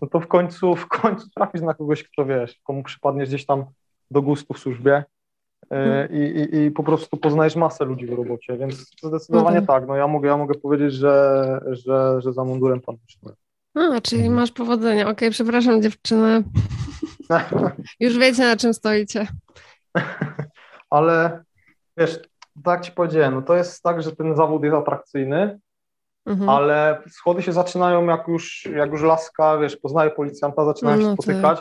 no 0.01 0.07
to 0.07 0.19
w 0.19 0.27
końcu, 0.27 0.75
w 0.75 0.87
końcu 0.87 1.27
trafisz 1.35 1.61
na 1.61 1.73
kogoś, 1.73 2.03
kto 2.03 2.25
wiesz, 2.25 2.59
komu 2.63 2.83
przypadniesz 2.83 3.29
gdzieś 3.29 3.45
tam 3.45 3.65
do 4.11 4.21
gustu 4.21 4.53
w 4.53 4.59
służbie 4.59 5.03
e, 5.71 6.07
i, 6.07 6.39
i, 6.39 6.55
i 6.57 6.71
po 6.71 6.83
prostu 6.83 7.17
poznajesz 7.17 7.55
masę 7.55 7.85
ludzi 7.85 8.05
w 8.05 8.13
robocie, 8.13 8.57
więc 8.57 8.73
zdecydowanie 9.03 9.57
Mhm. 9.57 9.65
tak, 9.65 9.87
no 9.87 9.95
ja 9.95 10.07
mogę, 10.07 10.29
ja 10.29 10.37
mogę 10.37 10.59
powiedzieć, 10.59 10.93
że, 10.93 11.59
że, 11.71 12.21
że 12.21 12.33
za 12.33 12.43
mundurem 12.43 12.81
pan 12.81 12.95
wyszedłem. 13.05 13.35
A, 13.75 14.01
czyli 14.01 14.29
masz 14.29 14.51
powodzenia. 14.51 15.09
Okej, 15.09 15.31
przepraszam 15.31 15.81
dziewczyny. 15.81 16.43
Już 17.99 18.17
wiecie, 18.17 18.43
na 18.43 18.57
czym 18.57 18.73
stoicie. 18.73 19.27
Ale 20.89 21.43
wiesz, 21.97 22.19
tak 22.63 22.81
ci 22.81 22.91
powiedziałem, 22.91 23.33
no 23.35 23.41
to 23.41 23.55
jest 23.55 23.83
tak, 23.83 24.03
że 24.03 24.15
ten 24.15 24.35
zawód 24.35 24.63
jest 24.63 24.75
atrakcyjny, 24.75 25.59
Mhm. 26.25 26.49
ale 26.49 27.01
schody 27.09 27.41
się 27.41 27.51
zaczynają, 27.53 28.05
jak 28.05 28.27
już, 28.27 28.65
jak 28.75 28.91
już 28.91 29.01
laska, 29.01 29.57
wiesz, 29.57 29.77
poznaje 29.77 30.11
policjanta, 30.11 30.65
zaczynają 30.65 30.97
No 30.97 31.03
się 31.03 31.07
tak. 31.15 31.23
spotykać 31.23 31.59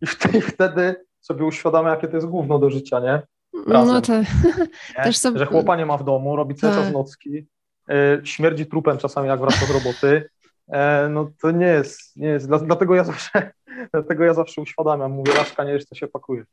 i 0.00 0.06
wtedy, 0.06 0.40
wtedy 0.40 1.04
sobie 1.20 1.44
uświadamia, 1.44 1.90
jakie 1.90 2.08
to 2.08 2.16
jest 2.16 2.26
gówno 2.26 2.58
do 2.58 2.70
życia, 2.70 3.00
nie? 3.00 3.22
razem. 3.66 3.94
No 3.94 4.00
tak. 4.00 4.24
Też 5.04 5.18
sobie- 5.18 5.38
Że 5.38 5.46
chłopa 5.46 5.76
nie 5.76 5.86
ma 5.86 5.96
w 5.96 6.04
domu, 6.04 6.36
robi 6.36 6.54
cały 6.54 6.72
Tak. 6.74 6.82
czas 6.84 6.92
nocki, 6.92 7.46
y, 7.90 8.20
śmierdzi 8.24 8.66
trupem 8.66 8.98
czasami, 8.98 9.28
jak 9.28 9.40
wraca 9.40 9.66
z 9.66 9.70
roboty. 9.70 10.28
E, 10.68 11.08
no 11.10 11.30
to 11.42 11.50
nie 11.50 11.66
jest, 11.66 12.16
nie 12.16 12.28
jest, 12.28 12.46
dla- 12.48 12.58
dlatego 12.58 12.94
ja 12.94 13.04
zawsze, 13.04 13.52
dlatego 13.92 14.24
ja 14.24 14.34
zawsze 14.34 14.60
uświadamiam, 14.60 15.12
mówię, 15.12 15.32
laska 15.34 15.64
nie 15.64 15.72
wiesz, 15.72 15.84
co 15.84 15.94
się 15.94 16.08
pakuje. 16.08 16.44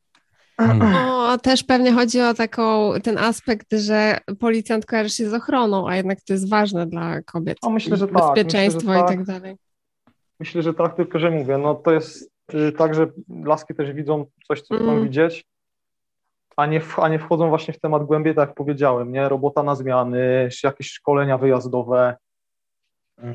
No, 0.59 1.37
też 1.37 1.63
pewnie 1.63 1.93
chodzi 1.93 2.21
o 2.21 2.33
taką, 2.33 2.93
ten 3.03 3.17
aspekt, 3.17 3.67
że 3.73 4.17
policjant 4.39 4.85
kojarzy 4.85 5.09
się 5.09 5.29
z 5.29 5.33
ochroną, 5.33 5.89
a 5.89 5.95
jednak 5.95 6.21
to 6.21 6.33
jest 6.33 6.49
ważne 6.49 6.85
dla 6.85 7.21
kobiet. 7.21 7.57
No, 7.63 7.69
myślę, 7.69 7.97
że 7.97 8.07
tak. 8.07 8.15
Bezpieczeństwo 8.15 8.87
Myślę, 8.87 8.93
że 8.93 8.99
i 8.99 9.17
tak. 9.17 9.17
tak 9.17 9.23
dalej. 9.23 9.57
Myślę, 10.39 10.61
że 10.61 10.73
tak, 10.73 10.95
tylko 10.95 11.19
że 11.19 11.31
mówię, 11.31 11.57
no 11.57 11.75
to 11.75 11.91
jest 11.91 12.31
y, 12.53 12.71
tak, 12.71 12.95
że 12.95 13.07
laski 13.43 13.75
też 13.75 13.91
widzą 13.93 14.25
coś, 14.47 14.61
co 14.61 14.75
chcą 14.75 14.85
Mm. 14.91 15.03
widzieć, 15.03 15.45
a 16.57 16.65
nie, 16.65 16.81
w, 16.81 16.99
a 16.99 17.09
nie 17.09 17.19
wchodzą 17.19 17.49
właśnie 17.49 17.73
w 17.73 17.79
temat 17.79 18.03
głębiej, 18.03 18.35
tak 18.35 18.49
jak 18.49 18.55
powiedziałem, 18.55 19.11
nie? 19.11 19.29
Robota 19.29 19.63
na 19.63 19.75
zmiany, 19.75 20.49
jakieś 20.63 20.91
szkolenia 20.91 21.37
wyjazdowe. 21.37 22.15
Yy, 23.23 23.33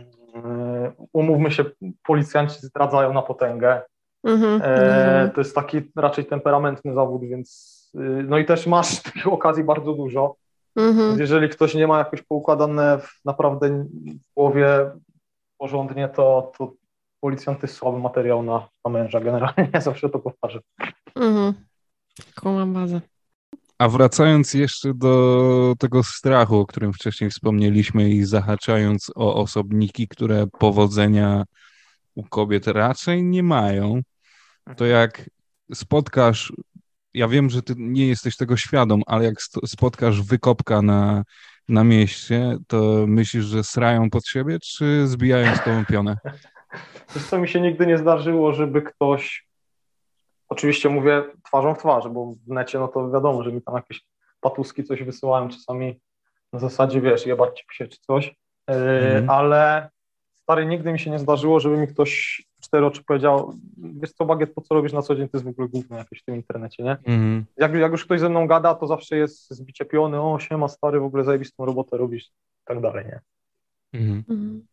Umówmy 1.13 1.51
się, 1.51 1.65
policjanci 2.07 2.59
zdradzają 2.61 3.13
na 3.13 3.23
potęgę. 3.23 3.83
Mhm. 4.25 4.61
E, 4.65 5.31
to 5.35 5.41
jest 5.41 5.55
taki 5.55 5.83
raczej 5.97 6.27
temperamentny 6.27 6.95
zawód, 6.95 7.23
więc 7.25 7.81
y, 7.95 7.99
no 8.29 8.39
i 8.39 8.45
też 8.45 8.67
masz 8.67 9.01
takich 9.03 9.27
okazji 9.27 9.65
bardzo 9.65 9.93
dużo. 9.93 10.37
Mhm. 10.77 11.19
Jeżeli 11.21 11.49
ktoś 11.49 11.75
nie 11.75 11.87
ma 11.87 11.99
jakoś 11.99 12.23
poukładane 12.23 12.99
w, 12.99 13.21
naprawdę 13.25 13.69
w 14.31 14.35
głowie 14.37 14.91
porządnie, 15.59 16.09
to, 16.09 16.53
to 16.59 16.73
policjant 17.21 17.63
jest 17.63 17.75
słaby 17.75 17.99
materiał 17.99 18.43
na, 18.43 18.69
na 18.85 18.91
męża 18.91 19.21
generalnie, 19.21 19.71
zawsze 19.81 20.09
to 20.09 20.19
powtarzam. 20.19 20.63
Mhm. 21.15 21.55
Kumam 22.41 22.73
bazę. 22.73 23.01
A 23.79 23.89
wracając 23.89 24.55
jeszcze 24.55 24.95
do 24.95 25.75
tego 25.79 26.03
strachu, 26.03 26.57
o 26.57 26.67
którym 26.67 26.93
wcześniej 26.93 27.31
wspomnieliśmy 27.31 28.11
i 28.11 28.25
zahaczając 28.25 29.11
o 29.15 29.35
osobniki, 29.35 30.09
które 30.09 30.47
powodzenia 30.59 31.45
u 32.15 32.23
kobiet 32.23 32.67
raczej 32.67 33.23
nie 33.23 33.43
mają, 33.43 34.01
to 34.77 34.87
jak 34.87 35.31
spotkasz, 35.75 36.53
ja 37.15 37.29
wiem, 37.29 37.51
że 37.51 37.63
ty 37.63 37.75
nie 37.77 38.07
jesteś 38.07 38.37
tego 38.37 38.57
świadom, 38.57 39.03
ale 39.07 39.25
jak 39.25 39.43
spotkasz 39.67 40.23
wykopka 40.23 40.83
na, 40.83 41.25
na 41.69 41.85
mieście, 41.85 42.57
to 42.67 43.05
myślisz, 43.07 43.45
że 43.45 43.65
srają 43.65 44.11
pod 44.11 44.27
siebie, 44.27 44.59
czy 44.61 45.07
zbijają 45.07 45.55
z 45.55 45.61
tobą 45.65 45.85
pionę? 45.87 46.17
Wiesz 47.15 47.25
co, 47.25 47.39
mi 47.39 47.49
się 47.49 47.61
nigdy 47.61 47.87
nie 47.87 47.99
zdarzyło, 47.99 48.53
żeby 48.53 48.83
ktoś, 48.83 49.47
oczywiście 50.49 50.89
mówię 50.89 51.23
twarzą 51.45 51.75
w 51.75 51.79
twarz, 51.79 52.09
bo 52.09 52.35
w 52.47 52.49
necie 52.49 52.79
no 52.79 52.89
to 52.89 53.11
wiadomo, 53.11 53.43
że 53.43 53.53
mi 53.53 53.63
tam 53.63 53.75
jakieś 53.75 54.01
patuski 54.41 54.85
coś 54.85 55.03
wysyłają 55.03 55.49
czasami 55.49 56.01
na 56.53 56.59
zasadzie, 56.59 57.01
wiesz, 57.01 57.27
jebać 57.27 57.59
ci 57.59 57.65
się 57.77 57.89
czy 57.89 57.99
coś, 58.01 58.35
Yy, 58.69 58.75
Mhm. 58.77 59.31
ale 59.31 59.91
stary, 60.43 60.67
nigdy 60.67 60.93
mi 60.93 60.99
się 60.99 61.11
nie 61.11 61.19
zdarzyło, 61.19 61.61
żeby 61.61 61.77
mi 61.77 61.89
ktoś 61.89 62.43
cztery 62.75 62.87
oczy 62.87 63.05
powiedział, 63.05 63.55
wiesz 63.77 64.13
co, 64.13 64.25
Bagiet, 64.25 64.55
to 64.55 64.61
co 64.61 64.75
robisz 64.75 64.93
na 64.93 65.03
co 65.03 65.17
dzień, 65.17 65.29
to 65.29 65.37
jest 65.37 65.45
w 65.45 65.49
ogóle 65.49 65.69
gówno 65.69 65.97
jakieś 65.97 66.21
w 66.21 66.25
tym 66.25 66.35
internecie, 66.35 66.83
nie? 66.83 66.91
Mhm. 66.91 67.45
Jak, 67.57 67.75
jak 67.75 67.93
już 67.93 68.05
ktoś 68.05 68.21
ze 68.21 68.29
mną 68.29 68.47
gada, 68.47 68.75
to 68.75 68.87
zawsze 68.87 69.17
jest 69.17 69.51
zbicie 69.51 69.85
piony, 69.85 70.21
o 70.21 70.39
siema 70.39 70.69
stary, 70.69 71.01
w 71.01 71.05
ogóle 71.05 71.25
zajebistą 71.25 71.65
robotę 71.65 71.97
robisz 71.97 72.25
i 72.27 72.65
tak 72.65 72.81
dalej, 72.81 73.05
nie? 73.07 73.21
Mhm. 74.01 74.67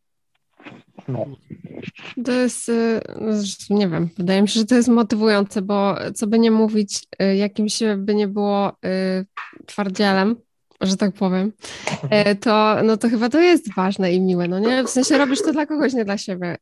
No. 1.07 1.25
To 2.25 2.31
jest, 2.31 2.69
y, 2.69 3.01
nie 3.69 3.87
wiem, 3.87 4.09
wydaje 4.17 4.41
mi 4.41 4.47
się, 4.47 4.59
że 4.59 4.65
to 4.65 4.75
jest 4.75 4.89
motywujące, 4.89 5.61
bo 5.61 5.95
co 6.15 6.27
by 6.27 6.39
nie 6.39 6.51
mówić, 6.51 7.07
y, 7.21 7.35
jakimś 7.35 7.79
by 7.97 8.15
nie 8.15 8.27
było 8.27 8.69
y, 8.69 9.25
twardzielem, 9.65 10.35
że 10.81 10.97
tak 10.97 11.13
powiem, 11.13 11.51
to, 12.39 12.83
no 12.83 12.97
to 12.97 13.09
chyba 13.09 13.29
to 13.29 13.39
jest 13.39 13.73
ważne 13.75 14.13
i 14.13 14.21
miłe, 14.21 14.47
no 14.47 14.59
nie? 14.59 14.83
W 14.83 14.89
sensie 14.89 15.17
robisz 15.17 15.41
to 15.41 15.51
dla 15.51 15.65
kogoś, 15.65 15.93
nie 15.93 16.05
dla 16.05 16.17
siebie. 16.17 16.57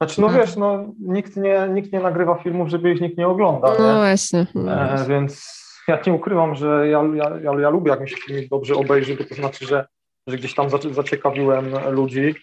Znaczy, 0.00 0.20
no 0.20 0.26
Mhm. 0.26 0.46
wiesz, 0.46 0.56
no 0.56 0.84
nikt 1.00 1.36
nie, 1.36 1.68
nikt 1.74 1.92
nie 1.92 2.00
nagrywa 2.00 2.34
filmów, 2.34 2.68
żeby 2.68 2.92
ich 2.92 3.00
nikt 3.00 3.18
nie 3.18 3.28
oglądał, 3.28 3.74
No 3.78 3.88
nie? 3.92 3.94
właśnie. 3.98 4.46
No 4.54 4.72
E, 4.72 5.04
więc 5.08 5.62
ja 5.88 5.98
nie 6.06 6.12
ukrywam, 6.12 6.54
że 6.54 6.88
ja, 6.88 7.02
ja, 7.14 7.30
ja, 7.42 7.60
ja 7.60 7.70
lubię, 7.70 7.90
jak 7.90 8.00
mi 8.00 8.08
się 8.10 8.16
filmik 8.16 8.48
dobrze 8.48 8.74
obejrzy, 8.74 9.16
bo 9.16 9.24
to 9.24 9.34
znaczy, 9.34 9.66
że, 9.66 9.86
że 10.26 10.36
gdzieś 10.36 10.54
tam 10.54 10.70
zacie- 10.70 10.94
zaciekawiłem 10.94 11.70
ludzi, 11.90 12.34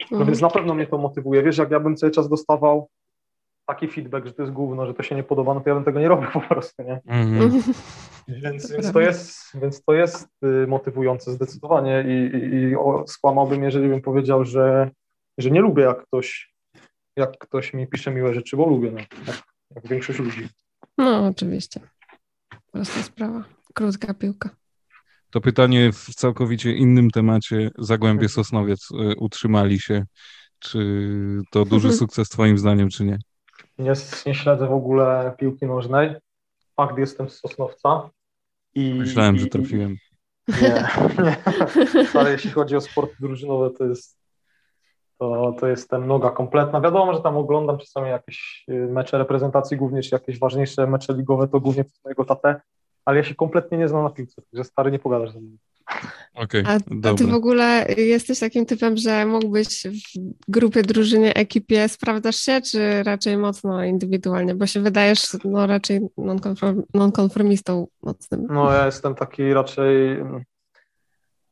no 0.00 0.06
Mhm. 0.18 0.26
więc 0.26 0.40
na 0.40 0.50
pewno 0.50 0.74
mnie 0.74 0.86
to 0.86 0.98
motywuje. 0.98 1.42
Wiesz, 1.42 1.58
jak 1.58 1.70
ja 1.70 1.80
bym 1.80 1.96
cały 1.96 2.12
czas 2.12 2.28
dostawał 2.28 2.88
taki 3.68 3.88
feedback, 3.88 4.26
że 4.26 4.32
to 4.32 4.42
jest 4.42 4.54
gówno, 4.54 4.86
że 4.86 4.94
to 4.94 5.02
się 5.02 5.14
nie 5.14 5.22
podoba, 5.22 5.54
no 5.54 5.60
to 5.60 5.68
ja 5.68 5.74
bym 5.74 5.84
tego 5.84 6.00
nie 6.00 6.08
robił 6.08 6.28
po 6.32 6.40
prostu, 6.40 6.82
nie? 6.82 7.00
Mhm. 7.06 7.62
Więc, 8.28 8.68
To 8.68 8.74
więc, 8.74 8.92
to, 8.92 9.00
jest, 9.00 9.40
więc 9.60 9.84
to 9.84 9.92
jest 9.94 10.28
y, 10.44 10.66
motywujące 10.66 11.32
zdecydowanie 11.32 12.04
i, 12.08 12.36
i, 12.36 12.54
i 12.54 12.74
skłamałbym, 13.06 13.62
jeżeli 13.62 13.88
bym 13.88 14.02
powiedział, 14.02 14.44
że, 14.44 14.90
że 15.38 15.50
nie 15.50 15.60
lubię, 15.60 15.82
jak 15.82 16.02
ktoś, 16.06 16.54
jak 17.16 17.38
ktoś 17.38 17.74
mi 17.74 17.86
pisze 17.86 18.10
miłe 18.10 18.34
rzeczy, 18.34 18.56
bo 18.56 18.66
lubię, 18.66 18.90
no, 18.90 18.98
jak, 18.98 19.42
jak 19.74 19.86
większość 19.88 20.18
ludzi. 20.18 20.48
No 20.98 21.26
oczywiście. 21.26 21.80
Prosta 22.72 23.02
sprawa. 23.02 23.44
Krótka 23.74 24.14
piłka. 24.14 24.50
To 25.30 25.40
pytanie 25.40 25.92
w 25.92 26.04
całkowicie 26.14 26.72
innym 26.72 27.10
temacie. 27.10 27.70
Zagłębie 27.78 28.28
Sosnowiec 28.28 28.90
y, 28.90 28.94
utrzymali 29.16 29.80
się. 29.80 30.04
Czy 30.58 30.78
to 31.50 31.64
duży 31.64 31.92
sukces 31.92 32.28
twoim 32.28 32.58
zdaniem, 32.58 32.88
czy 32.88 33.04
nie? 33.04 33.18
Nie, 33.78 33.92
nie 34.26 34.34
śledzę 34.34 34.66
w 34.66 34.72
ogóle 34.72 35.34
piłki 35.38 35.66
nożnej. 35.66 36.14
Fakt, 36.76 36.98
jestem 36.98 37.30
z 37.30 37.38
Sosnowca. 37.40 38.10
I, 38.74 38.94
Myślałem, 38.94 39.38
że 39.38 39.46
i- 39.46 39.50
trafiłem. 39.50 39.96
Nie, 40.62 40.88
nie. 41.24 41.36
Ale 42.14 42.32
jeśli 42.32 42.50
chodzi 42.50 42.76
o 42.76 42.80
sporty 42.80 43.16
drużynowe, 43.20 43.70
to 43.70 43.84
jest 43.84 44.18
to, 45.18 45.56
to 45.60 45.66
jestem 45.66 46.06
noga 46.06 46.30
kompletna. 46.30 46.80
Wiadomo, 46.80 47.14
że 47.14 47.20
tam 47.20 47.36
oglądam 47.36 47.78
czasami 47.78 48.10
jakieś 48.10 48.64
y, 48.70 48.72
mecze 48.72 49.18
reprezentacji, 49.18 49.76
głównie 49.76 50.02
czy 50.02 50.10
jakieś 50.12 50.38
ważniejsze 50.38 50.86
mecze 50.86 51.14
ligowe, 51.14 51.48
to 51.48 51.60
głównie 51.60 51.84
przez 51.84 52.04
mojego 52.04 52.24
tatę, 52.24 52.60
ale 53.04 53.16
ja 53.16 53.24
się 53.24 53.34
kompletnie 53.34 53.78
nie 53.78 53.88
znam 53.88 54.04
na 54.04 54.10
piłce, 54.10 54.42
także 54.42 54.64
stary 54.64 54.90
nie 54.90 54.98
pogadasz 54.98 55.32
ze 55.32 55.40
mną. 55.40 55.56
Okej, 56.34 56.64
A, 56.66 56.74
a 57.10 57.14
ty 57.14 57.26
w 57.26 57.34
ogóle 57.34 57.86
jesteś 57.96 58.38
takim 58.38 58.66
typem, 58.66 58.96
że 58.96 59.26
mógłbyś 59.26 59.82
w 59.86 60.18
grupie, 60.48 60.82
drużynie, 60.82 61.34
ekipie 61.34 61.88
sprawdzasz 61.88 62.36
się, 62.36 62.60
czy 62.60 63.02
raczej 63.02 63.36
mocno 63.36 63.84
indywidualnie? 63.84 64.54
Bo 64.54 64.66
się 64.66 64.80
wydajesz 64.80 65.36
no, 65.44 65.66
raczej 65.66 66.00
nonkonform, 66.16 66.82
nonkonformistą 66.94 67.86
mocnym. 68.02 68.46
No 68.50 68.72
ja 68.72 68.86
jestem 68.86 69.14
taki 69.14 69.54
raczej... 69.54 70.22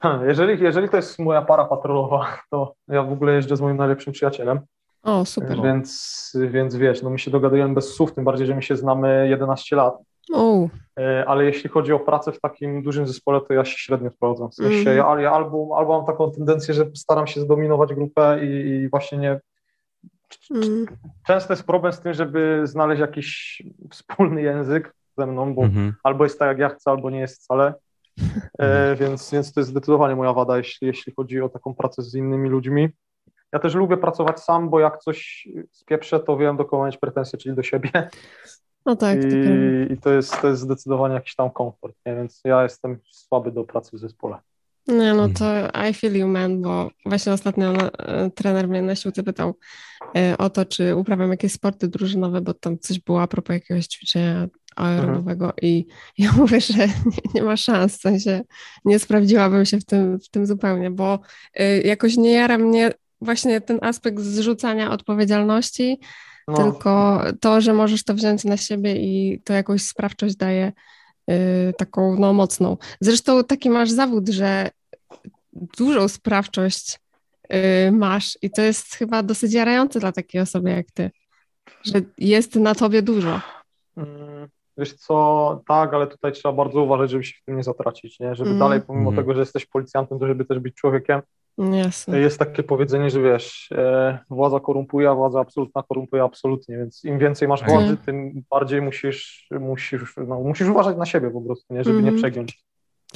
mm, 0.05 0.27
Jeżeli, 0.29 0.63
jeżeli 0.65 0.89
to 0.89 0.97
jest 0.97 1.19
moja 1.19 1.43
para 1.43 1.65
patrolowa, 1.65 2.27
to 2.51 2.75
ja 2.89 3.03
w 3.03 3.13
ogóle 3.13 3.33
jeżdżę 3.33 3.57
z 3.57 3.61
moim 3.61 3.77
najlepszym 3.77 4.13
przyjacielem, 4.13 4.61
O, 5.03 5.25
super. 5.25 5.63
więc, 5.63 6.33
więc 6.51 6.77
wiesz, 6.77 7.03
no 7.03 7.11
my 7.11 7.19
się 7.19 7.31
dogadujemy 7.31 7.75
bez 7.75 7.95
słów, 7.95 8.13
tym 8.15 8.25
bardziej, 8.25 8.47
że 8.47 8.55
my 8.55 8.63
się 8.63 8.77
znamy 8.77 9.27
11 9.29 9.77
lat. 9.77 9.95
O, 10.35 10.69
E, 11.01 11.25
ale 11.29 11.45
jeśli 11.45 11.71
chodzi 11.71 11.93
o 11.93 11.99
pracę 12.01 12.33
w 12.33 12.41
takim 12.41 12.83
dużym 12.83 13.07
zespole, 13.07 13.41
to 13.41 13.55
ja 13.55 13.65
się 13.65 13.79
średnio 13.79 14.11
sprawdzam. 14.11 14.51
W 14.51 14.55
sensie, 14.55 14.79
Mhm. 14.91 14.97
ja, 14.97 15.21
ja 15.23 15.33
albo, 15.33 15.69
albo 15.77 15.97
mam 15.99 16.07
taką 16.07 16.31
tendencję, 16.31 16.75
że 16.75 16.85
staram 16.95 17.27
się 17.27 17.41
zdominować 17.41 17.95
grupę 17.95 18.39
i, 18.45 18.49
i 18.69 18.89
właśnie 18.89 19.19
nie. 19.19 19.41
mm, 20.51 20.87
Często 21.27 21.53
jest 21.53 21.67
problem 21.67 21.93
z 21.93 22.01
tym, 22.01 22.15
żeby 22.15 22.61
znaleźć 22.65 23.01
jakiś 23.01 23.63
wspólny 23.91 24.43
język 24.43 24.95
ze 25.19 25.27
mną, 25.27 25.55
bo 25.55 25.63
Mhm. 25.63 25.95
albo 26.03 26.25
jest 26.25 26.39
tak, 26.39 26.49
jak 26.49 26.59
ja 26.59 26.69
chcę, 26.69 26.91
albo 26.91 27.11
nie 27.11 27.21
jest 27.21 27.43
wcale. 27.45 27.75
E, 28.59 28.97
więc, 28.97 29.31
więc 29.31 29.53
to 29.53 29.61
jest 29.61 29.71
zdecydowanie 29.71 30.17
moja 30.17 30.33
wada, 30.33 30.57
jeśli, 30.59 30.87
jeśli 30.87 31.13
chodzi 31.17 31.41
o 31.41 31.49
taką 31.49 31.75
pracę 31.75 32.03
z 32.03 32.15
innymi 32.15 32.49
ludźmi. 32.49 32.89
Ja 33.53 33.59
też 33.59 33.75
lubię 33.75 33.97
pracować 33.97 34.41
sam, 34.41 34.71
bo 34.71 34.81
jak 34.81 34.99
coś 34.99 35.49
spieprzę, 35.71 36.21
to 36.21 36.37
wiem, 36.37 36.57
do 36.57 36.65
kogo 36.65 36.87
mieć 36.87 36.97
pretensje, 36.97 37.39
czyli 37.39 37.55
do 37.55 37.63
siebie. 37.63 37.91
no 38.87 38.97
tak, 38.97 39.23
to 39.23 39.29
prawda. 39.29 39.51
I, 39.91 39.93
i 39.93 39.97
to, 39.99 40.11
jest, 40.11 40.41
to 40.41 40.49
jest 40.49 40.63
zdecydowanie 40.63 41.15
jakiś 41.15 41.35
tam 41.35 41.51
komfort, 41.51 41.97
nie? 42.07 42.15
więc 42.17 42.41
ja 42.45 42.63
jestem 42.63 42.99
słaby 43.11 43.53
do 43.53 43.65
pracy 43.65 43.97
w 43.97 44.01
zespole. 44.01 44.39
Nie, 44.89 45.15
no 45.15 45.25
Mhm. 45.25 45.35
to 45.35 45.81
I 45.89 45.95
feel 45.95 46.17
you, 46.17 46.29
man, 46.29 46.63
bo 46.63 46.91
właśnie 47.07 47.33
ostatnio 47.33 47.73
no, 47.73 47.93
e, 47.93 48.31
trener 48.31 48.69
mnie 48.69 48.83
na 48.83 48.95
siłce 48.95 49.23
pytał 49.23 49.55
e, 50.17 50.39
o 50.39 50.51
to, 50.51 50.65
czy 50.65 50.97
uprawiam 50.97 51.31
jakieś 51.31 51.53
sporty 51.53 51.89
drużynowe, 51.89 52.41
bo 52.41 52.55
tam 52.55 52.79
coś 52.79 53.01
było 53.01 53.23
a 53.23 53.27
propos 53.27 53.55
jakiegoś 53.55 53.87
ćwiczenia 53.87 54.49
aerobowego 54.77 55.53
i 55.63 55.87
ja 56.19 56.33
mówię, 56.39 56.61
że 56.61 56.87
nie, 56.87 57.19
nie 57.35 57.43
ma 57.43 57.57
szans, 57.57 57.99
w 57.99 58.01
sensie 58.01 58.43
nie 58.85 58.99
sprawdziłabym 58.99 59.65
się 59.65 59.79
w 59.79 59.85
tym, 59.85 60.21
w 60.21 60.29
tym 60.29 60.47
zupełnie, 60.47 60.91
bo 60.91 61.19
e, 61.55 61.81
jakoś 61.81 62.17
nie 62.17 62.33
jara 62.33 62.59
mnie 62.59 62.91
właśnie 63.21 63.61
ten 63.61 63.79
aspekt 63.83 64.21
zrzucania 64.21 64.91
odpowiedzialności, 64.91 66.01
No, 66.49 66.55
tylko 66.57 67.23
to, 67.41 67.61
że 67.61 67.73
możesz 67.73 68.05
to 68.05 68.15
wziąć 68.15 68.45
na 68.45 68.57
siebie 68.57 68.97
i 68.97 69.41
to 69.45 69.53
jakąś 69.53 69.83
sprawczość 69.83 70.37
daje 70.37 70.73
y, 71.31 71.75
taką 71.79 72.17
no, 72.19 72.33
mocną. 72.33 72.77
Zresztą 73.01 73.45
taki 73.45 73.71
masz 73.71 73.91
zawód, 73.91 74.29
że 74.29 74.71
dużą 75.53 76.09
sprawczość 76.09 76.99
y, 77.53 77.93
masz 77.93 78.39
i 78.43 78.51
to 78.51 78.63
jest 78.63 78.95
chyba 78.95 79.23
dosyć 79.23 79.53
jarające 79.53 80.01
dla 80.01 80.13
takiej 80.13 80.41
osoby 80.41 80.71
jak 80.71 80.87
ty, 80.91 81.11
że 81.85 82.01
jest 82.19 82.55
na 82.55 82.75
tobie 82.75 83.03
dużo. 83.03 83.41
Mm, 84.77 84.87
wiesz 84.87 84.95
co, 84.95 85.63
tak, 85.69 85.95
ale 85.95 86.07
tutaj 86.07 86.33
trzeba 86.33 86.53
bardzo 86.53 86.83
uważać, 86.83 87.11
żeby 87.11 87.25
się 87.25 87.39
w 87.43 87.45
tym 87.45 87.57
nie 87.57 87.63
zatracić, 87.63 88.21
nie? 88.21 88.35
żeby 88.35 88.51
Mm. 88.51 88.59
dalej, 88.59 88.81
pomimo 88.87 89.11
Mhm. 89.11 89.17
tego, 89.27 89.35
że 89.35 89.41
jesteś 89.41 89.67
policjantem, 89.67 90.19
to 90.19 90.27
żeby 90.27 90.45
też 90.45 90.59
być 90.59 90.75
człowiekiem. 90.75 91.23
Jasne. 91.59 92.19
Jest 92.21 92.39
takie 92.39 92.63
powiedzenie, 92.63 93.11
że 93.11 93.23
wiesz, 93.23 93.69
e, 93.73 94.19
władza 94.31 94.61
korumpuje, 94.61 95.11
a 95.11 95.15
władza 95.15 95.41
absolutna 95.41 95.83
korumpuje 95.89 96.23
absolutnie, 96.23 96.77
więc 96.79 97.05
im 97.05 97.19
więcej 97.19 97.49
masz 97.49 97.61
Tak. 97.61 97.69
władzy, 97.71 97.97
tym 97.97 98.43
bardziej 98.51 98.83
musisz, 98.83 99.49
musisz, 99.61 100.15
no, 100.29 100.41
musisz 100.41 100.69
uważać 100.69 100.97
na 100.97 101.07
siebie 101.07 101.31
po 101.31 101.41
prostu, 101.41 101.75
nie? 101.75 101.85
żeby 101.85 101.97
Mhm. 101.97 102.15
nie 102.15 102.21
przegiąć 102.23 102.65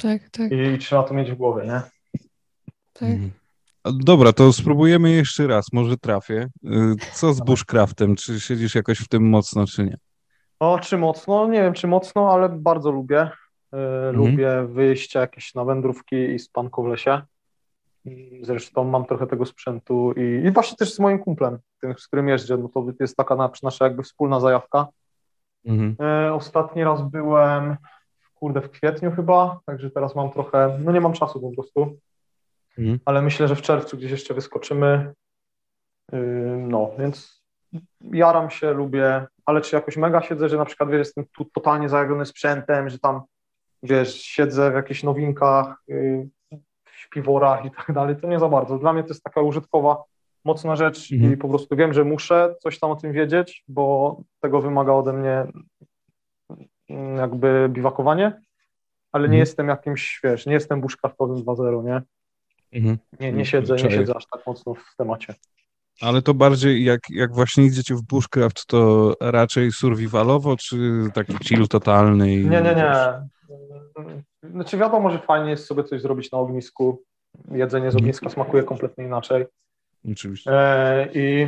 Tak, 0.01 0.29
tak, 0.29 0.51
I, 0.51 0.77
trzeba 0.77 1.03
to 1.03 1.13
mieć 1.13 1.31
w 1.31 1.35
głowie, 1.35 1.63
nie? 1.65 1.81
tak. 2.93 3.09
Mhm. 3.09 3.31
Dobra, 3.85 4.33
to 4.33 4.53
spróbujemy 4.53 5.11
jeszcze 5.11 5.47
raz, 5.47 5.65
może 5.73 5.97
trafię. 5.97 6.47
Y, 6.65 6.95
Co 7.13 7.33
z 7.33 7.39
bushcraftem? 7.41 8.15
Czy 8.15 8.39
siedzisz 8.39 8.75
jakoś 8.75 8.99
w 8.99 9.07
tym 9.07 9.29
mocno, 9.29 9.65
czy 9.67 9.83
nie? 9.85 9.97
O, 10.59 10.79
czy 10.79 10.97
mocno? 10.97 11.47
Nie 11.47 11.61
wiem, 11.61 11.73
czy 11.73 11.87
mocno, 11.87 12.33
ale 12.33 12.49
bardzo 12.49 12.91
lubię. 12.91 13.29
E, 13.73 14.11
Lubię 14.11 14.65
wyjścia 14.67 15.19
jakieś 15.19 15.55
na 15.55 15.65
wędrówki 15.65 16.15
i 16.15 16.39
spanko 16.39 16.83
w 16.83 16.87
lesie. 16.87 17.21
Zresztą 18.41 18.83
mam 18.83 19.05
trochę 19.05 19.27
tego 19.27 19.45
sprzętu 19.45 20.11
i, 20.17 20.45
i 20.47 20.51
właśnie 20.51 20.77
też 20.77 20.93
z 20.93 20.99
moim 20.99 21.19
kumplem, 21.19 21.57
tym, 21.81 21.93
z 21.97 22.07
którym 22.07 22.27
jeżdżę, 22.29 22.57
no 22.57 22.69
to 22.69 22.85
jest 22.99 23.17
taka 23.17 23.35
na- 23.35 23.51
nasza 23.63 23.85
jakby 23.85 24.03
wspólna 24.03 24.39
zajawka. 24.39 24.87
Mhm. 25.65 25.95
E, 26.07 26.33
ostatni 26.33 26.83
raz 26.83 27.01
byłem, 27.01 27.77
kurde, 28.35 28.61
w 28.61 28.69
kwietniu 28.71 29.11
chyba, 29.11 29.59
także 29.65 29.89
teraz 29.91 30.15
mam 30.15 30.31
trochę, 30.31 30.79
no 30.85 30.91
nie 30.91 31.01
mam 31.01 31.13
czasu 31.13 31.41
po 31.41 31.51
prostu, 31.51 31.97
Mhm. 32.77 32.99
ale 33.05 33.21
myślę, 33.21 33.47
że 33.47 33.55
w 33.55 33.61
czerwcu 33.61 33.97
gdzieś 33.97 34.11
jeszcze 34.11 34.33
wyskoczymy. 34.33 35.13
Yy, 36.11 36.19
No, 36.67 36.91
więc 36.99 37.38
jaram 38.11 38.49
się, 38.49 38.73
lubię, 38.73 39.25
ale 39.45 39.61
czy 39.61 39.75
jakoś 39.75 39.97
mega 39.97 40.21
siedzę, 40.21 40.49
że 40.49 40.57
na 40.57 40.65
przykład, 40.65 40.89
wiesz, 40.89 40.99
jestem 40.99 41.25
tu 41.37 41.45
totalnie 41.45 41.89
zajawiony 41.89 42.25
sprzętem, 42.25 42.89
że 42.89 42.99
tam, 42.99 43.21
wiesz, 43.83 44.21
siedzę 44.21 44.71
w 44.71 44.73
jakichś 44.73 45.03
nowinkach, 45.03 45.83
yy, 45.87 46.29
w 46.85 46.91
śpiworach 46.99 47.65
i 47.65 47.71
tak 47.71 47.91
dalej, 47.93 48.15
to 48.15 48.27
nie 48.27 48.39
za 48.39 48.49
bardzo. 48.49 48.77
Dla 48.79 48.93
mnie 48.93 49.03
to 49.03 49.09
jest 49.09 49.23
taka 49.23 49.41
użytkowa, 49.41 50.03
mocna 50.45 50.75
rzecz 50.75 51.11
Mhm. 51.11 51.33
i 51.33 51.37
po 51.37 51.49
prostu 51.49 51.75
wiem, 51.75 51.93
że 51.93 52.03
muszę 52.03 52.55
coś 52.59 52.79
tam 52.79 52.91
o 52.91 52.95
tym 52.95 53.11
wiedzieć, 53.11 53.63
bo 53.67 54.17
tego 54.39 54.61
wymaga 54.61 54.93
ode 54.93 55.13
mnie 55.13 55.45
mm, 56.89 57.17
jakby 57.17 57.69
biwakowanie, 57.69 58.41
ale 59.11 59.21
nie 59.23 59.25
Mhm. 59.33 59.39
jestem 59.39 59.67
jakimś, 59.67 60.19
wiesz, 60.23 60.45
nie 60.45 60.53
jestem 60.53 60.81
bushcraftowym 60.81 61.37
2.0, 61.37 61.83
nie? 61.83 62.01
Mhm. 62.73 62.97
Nie, 63.19 63.31
nie 63.31 63.45
siedzę, 63.45 63.73
nie 63.75 63.91
siedzę 63.91 64.15
aż 64.15 64.25
tak 64.27 64.47
mocno 64.47 64.73
w 64.73 64.95
temacie. 64.97 65.33
Ale 66.01 66.21
to 66.21 66.33
bardziej 66.33 66.83
jak, 66.83 66.99
jak 67.09 67.33
właśnie 67.33 67.65
idziecie 67.65 67.95
w 67.95 68.01
bushcraft, 68.01 68.65
to 68.65 69.13
raczej 69.21 69.71
survivalowo, 69.71 70.57
czy 70.57 70.77
taki 71.13 71.33
chill 71.43 71.67
totalny? 71.67 72.33
I, 72.33 72.45
Nie, 72.45 72.61
nie, 72.61 72.75
nie. 72.75 72.93
Znaczy 74.51 74.77
wiadomo, 74.77 75.09
że 75.09 75.19
fajnie 75.19 75.49
jest 75.49 75.65
sobie 75.65 75.83
coś 75.83 76.01
zrobić 76.01 76.31
na 76.31 76.37
ognisku. 76.37 77.03
Jedzenie 77.51 77.91
z 77.91 77.95
ogniska 77.95 78.29
smakuje 78.29 78.63
kompletnie 78.63 79.03
inaczej. 79.05 79.45
Oczywiście. 80.11 80.51
E, 80.51 81.07
I 81.13 81.47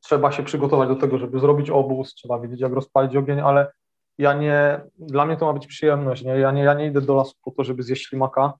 trzeba 0.00 0.32
się 0.32 0.42
przygotować 0.42 0.88
do 0.88 0.96
tego, 0.96 1.18
żeby 1.18 1.40
zrobić 1.40 1.70
obóz, 1.70 2.14
trzeba 2.14 2.40
wiedzieć, 2.40 2.60
jak 2.60 2.72
rozpalić 2.72 3.16
ogień, 3.16 3.40
ale 3.40 3.72
ja 4.18 4.34
nie, 4.34 4.80
dla 4.98 5.26
mnie 5.26 5.36
to 5.36 5.46
ma 5.46 5.52
być 5.52 5.66
przyjemność, 5.66 6.22
nie? 6.22 6.38
Ja, 6.38 6.52
nie, 6.52 6.62
ja 6.62 6.74
nie 6.74 6.86
idę 6.86 7.00
do 7.00 7.14
lasu 7.14 7.34
po 7.44 7.50
to, 7.50 7.64
żeby 7.64 7.82
zjeść 7.82 8.08
ślimaka, 8.08 8.52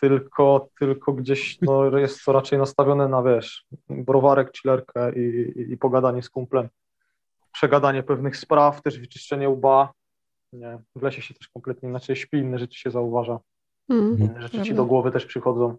tylko, 0.00 0.68
tylko 0.78 1.12
gdzieś 1.12 1.60
no, 1.60 1.98
jest 1.98 2.24
to 2.24 2.32
raczej 2.32 2.58
nastawione 2.58 3.08
na, 3.08 3.22
wiesz, 3.22 3.66
browarek, 3.88 4.56
chillerkę 4.56 5.12
i, 5.12 5.20
i, 5.60 5.72
i 5.72 5.76
pogadanie 5.76 6.22
z 6.22 6.30
kumplem, 6.30 6.68
przegadanie 7.52 8.02
pewnych 8.02 8.36
spraw, 8.36 8.82
też 8.82 8.98
wyczyszczenie 8.98 9.48
łba, 9.48 9.92
nie, 10.52 10.78
w 10.96 11.02
lesie 11.02 11.22
się 11.22 11.34
też 11.34 11.48
kompletnie 11.48 11.88
inaczej 11.88 12.16
śpi, 12.16 12.38
inne 12.38 12.58
rzeczy 12.58 12.78
się 12.80 12.90
zauważa. 12.90 13.38
Mm. 13.90 14.18
Inne 14.18 14.42
rzeczy 14.42 14.62
ci 14.62 14.74
do 14.74 14.84
głowy 14.84 15.10
też 15.10 15.26
przychodzą. 15.26 15.76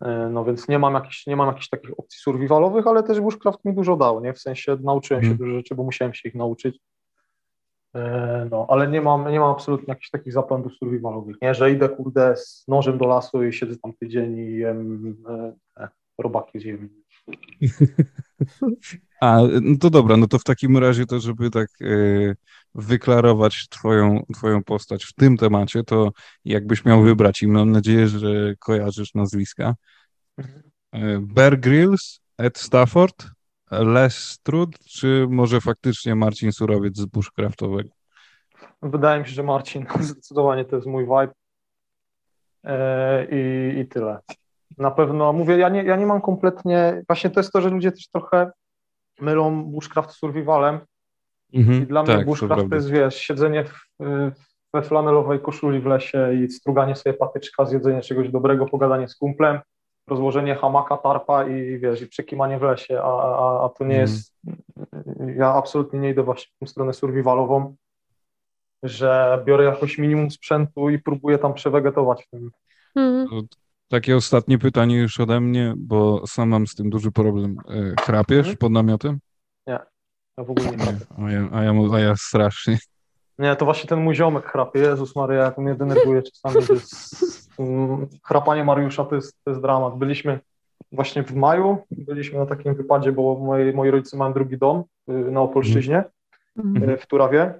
E, 0.00 0.28
No 0.32 0.44
więc 0.44 0.68
nie 0.68 0.78
mam 0.78 0.94
jakichś, 0.94 1.26
nie 1.26 1.36
mam 1.36 1.48
jakichś 1.48 1.68
takich 1.68 1.90
opcji 1.98 2.18
survivalowych, 2.20 2.86
ale 2.86 3.02
też 3.02 3.20
bushcraft 3.20 3.64
mi 3.64 3.74
dużo 3.74 3.96
dał, 3.96 4.20
nie? 4.20 4.32
W 4.32 4.38
sensie 4.38 4.76
nauczyłem 4.80 5.22
się 5.22 5.30
Mhm. 5.30 5.38
dużo 5.38 5.58
rzeczy, 5.58 5.74
bo 5.74 5.82
musiałem 5.82 6.14
się 6.14 6.28
ich 6.28 6.34
nauczyć. 6.34 6.80
E, 7.96 8.48
No, 8.50 8.66
ale 8.68 8.88
nie 8.88 9.00
mam, 9.00 9.30
nie 9.30 9.40
mam 9.40 9.50
absolutnie 9.50 9.92
jakichś 9.92 10.10
takich 10.10 10.32
zapędów 10.32 10.74
survivalowych. 10.74 11.36
Nie, 11.42 11.54
że 11.54 11.70
idę 11.70 11.88
kurde 11.88 12.36
z 12.36 12.64
nożem 12.68 12.98
do 12.98 13.06
lasu 13.06 13.44
i 13.44 13.52
siedzę 13.52 13.76
tam 13.76 13.92
tydzień 14.00 14.38
i 14.38 14.52
jem 14.52 15.16
e, 15.78 15.88
robaki 16.18 16.60
z 16.60 16.62
ziemi. 16.62 16.88
A, 19.20 19.40
no 19.62 19.76
to 19.80 19.90
dobra, 19.90 20.16
no 20.16 20.26
to 20.26 20.38
w 20.38 20.44
takim 20.44 20.78
razie 20.78 21.06
to, 21.06 21.20
żeby 21.20 21.50
tak 21.50 21.68
e, 21.80 21.86
wyklarować 22.74 23.68
twoją, 23.68 24.22
twoją 24.34 24.64
postać 24.64 25.04
w 25.04 25.12
tym 25.12 25.36
temacie, 25.36 25.84
to 25.84 26.12
jakbyś 26.44 26.84
miał 26.84 27.02
wybrać 27.02 27.42
i 27.42 27.48
mam 27.48 27.70
nadzieję, 27.70 28.08
że 28.08 28.54
kojarzysz 28.58 29.14
nazwiska. 29.14 29.74
E, 30.92 31.20
Bear 31.20 31.60
Grylls, 31.60 32.20
Ed 32.38 32.58
Stafford, 32.58 33.26
Les 33.70 34.18
Strud, 34.18 34.78
czy 34.78 35.26
może 35.30 35.60
faktycznie 35.60 36.14
Marcin 36.14 36.52
Surowiec 36.52 36.96
z 36.96 37.06
Bushcraftowego? 37.06 37.88
Wydaje 38.82 39.20
mi 39.20 39.26
się, 39.26 39.32
że 39.32 39.42
Marcin 39.42 39.86
zdecydowanie 40.00 40.64
to 40.64 40.76
jest 40.76 40.88
mój 40.88 41.04
vibe 41.04 41.32
e, 42.64 43.26
i, 43.30 43.78
i 43.78 43.86
tyle. 43.86 44.18
Na 44.78 44.90
pewno, 44.90 45.32
mówię, 45.32 45.56
ja 45.56 45.68
nie, 45.68 45.84
ja 45.84 45.96
nie 45.96 46.06
mam 46.06 46.20
kompletnie, 46.20 47.02
właśnie 47.08 47.30
to 47.30 47.40
jest 47.40 47.52
to, 47.52 47.60
że 47.60 47.70
ludzie 47.70 47.92
też 47.92 48.08
trochę 48.08 48.50
mylą 49.20 49.64
bushcraft 49.64 50.10
z 50.10 50.18
survivalem 50.18 50.80
Mhm, 51.54 51.82
i 51.82 51.86
dla 51.86 52.02
mnie 52.02 52.12
tak, 52.12 52.20
to 52.20 52.26
bushcraft 52.26 52.50
to, 52.50 52.56
prawda. 52.56 52.76
jest, 52.76 52.90
wiesz, 52.90 53.16
siedzenie 53.16 53.64
w, 53.64 53.80
we 54.74 54.82
flanelowej 54.82 55.40
koszuli 55.40 55.80
w 55.80 55.86
lesie 55.86 56.34
i 56.34 56.48
struganie 56.50 56.96
sobie 56.96 57.14
patyczka, 57.14 57.64
zjedzenie 57.64 58.00
czegoś 58.00 58.30
dobrego, 58.30 58.66
pogadanie 58.66 59.08
z 59.08 59.16
kumplem, 59.16 59.60
rozłożenie 60.08 60.54
hamaka, 60.54 60.96
tarpa 60.96 61.48
i 61.48 61.78
wiesz, 61.78 62.02
i 62.02 62.06
przekimanie 62.06 62.58
w 62.58 62.62
lesie, 62.62 63.00
a, 63.02 63.22
a, 63.22 63.64
a 63.64 63.68
to 63.68 63.84
nie 63.84 64.00
Mhm. 64.00 64.00
jest, 64.00 64.34
ja 65.36 65.54
absolutnie 65.54 65.98
nie 65.98 66.10
idę 66.10 66.22
właśnie 66.22 66.52
w 66.56 66.58
tą 66.60 66.66
stronę 66.66 66.92
survivalową, 66.92 67.76
że 68.82 69.42
biorę 69.44 69.64
jakoś 69.64 69.98
minimum 69.98 70.30
sprzętu 70.30 70.90
i 70.90 70.98
próbuję 70.98 71.38
tam 71.38 71.54
przewegetować 71.54 72.24
w 72.24 72.30
tym. 72.30 72.50
Mm. 72.96 73.26
Takie 73.88 74.16
ostatnie 74.16 74.58
pytanie 74.58 74.96
już 74.96 75.20
ode 75.20 75.40
mnie, 75.40 75.74
bo 75.76 76.26
sam 76.26 76.48
mam 76.48 76.66
z 76.66 76.74
tym 76.74 76.90
duży 76.90 77.12
problem. 77.12 77.56
E, 77.68 78.02
Chrapiesz 78.02 78.38
Mhm. 78.38 78.56
pod 78.56 78.72
namiotem? 78.72 79.18
Ja 79.66 80.44
w 80.44 80.50
ogóle 80.50 80.70
nie 80.70 80.76
chrapię. 80.78 80.98
A 81.18 81.30
ja, 81.30 81.48
a 81.52 81.62
ja, 81.64 81.72
a 81.92 81.98
ja 82.00 82.14
strasznie. 82.16 82.78
Nie, 83.38 83.56
to 83.56 83.64
właśnie 83.64 83.88
ten 83.88 84.00
mój 84.00 84.14
ziomek 84.14 84.46
chrapie. 84.46 84.80
Jezus 84.80 85.16
Maria, 85.16 85.42
jak 85.44 85.58
mnie 85.58 85.74
denerwuje 85.74 86.22
czasami. 86.42 86.66
To 86.66 86.72
jest, 86.72 87.22
mm, 87.22 87.34
chrapanie 88.22 88.64
Mariusza 88.64 89.04
to 89.04 89.14
jest, 89.14 89.36
to 89.44 89.50
jest 89.50 89.62
dramat. 89.62 89.98
Byliśmy 89.98 90.40
właśnie 90.92 91.22
w 91.22 91.34
maju, 91.34 91.78
byliśmy 91.90 92.38
na 92.38 92.46
takim 92.46 92.74
wypadzie, 92.74 93.12
bo 93.12 93.38
moi, 93.38 93.72
moi 93.72 93.90
rodzice 93.90 94.16
mają 94.16 94.32
drugi 94.32 94.58
dom 94.58 94.84
y, 95.08 95.12
na 95.12 95.40
Opolszczyźnie, 95.40 96.04
Mm. 96.58 96.98
w 96.98 97.06
Turawie. 97.06 97.54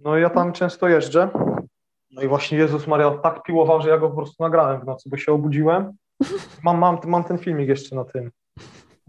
No 0.00 0.18
i 0.18 0.22
ja 0.22 0.30
tam 0.30 0.52
często 0.52 0.88
jeżdżę. 0.88 1.28
No 2.10 2.22
i 2.22 2.28
właśnie 2.28 2.58
Jezus 2.58 2.86
Maria 2.86 3.10
tak 3.10 3.42
piłował, 3.42 3.82
że 3.82 3.88
ja 3.88 3.98
go 3.98 4.10
po 4.10 4.16
prostu 4.16 4.42
nagrałem 4.42 4.80
w 4.80 4.84
nocy, 4.84 5.08
bo 5.10 5.16
się 5.16 5.32
obudziłem. 5.32 5.92
Mam, 6.62 6.78
mam, 6.78 6.98
mam 7.06 7.24
ten 7.24 7.38
filmik 7.38 7.68
jeszcze 7.68 7.96
na 7.96 8.04
tym, 8.04 8.30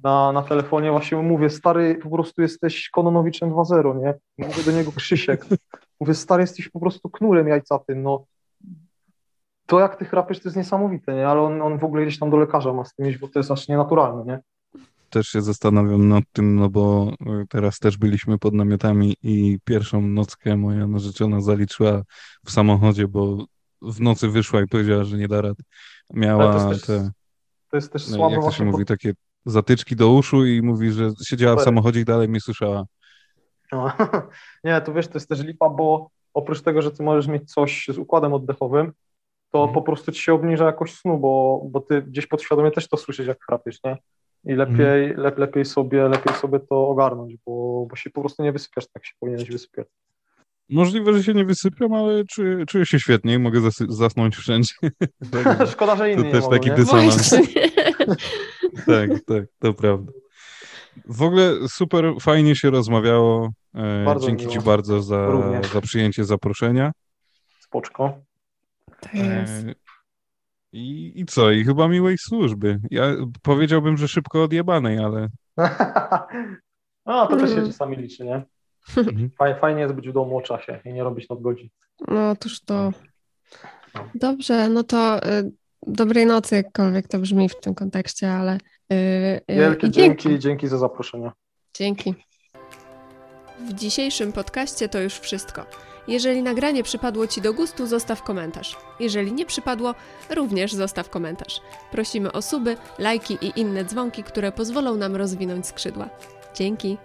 na, 0.03 0.31
na 0.31 0.41
telefonie. 0.41 0.91
Właśnie 0.91 1.17
mówię, 1.17 1.49
stary, 1.49 1.95
po 1.95 2.09
prostu 2.09 2.41
jesteś 2.41 2.89
Kononowiczem 2.89 3.51
2.0, 3.51 3.99
nie? 4.01 4.13
Mówię 4.37 4.63
do 4.63 4.71
niego 4.71 4.91
Krzysiek. 4.91 5.45
Mówię, 5.99 6.13
stary, 6.13 6.43
jesteś 6.43 6.69
po 6.69 6.79
prostu 6.79 7.09
knurem 7.09 7.47
jajcatym, 7.47 8.03
no. 8.03 8.23
To 9.71 9.79
jak 9.79 9.95
ty 9.95 10.05
chrapiesz, 10.05 10.39
to 10.39 10.47
jest 10.49 10.57
niesamowite, 10.57 11.15
nie? 11.15 11.27
Ale 11.27 11.41
on, 11.41 11.61
on 11.61 11.79
w 11.79 11.83
ogóle 11.83 12.05
gdzieś 12.05 12.19
tam 12.19 12.29
do 12.29 12.37
lekarza 12.37 12.73
ma 12.73 12.85
z 12.85 12.93
tym 12.93 13.09
iść, 13.09 13.17
bo 13.17 13.27
to 13.27 13.39
jest 13.39 13.51
aż 13.51 13.67
nienaturalne, 13.67 14.23
nie? 14.25 14.39
Też 15.09 15.27
się 15.27 15.41
zastanawiam 15.41 16.07
nad 16.07 16.23
tym, 16.33 16.55
no 16.55 16.69
bo 16.69 17.13
e, 17.25 17.43
teraz 17.49 17.79
też 17.79 17.97
byliśmy 17.97 18.37
pod 18.37 18.53
namiotami 18.53 19.15
i 19.23 19.59
pierwszą 19.63 20.01
nockę 20.01 20.57
moja 20.57 20.87
narzeczona 20.87 21.41
zaliczyła 21.41 22.01
w 22.45 22.51
samochodzie, 22.51 23.07
bo 23.07 23.45
w 23.81 24.01
nocy 24.01 24.27
wyszła 24.27 24.61
i 24.61 24.67
powiedziała, 24.67 25.03
że 25.03 25.17
nie 25.17 25.27
da 25.27 25.41
rady. 25.41 25.63
Ale 26.09 26.19
Miała 26.19 26.53
to 26.53 26.69
jest 26.69 26.87
też, 26.87 26.97
te, 26.97 27.11
to 27.69 27.77
jest 27.77 27.93
też 27.93 28.07
no, 28.07 28.15
słabe 28.15 28.35
jak 28.35 28.43
to 28.43 28.51
się 28.51 28.65
mówi, 28.65 28.85
takie 28.85 29.13
zatyczki 29.45 29.95
do 29.95 30.09
uszu 30.09 30.45
i 30.45 30.61
mówi, 30.61 30.91
że 30.91 31.11
siedziała 31.23 31.55
w 31.55 31.61
samochodzie 31.61 31.99
i 31.99 32.05
dalej 32.05 32.29
mnie 32.29 32.41
słyszała. 32.41 32.85
No. 33.71 33.91
Nie, 34.63 34.81
to 34.81 34.93
wiesz, 34.93 35.07
to 35.07 35.13
jest 35.13 35.29
też 35.29 35.43
lipa, 35.43 35.69
bo 35.69 36.09
oprócz 36.33 36.61
tego, 36.61 36.81
że 36.81 36.91
ty 36.91 37.03
możesz 37.03 37.27
mieć 37.27 37.51
coś 37.51 37.87
z 37.93 37.97
układem 37.97 38.33
oddechowym, 38.33 38.93
to 39.51 39.59
Mhm. 39.59 39.73
po 39.73 39.81
prostu 39.81 40.11
ci 40.11 40.21
się 40.21 40.33
obniża 40.33 40.65
jakość 40.65 40.97
snu, 40.99 41.17
bo, 41.17 41.61
bo 41.69 41.79
ty 41.81 42.01
gdzieś 42.01 42.27
podświadomie 42.27 42.71
też 42.71 42.87
to 42.87 42.97
słyszysz, 42.97 43.27
jak 43.27 43.43
chrapiesz, 43.45 43.77
nie? 43.83 43.97
I 44.45 44.53
lepiej, 44.55 45.03
Mhm. 45.05 45.19
lep, 45.21 45.37
lepiej, 45.37 45.65
sobie, 45.65 46.07
lepiej 46.09 46.33
sobie 46.35 46.59
to 46.59 46.87
ogarnąć, 46.87 47.35
bo, 47.45 47.85
bo 47.89 47.95
się 47.95 48.09
po 48.09 48.21
prostu 48.21 48.43
nie 48.43 48.51
wysypiasz 48.51 48.85
tak, 48.85 48.91
jak 48.95 49.05
się 49.05 49.13
powinieneś 49.19 49.49
wysypiać. 49.49 49.87
Możliwe, 50.69 51.13
że 51.13 51.23
się 51.23 51.33
nie 51.33 51.45
wysypiam, 51.45 51.93
ale 51.93 52.23
czuję, 52.25 52.65
czuję 52.65 52.85
się 52.85 52.99
świetnie 52.99 53.33
i 53.33 53.39
mogę 53.39 53.59
zasy- 53.59 53.85
zasnąć 53.91 54.35
wszędzie. 54.35 54.73
Szkoda, 55.71 55.95
że 55.95 56.11
inni 56.11 56.21
To 56.21 56.27
nie 56.27 56.31
też 56.31 56.43
mogą, 56.43 56.55
taki 56.55 56.69
nie? 56.69 56.75
dysonans. 56.75 57.29
Właśnie. 57.29 57.61
Tak, 58.85 59.09
tak, 59.27 59.43
to 59.59 59.73
prawda. 59.73 60.11
W 61.05 61.21
ogóle 61.21 61.53
super 61.67 62.13
fajnie 62.21 62.55
się 62.55 62.69
rozmawiało. 62.69 63.49
E, 63.75 64.05
Bardzo 64.05 64.27
Dzięki 64.27 64.41
miło. 64.47 64.53
Ci 64.53 64.65
bardzo 64.65 65.01
za, 65.01 65.25
Również. 65.27 65.67
za 65.73 65.81
przyjęcie 65.81 66.23
zaproszenia. 66.25 66.91
Spoczko. 67.59 68.13
To 68.85 69.17
jest. 69.17 69.67
E, 69.67 69.75
I, 70.73 71.13
I 71.15 71.25
co? 71.25 71.51
I 71.51 71.63
chyba 71.63 71.87
miłej 71.87 72.17
służby. 72.17 72.79
Ja 72.91 73.15
powiedziałbym, 73.41 73.97
że 73.97 74.07
szybko 74.07 74.43
odjebanej, 74.43 74.99
ale 74.99 75.29
No, 77.05 77.27
to 77.27 77.37
też 77.37 77.49
się 77.49 77.65
czasami 77.67 77.97
liczy, 77.97 78.25
nie? 78.25 78.43
Mhm. 78.97 79.29
Fajnie, 79.61 79.81
jest 79.81 79.93
być 79.93 80.09
w 80.09 80.13
domu 80.13 80.37
o 80.37 80.41
czasie 80.41 80.79
i 80.85 80.93
nie 80.93 81.03
robić 81.03 81.29
nadgodzin. 81.29 81.69
No 82.07 82.29
otóż 82.29 82.61
to. 82.61 82.91
No. 83.95 84.09
Dobrze, 84.15 84.69
no 84.69 84.83
to 84.83 85.27
y, 85.29 85.51
dobrej 85.87 86.25
nocy, 86.25 86.55
jakkolwiek 86.55 87.07
to 87.07 87.19
brzmi 87.19 87.49
w 87.49 87.59
tym 87.59 87.75
kontekście, 87.75 88.31
ale 88.31 88.57
y, 88.91 88.95
y, 89.51 89.55
Wielkie 89.55 89.87
i 89.87 89.91
dzięki, 89.91 90.39
dzięki 90.39 90.67
za 90.67 90.77
zaproszenie. 90.77 91.31
Dzięki. 91.73 92.15
W 93.69 93.73
dzisiejszym 93.73 94.33
podcaście 94.33 94.89
to 94.89 94.99
już 94.99 95.19
wszystko. 95.19 95.65
Jeżeli 96.07 96.41
nagranie 96.43 96.83
przypadło 96.83 97.27
Ci 97.27 97.41
do 97.41 97.53
gustu, 97.53 97.87
zostaw 97.87 98.23
komentarz. 98.23 98.77
Jeżeli 98.99 99.33
nie 99.33 99.45
przypadło, 99.45 99.95
również 100.29 100.73
zostaw 100.73 101.09
komentarz. 101.09 101.61
Prosimy 101.91 102.31
o 102.31 102.41
suby, 102.41 102.77
lajki 102.99 103.37
i 103.41 103.59
inne 103.59 103.85
dzwonki, 103.85 104.23
które 104.23 104.51
pozwolą 104.51 104.95
nam 104.95 105.15
rozwinąć 105.15 105.67
skrzydła. 105.67 106.09
Dzięki. 106.55 106.97